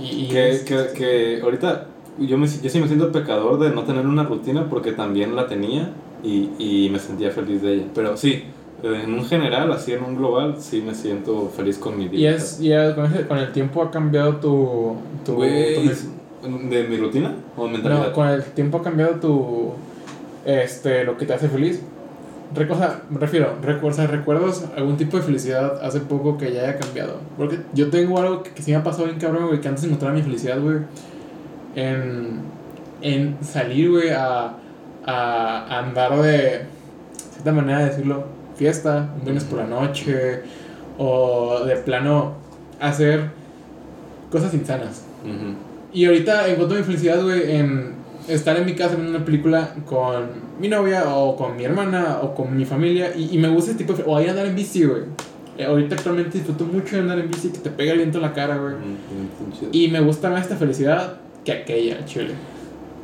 Y, 0.00 0.24
y 0.24 0.28
que, 0.28 0.50
es- 0.50 0.62
que, 0.62 0.86
que 0.94 1.40
ahorita 1.42 1.86
yo, 2.18 2.36
me, 2.38 2.46
yo 2.48 2.68
sí 2.70 2.80
me 2.80 2.86
siento 2.88 3.12
pecador 3.12 3.58
de 3.58 3.70
no 3.70 3.84
tener 3.84 4.06
una 4.06 4.24
rutina 4.24 4.68
porque 4.68 4.92
también 4.92 5.36
la 5.36 5.46
tenía 5.46 5.90
y, 6.22 6.50
y 6.58 6.88
me 6.90 6.98
sentía 6.98 7.30
feliz 7.30 7.62
de 7.62 7.74
ella. 7.74 7.84
Pero 7.94 8.16
sí, 8.16 8.44
en 8.82 9.12
un 9.14 9.24
general, 9.24 9.70
así 9.72 9.92
en 9.92 10.02
un 10.02 10.16
global, 10.16 10.56
sí 10.58 10.82
me 10.84 10.94
siento 10.94 11.48
feliz 11.48 11.78
con 11.78 11.96
mi 11.98 12.04
y 12.04 12.08
vida. 12.08 12.30
es, 12.30 12.60
y 12.60 12.72
es- 12.72 12.94
con, 12.94 13.38
el 13.38 13.52
tiempo 13.52 13.82
ha 13.82 13.90
cambiado 13.90 14.36
tu... 14.36 14.96
tu, 15.24 15.34
Güey, 15.34 15.74
tu- 15.74 16.68
¿De 16.70 16.84
mi 16.84 16.96
rutina 16.96 17.34
o 17.56 17.66
mentalidad? 17.68 18.08
no, 18.08 18.12
con 18.12 18.28
el 18.28 18.42
tiempo 18.44 18.78
ha 18.78 18.82
cambiado 18.82 19.14
tu... 19.16 19.72
Este, 20.44 21.04
lo 21.04 21.16
que 21.16 21.26
te 21.26 21.34
hace 21.34 21.48
feliz. 21.48 21.82
Sea, 22.54 23.02
me 23.10 23.18
refiero, 23.18 23.56
¿recuerdas 23.62 24.64
algún 24.76 24.96
tipo 24.96 25.16
de 25.16 25.22
felicidad 25.22 25.84
hace 25.84 26.00
poco 26.00 26.38
que 26.38 26.52
ya 26.52 26.62
haya 26.62 26.78
cambiado? 26.78 27.20
Porque 27.36 27.60
yo 27.74 27.90
tengo 27.90 28.18
algo 28.18 28.42
que, 28.42 28.50
que 28.50 28.62
sí 28.62 28.70
me 28.70 28.78
ha 28.78 28.82
pasado 28.82 29.04
bien 29.04 29.18
cabrón, 29.18 29.48
güey, 29.48 29.60
que 29.60 29.68
antes 29.68 29.84
encontraba 29.84 30.14
mi 30.14 30.22
felicidad, 30.22 30.60
güey, 30.60 30.78
en, 31.74 32.40
en 33.02 33.36
salir, 33.42 33.90
güey, 33.90 34.10
a, 34.10 34.54
a 35.04 35.78
andar 35.78 36.20
de 36.22 36.62
cierta 37.32 37.52
manera 37.52 37.80
de 37.80 37.84
decirlo, 37.86 38.24
fiesta, 38.56 39.10
un 39.16 39.22
viernes 39.22 39.44
por 39.44 39.58
la 39.58 39.66
noche, 39.66 40.42
o 40.98 41.60
de 41.64 41.76
plano 41.76 42.34
hacer 42.80 43.30
cosas 44.30 44.52
insanas. 44.54 45.04
Y 45.92 46.04
ahorita 46.04 46.48
encuentro 46.48 46.76
mi 46.76 46.84
felicidad, 46.84 47.22
güey, 47.22 47.56
en 47.56 47.94
estar 48.28 48.56
en 48.56 48.66
mi 48.66 48.74
casa 48.74 48.94
viendo 48.94 49.16
una 49.16 49.24
película 49.24 49.74
con 49.86 50.26
mi 50.60 50.68
novia, 50.68 51.14
o 51.14 51.36
con 51.36 51.56
mi 51.56 51.64
hermana, 51.64 52.20
o 52.22 52.34
con 52.34 52.56
mi 52.56 52.64
familia, 52.64 53.12
y, 53.16 53.34
y 53.34 53.38
me 53.38 53.48
gusta 53.48 53.70
ese 53.70 53.78
tipo 53.78 53.92
de... 53.92 54.04
O 54.06 54.20
ir 54.20 54.28
a 54.28 54.30
andar 54.30 54.46
en 54.46 54.54
bici, 54.54 54.84
güey. 54.84 55.02
Eh, 55.56 55.64
ahorita 55.64 55.96
actualmente 55.96 56.38
disfruto 56.38 56.64
mucho 56.64 56.96
de 56.96 57.02
andar 57.02 57.18
en 57.18 57.28
bici, 57.30 57.48
que 57.48 57.58
te 57.58 57.70
pega 57.70 57.92
el 57.92 57.98
viento 57.98 58.18
en 58.18 58.22
la 58.22 58.32
cara, 58.32 58.58
güey. 58.58 58.74
Y 59.72 59.88
me 59.88 60.00
gusta 60.00 60.30
más 60.30 60.42
esta 60.42 60.56
felicidad 60.56 61.16
que 61.44 61.52
aquella, 61.52 62.04
chile. 62.04 62.34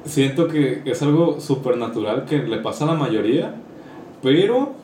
Siento 0.04 0.48
que 0.48 0.82
es 0.84 1.02
algo 1.02 1.40
súper 1.40 1.76
natural 1.76 2.26
que 2.26 2.38
le 2.38 2.58
pasa 2.58 2.84
a 2.84 2.88
la 2.88 2.94
mayoría, 2.94 3.54
pero 4.22 4.74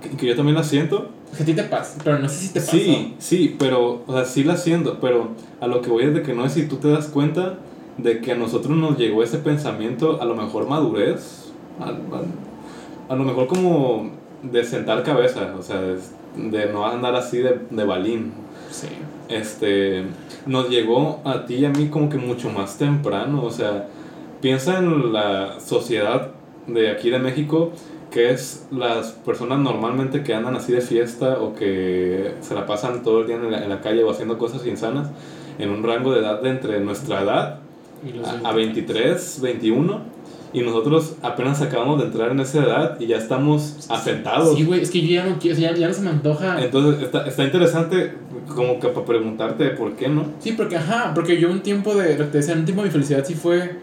que, 0.00 0.10
que 0.16 0.26
yo 0.26 0.36
también 0.36 0.54
la 0.54 0.62
siento. 0.64 1.08
Que 1.36 1.42
a 1.42 1.46
ti 1.46 1.52
te 1.52 1.64
pasa, 1.64 1.98
pero 2.02 2.18
no 2.18 2.28
sé 2.28 2.46
si 2.46 2.52
te 2.52 2.60
pasa. 2.60 2.72
Sí, 2.72 3.14
sí, 3.18 3.56
pero, 3.58 4.04
o 4.06 4.12
sea, 4.12 4.24
sí 4.24 4.44
la 4.44 4.56
siento, 4.56 4.98
pero 5.00 5.32
a 5.60 5.66
lo 5.66 5.82
que 5.82 5.90
voy 5.90 6.04
es 6.04 6.14
de 6.14 6.22
que 6.22 6.32
no 6.32 6.46
es 6.46 6.52
si 6.52 6.66
tú 6.66 6.76
te 6.76 6.88
das 6.88 7.08
cuenta 7.08 7.58
de 7.98 8.20
que 8.20 8.32
a 8.32 8.34
nosotros 8.36 8.76
nos 8.76 8.96
llegó 8.96 9.22
ese 9.22 9.38
pensamiento, 9.38 10.22
a 10.22 10.24
lo 10.24 10.34
mejor 10.34 10.68
madurez, 10.68 11.52
a, 11.80 11.88
a, 11.88 13.12
a 13.12 13.16
lo 13.16 13.24
mejor 13.24 13.48
como 13.48 14.10
de 14.42 14.64
sentar 14.64 15.02
cabeza, 15.02 15.54
o 15.58 15.62
sea, 15.62 15.80
de, 15.80 15.98
de 16.36 16.72
no 16.72 16.86
andar 16.86 17.14
así 17.16 17.38
de, 17.38 17.60
de 17.70 17.84
balín. 17.84 18.32
Sí. 18.70 18.88
Este, 19.28 20.04
nos 20.46 20.68
llegó 20.70 21.20
a 21.24 21.44
ti 21.44 21.56
y 21.56 21.64
a 21.64 21.70
mí 21.70 21.88
como 21.88 22.08
que 22.08 22.18
mucho 22.18 22.50
más 22.50 22.78
temprano, 22.78 23.42
o 23.44 23.50
sea, 23.50 23.88
piensa 24.40 24.78
en 24.78 25.12
la 25.12 25.58
sociedad 25.60 26.30
de 26.66 26.90
aquí 26.90 27.10
de 27.10 27.18
México, 27.18 27.72
que 28.10 28.30
es 28.30 28.66
las 28.70 29.12
personas 29.12 29.58
normalmente 29.58 30.22
que 30.22 30.34
andan 30.34 30.56
así 30.56 30.72
de 30.72 30.80
fiesta 30.80 31.40
o 31.40 31.54
que 31.54 32.34
se 32.40 32.54
la 32.54 32.64
pasan 32.64 33.02
todo 33.02 33.22
el 33.22 33.26
día 33.26 33.36
en 33.36 33.50
la, 33.50 33.62
en 33.62 33.68
la 33.68 33.80
calle 33.80 34.04
o 34.04 34.10
haciendo 34.10 34.38
cosas 34.38 34.66
insanas, 34.66 35.10
en 35.58 35.70
un 35.70 35.82
rango 35.82 36.12
de 36.12 36.20
edad 36.20 36.40
de 36.40 36.50
entre 36.50 36.80
nuestra 36.80 37.22
edad 37.22 37.60
a, 38.44 38.48
a 38.48 38.52
23, 38.52 39.40
21. 39.42 40.18
Y 40.50 40.62
nosotros 40.62 41.16
apenas 41.22 41.60
acabamos 41.60 41.98
de 42.00 42.06
entrar 42.06 42.30
en 42.30 42.40
esa 42.40 42.62
edad 42.64 42.98
y 42.98 43.06
ya 43.06 43.18
estamos 43.18 43.86
asentados. 43.90 44.56
Sí, 44.56 44.64
güey, 44.64 44.80
es 44.80 44.90
que 44.90 45.02
yo 45.02 45.08
ya 45.08 45.26
no 45.26 45.38
quiero, 45.38 45.58
ya, 45.58 45.74
ya 45.74 45.88
no 45.88 45.92
se 45.92 46.00
me 46.00 46.08
antoja. 46.08 46.62
Entonces 46.64 47.02
está, 47.02 47.26
está 47.26 47.44
interesante 47.44 48.14
como 48.54 48.80
que 48.80 48.88
para 48.88 49.04
preguntarte 49.04 49.68
por 49.70 49.92
qué, 49.94 50.08
¿no? 50.08 50.24
Sí, 50.38 50.52
porque, 50.52 50.76
ajá, 50.78 51.12
porque 51.14 51.38
yo 51.38 51.50
un 51.50 51.60
tiempo 51.60 51.94
de, 51.94 52.12
lo 52.16 52.24
que 52.24 52.30
te 52.30 52.38
decía, 52.38 52.54
un 52.54 52.64
tiempo 52.64 52.80
de 52.82 52.88
mi 52.88 52.92
felicidad 52.92 53.22
sí 53.26 53.34
fue 53.34 53.76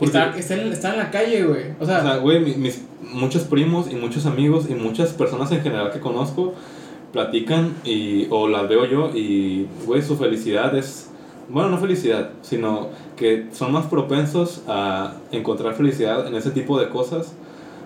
estar, 0.00 0.36
estar, 0.36 0.58
en, 0.58 0.72
estar 0.72 0.92
en 0.94 0.98
la 0.98 1.10
calle, 1.12 1.44
güey. 1.44 1.62
O 1.78 1.86
sea, 1.86 2.00
O 2.00 2.02
sea, 2.02 2.16
güey, 2.16 2.40
mi- 2.40 2.56
mis, 2.56 2.82
muchos 3.12 3.42
primos 3.44 3.88
y 3.88 3.94
muchos 3.94 4.26
amigos 4.26 4.66
y 4.68 4.74
muchas 4.74 5.10
personas 5.10 5.52
en 5.52 5.60
general 5.62 5.92
que 5.92 6.00
conozco 6.00 6.54
platican 7.12 7.74
y, 7.84 8.26
o 8.30 8.48
las 8.48 8.68
veo 8.68 8.86
yo 8.86 9.10
y, 9.14 9.66
güey, 9.86 10.02
su 10.02 10.16
felicidad 10.16 10.74
es, 10.76 11.10
bueno, 11.48 11.70
no 11.70 11.78
felicidad, 11.78 12.30
sino 12.42 12.88
que 13.16 13.48
son 13.52 13.72
más 13.72 13.86
propensos 13.86 14.62
a 14.68 15.14
encontrar 15.30 15.74
felicidad 15.74 16.26
en 16.26 16.34
ese 16.34 16.50
tipo 16.50 16.78
de 16.78 16.88
cosas, 16.88 17.34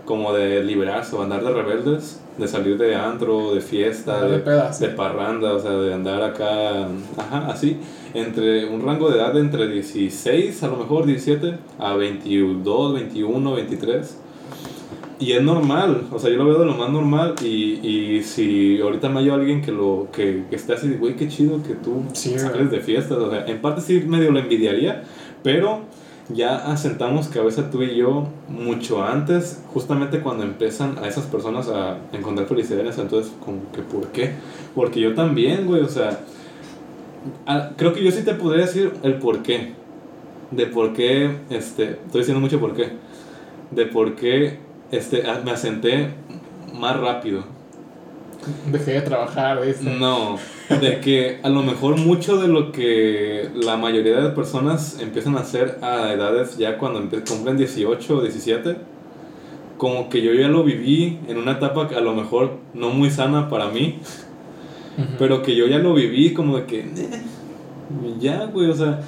como 0.04 0.32
de 0.32 0.62
liberarse 0.62 1.16
o 1.16 1.22
andar 1.22 1.42
de 1.42 1.52
rebeldes, 1.52 2.20
de 2.38 2.46
salir 2.48 2.78
de 2.78 2.94
antro, 2.94 3.54
de 3.54 3.60
fiesta, 3.60 4.22
de 4.24 4.32
de, 4.32 4.38
pedas. 4.38 4.78
de 4.78 4.88
parranda, 4.88 5.52
o 5.54 5.58
sea, 5.58 5.72
de 5.72 5.92
andar 5.92 6.22
acá, 6.22 6.86
ajá, 7.16 7.48
así, 7.48 7.78
entre 8.14 8.66
un 8.66 8.82
rango 8.82 9.10
de 9.10 9.18
edad 9.18 9.32
de 9.32 9.40
entre 9.40 9.68
16, 9.68 10.62
a 10.62 10.68
lo 10.68 10.76
mejor 10.76 11.06
17, 11.06 11.58
a 11.78 11.94
22, 11.94 12.94
21, 12.94 13.54
23. 13.54 14.18
Y 15.18 15.32
es 15.32 15.42
normal, 15.42 16.08
o 16.12 16.18
sea, 16.18 16.28
yo 16.30 16.36
lo 16.36 16.44
veo 16.44 16.58
de 16.58 16.66
lo 16.66 16.74
más 16.74 16.90
normal 16.90 17.36
y, 17.42 17.80
y 17.82 18.22
si 18.22 18.78
ahorita 18.82 19.08
me 19.08 19.20
hallo 19.20 19.32
alguien 19.34 19.62
que 19.62 19.72
lo 19.72 20.08
que, 20.12 20.44
que 20.50 20.56
esté 20.56 20.74
así, 20.74 20.90
güey, 21.00 21.16
qué 21.16 21.26
chido 21.26 21.62
que 21.62 21.74
tú 21.74 22.02
Sí, 22.12 22.38
sales 22.38 22.70
de 22.70 22.80
fiestas, 22.80 23.16
o 23.16 23.30
sea, 23.30 23.46
en 23.46 23.62
parte 23.62 23.80
sí 23.80 24.00
medio 24.06 24.30
lo 24.30 24.38
envidiaría, 24.38 25.04
pero 25.42 25.80
ya 26.28 26.70
asentamos 26.70 27.28
cabeza 27.28 27.70
tú 27.70 27.82
y 27.82 27.96
yo 27.96 28.28
mucho 28.48 29.02
antes, 29.02 29.62
justamente 29.72 30.20
cuando 30.20 30.44
empiezan 30.44 30.98
a 30.98 31.08
esas 31.08 31.24
personas 31.24 31.68
a 31.70 31.96
encontrar 32.12 32.46
felicidad 32.46 32.80
en 32.80 32.88
eso, 32.88 33.00
entonces 33.00 33.32
como 33.42 33.60
que 33.72 33.80
¿por 33.80 34.08
qué? 34.08 34.32
Porque 34.74 35.00
yo 35.00 35.14
también, 35.14 35.64
güey, 35.66 35.80
o 35.80 35.88
sea, 35.88 36.20
a- 37.46 37.70
creo 37.76 37.92
que 37.92 38.02
yo 38.04 38.10
sí 38.10 38.22
te 38.22 38.34
podría 38.34 38.66
decir 38.66 38.92
el 39.02 39.14
por 39.14 39.42
qué, 39.42 39.72
de 40.50 40.66
por 40.66 40.92
qué, 40.92 41.30
este, 41.50 41.92
estoy 42.06 42.20
diciendo 42.20 42.40
mucho 42.40 42.60
por 42.60 42.74
qué, 42.74 42.90
de 43.70 43.86
por 43.86 44.14
qué 44.14 44.58
este, 44.92 45.28
a- 45.28 45.40
me 45.44 45.50
asenté 45.52 46.10
más 46.74 46.98
rápido. 46.98 47.44
dejé 48.70 48.92
de 48.92 49.00
trabajar. 49.02 49.58
No, 49.98 50.38
de 50.80 51.00
que 51.00 51.40
a 51.42 51.48
lo 51.48 51.62
mejor 51.62 51.96
mucho 51.98 52.36
de 52.36 52.46
lo 52.48 52.70
que 52.70 53.50
la 53.54 53.76
mayoría 53.76 54.20
de 54.20 54.30
personas 54.30 54.98
empiezan 55.00 55.36
a 55.36 55.40
hacer 55.40 55.78
a 55.82 56.12
edades 56.12 56.56
ya 56.56 56.78
cuando 56.78 57.00
cumplen 57.28 57.56
18 57.56 58.18
o 58.18 58.20
17, 58.22 58.76
como 59.78 60.08
que 60.08 60.22
yo 60.22 60.32
ya 60.32 60.48
lo 60.48 60.62
viví 60.62 61.18
en 61.28 61.38
una 61.38 61.52
etapa 61.52 61.88
que 61.88 61.96
a 61.96 62.00
lo 62.00 62.14
mejor 62.14 62.58
no 62.72 62.90
muy 62.90 63.10
sana 63.10 63.48
para 63.48 63.68
mí, 63.68 63.98
pero 65.18 65.42
que 65.42 65.54
yo 65.56 65.66
ya 65.66 65.78
lo 65.78 65.92
viví 65.94 66.32
como 66.32 66.56
de 66.58 66.64
que, 66.66 66.80
"Eh, 66.80 67.24
ya, 68.20 68.44
güey, 68.46 68.70
o 68.70 68.74
sea, 68.74 69.00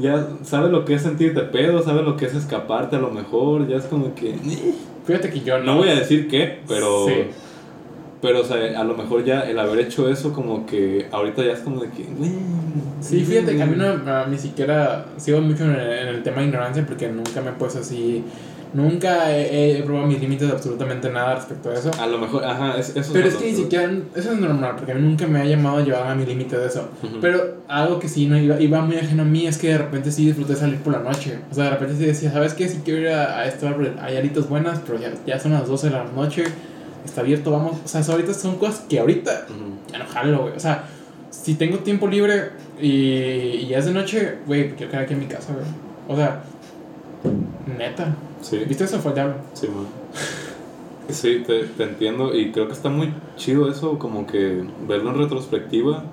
ya 0.00 0.28
sabes 0.42 0.70
lo 0.70 0.84
que 0.84 0.94
es 0.94 1.02
sentirte 1.02 1.40
pedo, 1.42 1.82
sabes 1.82 2.04
lo 2.04 2.16
que 2.16 2.26
es 2.26 2.34
escaparte 2.34 2.96
a 2.96 3.00
lo 3.00 3.10
mejor, 3.10 3.66
ya 3.68 3.76
es 3.76 3.84
como 3.84 4.14
que, 4.14 4.30
"Eh". 4.30 4.74
Fíjate 5.06 5.30
que 5.30 5.40
yo 5.40 5.58
no 5.58 5.76
voy 5.76 5.88
a 5.88 5.94
decir 5.94 6.28
qué, 6.28 6.60
pero... 6.68 7.06
Sí. 7.06 7.14
Pero, 8.22 8.42
o 8.42 8.44
sea, 8.44 8.80
a 8.80 8.84
lo 8.84 8.96
mejor 8.96 9.24
ya 9.24 9.40
el 9.40 9.58
haber 9.58 9.80
hecho 9.80 10.08
eso, 10.08 10.32
como 10.32 10.64
que 10.64 11.08
ahorita 11.10 11.42
ya 11.44 11.54
es 11.54 11.58
como 11.58 11.80
de 11.80 11.90
que. 11.90 12.06
Sí, 13.00 13.24
fíjate 13.24 13.56
que 13.56 13.62
a 13.62 13.66
mí 13.66 13.74
no, 13.76 14.26
ni 14.28 14.38
siquiera 14.38 15.06
sigo 15.16 15.40
mucho 15.40 15.64
en 15.64 15.72
el, 15.72 15.92
en 15.92 16.08
el 16.08 16.22
tema 16.22 16.40
de 16.40 16.46
ignorancia 16.46 16.86
porque 16.86 17.08
nunca 17.08 17.40
me 17.40 17.50
he 17.50 17.54
puesto 17.54 17.80
así, 17.80 18.22
nunca 18.74 19.30
he, 19.36 19.78
he 19.78 19.82
probado 19.82 20.06
mis 20.06 20.20
límites 20.20 20.48
de 20.48 20.54
absolutamente 20.54 21.10
nada 21.10 21.34
respecto 21.36 21.70
a 21.70 21.74
eso. 21.74 21.90
A 22.00 22.06
lo 22.06 22.18
mejor, 22.18 22.44
ajá, 22.44 22.78
es, 22.78 22.96
eso 22.96 23.12
Pero 23.12 23.28
es 23.28 23.34
que 23.36 23.50
ni 23.50 23.56
siquiera, 23.56 23.90
eso 24.14 24.32
es 24.32 24.38
normal, 24.38 24.74
porque 24.76 24.92
a 24.92 24.94
mí 24.94 25.02
nunca 25.02 25.26
me 25.26 25.40
ha 25.40 25.44
llamado 25.44 25.78
a 25.78 25.82
llevar 25.82 26.06
a 26.06 26.14
mi 26.14 26.24
límite 26.24 26.56
de 26.56 26.66
eso. 26.66 26.88
Ujú. 27.02 27.18
Pero 27.20 27.58
algo 27.68 27.98
que 27.98 28.08
sí 28.08 28.26
no 28.26 28.38
iba, 28.38 28.60
iba 28.60 28.80
muy 28.80 28.96
ajeno 28.96 29.22
a 29.22 29.26
mí 29.26 29.46
es 29.46 29.58
que 29.58 29.68
de 29.68 29.78
repente 29.78 30.10
sí 30.10 30.26
disfruté 30.26 30.56
salir 30.56 30.78
por 30.78 30.92
la 30.92 31.00
noche. 31.00 31.38
O 31.50 31.54
sea, 31.54 31.64
de 31.64 31.70
repente 31.70 31.96
sí 31.96 32.04
decía, 32.04 32.32
¿sabes 32.32 32.54
qué? 32.54 32.68
Si 32.68 32.78
quiero 32.78 33.00
ir 33.00 33.08
a, 33.08 33.38
a 33.38 33.46
esto, 33.46 33.68
hay 34.00 34.16
aritos 34.16 34.48
buenas, 34.48 34.80
pero 34.86 34.98
ya, 34.98 35.12
ya 35.26 35.38
son 35.38 35.52
las 35.52 35.68
12 35.68 35.88
de 35.88 35.92
la 35.92 36.04
noche, 36.04 36.44
está 37.04 37.20
abierto, 37.20 37.50
vamos. 37.50 37.78
O 37.84 37.88
sea, 37.88 38.00
ahorita 38.00 38.34
son 38.34 38.56
cosas 38.56 38.84
que 38.88 38.98
ahorita 38.98 39.46
Ujú. 39.48 39.92
ya 39.92 39.98
no 39.98 40.06
jalo, 40.06 40.42
güey. 40.42 40.56
O 40.56 40.60
sea, 40.60 40.84
si 41.30 41.54
tengo 41.54 41.78
tiempo 41.78 42.06
libre 42.08 42.50
y, 42.80 42.88
y 42.88 43.66
ya 43.68 43.78
es 43.78 43.86
de 43.86 43.92
noche, 43.92 44.38
güey, 44.46 44.70
quiero 44.72 44.90
quedar 44.90 45.04
aquí 45.04 45.14
en 45.14 45.20
mi 45.20 45.26
casa, 45.26 45.52
güey. 45.52 45.66
O 46.08 46.16
sea, 46.16 46.42
neta. 47.78 48.14
Sí, 48.42 48.58
¿Viste 48.68 48.84
eso? 48.84 48.98
Fue 49.00 49.12
sí, 49.54 49.68
man. 49.68 49.86
Sí, 51.08 51.42
te, 51.46 51.64
te 51.64 51.82
entiendo 51.82 52.34
y 52.34 52.52
creo 52.52 52.68
que 52.68 52.72
está 52.72 52.88
muy 52.88 53.12
chido 53.36 53.70
eso, 53.70 53.98
como 53.98 54.26
que 54.26 54.62
verlo 54.88 55.10
en 55.10 55.18
retrospectiva. 55.18 56.04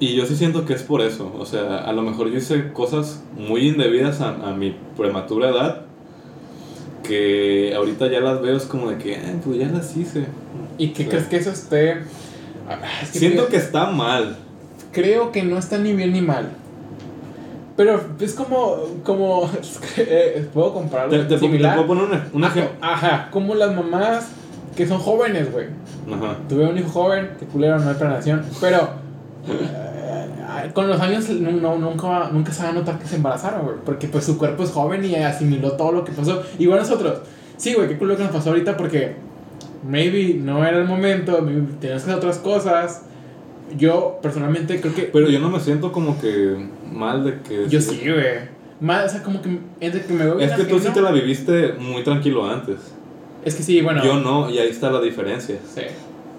Y 0.00 0.14
yo 0.14 0.26
sí 0.26 0.36
siento 0.36 0.64
que 0.64 0.74
es 0.74 0.82
por 0.84 1.00
eso, 1.00 1.34
o 1.36 1.44
sea, 1.44 1.78
a 1.78 1.92
lo 1.92 2.02
mejor 2.02 2.28
yo 2.30 2.38
hice 2.38 2.72
cosas 2.72 3.22
muy 3.36 3.66
indebidas 3.68 4.20
a, 4.20 4.28
a 4.50 4.54
mi 4.54 4.76
prematura 4.96 5.48
edad, 5.48 5.86
que 7.02 7.72
ahorita 7.74 8.06
ya 8.08 8.20
las 8.20 8.40
veo 8.42 8.56
es 8.56 8.64
como 8.64 8.90
de 8.90 8.98
que, 8.98 9.14
"Eh, 9.14 9.40
pues 9.44 9.58
ya 9.58 9.66
las 9.68 9.96
hice. 9.96 10.26
¿Y 10.76 10.88
qué 10.90 11.08
crees 11.08 11.24
que 11.26 11.36
eso 11.38 11.50
esté...? 11.50 12.02
Ah, 12.68 12.78
es 13.02 13.10
que 13.12 13.18
Siento 13.18 13.38
creo- 13.46 13.48
que 13.48 13.56
está 13.56 13.90
mal. 13.90 14.36
creo 14.92 15.32
que 15.32 15.42
no 15.42 15.58
está 15.58 15.78
ni 15.78 15.94
bien 15.94 16.12
ni 16.12 16.20
mal. 16.20 16.50
Pero 17.78 18.00
es 18.18 18.34
como, 18.34 18.76
como, 19.04 19.48
eh, 19.98 20.48
puedo 20.52 20.74
compararlo 20.74 21.12
Te, 21.12 21.36
te, 21.36 21.38
puedo 21.38 21.86
poner 21.86 22.04
un, 22.32 22.42
ejemplo. 22.42 22.72
Ajá, 22.80 23.28
como 23.30 23.54
las 23.54 23.72
mamás 23.72 24.30
que 24.74 24.84
son 24.84 24.98
jóvenes, 24.98 25.52
güey. 25.52 25.66
Ajá. 26.12 26.38
Tuve 26.48 26.66
un 26.66 26.76
hijo 26.76 26.88
joven, 26.88 27.30
que 27.38 27.46
culero, 27.46 27.78
no 27.78 27.88
hay 27.88 27.94
planeación, 27.94 28.44
pero 28.60 28.88
eh, 29.48 30.70
con 30.74 30.88
los 30.88 31.00
años 31.00 31.30
no, 31.30 31.78
nunca, 31.78 32.30
nunca 32.32 32.50
se 32.50 32.64
va 32.64 32.70
a 32.70 32.72
notar 32.72 32.98
que 32.98 33.06
se 33.06 33.14
embarazaron, 33.14 33.62
güey, 33.62 33.76
porque 33.84 34.08
pues 34.08 34.24
su 34.24 34.38
cuerpo 34.38 34.64
es 34.64 34.72
joven 34.72 35.04
y 35.04 35.14
asimiló 35.14 35.74
todo 35.74 35.92
lo 35.92 36.04
que 36.04 36.10
pasó. 36.10 36.42
Igual 36.58 36.80
nosotros, 36.80 37.20
sí, 37.58 37.74
güey, 37.74 37.86
qué 37.86 37.96
culero 37.96 38.16
que 38.16 38.24
nos 38.24 38.32
pasó 38.32 38.48
ahorita 38.48 38.76
porque 38.76 39.14
maybe 39.86 40.34
no 40.34 40.64
era 40.64 40.78
el 40.78 40.84
momento, 40.84 41.42
maybe 41.42 41.74
tenías 41.80 42.02
que 42.02 42.10
hacer 42.10 42.14
otras 42.16 42.38
cosas. 42.38 43.02
Yo 43.76 44.18
personalmente 44.20 44.80
creo 44.80 44.94
que 44.94 45.02
Pero 45.02 45.28
yo 45.28 45.38
no 45.38 45.50
me 45.50 45.60
siento 45.60 45.92
como 45.92 46.18
que 46.20 46.56
mal 46.98 47.24
de 47.24 47.38
que... 47.40 47.68
Yo 47.68 47.80
sí, 47.80 48.00
güey. 48.04 48.58
Más, 48.80 49.06
o 49.06 49.08
sea, 49.08 49.22
como 49.22 49.40
que 49.42 49.58
entre 49.80 50.02
que 50.04 50.12
me 50.12 50.24
veo 50.24 50.38
Es 50.38 50.52
que 50.52 50.64
tú 50.64 50.78
sí 50.78 50.88
te 50.92 51.00
la 51.00 51.10
viviste 51.10 51.72
muy 51.78 52.02
tranquilo 52.04 52.48
antes. 52.48 52.76
Es 53.44 53.54
que 53.54 53.62
sí, 53.62 53.80
bueno. 53.80 54.04
Yo 54.04 54.20
no, 54.20 54.50
y 54.50 54.58
ahí 54.58 54.68
está 54.68 54.90
la 54.90 55.00
diferencia. 55.00 55.56
Sí. 55.74 55.82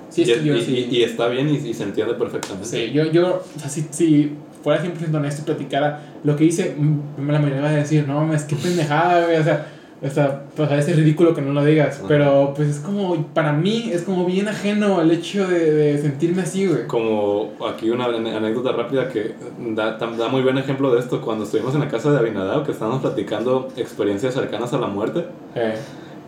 Sí, 0.10 0.22
es 0.24 0.30
y, 0.30 0.34
que 0.34 0.44
yo 0.44 0.56
y- 0.56 0.62
sí. 0.62 0.88
y- 0.92 0.96
y 0.98 1.04
está 1.04 1.28
bien 1.28 1.50
y, 1.50 1.56
y 1.58 1.74
se 1.74 1.84
entiende 1.84 2.14
perfectamente. 2.16 2.68
Sí, 2.68 2.92
yo, 2.92 3.12
yo, 3.12 3.44
o 3.56 3.60
sea, 3.60 3.70
si, 3.70 3.86
si 3.92 4.34
fuera 4.64 4.82
100% 4.84 5.14
honesto 5.16 5.42
y 5.42 5.46
platicara 5.46 6.02
lo 6.24 6.36
que 6.36 6.46
hice, 6.46 6.76
la 7.18 7.40
mayoría 7.40 7.62
va 7.62 7.70
a 7.70 7.74
decir, 7.74 8.06
no, 8.08 8.34
es 8.34 8.44
que 8.44 8.56
pendejada, 8.56 9.26
güey, 9.26 9.38
o 9.38 9.44
sea, 9.44 9.68
O 10.02 10.10
sea, 10.10 10.44
pues 10.56 10.70
parece 10.70 10.94
ridículo 10.94 11.34
que 11.34 11.42
no 11.42 11.52
lo 11.52 11.64
digas, 11.66 11.98
Ajá. 11.98 12.06
pero 12.08 12.54
pues 12.56 12.70
es 12.70 12.80
como, 12.80 13.26
para 13.34 13.52
mí 13.52 13.90
es 13.92 14.04
como 14.04 14.26
bien 14.26 14.48
ajeno 14.48 15.02
el 15.02 15.12
hecho 15.12 15.46
de, 15.46 15.72
de 15.74 15.98
sentirme 16.02 16.44
así, 16.44 16.68
güey. 16.68 16.88
Como 16.88 17.52
aquí 17.70 17.90
una 17.90 18.06
anécdota 18.06 18.72
rápida 18.72 19.10
que 19.10 19.36
da, 19.76 19.98
da 19.98 20.28
muy 20.30 20.42
buen 20.42 20.58
ejemplo 20.58 20.94
de 20.94 21.02
esto. 21.02 21.20
Cuando 21.20 21.44
estuvimos 21.44 21.74
en 21.76 21.82
la 21.82 21.90
casa 21.90 22.12
de 22.14 22.18
Abinadab, 22.20 22.66
que 22.66 22.72
estábamos 22.72 23.02
platicando 23.02 23.68
experiencias 23.76 24.34
cercanas 24.34 24.72
a 24.74 24.78
la 24.78 24.88
muerte, 24.88 25.26
Eh, 25.56 25.76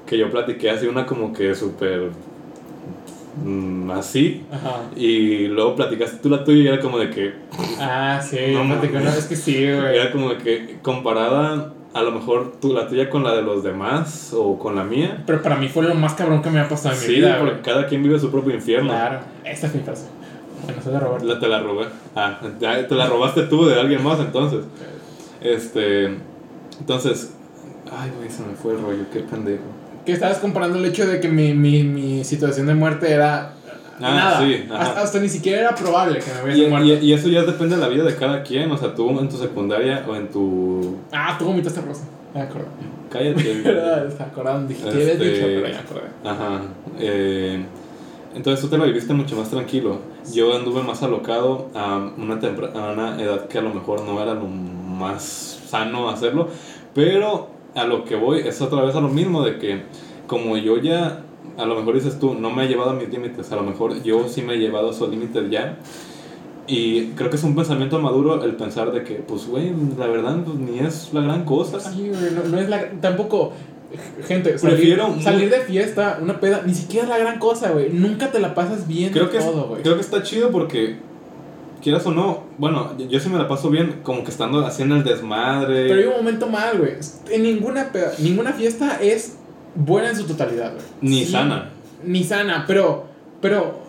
que 0.06 0.18
yo 0.18 0.30
platiqué 0.30 0.70
así 0.70 0.88
una 0.88 1.06
como 1.06 1.32
que 1.32 1.56
súper 1.56 2.10
mm, 3.46 3.90
así. 3.92 4.44
ajá. 4.52 4.82
Y 4.98 5.48
luego 5.48 5.76
platicaste 5.78 6.18
tú 6.18 6.30
la 6.30 6.44
tuya 6.44 6.62
y 6.64 6.68
era 6.68 6.80
como 6.82 6.98
de 7.00 7.10
que, 7.10 7.34
Ah, 7.80 8.20
sí, 8.22 8.38
No 8.54 8.66
no, 8.66 8.84
es 8.84 9.26
que 9.28 9.36
sí, 9.38 9.54
güey. 9.64 9.96
era 9.98 10.12
como 10.12 10.30
de 10.30 10.38
que 10.40 10.80
comparada 10.82 11.74
a 11.94 12.02
lo 12.02 12.12
mejor 12.12 12.54
tú, 12.62 12.74
la 12.74 12.88
tuya 12.88 13.10
con 13.10 13.24
la 13.24 13.36
de 13.36 13.42
los 13.42 13.64
demás 13.64 14.34
o 14.36 14.58
con 14.58 14.76
la 14.76 14.84
mía. 14.84 15.24
Pero 15.26 15.42
para 15.42 15.56
mí 15.58 15.68
fue 15.68 15.84
lo 15.84 15.94
más 15.96 16.14
cabrón 16.14 16.42
que 16.42 16.50
me 16.50 16.60
ha 16.60 16.70
pasado 16.70 16.96
en 16.96 17.02
mi 17.02 17.06
Sí, 17.08 17.16
vida, 17.16 17.38
porque 17.38 17.52
güey. 17.54 17.64
cada 17.64 17.88
quien 17.88 18.02
vive 18.04 18.18
su 18.20 18.32
propio 18.32 18.54
infierno. 18.54 18.90
Claro, 18.92 19.20
esta 19.44 19.68
es 19.68 19.76
mi 19.76 19.82
frase. 19.82 20.06
Bueno, 20.66 20.82
soy 20.82 20.94
de 20.94 21.00
Roberto. 21.00 21.26
La, 21.26 21.40
te 21.40 21.48
la 21.48 21.60
robé. 21.62 21.86
Ah, 22.16 22.40
te 22.60 22.96
la 22.96 23.08
robaste 23.08 23.44
tú 23.44 23.66
de 23.66 23.80
alguien 23.80 24.04
más 24.04 24.20
entonces. 24.20 24.66
Este. 25.42 26.06
Entonces. 26.80 27.34
Ay, 27.92 28.12
güey, 28.18 28.30
se 28.30 28.44
me 28.44 28.54
fue 28.56 28.74
el 28.74 28.82
rollo, 28.82 29.04
qué 29.12 29.20
pendejo. 29.22 29.64
Que 30.06 30.14
estabas 30.14 30.38
comparando 30.38 30.78
el 30.78 30.86
hecho 30.86 31.06
de 31.06 31.20
que 31.20 31.28
mi, 31.28 31.54
mi, 31.54 31.84
mi 31.84 32.24
situación 32.24 32.68
de 32.68 32.76
muerte 32.76 33.12
era. 33.12 33.54
Ah, 34.00 34.16
nada. 34.16 34.42
sí, 34.42 34.66
hasta, 34.72 35.02
hasta 35.02 35.20
ni 35.20 35.30
siquiera 35.30 35.60
era 35.62 35.76
probable 35.76 36.20
que 36.20 36.26
me 36.34 36.40
Y, 36.40 36.54
hubiese 36.56 36.70
muerto. 36.70 36.88
y, 36.88 36.92
y 37.10 37.14
eso 37.14 37.28
ya 37.30 37.44
depende 37.44 37.76
de 37.76 37.82
la 37.82 37.88
vida 37.88 38.04
de 38.04 38.16
cada 38.16 38.42
quien. 38.44 38.72
O 38.72 38.78
sea, 38.78 38.96
tú 38.96 39.10
en 39.20 39.30
tu 39.30 39.38
secundaria 39.38 40.04
o 40.08 40.16
en 40.16 40.30
tu. 40.30 40.98
Ah, 41.12 41.36
tú 41.38 41.46
vomitaste 41.46 41.82
rosa. 41.82 42.04
Me 42.34 42.42
acordé. 42.42 42.66
Cállate. 43.10 43.64
Se 44.18 44.24
acordaron, 44.24 44.68
dije, 44.68 44.84
¿qué 44.84 44.90
habías 44.90 45.08
Este- 45.10 45.26
dicho? 45.30 45.42
Pero 45.46 45.68
ya 45.68 45.74
me 45.74 45.78
acordé. 45.80 46.08
Ajá. 46.24 46.62
eh, 47.00 47.66
entonces 48.34 48.62
tú 48.62 48.70
te 48.70 48.78
la 48.78 48.86
viviste 48.86 49.14
mucho 49.14 49.36
más 49.36 49.50
tranquilo. 49.50 49.98
Yo 50.34 50.56
anduve 50.56 50.82
más 50.84 51.04
alocado 51.04 51.68
a 51.76 51.98
una, 52.18 52.36
a 52.36 52.92
una 52.94 53.22
edad 53.22 53.48
que 53.50 53.58
a 53.58 53.62
lo 53.62 53.74
mejor 53.74 54.02
no 54.04 54.22
era 54.22 54.34
lo 54.34 54.46
más 54.48 55.60
sano 55.68 56.10
hacerlo. 56.10 56.48
Pero 56.96 57.50
a 57.76 57.84
lo 57.84 58.06
que 58.06 58.16
voy 58.16 58.40
es 58.40 58.62
otra 58.62 58.82
vez 58.84 58.96
a 58.96 59.02
lo 59.02 59.10
mismo 59.10 59.44
de 59.44 59.58
que 59.60 59.82
como 60.28 60.56
yo 60.56 60.78
ya, 60.78 61.20
a 61.58 61.66
lo 61.66 61.76
mejor 61.76 61.96
dices 61.96 62.20
tú, 62.20 62.34
no 62.34 62.50
me 62.50 62.66
he 62.66 62.68
llevado 62.68 62.92
a 62.92 62.94
mis 62.94 63.10
límites. 63.10 63.52
A 63.52 63.56
lo 63.56 63.64
mejor 63.64 64.02
yo 64.04 64.28
sí 64.28 64.42
me 64.42 64.54
he 64.56 64.58
llevado 64.58 64.90
a 64.90 64.92
esos 64.92 65.10
límites 65.10 65.50
ya. 65.50 65.78
Y 66.68 67.08
creo 67.16 67.30
que 67.30 67.36
es 67.36 67.44
un 67.44 67.56
pensamiento 67.56 68.00
maduro 68.00 68.44
el 68.44 68.56
pensar 68.56 68.92
de 68.92 69.04
que, 69.04 69.16
pues, 69.16 69.48
güey, 69.48 69.74
la 69.98 70.08
verdad, 70.08 70.38
pues, 70.46 70.58
ni 70.58 70.80
es 70.80 71.10
la 71.14 71.22
gran 71.22 71.44
cosa. 71.44 71.80
Sí, 71.80 72.12
no, 72.34 72.44
no 72.50 72.60
es 72.60 72.70
la. 72.70 72.90
Tampoco. 73.02 73.54
Gente, 74.26 74.58
salir, 74.58 74.78
Prefiero- 74.78 75.22
salir 75.22 75.50
de 75.50 75.60
fiesta, 75.62 76.20
una 76.22 76.40
peda, 76.40 76.62
ni 76.66 76.74
siquiera 76.74 77.04
es 77.04 77.10
la 77.10 77.18
gran 77.18 77.40
cosa, 77.40 77.72
güey. 77.72 77.90
Nunca 77.90 78.32
te 78.32 78.40
la 78.40 78.54
pasas 78.56 78.88
bien 78.88 79.12
Creo 79.12 79.30
que, 79.30 79.40
todo, 79.40 79.68
güey. 79.68 79.82
creo 79.82 79.96
que 79.96 80.02
está 80.02 80.24
chido 80.24 80.50
porque, 80.50 80.96
quieras 81.84 82.06
o 82.06 82.12
no, 82.12 82.44
bueno, 82.58 82.94
yo- 82.98 83.20
sí 83.20 83.28
me 83.28 83.38
la 83.38 83.50
paso 83.50 83.70
bien 83.70 84.00
como 84.04 84.24
que 84.24 84.32
estando 84.32 84.66
haciendo 84.66 84.96
el 84.96 85.04
desmadre. 85.04 85.88
Pero 85.90 86.00
hay 86.00 86.06
un 86.08 86.14
momento 86.24 86.48
mal, 86.48 86.78
güey. 86.78 86.94
En 87.32 87.44
ninguna 87.44 87.92
peda, 87.92 88.14
ninguna 88.20 88.54
fiesta 88.54 88.98
es 89.02 89.36
buena 89.76 90.10
en 90.10 90.16
su 90.16 90.26
totalidad, 90.26 90.74
güey. 90.74 90.86
Ni 91.02 91.26
Sí, 91.26 91.32
sana. 91.32 91.70
Ni 92.04 92.24
sana, 92.24 92.66
pero. 92.68 93.06
Pero. 93.42 93.82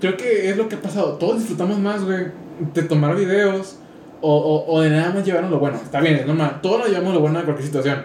Creo 0.00 0.16
que 0.16 0.48
es 0.50 0.56
lo 0.56 0.68
que 0.68 0.76
ha 0.76 0.80
pasado. 0.80 1.14
Todos 1.14 1.38
disfrutamos 1.38 1.78
más, 1.78 2.04
güey, 2.04 2.26
de 2.72 2.82
tomar 2.82 3.16
videos 3.16 3.78
o, 4.20 4.32
o, 4.36 4.72
o 4.72 4.80
de 4.80 4.90
nada 4.90 5.12
más 5.12 5.24
llevarnos 5.24 5.50
lo 5.50 5.58
bueno. 5.58 5.76
Está 5.82 6.00
bien, 6.00 6.16
es 6.16 6.26
normal. 6.26 6.60
Todos 6.62 6.80
nos 6.80 6.88
llevamos 6.88 7.14
lo 7.14 7.20
bueno 7.20 7.38
de 7.38 7.44
cualquier 7.44 7.66
situación. 7.66 8.02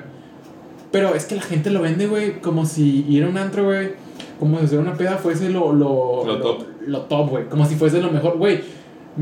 Pero 0.92 1.16
es 1.16 1.26
que 1.26 1.36
la 1.36 1.42
gente 1.42 1.72
lo 1.72 1.82
vende, 1.82 2.08
güey, 2.08 2.40
como 2.40 2.66
si 2.66 3.06
ir 3.10 3.24
a 3.24 3.28
un 3.28 3.38
antro, 3.38 3.66
güey, 3.66 3.94
como 4.40 4.60
si 4.60 4.66
hacer 4.66 4.80
una 4.80 4.94
peda 4.94 5.18
fuese 5.18 5.50
lo, 5.50 5.74
lo, 5.74 6.24
Lo 6.26 6.40
top. 6.40 6.64
Lo 6.86 7.02
top, 7.02 7.30
güey. 7.30 7.46
Como 7.46 7.66
si 7.66 7.76
fuese 7.76 8.00
lo 8.00 8.12
mejor, 8.12 8.38
güey. 8.38 8.62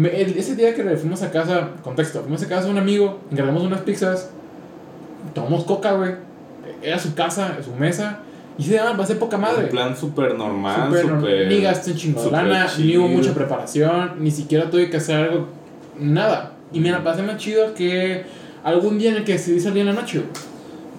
ese 0.04 0.56
día 0.56 0.76
que 0.76 0.84
fuimos 0.98 1.22
a 1.24 1.32
casa, 1.32 1.70
contexto, 1.82 2.22
fuimos 2.22 2.44
a 2.44 2.48
casa 2.48 2.66
de 2.66 2.72
un 2.72 2.78
amigo, 2.78 3.20
encargamos 3.32 3.64
unas 3.64 3.82
pizzas, 3.82 4.30
tomamos 5.34 5.64
coca, 5.64 5.94
güey. 5.94 6.12
Era 6.82 7.00
su 7.00 7.14
casa, 7.14 7.58
su 7.64 7.72
mesa. 7.76 8.20
Y 8.58 8.64
se 8.64 8.74
llama, 8.76 8.94
va 8.98 9.04
a 9.04 9.08
ser 9.08 9.18
poca 9.18 9.38
madre. 9.38 9.64
Un 9.66 9.70
plan 9.70 9.98
súper 9.98 10.36
normal, 10.38 10.92
Súper. 11.02 11.48
Ni 11.48 11.62
gasté 11.62 11.94
ni 12.80 12.98
hubo 12.98 13.08
mucha 13.08 13.34
preparación, 13.34 14.14
ni 14.20 14.30
siquiera 14.30 14.70
tuve 14.70 14.90
que 14.90 14.98
hacer 14.98 15.16
algo, 15.18 15.48
nada. 16.00 16.54
Y 16.74 16.80
me 16.80 16.92
la 16.92 17.04
pasé 17.04 17.24
más 17.24 17.38
chido 17.38 17.74
que 17.74 18.24
algún 18.64 19.00
día 19.00 19.12
en 19.12 19.18
el 19.18 19.24
que 19.24 19.34
decidí 19.34 19.60
salir 19.60 19.82
en 19.82 19.88
la 19.88 19.94
noche. 20.02 20.24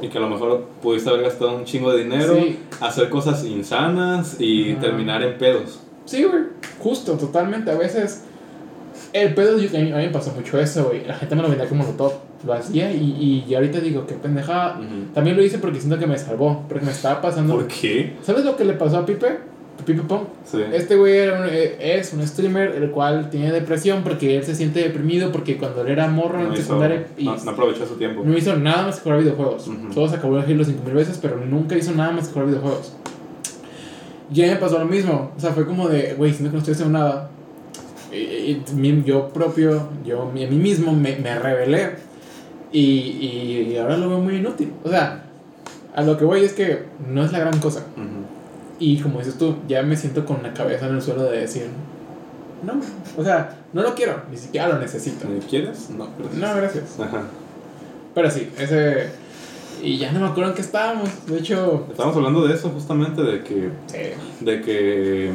Y 0.01 0.09
que 0.09 0.18
a 0.18 0.20
lo 0.20 0.28
mejor 0.28 0.66
pudiste 0.82 1.09
haber 1.10 1.22
gastado 1.22 1.55
un 1.56 1.64
chingo 1.64 1.93
de 1.93 2.02
dinero, 2.05 2.34
Sí. 2.34 2.59
hacer 2.80 3.09
cosas 3.09 3.44
insanas 3.44 4.36
y 4.39 4.74
terminar 4.74 5.22
en 5.22 5.39
pedos. 5.39 5.78
Sí, 6.05 6.24
güey, 6.24 6.44
justo, 6.80 7.12
totalmente. 7.12 7.70
A 7.70 7.76
veces 7.76 8.24
el 9.12 9.34
pedo, 9.34 9.59
yo- 9.59 9.68
a 9.76 9.80
mí, 9.82 9.93
a 9.93 9.97
mí 9.97 10.02
me 10.06 10.09
pasó 10.10 10.32
mucho 10.32 10.59
eso, 10.60 10.84
güey. 10.84 11.05
La 11.06 11.14
gente 11.14 11.34
me 11.36 11.43
lo 11.43 11.48
vendía 11.48 11.68
como 11.68 11.84
lo 11.84 11.90
top. 11.90 12.12
Lo 12.44 12.52
hacía 12.55 12.90
y, 12.93 13.44
y 13.48 13.55
ahorita 13.55 13.78
digo, 13.80 14.05
qué 14.06 14.14
pendejada. 14.14 14.78
Ujú. 14.78 15.12
También 15.14 15.36
lo 15.36 15.44
hice 15.44 15.59
porque 15.59 15.78
siento 15.78 15.98
que 15.98 16.06
me 16.09 16.18
salvó, 16.18 16.64
porque 16.68 16.84
me 16.84 16.90
estaba 16.93 17.20
pasando. 17.20 17.55
¿Por 17.55 17.66
qué? 17.68 18.14
¿Sabes 18.22 18.44
lo 18.44 18.56
que 18.56 18.64
le 18.64 18.72
pasó 18.72 18.98
a 18.98 19.06
Pipe? 19.06 19.39
Pipe 19.86 20.02
Pong. 20.02 20.22
Sí. 20.44 20.59
Este 20.72 20.97
güey 20.97 21.12
eh, 21.18 21.76
es 21.98 22.12
un 22.12 22.24
streamer 22.26 22.72
el 22.76 22.90
cual 22.90 23.30
tiene 23.30 23.51
depresión 23.52 24.02
porque 24.05 24.36
él 24.36 24.44
se 24.44 24.55
siente 24.55 24.80
deprimido 24.80 25.32
porque 25.32 25.56
cuando 25.56 25.80
él 25.82 25.89
era 25.89 26.06
morro 26.09 26.39
No 26.39 26.47
en 26.48 26.52
hizo- 26.52 26.62
secundaria 26.62 27.06
y 27.16 27.24
no, 27.24 27.36
no 27.36 27.51
aprovechó 27.51 27.86
su 27.86 27.94
tiempo. 27.97 28.22
no 28.24 28.36
hizo 28.36 28.55
nada 28.56 28.86
más 28.86 28.97
que 28.97 29.02
jugar 29.02 29.18
videojuegos. 29.20 29.66
Ujú. 29.68 29.93
Solo 29.93 30.09
se 30.09 30.16
acabó 30.16 30.36
de 30.36 30.43
Halo 30.52 30.64
5000 30.64 30.94
veces, 30.94 31.18
pero 31.22 31.36
nunca 31.36 31.76
hizo 31.76 31.93
nada 31.93 32.12
más 32.12 32.26
que 32.28 32.32
jugar 32.34 32.48
videojuegos. 32.48 32.93
Y 34.32 34.43
a 34.43 34.44
mí 34.47 34.51
me 34.52 34.56
pasó 34.56 34.78
lo 34.78 34.84
mismo. 34.86 35.32
O 35.36 35.40
sea, 35.40 35.51
fue 35.52 35.66
como 35.66 35.89
de, 35.89 36.14
güey, 36.14 36.32
siento 36.32 36.51
que 36.51 36.55
no 36.55 36.59
estoy 36.59 36.74
haciendo 36.74 36.98
nada. 36.98 37.30
Y, 38.12 38.16
y- 38.16 38.62
y 38.82 39.02
yo 39.05 39.28
propio, 39.30 39.89
yo 40.05 40.22
a 40.22 40.32
mí 40.32 40.47
mismo 40.47 40.93
me, 40.93 41.16
me 41.16 41.39
rebelé. 41.39 41.90
Y, 42.72 42.80
y, 42.80 43.70
y 43.72 43.78
ahora 43.78 43.97
lo 43.97 44.09
veo 44.09 44.18
muy 44.20 44.36
inútil. 44.36 44.72
O 44.84 44.89
sea, 44.89 45.24
a 45.94 46.02
lo 46.02 46.16
que 46.16 46.24
voy 46.24 46.44
es 46.44 46.52
que 46.52 46.84
no 47.09 47.24
es 47.24 47.32
la 47.32 47.39
gran 47.40 47.59
cosa. 47.60 47.80
Ujú. 47.97 48.24
Y 48.78 48.98
como 48.98 49.18
dices 49.18 49.36
tú, 49.39 49.56
ya 49.68 49.82
me 49.82 49.97
siento 49.97 50.24
con 50.24 50.43
la 50.43 50.52
cabeza 50.55 50.86
en 50.89 50.94
el 50.97 51.02
suelo 51.02 51.24
de 51.24 51.40
decir, 51.40 51.66
no, 52.64 52.74
o 53.16 53.24
sea, 53.24 53.56
no 53.72 53.82
lo 53.82 53.94
quiero, 53.94 54.22
ni 54.30 54.36
siquiera 54.36 54.68
lo 54.68 54.78
necesito. 54.78 55.26
¿Quieres? 55.48 55.90
No, 55.90 56.09
gracias. 56.18 56.40
No, 56.40 56.56
gracias. 56.56 57.01
Ajá. 57.01 57.22
Pero 58.14 58.30
sí, 58.30 58.48
ese... 58.59 59.09
Y 59.82 59.98
ya 59.98 60.12
no 60.12 60.20
me 60.20 60.26
acuerdo 60.26 60.51
en 60.51 60.56
qué 60.56 60.62
estábamos. 60.62 61.09
De 61.26 61.39
hecho... 61.39 61.86
Estamos 61.90 62.14
hablando 62.16 62.47
de 62.47 62.55
eso 62.55 62.68
justamente, 62.70 63.22
de 63.22 63.43
que 63.43 63.68
Sí. 63.86 64.44
de 64.44 64.60
que 64.62 65.30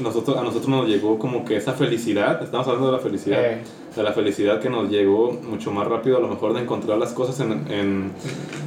nosotros, 0.00 0.36
a 0.36 0.42
nosotros 0.42 0.68
nos 0.68 0.86
llegó 0.86 1.18
como 1.18 1.44
que 1.44 1.56
esa 1.56 1.72
felicidad, 1.72 2.42
estamos 2.42 2.66
hablando 2.66 2.90
de 2.90 2.96
la 2.96 3.02
felicidad, 3.02 3.44
Eh, 3.44 3.58
de 3.96 4.02
la 4.02 4.12
felicidad 4.12 4.60
que 4.60 4.70
nos 4.70 4.90
llegó 4.90 5.32
mucho 5.32 5.70
más 5.72 5.86
rápido 5.86 6.16
a 6.18 6.20
lo 6.20 6.28
mejor 6.28 6.54
de 6.54 6.60
encontrar 6.62 6.98
las 6.98 7.12
cosas 7.12 7.40
en, 7.40 7.52
en, 7.70 8.12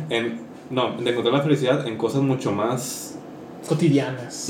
en- 0.10 0.40
no, 0.70 0.96
de 0.98 1.10
encontrar 1.10 1.36
la 1.36 1.42
felicidad 1.42 1.86
en 1.88 1.98
cosas 1.98 2.22
mucho 2.22 2.52
más... 2.52 3.18
cotidianas. 3.68 4.50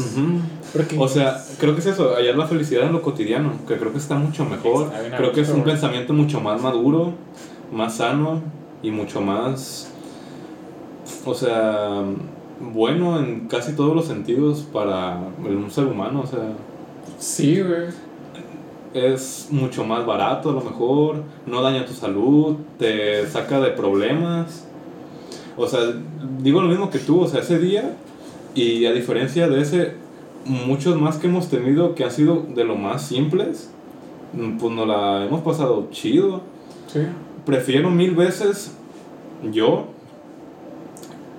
O 0.97 1.07
sea, 1.07 1.43
creo 1.59 1.73
que 1.73 1.81
es 1.81 1.87
eso, 1.87 2.13
hallar 2.15 2.35
la 2.35 2.47
felicidad 2.47 2.83
en 2.85 2.93
lo 2.93 3.01
cotidiano, 3.01 3.53
que 3.67 3.77
creo 3.77 3.91
que 3.91 3.97
está 3.97 4.15
mucho 4.15 4.45
mejor, 4.45 4.91
Está 4.93 5.17
creo 5.17 5.31
que 5.33 5.41
es 5.41 5.49
un 5.49 5.63
pensamiento 5.63 6.13
mucho 6.13 6.39
más 6.41 6.61
maduro, 6.61 7.13
más 7.71 7.97
sano 7.97 8.41
y 8.83 8.89
mucho 8.91 9.21
más, 9.21 9.91
o 11.25 11.33
sea, 11.33 12.03
bueno 12.73 13.19
en 13.19 13.47
casi 13.47 13.73
todos 13.73 13.95
los 13.95 14.05
sentidos 14.05 14.61
para 14.73 15.17
un 15.43 15.69
ser 15.71 15.85
humano, 15.85 16.21
o 16.21 16.27
sea, 16.27 16.53
Sí, 17.21 17.61
güey. 17.61 17.89
es 18.95 19.47
mucho 19.51 19.85
más 19.85 20.05
barato 20.07 20.49
a 20.49 20.53
lo 20.53 20.61
mejor, 20.61 21.23
no 21.45 21.61
daña 21.61 21.85
tu 21.85 21.93
salud, 21.93 22.57
te 22.79 23.27
saca 23.27 23.59
de 23.61 23.69
problemas. 23.69 24.67
O 25.55 25.67
sea, 25.67 25.81
digo 26.39 26.61
lo 26.61 26.67
mismo 26.67 26.89
que 26.89 26.97
tú, 26.97 27.21
o 27.21 27.27
sea, 27.27 27.41
ese 27.41 27.59
día 27.59 27.95
y 28.55 28.85
a 28.87 28.91
diferencia 28.91 29.47
de 29.47 29.61
ese, 29.61 29.93
muchos 30.45 30.99
más 30.99 31.17
que 31.17 31.27
hemos 31.27 31.47
tenido 31.47 31.93
que 31.93 32.03
han 32.03 32.11
sido 32.11 32.43
de 32.55 32.63
lo 32.63 32.75
más 32.75 33.03
simples, 33.03 33.69
mm, 34.33 34.57
pues 34.57 34.73
nos 34.73 34.87
la 34.87 35.23
hemos 35.23 35.41
pasado 35.41 35.89
chido. 35.91 36.41
Sí. 36.87 37.01
Prefiero 37.45 37.91
mil 37.91 38.15
veces 38.15 38.75
yo 39.51 39.85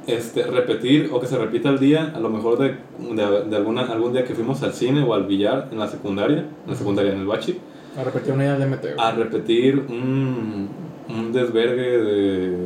este, 0.07 0.43
repetir 0.45 1.11
o 1.13 1.21
que 1.21 1.27
se 1.27 1.39
repita 1.39 1.69
el 1.69 1.79
día, 1.79 2.13
a 2.15 2.21
lo 2.21 2.29
mejor 2.29 2.59
de, 2.59 2.77
de, 3.15 3.45
de 3.49 3.57
alguna, 3.57 3.83
algún 3.83 4.13
día 4.13 4.25
que 4.25 4.35
fuimos 4.35 4.63
al 4.63 4.73
cine 4.73 5.03
o 5.03 5.15
al 5.15 5.25
billar 5.25 5.69
en 5.71 5.79
la 5.79 5.89
secundaria, 5.89 6.39
en 6.39 6.71
la 6.71 6.75
secundaria 6.77 7.13
en 7.13 7.21
el 7.21 7.27
bachi, 7.27 7.59
A 7.99 8.05
repetir 8.05 8.33
una 8.33 8.45
idea 8.45 8.59
de 8.59 8.67
MT. 8.67 8.85
a 8.99 9.13
repetir 9.13 9.79
un, 9.89 10.69
un 11.09 11.33
desvergue 11.33 11.99
de 11.99 12.57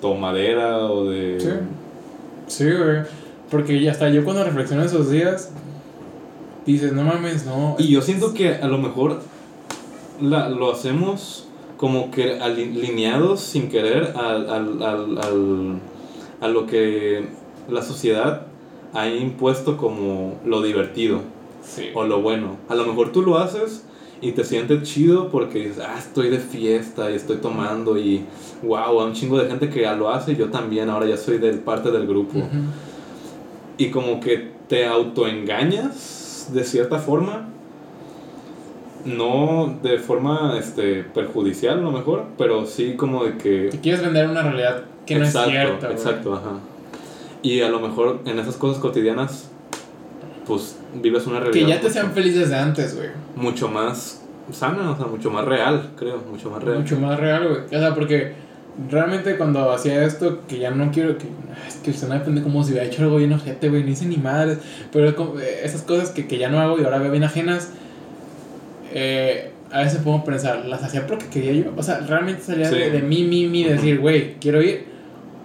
tomadera 0.00 0.86
o 0.86 1.06
de... 1.06 1.40
Sí. 1.40 1.48
Sí, 2.46 2.64
güey. 2.70 2.98
Porque 3.50 3.80
ya 3.80 3.92
hasta 3.92 4.08
yo 4.10 4.24
cuando 4.24 4.44
reflexiono 4.44 4.82
esos 4.84 5.10
días, 5.10 5.50
dices, 6.66 6.92
no 6.92 7.02
mames, 7.02 7.46
no. 7.46 7.76
Y 7.78 7.88
yo 7.88 8.02
siento 8.02 8.34
que 8.34 8.54
a 8.54 8.66
lo 8.68 8.78
mejor 8.78 9.20
la, 10.20 10.48
lo 10.48 10.70
hacemos 10.72 11.48
como 11.76 12.10
que 12.10 12.38
alineados 12.40 13.40
sin 13.40 13.68
querer 13.68 14.12
al, 14.16 14.48
al, 14.50 14.82
al, 14.82 15.18
al, 15.18 15.78
a 16.40 16.48
lo 16.48 16.66
que 16.66 17.26
la 17.68 17.82
sociedad 17.82 18.46
ha 18.92 19.08
impuesto 19.08 19.76
como 19.76 20.38
lo 20.44 20.62
divertido 20.62 21.20
Sí. 21.62 21.88
o 21.94 22.04
lo 22.04 22.20
bueno. 22.20 22.58
A 22.68 22.74
lo 22.74 22.84
mejor 22.84 23.10
tú 23.10 23.22
lo 23.22 23.38
haces 23.38 23.84
y 24.20 24.32
te 24.32 24.44
sientes 24.44 24.82
chido 24.82 25.28
porque 25.30 25.60
dices, 25.60 25.82
ah, 25.86 25.96
estoy 25.98 26.28
de 26.28 26.38
fiesta 26.38 27.10
y 27.10 27.14
estoy 27.14 27.38
tomando 27.38 27.98
y 27.98 28.24
wow, 28.62 29.00
hay 29.00 29.06
un 29.06 29.12
chingo 29.14 29.38
de 29.38 29.48
gente 29.48 29.70
que 29.70 29.82
ya 29.82 29.94
lo 29.94 30.10
hace 30.10 30.32
y 30.32 30.36
yo 30.36 30.50
también, 30.50 30.90
ahora 30.90 31.06
ya 31.06 31.16
soy 31.16 31.38
del, 31.38 31.58
parte 31.60 31.90
del 31.90 32.06
grupo. 32.06 32.38
Y 33.78 33.90
como 33.90 34.20
que 34.20 34.50
te 34.68 34.86
autoengañas 34.86 36.50
de 36.52 36.64
cierta 36.64 36.98
forma. 36.98 37.48
No 39.04 39.78
de 39.82 39.98
forma 39.98 40.56
este, 40.58 41.02
perjudicial 41.02 41.78
a 41.78 41.82
lo 41.82 41.90
mejor, 41.90 42.24
pero 42.38 42.64
sí 42.64 42.94
como 42.96 43.24
de 43.24 43.36
que... 43.36 43.68
Te 43.70 43.80
quieres 43.80 44.00
vender 44.00 44.28
una 44.28 44.42
realidad 44.42 44.84
que 45.06 45.16
no 45.16 45.24
exacto, 45.24 45.50
es 45.50 45.54
cierta. 45.56 45.86
güey. 45.86 45.98
Exacto, 45.98 46.34
ajá. 46.34 46.50
Y 47.42 47.60
a 47.60 47.68
lo 47.68 47.80
mejor 47.80 48.20
en 48.24 48.38
esas 48.38 48.56
cosas 48.56 48.80
cotidianas, 48.80 49.50
pues 50.46 50.76
vives 50.94 51.26
una 51.26 51.40
realidad 51.40 51.66
Que 51.66 51.72
ya 51.74 51.80
te 51.80 51.90
sean 51.90 52.12
felices 52.12 52.48
de 52.50 52.56
antes, 52.56 52.96
güey. 52.96 53.08
mucho 53.36 53.68
más 53.68 54.22
sana, 54.52 54.90
o 54.90 54.96
sea, 54.96 55.06
mucho 55.06 55.30
más 55.30 55.44
real, 55.44 55.90
creo, 55.96 56.22
mucho 56.30 56.50
más 56.50 56.62
real. 56.62 56.78
Mucho 56.80 56.98
más 57.00 57.18
real, 57.18 57.48
güey. 57.48 57.60
O 57.66 57.68
sea, 57.68 57.94
porque 57.94 58.32
realmente 58.90 59.36
cuando 59.36 59.70
hacía 59.72 60.04
esto, 60.04 60.40
que 60.48 60.58
ya 60.58 60.70
no 60.70 60.90
quiero 60.90 61.16
que. 61.18 61.26
Es 61.68 61.76
que 61.76 61.92
se 61.92 62.06
me 62.06 62.14
depende 62.16 62.42
como 62.42 62.62
si 62.64 62.72
hubiera 62.72 62.86
hecho 62.86 63.02
algo 63.02 63.16
bien 63.16 63.32
ojete, 63.32 63.68
güey. 63.70 63.84
No 63.84 63.90
hice 63.90 64.04
ni 64.06 64.16
madres. 64.18 64.58
Pero 64.92 65.14
como, 65.16 65.38
eh, 65.40 65.60
esas 65.64 65.82
cosas 65.82 66.10
que, 66.10 66.26
que 66.26 66.36
ya 66.38 66.48
no 66.50 66.60
hago 66.60 66.78
y 66.78 66.84
ahora 66.84 66.98
veo 66.98 67.10
bien 67.10 67.24
ajenas. 67.24 67.70
eh, 68.92 69.50
a 69.72 69.80
veces 69.80 70.00
puedo 70.04 70.22
pensar, 70.22 70.66
las 70.66 70.84
hacía 70.84 71.04
porque 71.06 71.26
quería 71.26 71.52
yo. 71.52 71.72
O 71.76 71.82
sea, 71.82 71.98
realmente 72.00 72.42
salía 72.42 72.68
Sí. 72.68 72.76
de, 72.76 72.90
de 72.90 73.02
mí, 73.02 73.24
mí, 73.24 73.46
mí, 73.46 73.64
decir, 73.64 73.98
güey, 73.98 74.34
quiero 74.40 74.62
ir. 74.62 74.93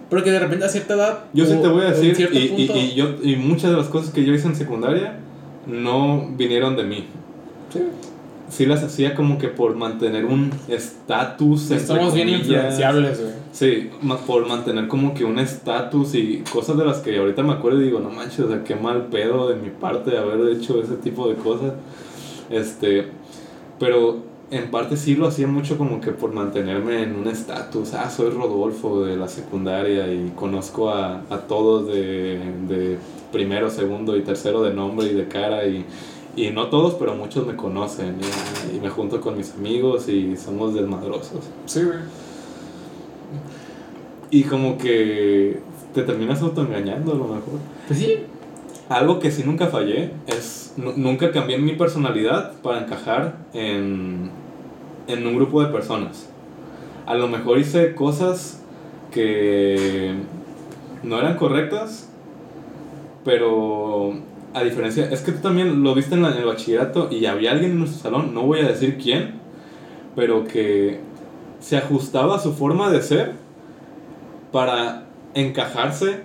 Pero 0.10 0.24
que 0.24 0.32
de 0.32 0.40
repente 0.40 0.66
a 0.66 0.70
cierta 0.70 0.96
edad. 0.96 1.20
Yo 1.34 1.46
sí 1.46 1.56
te 1.62 1.68
voy 1.68 1.84
a 1.86 1.92
decir, 1.92 2.16
y, 2.32 2.38
y, 2.38 2.48
punto- 2.68 2.78
y 2.78 2.94
yo, 2.96 3.16
y 3.22 3.36
muchas 3.36 3.72
de 3.72 3.78
las 3.78 3.88
cosas 3.88 4.12
que 4.14 4.24
yo 4.26 4.34
hice 4.34 4.48
en 4.48 4.56
secundaria 4.56 5.20
no 5.68 6.30
vinieron 6.36 6.76
de 6.76 6.84
mí. 6.84 7.06
Sí. 7.72 7.80
Sí 8.50 8.66
las 8.66 8.82
hacía 8.84 9.14
como 9.14 9.38
que 9.38 9.48
por 9.50 9.76
mantener 9.76 10.26
un 10.26 10.52
estatus. 10.68 11.70
entre 11.70 11.86
Somos 11.86 12.16
bien 12.16 12.30
influenciables, 12.30 13.20
güey. 13.22 13.34
Sí, 13.52 13.90
por 14.26 14.48
mantener 14.48 14.88
como 14.88 15.14
que 15.14 15.24
un 15.26 15.38
estatus 15.38 16.16
y 16.16 16.44
cosas 16.52 16.76
de 16.78 16.86
las 16.86 16.98
que 17.00 17.16
ahorita 17.20 17.44
me 17.44 17.54
acuerdo 17.54 17.80
y 17.82 17.84
digo, 17.86 18.00
no 18.00 18.10
manches, 18.10 18.40
o 18.40 18.48
sea, 18.50 18.64
qué 18.64 18.76
mal 18.76 19.08
pedo 19.12 19.50
de 19.50 19.56
mi 19.56 19.70
parte 19.70 20.18
haber 20.18 20.50
hecho 20.58 20.82
ese 20.82 20.96
tipo 20.96 21.30
de 21.30 21.36
cosas. 21.36 21.74
Este, 22.50 23.06
pero 23.78 24.24
en 24.52 24.72
parte 24.72 24.98
sí 24.98 25.16
lo 25.16 25.28
hacía 25.28 25.48
mucho 25.48 25.78
como 25.78 26.02
que 26.02 26.12
por 26.12 26.34
mantenerme 26.34 27.04
en 27.04 27.16
un 27.16 27.28
estatus. 27.28 27.94
Ah, 27.94 28.10
soy 28.10 28.30
Rodolfo 28.32 29.04
de 29.04 29.16
la 29.16 29.28
secundaria 29.28 30.12
y 30.12 30.32
conozco 30.36 30.90
a, 30.90 31.22
a 31.30 31.38
todos 31.48 31.88
de, 31.88 32.40
de 32.68 32.98
primero, 33.32 33.70
segundo 33.70 34.18
y 34.18 34.22
tercero 34.22 34.64
de 34.64 34.74
nombre 34.74 35.08
y 35.08 35.14
de 35.14 35.28
cara 35.28 35.68
y, 35.68 35.86
y 36.36 36.50
no 36.50 36.68
todos, 36.68 36.96
pero 36.96 37.16
muchos 37.16 37.46
me 37.46 37.56
conocen 37.56 38.18
y, 38.72 38.78
y 38.78 38.80
me 38.80 38.90
junto 38.90 39.22
con 39.22 39.38
mis 39.38 39.54
amigos 39.54 40.10
y 40.10 40.36
somos 40.36 40.74
desmadrosos. 40.74 41.46
Sí, 41.66 41.84
güey. 41.84 42.00
Y 44.32 44.44
como 44.44 44.78
que 44.78 45.60
te 45.94 46.04
terminas 46.04 46.42
autoengañando 46.42 47.12
a 47.12 47.16
lo 47.16 47.24
mejor. 47.26 47.60
Pues 47.88 48.00
sí. 48.00 48.16
Algo 48.90 49.20
que 49.20 49.30
sí 49.32 49.44
nunca 49.46 49.68
fallé 49.68 50.12
es, 50.28 50.74
nu- 50.78 50.94
nunca 50.98 51.32
cambié 51.32 51.58
mi 51.60 51.74
personalidad 51.74 52.54
para 52.64 52.80
encajar 52.82 53.36
en, 53.54 54.32
en 55.08 55.28
un 55.28 55.36
grupo 55.36 55.64
de 55.64 55.72
personas. 55.72 56.28
A 57.06 57.14
lo 57.16 57.28
mejor 57.28 57.60
hice 57.60 57.94
cosas 57.94 58.64
que 59.12 60.14
no 61.04 61.20
eran 61.20 61.36
correctas, 61.38 62.10
pero 63.24 64.14
a 64.54 64.64
diferencia, 64.64 65.06
es 65.12 65.22
que 65.22 65.32
tú 65.34 65.40
también 65.42 65.84
lo 65.84 65.94
viste 65.94 66.16
en, 66.16 66.26
en 66.26 66.34
el 66.34 66.46
bachillerato 66.46 67.10
y 67.12 67.26
había 67.28 67.52
alguien 67.52 67.72
en 67.72 67.80
nuestro 67.80 68.02
salón, 68.02 68.34
no 68.34 68.42
voy 68.42 68.60
a 68.62 68.68
decir 68.68 68.98
quién, 69.02 69.36
pero 70.16 70.46
que 70.46 71.00
se 71.60 71.78
ajustaba 71.78 72.38
a 72.38 72.40
su 72.40 72.54
forma 72.54 72.90
de 72.90 73.02
ser 73.04 73.34
para 74.52 75.06
encajarse 75.36 76.22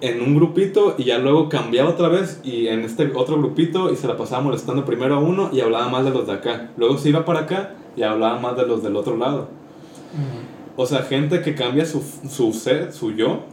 en 0.00 0.20
un 0.20 0.34
grupito 0.34 0.96
y 0.98 1.04
ya 1.04 1.18
luego 1.18 1.48
cambiaba 1.48 1.90
otra 1.90 2.08
vez 2.08 2.40
y 2.44 2.68
en 2.68 2.80
este 2.80 3.10
otro 3.14 3.38
grupito 3.38 3.92
y 3.92 3.96
se 3.96 4.06
la 4.06 4.16
pasaba 4.16 4.42
molestando 4.42 4.84
primero 4.84 5.14
a 5.14 5.18
uno 5.18 5.50
y 5.52 5.60
hablaba 5.60 5.88
más 5.88 6.04
de 6.04 6.10
los 6.10 6.26
de 6.26 6.34
acá. 6.34 6.70
Luego 6.76 6.98
se 6.98 7.08
iba 7.08 7.24
para 7.24 7.40
acá 7.40 7.74
y 7.96 8.02
hablaba 8.02 8.38
más 8.38 8.56
de 8.56 8.66
los 8.66 8.82
del 8.82 8.96
otro 8.96 9.16
lado. 9.16 9.48
O 10.76 10.86
sea, 10.86 11.02
gente 11.02 11.40
que 11.42 11.54
cambia 11.54 11.86
su, 11.86 12.02
su 12.28 12.52
ser, 12.52 12.92
su 12.92 13.12
yo, 13.12 13.44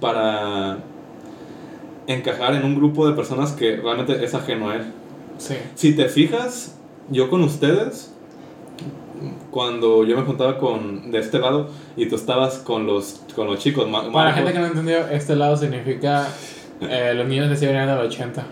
para 0.00 0.78
encajar 2.06 2.54
en 2.54 2.64
un 2.64 2.76
grupo 2.76 3.08
de 3.08 3.14
personas 3.14 3.52
que 3.52 3.76
realmente 3.76 4.24
es 4.24 4.34
ajeno 4.34 4.70
a 4.70 4.76
él. 4.76 4.92
Sí. 5.38 5.54
Si 5.74 5.94
te 5.94 6.08
fijas, 6.08 6.76
yo 7.10 7.28
con 7.28 7.42
ustedes, 7.42 8.14
cuando 9.50 10.04
yo 10.04 10.16
me 10.16 10.22
juntaba 10.22 10.58
con 10.58 11.10
de 11.10 11.18
este 11.18 11.38
lado 11.38 11.68
y 11.96 12.06
tú 12.06 12.16
estabas 12.16 12.58
con 12.58 12.86
los, 12.86 13.20
con 13.34 13.46
los 13.46 13.58
chicos, 13.58 13.88
ma- 13.88 14.10
Para 14.12 14.30
la 14.30 14.34
gente 14.36 14.52
que 14.52 14.58
no 14.58 14.66
entendió, 14.66 15.06
este 15.08 15.36
lado 15.36 15.56
significa 15.56 16.26
eh, 16.80 17.12
los 17.14 17.26
niños 17.26 17.48
de 17.50 17.56
Siberian 17.56 17.86
del 17.86 17.98
80. 18.06 18.42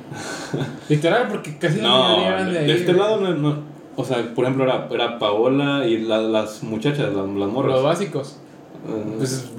Literal, 0.89 1.28
porque 1.28 1.59
casi 1.59 1.81
No, 1.81 2.20
eran 2.23 2.47
de 2.47 2.53
de, 2.53 2.59
ahí. 2.61 2.70
este 2.70 2.93
güey. 2.93 2.97
lado 2.99 3.20
no, 3.20 3.35
no- 3.35 3.78
O 3.97 4.05
sea, 4.05 4.32
por 4.35 4.45
ejemplo, 4.45 4.65
era, 4.65 4.86
era 4.90 5.19
Paola 5.19 5.85
y 5.86 5.99
la- 5.99 6.19
las 6.23 6.62
muchachas, 6.62 7.01
las, 7.01 7.15
las 7.16 7.27
Los 7.35 7.53
morras. 7.53 7.82
básicos. 7.82 8.36
Eh, 8.89 9.15
Pues 9.16 9.51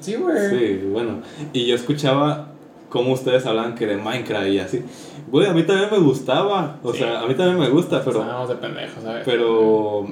sí, 0.00 0.14
güey. 0.14 0.50
sí, 0.50 0.80
bueno. 0.92 1.20
Y 1.52 1.66
yo 1.66 1.74
escuchaba 1.74 2.48
cómo 2.90 3.12
ustedes 3.12 3.44
hablaban 3.44 3.74
que 3.74 3.86
de 3.86 3.96
Minecraft 3.96 4.46
y 4.48 4.58
así. 4.60 4.84
Güey, 5.30 5.46
a 5.48 5.52
mí 5.52 5.64
también 5.64 5.88
me 5.90 5.98
gustaba. 5.98 6.76
O 6.82 6.92
Sí. 6.92 7.00
sea, 7.00 7.20
a 7.22 7.26
mí 7.26 7.34
también 7.34 7.58
me 7.58 7.68
gusta, 7.68 8.02
pero. 8.04 8.20
Estábamos 8.20 8.48
de 8.48 8.54
pendejos, 8.54 9.02
¿sabes? 9.02 9.22
Pero 9.24 10.06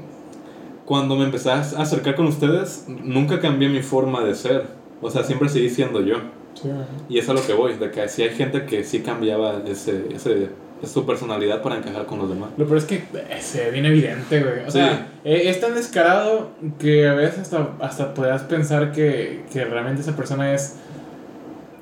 cuando 0.86 1.16
me 1.16 1.24
empecé 1.24 1.50
a 1.50 1.60
acercar 1.60 2.14
con 2.14 2.26
ustedes, 2.26 2.84
nunca 2.88 3.40
cambié 3.40 3.68
mi 3.68 3.82
forma 3.82 4.22
de 4.24 4.34
ser. 4.34 4.64
O 5.02 5.10
sea, 5.10 5.22
siempre 5.24 5.48
seguí 5.50 5.68
siendo 5.68 6.00
yo. 6.00 6.16
Sí. 6.54 6.70
Y 7.10 7.18
es 7.18 7.28
a 7.28 7.34
lo 7.34 7.44
que 7.46 7.52
voy, 7.52 7.74
de 7.74 7.90
que 7.90 8.08
sí 8.08 8.22
hay 8.22 8.30
gente 8.30 8.64
que 8.64 8.82
sí 8.84 9.00
cambiaba 9.00 9.60
ese, 9.66 10.06
ese, 10.14 10.48
su 10.84 11.04
personalidad 11.04 11.60
para 11.60 11.76
encajar 11.76 12.06
con 12.06 12.18
los 12.20 12.28
demás. 12.30 12.50
Lo 12.56 12.64
peor 12.64 12.78
es 12.78 12.84
que 12.86 12.94
eh, 12.94 13.38
se 13.40 13.64
ve 13.66 13.70
bien 13.72 13.84
evidente, 13.86 14.40
güey. 14.42 14.60
O 14.66 14.70
Sí. 14.70 14.78
sea, 14.78 15.08
eh, 15.24 15.42
es 15.50 15.60
tan 15.60 15.74
descarado 15.74 16.50
que 16.78 17.06
a 17.08 17.12
veces 17.14 17.40
hasta, 17.40 17.68
hasta 17.80 18.14
podrías 18.14 18.42
pensar 18.44 18.92
que, 18.92 19.44
que 19.52 19.64
realmente 19.66 20.00
esa 20.00 20.16
persona 20.16 20.54
es. 20.54 20.76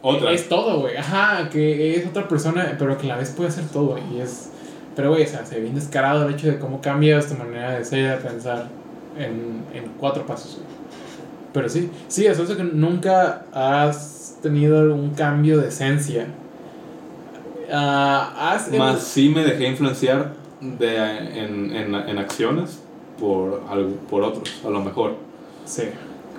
Otra. 0.02 0.32
Es 0.32 0.48
todo, 0.48 0.80
güey. 0.80 0.96
Ajá, 0.96 1.48
que 1.50 1.96
es 1.96 2.06
otra 2.06 2.26
persona, 2.28 2.74
pero 2.78 2.98
que 2.98 3.06
a 3.06 3.10
la 3.10 3.16
vez 3.18 3.30
puede 3.30 3.50
ser 3.50 3.64
todo, 3.68 3.90
güey. 3.90 4.02
Y 4.16 4.20
es. 4.20 4.50
Pero, 4.96 5.10
güey, 5.10 5.24
o 5.24 5.26
sea, 5.26 5.44
se 5.46 5.56
ve 5.56 5.62
bien 5.62 5.74
descarado 5.74 6.26
el 6.26 6.34
hecho 6.34 6.46
de 6.48 6.58
cómo 6.58 6.80
cambias 6.80 7.26
tu 7.28 7.34
manera 7.34 7.72
de 7.78 7.84
ser 7.84 7.98
y 8.00 8.02
de 8.02 8.16
pensar 8.16 8.68
en, 9.18 9.64
en 9.72 9.92
cuatro 9.98 10.26
pasos. 10.26 10.60
Pero 11.52 11.68
sí, 11.68 11.90
sí, 12.08 12.26
eso 12.26 12.42
es 12.42 12.50
que 12.50 12.64
nunca 12.64 13.44
has 13.52 14.38
tenido 14.42 14.94
un 14.94 15.10
cambio 15.10 15.58
de 15.58 15.68
esencia. 15.68 16.26
Ah, 17.72 18.52
has 18.52 18.70
Más 18.72 19.02
sí 19.02 19.28
me 19.28 19.44
dejé 19.44 19.68
influenciar 19.68 20.32
de, 20.60 20.96
en, 20.96 21.74
en, 21.74 21.94
en 21.94 22.18
acciones 22.18 22.80
por, 23.18 23.62
algo, 23.70 23.96
por 24.10 24.22
otros, 24.22 24.62
a 24.64 24.70
lo 24.70 24.80
mejor. 24.80 25.14
Sí. 25.64 25.84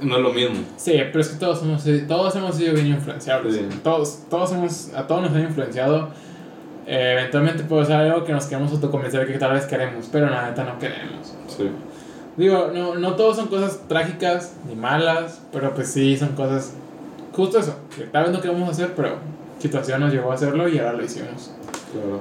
No 0.02 0.18
es 0.18 0.22
lo 0.22 0.34
mismo. 0.34 0.58
Sí, 0.76 0.92
pero 0.92 1.22
es 1.22 1.30
que 1.30 1.40
todos 1.40 1.64
hemos 1.64 1.84
todos 2.08 2.36
hemos 2.36 2.56
sido 2.56 2.74
bien 2.74 2.88
influenciables. 2.88 3.56
Sí. 3.56 3.80
Todos, 3.82 4.24
todos 4.30 4.52
hemos, 4.52 4.94
a 4.94 5.08
todos 5.08 5.22
nos 5.22 5.32
han 5.32 5.44
influenciado. 5.44 6.10
Eh, 6.86 7.16
eventualmente 7.18 7.64
puede 7.64 7.86
ser 7.86 7.96
algo 7.96 8.26
que 8.26 8.34
nos 8.34 8.46
queremos 8.46 8.72
autoconvencer 8.74 9.26
que 9.26 9.40
tal 9.40 9.54
vez 9.54 9.66
queremos, 9.66 10.08
pero 10.12 10.30
la 10.30 10.50
neta 10.50 10.66
no 10.66 10.78
queremos. 10.78 11.34
Sí. 11.48 11.70
Digo, 12.38 12.70
no, 12.74 12.96
no 12.96 13.16
todos 13.16 13.38
son 13.38 13.48
cosas 13.48 13.80
trágicas 13.88 14.54
ni 14.68 14.76
malas, 14.76 15.42
pero 15.54 15.74
pues 15.74 15.88
sí 15.90 16.18
son 16.18 16.30
cosas. 16.30 16.74
Justo 17.34 17.60
eso, 17.60 17.76
que 17.96 18.04
tal 18.06 18.24
vez 18.26 18.34
no 18.34 18.42
queremos 18.42 18.70
hacer, 18.70 18.94
pero 18.96 19.16
situación 19.60 20.02
nos 20.02 20.12
llevó 20.14 20.32
a 20.32 20.36
hacerlo 20.36 20.68
y 20.68 20.78
ahora 20.80 20.94
lo 20.94 21.04
hicimos. 21.04 21.52
Claro. 21.92 22.20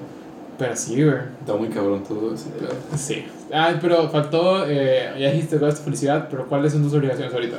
Pero 0.57 0.77
sí, 0.77 1.03
güey. 1.03 1.17
Está 1.41 1.55
muy 1.55 1.69
cabrón 1.69 2.05
todo 2.07 2.33
ese 2.35 2.49
pedo. 2.51 2.71
Sí. 2.97 3.25
Ah, 3.53 3.73
pero 3.81 4.09
faltó, 4.09 4.65
eh, 4.69 5.11
ya 5.19 5.31
dijiste 5.33 5.57
es 5.57 5.75
tu 5.77 5.83
felicidad, 5.83 6.29
pero 6.31 6.47
¿cuáles 6.47 6.73
son 6.73 6.83
tus 6.85 6.95
obligaciones 6.95 7.35
ahorita? 7.35 7.57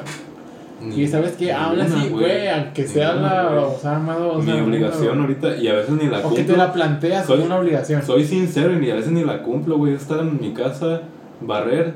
Y 0.94 1.08
sabes 1.08 1.34
que 1.34 1.52
aún 1.54 1.80
así, 1.80 2.10
güey, 2.10 2.48
aunque 2.50 2.86
sea 2.88 3.14
Ninguna, 3.14 3.44
la 3.44 3.62
o 3.62 3.80
sea, 3.80 3.96
amado, 3.96 4.34
o 4.34 4.40
Mi 4.40 4.52
sea, 4.52 4.64
obligación 4.64 5.18
no, 5.18 5.24
ahorita, 5.24 5.56
y 5.56 5.68
a 5.70 5.74
veces 5.74 5.90
ni 5.92 6.08
la 6.08 6.20
O 6.20 6.22
que 6.30 6.36
cumplo. 6.36 6.46
te 6.46 6.58
la 6.58 6.74
planteas 6.74 7.26
Soy- 7.26 7.36
como 7.38 7.46
una 7.48 7.60
obligación. 7.60 8.04
Soy 8.04 8.24
sincero 8.26 8.74
y 8.74 8.78
ni 8.78 8.92
a 8.92 8.96
veces 8.96 9.12
ni 9.12 9.24
la 9.24 9.42
cumplo, 9.42 9.78
güey. 9.78 9.94
Estar 9.94 10.20
en 10.20 10.40
mi 10.40 10.54
casa, 10.54 11.02
barrer, 11.42 11.94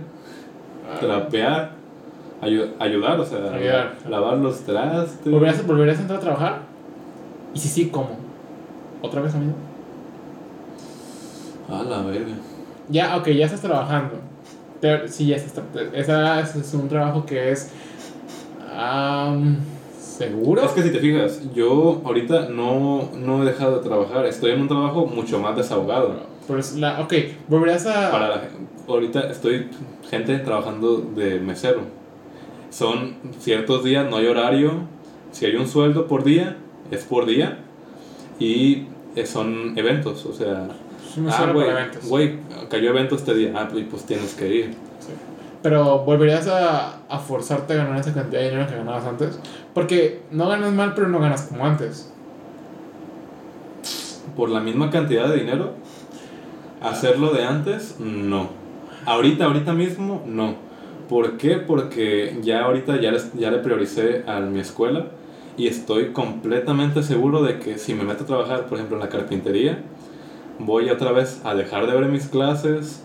trapear, 0.99 1.71
ayu- 2.41 2.69
ayudar, 2.79 3.19
o 3.19 3.25
sea, 3.25 3.51
Ayudar. 3.53 3.95
lavar 4.09 4.37
los 4.37 4.59
trastes. 4.61 5.31
¿Volverías, 5.31 5.65
¿Volverías 5.67 5.97
a 5.97 6.01
entrar 6.01 6.17
a 6.19 6.21
trabajar? 6.21 6.59
Y 7.53 7.59
si 7.59 7.67
sí, 7.67 7.89
¿cómo? 7.89 8.09
¿Otra 9.01 9.21
vez, 9.21 9.33
amigo? 9.35 9.53
A 11.69 11.83
la 11.83 12.01
verga. 12.01 12.33
Ya, 12.89 13.15
ok, 13.17 13.27
ya 13.29 13.45
estás 13.45 13.61
trabajando. 13.61 14.15
Te- 14.81 15.07
sí, 15.07 15.27
ya 15.27 15.35
estás. 15.35 15.63
Esa 15.93 16.39
ese 16.41 16.59
es 16.59 16.73
un 16.73 16.87
trabajo 16.89 17.25
que 17.25 17.51
es. 17.51 17.71
am, 18.75 19.57
¿Seguro? 19.99 20.63
Es 20.63 20.71
que 20.71 20.81
si 20.83 20.89
te 20.91 20.99
fijas, 20.99 21.41
yo 21.53 22.01
ahorita 22.03 22.49
no, 22.49 23.09
no 23.15 23.41
he 23.43 23.45
dejado 23.45 23.77
de 23.77 23.87
trabajar, 23.87 24.25
estoy 24.25 24.51
en 24.51 24.61
un 24.61 24.67
trabajo 24.67 25.05
mucho 25.05 25.39
más 25.39 25.55
desahogado. 25.55 26.13
Pero 26.49 26.59
es 26.59 26.75
la, 26.75 26.99
ok, 26.99 27.13
volverías 27.47 27.85
a... 27.85 28.11
Para 28.11 28.27
la- 28.27 28.41
ahorita 28.87 29.29
estoy 29.29 29.67
gente 30.09 30.37
trabajando 30.39 30.97
de 30.97 31.39
mesero. 31.39 31.81
Son 32.71 33.15
ciertos 33.39 33.83
días, 33.83 34.09
no 34.09 34.17
hay 34.17 34.25
horario. 34.25 34.71
Si 35.31 35.45
hay 35.45 35.55
un 35.55 35.67
sueldo 35.67 36.07
por 36.07 36.23
día, 36.23 36.57
es 36.89 37.03
por 37.03 37.25
día. 37.27 37.59
Y 38.39 38.87
son 39.25 39.77
eventos, 39.77 40.25
o 40.25 40.33
sea, 40.33 40.67
ah, 41.29 41.53
güey, 42.07 42.37
cayó 42.69 42.89
evento 42.89 43.15
este 43.15 43.33
día, 43.35 43.53
ah, 43.55 43.67
pues, 43.71 43.85
pues 43.89 44.05
tienes 44.05 44.33
que 44.33 44.47
ir. 44.47 44.65
Sí. 44.99 45.11
Pero 45.61 45.99
volverías 45.99 46.47
a, 46.47 46.99
a 47.09 47.19
forzarte 47.19 47.73
a 47.73 47.77
ganar 47.83 47.99
esa 47.99 48.13
cantidad 48.13 48.41
de 48.41 48.49
dinero 48.49 48.67
que 48.67 48.75
ganabas 48.75 49.05
antes. 49.05 49.39
Porque 49.75 50.21
no 50.31 50.49
ganas 50.49 50.71
mal, 50.73 50.93
pero 50.95 51.09
no 51.09 51.19
ganas 51.19 51.43
como 51.43 51.65
antes. 51.65 52.11
Por 54.35 54.49
la 54.49 54.61
misma 54.61 54.89
cantidad 54.89 55.27
de 55.27 55.35
dinero, 55.35 55.73
hacerlo 56.81 57.31
de 57.33 57.43
antes, 57.45 57.95
no. 57.99 58.47
Ahorita, 59.05 59.45
ahorita 59.45 59.73
mismo, 59.73 60.23
no. 60.25 60.55
¿Por 61.09 61.37
qué? 61.37 61.55
Porque 61.57 62.37
ya 62.41 62.63
ahorita 62.65 62.99
ya, 63.01 63.11
les- 63.11 63.33
ya 63.33 63.49
le 63.51 63.57
prioricé 63.59 64.23
a 64.27 64.39
mi 64.41 64.59
escuela 64.59 65.07
y 65.57 65.67
estoy 65.67 66.11
completamente 66.11 67.01
seguro 67.03 67.41
de 67.41 67.59
que 67.59 67.77
si 67.77 67.93
me 67.95 68.03
meto 68.03 68.23
a 68.23 68.27
trabajar, 68.27 68.65
por 68.67 68.77
ejemplo, 68.77 68.97
en 68.97 69.01
la 69.03 69.09
carpintería, 69.09 69.79
voy 70.59 70.89
otra 70.89 71.11
vez 71.11 71.41
a 71.43 71.55
dejar 71.55 71.87
de 71.87 71.93
ver 71.93 72.05
mis 72.09 72.27
clases, 72.27 73.03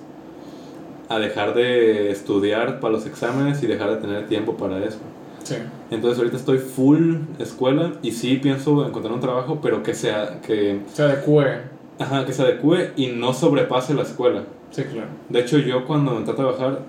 a 1.08 1.18
dejar 1.18 1.54
de 1.54 2.10
estudiar 2.10 2.80
para 2.80 2.92
los 2.92 3.06
exámenes 3.06 3.62
y 3.62 3.66
dejar 3.66 3.90
de 3.90 3.96
tener 3.96 4.26
tiempo 4.26 4.56
para 4.56 4.78
eso. 4.84 4.98
Sí. 5.42 5.56
Entonces 5.90 6.18
ahorita 6.18 6.36
estoy 6.36 6.58
full 6.58 7.16
escuela 7.38 7.92
y 8.02 8.12
sí 8.12 8.36
pienso 8.42 8.86
encontrar 8.86 9.12
un 9.14 9.20
trabajo, 9.20 9.58
pero 9.62 9.82
que 9.82 9.94
sea 9.94 10.40
que 10.40 10.80
Se 10.92 11.02
adecue. 11.02 11.73
Ajá, 11.98 12.24
que 12.26 12.32
se 12.32 12.42
adecue 12.42 12.92
y 12.96 13.08
no 13.08 13.32
sobrepase 13.32 13.94
la 13.94 14.02
escuela. 14.02 14.42
Sí, 14.70 14.82
claro. 14.84 15.08
De 15.28 15.40
hecho, 15.40 15.58
yo 15.58 15.84
cuando 15.86 16.16
entré 16.16 16.32
a 16.32 16.36
trabajar, 16.36 16.80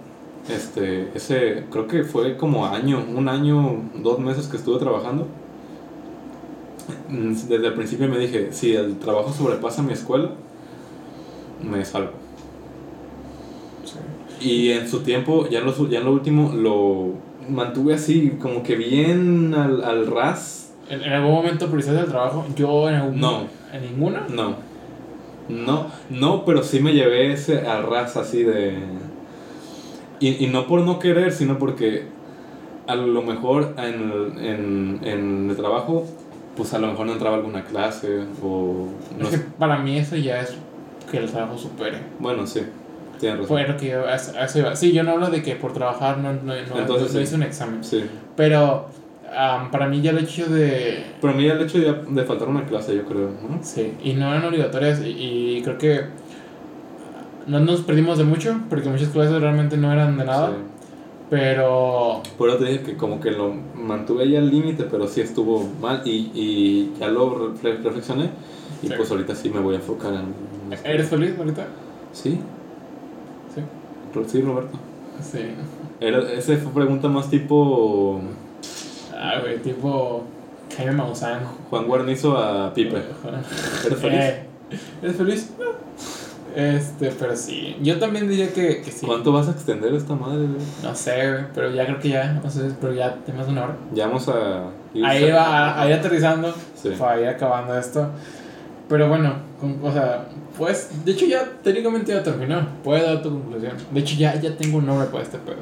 este, 0.50 1.10
ese, 1.16 1.66
creo 1.72 1.88
que 1.88 2.04
fue 2.04 2.38
como 2.38 2.66
año, 2.66 3.04
un 3.16 3.30
año, 3.30 3.84
dos 3.96 4.20
meses 4.20 4.48
que 4.48 4.58
estuve 4.58 4.80
trabajando. 4.80 5.28
mm, 7.10 7.34
Desde 7.48 7.68
el 7.68 7.74
principio 7.74 8.08
me 8.08 8.18
dije, 8.18 8.50
si 8.52 8.74
el 8.76 8.98
trabajo 8.98 9.32
sobrepasa 9.32 9.84
mi 9.84 9.94
escuela, 9.94 10.32
me 11.64 11.86
salgo. 11.86 12.12
Sí. 13.84 14.48
Y 14.48 14.72
en 14.72 14.88
su 14.90 15.02
tiempo, 15.02 15.48
ya 15.50 15.60
en 15.60 15.66
lo, 15.66 15.90
ya 15.90 16.00
en 16.00 16.06
lo 16.06 16.12
último, 16.12 16.52
lo 16.56 17.14
mantuve 17.48 17.94
así, 17.94 18.38
como 18.42 18.64
que 18.64 18.76
bien 18.76 19.54
al, 19.54 19.84
al 19.84 20.08
ras. 20.08 20.74
¿En, 20.90 21.04
en 21.04 21.14
algún 21.14 21.32
momento 21.32 21.68
priorizaste 21.68 22.02
el 22.02 22.08
trabajo? 22.08 22.46
Yo 22.56 22.90
en 22.90 22.96
algún 22.96 23.20
No. 23.20 23.42
¿En 23.72 23.82
ninguna? 23.84 24.26
No. 24.30 24.56
No, 25.50 25.88
no, 26.10 26.46
pero 26.46 26.64
sí 26.64 26.80
me 26.80 26.94
llevé 26.94 27.32
ese 27.34 27.68
al 27.68 27.88
ras 27.88 28.18
así 28.18 28.44
de... 28.44 28.80
Y, 30.20 30.44
y 30.44 30.48
no 30.48 30.66
por 30.68 30.82
no 30.82 30.98
querer, 31.00 31.32
sino 31.32 31.60
porque 31.60 32.06
a 32.88 32.96
lo 32.96 33.22
mejor 33.22 33.74
en 33.78 34.12
el, 34.12 34.46
en, 34.46 35.00
en 35.04 35.50
el 35.50 35.56
trabajo, 35.56 36.06
pues 36.56 36.74
a 36.74 36.80
lo 36.80 36.88
mejor 36.88 37.08
no 37.08 37.14
entraba 37.14 37.36
alguna 37.36 37.64
clase 37.64 38.24
o... 38.42 38.88
No 39.20 39.26
es 39.28 39.32
que 39.32 39.38
para 39.40 39.78
mí 39.80 39.98
eso 39.98 40.16
ya 40.16 40.42
es 40.42 40.56
que 41.12 41.18
el 41.18 41.30
trabajo 41.30 41.58
supere. 41.58 42.00
Bueno, 42.20 42.48
sí, 42.48 42.62
tienes 43.20 43.40
razón. 43.40 43.48
Fue 43.50 43.68
lo 43.68 43.78
que 43.78 43.88
yo, 43.90 44.08
a 44.08 44.16
eso 44.16 44.32
a 44.38 44.46
eso 44.46 44.60
iba. 44.60 44.76
Sí, 44.76 44.94
yo 44.94 45.04
no 45.04 45.12
hablo 45.12 45.30
de 45.30 45.44
que 45.44 45.56
por 45.56 45.74
trabajar 45.74 46.18
no, 46.18 46.34
no, 46.34 46.42
no, 46.44 46.54
Entonces, 46.56 47.14
no 47.14 47.20
sí. 47.20 47.24
hice 47.24 47.36
un 47.36 47.44
examen. 47.44 47.84
Sí. 47.84 48.06
Pero 48.36 48.88
am, 49.36 49.72
para 49.72 49.88
mí 49.88 50.02
ya 50.02 50.12
el 50.12 50.20
hecho 50.20 50.46
de... 50.48 51.04
Pero 51.22 51.34
a 51.34 51.36
mí 51.36 51.46
el 51.46 51.62
hecho 51.62 51.80
de, 51.80 51.94
de 52.10 52.24
faltar 52.24 52.48
una 52.48 52.66
clase, 52.66 52.96
yo 52.96 53.04
creo, 53.06 53.30
¿no? 53.30 53.60
Sí, 53.62 53.94
y 54.04 54.14
no 54.14 54.30
eran 54.34 54.46
obligatorias 54.46 55.02
y, 55.02 55.10
y 55.58 55.62
creo 55.64 55.78
que 55.78 56.02
no 57.48 57.60
nos 57.60 57.82
perdimos 57.82 58.18
de 58.18 58.24
mucho 58.24 58.60
porque 58.70 58.90
muchas 58.90 59.10
clases 59.10 59.40
realmente 59.42 59.78
no 59.78 59.92
eran 59.92 60.18
de 60.18 60.26
nada. 60.26 60.50
Sí. 60.50 60.56
Pero 61.30 62.22
Por 62.38 62.50
eso 62.50 62.60
te 62.60 62.66
dije 62.66 62.84
que 62.84 62.98
como 62.98 63.20
que 63.20 63.32
lo 63.32 63.52
mantuve 63.76 64.24
ahí 64.24 64.36
al 64.36 64.50
límite, 64.50 64.84
pero 64.84 65.08
sí 65.08 65.22
estuvo 65.22 65.68
mal 65.82 66.02
y, 66.06 66.32
y 66.36 66.94
ya 67.00 67.08
lo 67.08 67.54
refle- 67.54 67.82
reflexioné 67.82 68.30
y 68.84 68.88
Sí. 68.88 68.94
pues 68.96 69.10
ahorita 69.10 69.34
sí 69.36 69.50
me 69.50 69.60
voy 69.60 69.74
a 69.74 69.78
enfocar 69.78 70.14
en... 70.14 70.34
¿eres 70.84 71.10
feliz 71.10 71.34
ahorita? 71.38 71.66
Sí, 72.14 72.40
Sí. 73.54 73.62
Sí, 74.28 74.42
Roberto. 74.42 74.78
Sí. 75.22 75.40
Era, 76.00 76.20
esa 76.32 76.56
fue 76.58 76.72
pregunta 76.74 77.08
más 77.10 77.30
tipo 77.30 78.22
Ah, 79.26 79.40
güey, 79.42 79.58
tipo 79.62 80.24
Jaime 80.76 80.92
Maussan. 80.94 81.40
Juan 81.70 81.86
Guarnizo 81.88 82.38
a 82.38 82.74
Pipe. 82.74 83.02
¿Eres 83.86 84.00
feliz? 84.00 84.20
Eh, 84.20 84.44
¿Eres 85.02 85.16
feliz? 85.16 85.52
No. 85.60 85.66
Este, 86.56 87.12
pero 87.20 87.36
sí. 87.36 87.76
Yo 87.82 88.00
también 88.00 88.30
diría 88.30 88.54
que, 88.54 88.82
que 88.82 88.92
sí. 88.92 89.06
¿Cuánto 89.06 89.32
vas 89.34 89.48
a 89.50 89.52
extender 89.52 89.94
esta 89.94 90.16
madre? 90.16 90.46
güey? 90.48 90.60
No 90.84 90.96
sé, 90.96 91.30
güey, 91.32 91.44
pero 91.54 91.70
ya 91.72 91.86
creo 91.86 92.00
que 92.00 92.10
ya, 92.10 92.32
no 92.42 92.50
sé, 92.50 92.72
pero 92.80 92.94
ya 92.94 93.14
tenemos 93.26 93.48
una 93.50 93.64
hora. 93.66 93.76
Ya 93.94 94.08
vamos 94.08 94.28
a 94.30 94.70
ir 94.94 95.06
Ahí 95.06 95.30
va, 95.32 95.82
ahí 95.82 95.92
aterrizando 95.92 96.54
Sí. 96.76 96.92
para 96.98 97.20
ir 97.22 97.28
acabando 97.28 97.78
esto. 97.78 98.08
Pero 98.88 99.10
bueno, 99.10 99.34
con- 99.60 99.80
o 99.84 99.92
sea, 99.92 100.28
pues, 100.58 100.92
de 101.04 101.12
hecho 101.12 101.26
ya 101.26 101.44
técnicamente 101.62 102.14
ya 102.14 102.24
terminó. 102.24 102.66
Puedes 102.84 103.04
dar 103.06 103.22
tu 103.22 103.32
conclusión. 103.32 103.74
De 103.92 104.00
hecho 104.00 104.16
ya, 104.16 104.40
ya 104.40 104.56
tengo 104.56 104.78
un 104.78 104.86
nombre 104.86 105.08
para 105.08 105.24
este 105.24 105.38
pedo. 105.40 105.58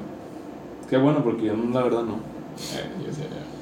Qué 0.90 0.98
bueno, 0.98 1.23
porque 1.23 1.45
yo 1.45 1.53
la 1.56 1.81
verdad 1.81 2.03
no. 2.03 2.15
Eh, 2.15 2.85
yo 3.07 3.11
sé, 3.11 3.22
ya. 3.22 3.53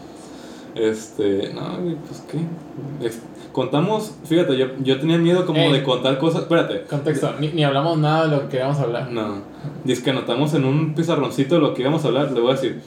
Este, 0.76 1.52
no, 1.54 1.78
pues 2.08 2.24
qué. 2.32 3.06
Es- 3.06 3.22
contamos, 3.52 4.14
fíjate, 4.26 4.56
yo, 4.58 4.68
yo 4.82 4.98
tenía 5.00 5.18
miedo 5.18 5.46
como 5.46 5.60
Ey. 5.60 5.74
de 5.74 5.84
contar 5.84 6.18
cosas. 6.18 6.44
Espérate. 6.44 6.84
Contexto, 6.84 7.34
ni, 7.40 7.50
ni 7.50 7.64
hablamos 7.66 7.98
nada 7.98 8.26
de 8.28 8.36
lo 8.36 8.42
que 8.44 8.48
queríamos 8.50 8.80
hablar. 8.80 9.12
No. 9.12 9.40
Dice 9.84 10.02
que 10.04 10.12
anotamos 10.12 10.54
en 10.54 10.64
un 10.64 10.96
pizarroncito 10.96 11.60
lo 11.60 11.74
que 11.74 11.82
íbamos 11.82 12.06
a 12.06 12.08
hablar. 12.08 12.32
Le 12.32 12.40
voy 12.40 12.52
a 12.52 12.54
decir. 12.54 12.82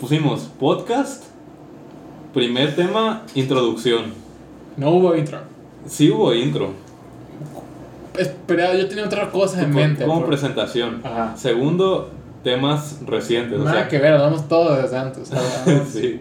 Pusimos 0.00 0.40
podcast, 0.60 1.24
primer 2.34 2.74
tema, 2.76 3.22
introducción. 3.34 4.12
No 4.76 4.90
hubo 4.90 5.14
intro. 5.16 5.38
Sí 5.86 6.10
hubo 6.10 6.34
intro. 6.34 6.70
Espera, 8.18 8.74
yo 8.74 8.88
tenía 8.88 9.04
otra 9.04 9.30
cosa 9.30 9.62
en 9.62 9.74
mente. 9.74 10.04
como 10.04 10.26
presentación. 10.26 11.00
Ajá. 11.04 11.34
Segundo, 11.36 12.10
temas 12.42 12.98
recientes. 13.06 13.58
o 13.58 13.64
Nada 13.64 13.76
sea, 13.76 13.88
que 13.88 13.98
ver, 13.98 14.14
hablamos 14.14 14.48
todo 14.48 14.74
desde 14.76 14.96
antes. 14.98 15.30
sí. 15.92 16.20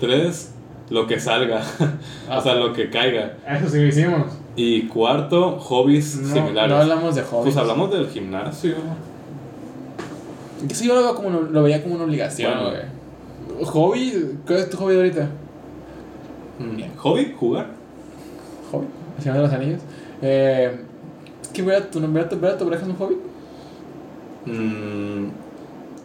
Tres, 0.00 0.52
lo 0.88 1.06
que 1.06 1.20
salga. 1.20 1.62
o 2.30 2.40
sea, 2.40 2.54
lo 2.54 2.72
que 2.72 2.88
caiga. 2.90 3.36
Eso 3.48 3.68
sí 3.68 3.80
lo 3.80 3.86
hicimos. 3.86 4.22
Y 4.56 4.82
cuarto, 4.88 5.58
hobbies 5.58 6.16
No, 6.16 6.34
similares. 6.34 6.70
no 6.70 6.76
hablamos 6.82 7.14
de 7.14 7.22
hobbies. 7.22 7.44
Pues 7.44 7.56
hablamos 7.56 7.90
del 7.92 8.08
gimnasio. 8.08 8.74
Sí, 10.72 10.86
yo 10.86 10.94
lo, 10.94 11.00
veo 11.02 11.14
como 11.14 11.28
una- 11.28 11.48
lo 11.50 11.62
veía 11.62 11.82
como 11.82 11.94
una 11.94 12.04
obligación, 12.04 12.52
Bueno. 12.52 12.70
güey. 12.70 13.64
¿Hobby? 13.66 14.38
¿Qué 14.46 14.58
es 14.58 14.70
tu 14.70 14.76
hobby 14.78 14.96
ahorita? 14.96 15.28
Mm, 16.58 16.96
¿Hobby? 16.98 17.34
¿Jugar? 17.38 17.66
¿Hobby? 18.70 18.86
El 19.16 19.22
Señor 19.22 19.36
de 19.38 19.42
los 19.44 19.52
Anillos. 19.52 19.80
Eh, 20.22 20.80
es 21.42 21.48
que 21.48 21.62
ver 21.62 21.76
a 21.82 21.90
tu, 21.90 22.00
ver 22.00 22.24
a 22.24 22.28
tu, 22.28 22.38
ver 22.38 22.50
a 22.52 22.58
tu 22.58 22.64
pareja 22.64 22.82
es 22.84 22.88
un 22.90 22.96
hobby. 22.96 23.16
Mm, 24.46 25.28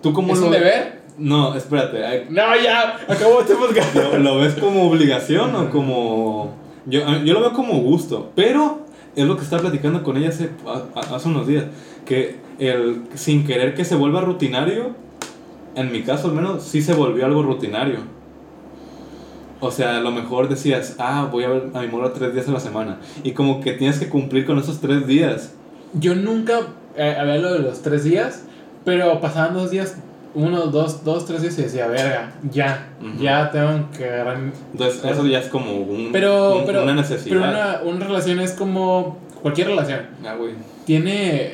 ¿Tú 0.02 0.14
cómo 0.14 0.34
¿Es 0.34 0.40
lo 0.40 0.46
un 0.48 0.52
deber? 0.52 1.02
No, 1.18 1.56
espérate. 1.56 2.26
No, 2.30 2.42
ya, 2.62 2.98
acabó 3.08 3.42
este 3.42 3.56
podcast. 3.56 3.96
¿Lo, 3.96 4.18
lo 4.18 4.38
ves 4.38 4.56
como 4.56 4.90
obligación 4.90 5.56
o 5.56 5.70
como.? 5.70 6.54
Yo, 6.86 7.02
yo 7.24 7.34
lo 7.34 7.42
veo 7.42 7.54
como 7.54 7.80
gusto, 7.80 8.32
pero 8.36 8.86
es 9.16 9.26
lo 9.26 9.38
que 9.38 9.44
estaba 9.44 9.64
platicando 9.64 10.04
con 10.04 10.18
ella 10.18 10.30
hace, 10.30 10.50
hace 10.96 11.28
unos 11.28 11.48
días. 11.48 11.66
Que 12.06 12.36
el 12.60 13.04
sin 13.16 13.46
querer 13.46 13.74
que 13.74 13.86
se 13.86 13.96
vuelva 13.96 14.22
rutinario, 14.22 14.96
en 15.76 15.92
mi 15.92 16.04
caso 16.04 16.28
al 16.28 16.34
menos, 16.34 16.64
sí 16.64 16.82
se 16.82 16.94
volvió 16.94 17.26
algo 17.26 17.44
rutinario. 17.44 18.00
O 19.62 19.72
sea, 19.72 19.98
a 19.98 20.02
lo 20.02 20.12
mejor 20.12 20.50
decías, 20.50 20.96
ah, 21.00 21.28
voy 21.32 21.46
a 21.46 21.50
ver 21.50 21.64
a 21.74 21.82
mi 21.82 21.88
morra 21.88 22.14
tres 22.14 22.34
días 22.34 22.48
a 22.48 22.52
la 22.52 22.60
semana. 22.60 23.00
Y 23.24 23.32
como 23.32 23.62
que 23.62 23.72
tienes 23.74 24.00
que 24.00 24.10
cumplir 24.10 24.46
con 24.46 24.60
esos 24.60 24.80
tres 24.80 25.08
días. 25.08 25.54
Yo 25.94 26.14
nunca 26.14 26.60
eh, 26.98 27.16
había 27.18 27.38
lo 27.38 27.54
de 27.54 27.60
los 27.60 27.82
tres 27.82 28.04
días, 28.04 28.44
pero 28.84 29.20
pasaban 29.22 29.54
dos 29.54 29.72
días, 29.72 29.98
uno, 30.36 30.68
dos, 30.68 31.04
dos, 31.04 31.26
tres 31.26 31.42
días 31.42 31.58
y 31.58 31.64
decía, 31.64 31.88
verga, 31.88 32.32
ya, 32.52 32.90
ya 33.20 33.50
tengo 33.52 33.90
que 33.98 34.06
agarrar. 34.06 34.38
mi-". 34.38 34.52
Entonces, 34.74 35.04
eso 35.04 35.26
ya 35.26 35.40
es 35.40 35.48
como 35.48 35.74
un, 35.78 36.12
Pero, 36.12 36.58
un- 36.60 36.66
pero, 36.66 36.84
una 36.84 36.94
necesidad. 36.96 37.36
pero 37.38 37.50
una, 37.50 37.82
una 37.98 38.06
relación 38.06 38.40
es 38.42 38.52
como 38.52 39.18
cualquier 39.42 39.68
relación. 39.70 40.02
Ah, 40.26 40.36
güey. 40.36 40.54
Tiene, 40.86 41.54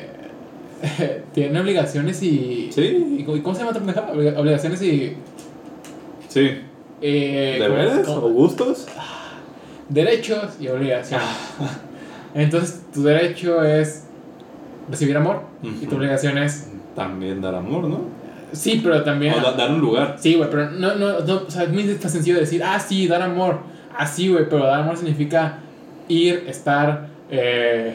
tiene 1.34 1.60
obligaciones 1.60 2.22
y. 2.22 2.70
Sí. 2.72 3.16
¿Y 3.18 3.40
cómo 3.40 3.54
se 3.54 3.64
llama 3.64 3.78
otra? 3.78 4.10
Obliga- 4.12 4.38
Obligaciones 4.38 4.82
y. 4.82 5.16
Sí. 6.28 6.50
Eh, 7.00 7.58
¿Deberes 7.60 8.06
¿cómo- 8.06 8.26
o 8.26 8.30
gustos? 8.30 8.86
Derechos 9.88 10.54
y 10.60 10.68
obligaciones. 10.68 11.26
Entonces, 12.34 12.82
tu 12.94 13.02
derecho 13.02 13.62
es 13.62 14.04
recibir 14.90 15.16
amor 15.16 15.42
y 15.62 15.86
tu 15.86 15.96
obligación 15.96 16.38
es. 16.38 16.68
También 16.96 17.40
dar 17.40 17.54
amor, 17.54 17.84
¿no? 17.84 18.00
Sí, 18.52 18.80
pero 18.82 19.02
también. 19.02 19.34
O 19.34 19.40
da- 19.40 19.52
dar 19.52 19.70
un 19.70 19.80
lugar. 19.80 20.16
Sí, 20.18 20.34
güey, 20.34 20.48
pero 20.50 20.70
no, 20.70 20.94
no, 20.94 21.20
no, 21.20 21.34
o 21.46 21.50
sea, 21.50 21.64
es 21.64 22.00
tan 22.00 22.10
sencillo 22.10 22.38
decir, 22.38 22.62
ah, 22.64 22.78
sí, 22.78 23.06
dar 23.08 23.22
amor. 23.22 23.60
Así, 23.96 24.28
güey, 24.28 24.48
pero 24.48 24.64
dar 24.66 24.80
amor 24.80 24.96
significa 24.96 25.58
ir, 26.08 26.44
estar, 26.48 27.08
eh, 27.30 27.94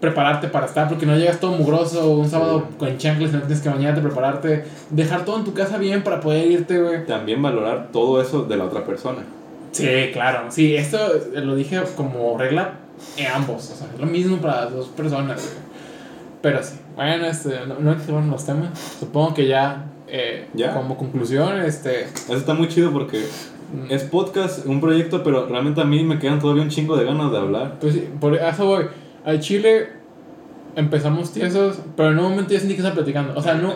prepararte 0.00 0.48
para 0.48 0.66
estar, 0.66 0.88
porque 0.88 1.06
no 1.06 1.16
llegas 1.16 1.40
todo 1.40 1.52
mugroso 1.52 2.10
un 2.10 2.28
sábado 2.28 2.68
con 2.78 2.96
chanclas, 2.98 3.32
no 3.32 3.38
tienes 3.40 3.60
que 3.60 3.68
bañarte, 3.70 4.02
prepararte, 4.02 4.64
dejar 4.90 5.24
todo 5.24 5.38
en 5.38 5.44
tu 5.44 5.54
casa 5.54 5.78
bien 5.78 6.02
para 6.02 6.20
poder 6.20 6.46
irte, 6.50 6.78
güey. 6.80 7.06
También 7.06 7.40
valorar 7.40 7.88
todo 7.92 8.20
eso 8.20 8.42
de 8.44 8.56
la 8.56 8.64
otra 8.64 8.84
persona. 8.84 9.20
Sí, 9.72 9.88
claro, 10.12 10.44
sí, 10.50 10.76
esto 10.76 10.98
lo 11.34 11.56
dije 11.56 11.80
como 11.96 12.36
regla 12.38 12.74
en 13.16 13.26
ambos, 13.26 13.70
o 13.70 13.74
sea, 13.74 13.88
es 13.92 14.00
lo 14.00 14.06
mismo 14.06 14.36
para 14.36 14.62
las 14.66 14.72
dos 14.72 14.86
personas, 14.88 15.40
güey. 15.42 15.64
Pero 16.42 16.62
sí, 16.62 16.74
bueno, 16.94 17.24
este, 17.24 17.60
no, 17.66 17.80
no 17.80 18.30
los 18.30 18.44
temas, 18.46 18.78
supongo 19.00 19.32
que 19.34 19.46
ya, 19.48 19.86
eh, 20.16 20.46
Ya. 20.54 20.72
como 20.74 20.96
conclusión, 20.96 21.58
este... 21.60 22.04
Eso 22.04 22.36
está 22.36 22.54
muy 22.54 22.68
chido 22.68 22.92
porque 22.92 23.18
mm, 23.18 23.90
es 23.92 24.04
podcast, 24.04 24.64
un 24.66 24.80
proyecto, 24.80 25.22
pero 25.24 25.46
realmente 25.46 25.80
a 25.80 25.84
mí 25.84 26.02
me 26.04 26.18
quedan 26.18 26.38
todavía 26.38 26.62
un 26.62 26.68
chingo 26.70 26.96
de 26.96 27.04
ganas 27.04 27.32
de 27.32 27.38
hablar. 27.38 27.78
Pues 27.80 27.94
sí, 27.94 28.08
por 28.20 28.34
eso 28.36 28.64
voy. 28.66 28.84
Al 29.24 29.40
Chile 29.40 29.88
empezamos 30.76 31.32
tiesos, 31.32 31.78
pero 31.96 32.10
en 32.10 32.18
un 32.18 32.24
momento 32.30 32.52
ya 32.52 32.58
sentí 32.58 32.74
que 32.74 32.80
estaba 32.80 32.94
platicando. 32.96 33.32
O 33.36 33.42
sea, 33.42 33.54
no. 33.54 33.74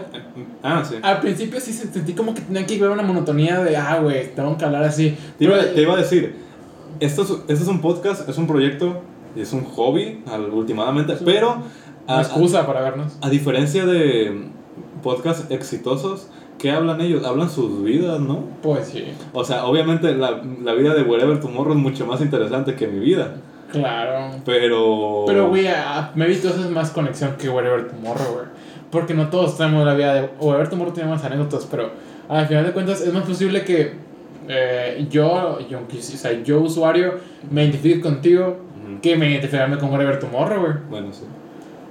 Ah, 0.62 0.84
sí. 0.88 0.96
Al 1.02 1.20
principio 1.20 1.60
sí 1.60 1.72
se- 1.72 1.88
sentí 1.92 2.12
como 2.12 2.34
que 2.34 2.40
tenía 2.40 2.66
que 2.66 2.78
ver 2.78 2.90
una 2.90 3.02
monotonía 3.02 3.60
de, 3.62 3.76
ah, 3.76 3.98
güey, 4.00 4.34
tengo 4.34 4.56
que 4.58 4.64
hablar 4.64 4.84
así. 4.84 5.16
Te 5.38 5.44
iba, 5.44 5.56
Pero- 5.58 5.72
te 5.74 5.82
iba 5.82 5.94
a 5.94 5.96
decir, 5.98 6.34
esto 7.00 7.22
es, 7.22 7.30
esto 7.30 7.62
es 7.64 7.68
un 7.68 7.80
podcast, 7.80 8.28
es 8.28 8.36
un 8.38 8.46
proyecto, 8.46 9.02
es 9.36 9.52
un 9.52 9.64
hobby, 9.64 10.22
últimamente, 10.52 11.16
Sí. 11.16 11.22
pero 11.24 11.62
Una 12.06 12.20
excusa 12.20 12.66
para 12.66 12.80
vernos. 12.80 13.16
a 13.20 13.28
diferencia 13.30 13.86
de 13.86 14.48
podcasts 15.02 15.50
exitosos, 15.50 16.28
¿qué 16.58 16.70
hablan 16.70 17.00
ellos? 17.00 17.24
Hablan 17.24 17.50
sus 17.50 17.82
vidas, 17.82 18.20
¿no? 18.20 18.44
Pues 18.62 18.88
sí, 18.88 19.04
O 19.32 19.44
sea, 19.44 19.66
obviamente 19.66 20.14
la, 20.14 20.42
la 20.62 20.74
vida 20.74 20.94
de 20.94 21.02
Wherever 21.02 21.40
Tomorrow 21.40 21.74
es 21.74 21.78
mucho 21.78 22.06
más 22.06 22.20
interesante 22.20 22.74
que 22.74 22.86
mi 22.86 22.98
vida, 22.98 23.36
claro. 23.70 24.36
pero... 24.44 25.24
Pero, 25.26 25.48
güey, 25.48 25.66
maybe 26.14 26.36
tú 26.36 26.48
haces 26.48 26.70
más 26.70 26.90
conexión 26.90 27.36
que 27.38 27.48
Wherever 27.48 27.88
Tomorrow, 27.88 28.32
güey. 28.34 28.46
Porque 28.90 29.14
no 29.14 29.28
todos 29.28 29.56
tenemos 29.58 29.84
la 29.84 29.94
vida 29.94 30.14
de. 30.14 30.30
Wherever 30.40 30.68
Tomorrow 30.68 30.94
tiene 30.94 31.10
más 31.10 31.22
anécdotas, 31.22 31.66
pero 31.70 31.90
al 32.28 32.46
final 32.46 32.64
de 32.64 32.72
cuentas 32.72 33.02
es 33.02 33.12
más 33.12 33.24
posible 33.24 33.62
que 33.62 33.92
eh, 34.48 35.06
yo, 35.10 35.58
yo, 35.68 35.80
o 35.80 36.00
sea, 36.00 36.32
yo, 36.42 36.60
usuario, 36.60 37.16
me 37.50 37.64
identifique 37.64 38.00
contigo 38.00 38.56
que 39.02 39.16
me 39.16 39.30
identificarme 39.30 39.76
con 39.78 39.90
Wherever 39.90 40.18
Tomorrow, 40.18 40.60
güey. 40.60 40.72
Bueno, 40.88 41.12
sí. 41.12 41.24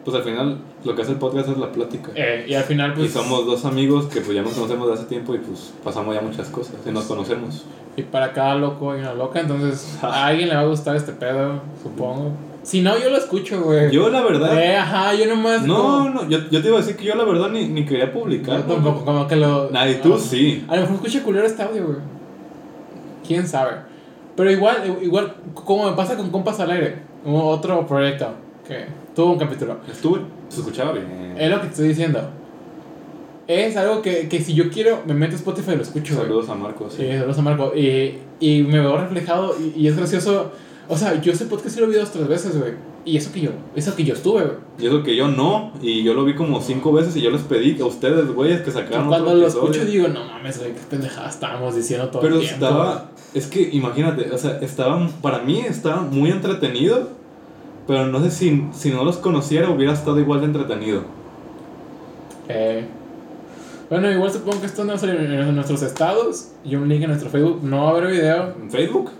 Pues 0.07 0.15
al 0.15 0.23
final 0.23 0.57
lo 0.85 0.95
que 0.95 1.01
hace 1.01 1.11
el 1.11 1.17
podcast 1.17 1.49
es 1.49 1.57
la 1.57 1.69
plática. 1.69 2.11
Eh, 2.15 2.45
y 2.47 2.53
al 2.53 2.63
final, 2.63 2.93
pues. 2.93 3.09
y 3.09 3.11
somos 3.11 3.45
dos 3.45 3.65
amigos 3.65 4.05
que 4.05 4.21
pues 4.21 4.35
ya 4.35 4.41
nos 4.41 4.53
conocemos 4.53 4.87
de 4.87 4.93
hace 4.93 5.03
tiempo 5.03 5.35
y 5.35 5.39
pues 5.39 5.73
pasamos 5.83 6.15
ya 6.15 6.21
muchas 6.21 6.47
cosas 6.47 6.75
y 6.85 6.91
nos 6.91 7.03
conocemos. 7.03 7.65
Y 7.97 8.03
para 8.03 8.31
cada 8.31 8.55
loco 8.55 8.91
hay 8.91 9.01
una 9.01 9.13
loca, 9.13 9.41
entonces 9.41 9.99
a 10.01 10.27
alguien 10.27 10.47
le 10.47 10.55
va 10.55 10.61
a 10.61 10.65
gustar 10.65 10.95
este 10.95 11.11
pedo, 11.11 11.59
supongo. 11.83 12.31
Si 12.63 12.81
no, 12.81 12.97
yo 12.97 13.09
lo 13.09 13.17
escucho, 13.17 13.61
güey. 13.61 13.91
Yo 13.91 14.07
la 14.07 14.21
verdad... 14.21 14.57
Eh, 14.57 14.77
ajá, 14.77 15.13
yo 15.13 15.25
nomás. 15.25 15.63
No, 15.63 15.75
como- 15.75 16.09
no, 16.09 16.29
yo, 16.29 16.39
yo 16.51 16.61
te 16.61 16.69
iba 16.69 16.77
a 16.77 16.79
decir 16.79 16.95
que 16.95 17.03
yo 17.03 17.15
la 17.15 17.25
verdad 17.25 17.49
ni, 17.49 17.67
ni 17.67 17.85
quería 17.85 18.13
publicar. 18.13 18.65
Tampoco, 18.65 19.03
como 19.03 19.27
que 19.27 19.35
lo. 19.35 19.69
Nadie, 19.71 19.95
tú 19.95 20.13
ah, 20.13 20.17
sí. 20.17 20.63
A 20.69 20.75
lo 20.75 20.83
mejor 20.83 20.95
escucha 20.95 21.21
culero 21.21 21.45
este 21.45 21.63
audio, 21.63 21.85
güey. 21.85 21.97
Quién 23.27 23.45
sabe. 23.45 23.73
Pero 24.37 24.49
igual, 24.51 24.99
igual, 25.01 25.35
como 25.53 25.89
me 25.89 25.97
pasa 25.97 26.15
con 26.15 26.29
Compas 26.29 26.61
al 26.61 26.71
Aire, 26.71 26.99
otro 27.25 27.85
proyecto 27.85 28.29
que 28.65 28.85
tuvo 29.17 29.33
un 29.33 29.39
capítulo. 29.39 29.77
Estuve, 29.91 30.21
se 30.47 30.59
escuchaba 30.59 30.91
bien. 30.91 31.35
Es 31.37 31.49
lo 31.49 31.57
que 31.57 31.63
te 31.63 31.71
estoy 31.71 31.87
diciendo. 31.87 32.29
Es 33.47 33.75
algo 33.75 34.01
que, 34.03 34.27
que 34.29 34.41
si 34.41 34.53
yo 34.53 34.69
quiero, 34.69 35.01
me 35.07 35.15
meto 35.15 35.33
a 35.33 35.37
Spotify 35.37 35.71
y 35.71 35.75
lo 35.77 35.81
escucho, 35.81 36.13
güey. 36.13 36.27
Saludos 36.27 36.49
a 36.49 36.55
Marcos. 36.55 36.93
Sí, 36.95 37.07
saludos 37.07 37.39
a 37.39 37.41
Marco. 37.41 37.73
Y, 37.75 38.19
y 38.39 38.61
me 38.61 38.79
veo 38.79 38.95
reflejado 38.97 39.55
y, 39.59 39.81
y 39.81 39.87
es 39.87 39.97
gracioso. 39.97 40.51
O 40.87 40.95
sea, 40.95 41.19
yo 41.19 41.31
ese 41.31 41.45
podcast 41.45 41.73
sí 41.75 41.81
lo 41.81 41.87
vi 41.87 41.95
dos 41.95 42.11
tres 42.11 42.27
veces, 42.27 42.59
güey. 42.59 42.73
Y 43.05 43.17
eso 43.17 43.31
que 43.31 43.39
yo, 43.41 43.49
eso 43.75 43.95
que 43.95 44.03
yo 44.03 44.13
estuve, 44.13 44.41
güey. 44.43 44.57
Y 44.79 44.85
eso 44.85 45.01
que 45.01 45.15
yo 45.15 45.29
no, 45.29 45.71
y 45.81 46.03
yo 46.03 46.13
lo 46.13 46.23
vi 46.23 46.35
como 46.35 46.61
cinco 46.61 46.91
veces 46.91 47.15
y 47.15 47.21
yo 47.21 47.31
les 47.31 47.41
pedí 47.41 47.81
a 47.81 47.85
ustedes, 47.85 48.27
güeyes, 48.31 48.61
que 48.61 48.69
sacaran 48.69 49.07
Cuando 49.07 49.29
otro 49.31 49.35
lo 49.39 49.43
episodio. 49.47 49.71
escucho 49.71 49.85
digo, 49.91 50.07
no 50.09 50.25
mames, 50.25 50.59
güey, 50.59 50.73
qué 50.73 50.81
pendejada 50.89 51.29
estábamos 51.29 51.75
diciendo 51.75 52.09
todo 52.09 52.21
Pero 52.21 52.35
el 52.35 52.41
tiempo. 52.41 52.65
estaba, 52.65 53.09
es 53.33 53.47
que 53.47 53.69
imagínate, 53.71 54.29
o 54.29 54.37
sea, 54.37 54.59
estaba, 54.59 55.07
para 55.21 55.39
mí 55.39 55.59
estaba 55.61 56.01
muy 56.01 56.29
entretenido, 56.29 57.09
pero 57.87 58.05
no 58.05 58.21
sé 58.21 58.29
si, 58.29 58.67
si 58.73 58.91
no 58.91 59.03
los 59.03 59.17
conociera 59.17 59.69
hubiera 59.69 59.93
estado 59.93 60.19
igual 60.19 60.41
de 60.41 60.45
entretenido. 60.47 61.03
Eh, 62.49 62.85
bueno, 63.89 64.11
igual 64.11 64.31
supongo 64.31 64.59
que 64.59 64.65
esto 64.65 64.83
no 64.83 64.97
sale 64.97 65.13
en, 65.13 65.55
nuestros 65.55 65.81
estados 65.81 66.49
y 66.65 66.75
un 66.75 66.89
link 66.89 67.03
en 67.03 67.09
nuestro 67.09 67.29
Facebook. 67.29 67.63
No 67.63 67.83
va 67.83 67.89
a 67.89 67.91
haber 67.91 68.11
video. 68.11 68.53
¿En 68.61 68.69
Facebook? 68.69 69.11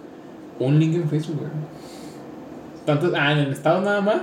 Un 0.60 0.80
link 0.80 0.96
en 0.96 1.10
Facebook, 1.10 1.38
güey. 1.38 1.50
¿Tantos? 2.86 3.14
Ah, 3.16 3.32
¿en 3.32 3.40
el 3.40 3.54
estado 3.54 3.82
nada 3.82 4.02
más? 4.02 4.22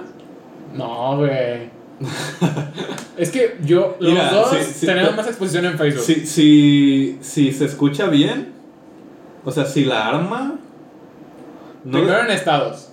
No, 0.74 1.16
güey. 1.16 1.70
es 3.16 3.30
que 3.30 3.56
yo, 3.64 3.96
los 4.00 4.12
Mira, 4.12 4.30
dos 4.30 4.50
sí, 4.50 4.72
sí, 4.80 4.86
tenemos 4.86 5.16
más 5.16 5.26
exposición 5.26 5.64
en 5.64 5.78
Facebook. 5.78 6.02
Si, 6.02 6.26
si, 6.26 7.18
si 7.22 7.52
se 7.52 7.64
escucha 7.64 8.08
bien, 8.08 8.52
o 9.44 9.50
sea, 9.50 9.64
si 9.64 9.84
la 9.84 10.08
arma... 10.08 10.58
No, 11.84 11.98
Primero 11.98 12.24
en 12.24 12.30
estados. 12.30 12.90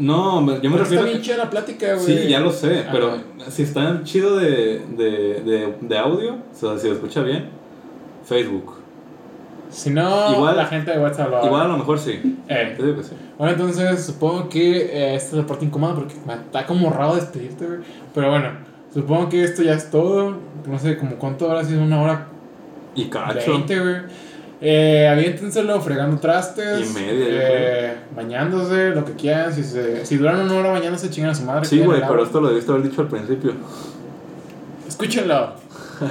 No 0.00 0.40
yo 0.40 0.70
me 0.70 0.76
Pero 0.76 0.76
refiero... 0.78 1.00
está 1.04 1.10
bien 1.10 1.22
chida 1.22 1.36
la 1.36 1.50
plática, 1.50 1.94
güey. 1.94 2.06
Sí, 2.06 2.28
ya 2.28 2.40
lo 2.40 2.50
sé, 2.50 2.84
pero 2.90 3.12
si 3.48 3.62
está 3.62 4.00
chido 4.02 4.36
de, 4.38 4.80
de, 4.96 5.42
de, 5.44 5.74
de 5.80 5.98
audio, 5.98 6.34
o 6.34 6.54
sea, 6.54 6.76
si 6.78 6.88
lo 6.88 6.94
escucha 6.94 7.22
bien, 7.22 7.48
Facebook. 8.24 8.74
Si 9.70 9.90
no, 9.90 10.32
Igual- 10.34 10.56
la 10.56 10.66
gente 10.66 10.90
de 10.90 10.98
WhatsApp 10.98 11.30
lo 11.30 11.46
Igual 11.46 11.62
a 11.62 11.68
lo 11.68 11.78
mejor 11.78 11.98
sí. 11.98 12.38
Eh, 12.48 12.74
Yo 12.76 12.86
digo 12.86 12.96
que 12.98 13.04
sí. 13.04 13.12
Bueno, 13.38 13.52
entonces 13.52 14.04
supongo 14.04 14.48
que 14.48 14.78
eh, 14.86 15.14
esta 15.14 15.28
es 15.30 15.42
la 15.42 15.46
parte 15.46 15.64
incómoda 15.64 15.94
porque 15.94 16.14
me 16.26 16.34
está 16.34 16.66
como 16.66 16.90
raro 16.90 17.14
despedirte, 17.14 17.66
güey. 17.66 17.78
Pero 18.12 18.30
bueno, 18.30 18.48
supongo 18.92 19.28
que 19.28 19.44
esto 19.44 19.62
ya 19.62 19.74
es 19.74 19.88
todo. 19.90 20.34
No 20.66 20.78
sé, 20.78 20.96
como 20.98 21.14
cuánto 21.16 21.46
habrá 21.48 21.64
sido 21.64 21.82
una 21.84 22.02
hora 22.02 22.26
Y 22.96 23.04
cacho. 23.04 23.52
20, 23.52 23.78
güey. 23.80 23.96
Eh, 24.62 25.08
aviéntenselo 25.08 25.80
fregando 25.80 26.18
trastes. 26.18 26.90
Y 26.90 26.92
media, 26.92 27.26
eh, 27.30 27.94
bañándose, 28.14 28.90
lo 28.90 29.04
que 29.04 29.12
quieran. 29.14 29.54
Si, 29.54 29.64
se, 29.64 30.04
si 30.04 30.16
duran 30.18 30.40
una 30.40 30.54
hora 30.54 30.70
bañándose, 30.72 31.08
chingan 31.10 31.30
a 31.30 31.34
su 31.34 31.44
madre. 31.44 31.64
Sí, 31.66 31.80
güey, 31.80 32.00
pero 32.06 32.22
esto 32.22 32.40
lo 32.40 32.48
debiste 32.48 32.70
haber 32.70 32.84
dicho 32.84 33.00
al 33.00 33.08
principio. 33.08 33.54
Escúchenlo. 34.86 35.54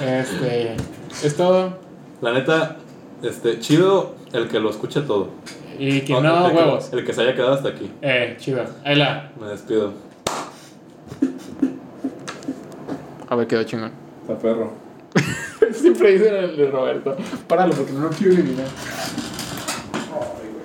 este, 0.04 0.76
es 1.24 1.36
todo. 1.36 1.78
La 2.22 2.34
neta, 2.34 2.78
este, 3.22 3.60
chido 3.60 4.16
el 4.34 4.48
que 4.48 4.60
lo 4.60 4.70
escuche 4.72 5.02
todo. 5.02 5.30
Y 5.78 6.02
que 6.02 6.14
No, 6.14 6.22
no, 6.22 6.46
el 6.48 6.52
que- 6.52 6.58
huevos. 6.58 6.90
El 6.92 7.06
que 7.06 7.14
se 7.14 7.22
haya 7.22 7.36
quedado 7.36 7.54
hasta 7.54 7.70
aquí. 7.70 7.92
Eh, 8.02 8.36
chido. 8.40 8.64
Ahí 8.84 8.96
la. 8.96 9.32
Me 9.40 9.48
despido. 9.48 9.94
A 13.30 13.36
ver, 13.36 13.48
quedó 13.48 13.64
chingón. 13.64 13.92
Está 14.22 14.38
perro. 14.40 14.74
Siempre 15.74 16.14
dicen 16.14 16.36
el 16.36 16.58
de 16.58 16.72
Roberto. 16.72 17.16
Páralo 17.48 17.74
porque 17.74 17.91
no 17.91 18.02
lo 18.02 18.10
quiero 18.10 18.34
eliminar. 18.34 18.68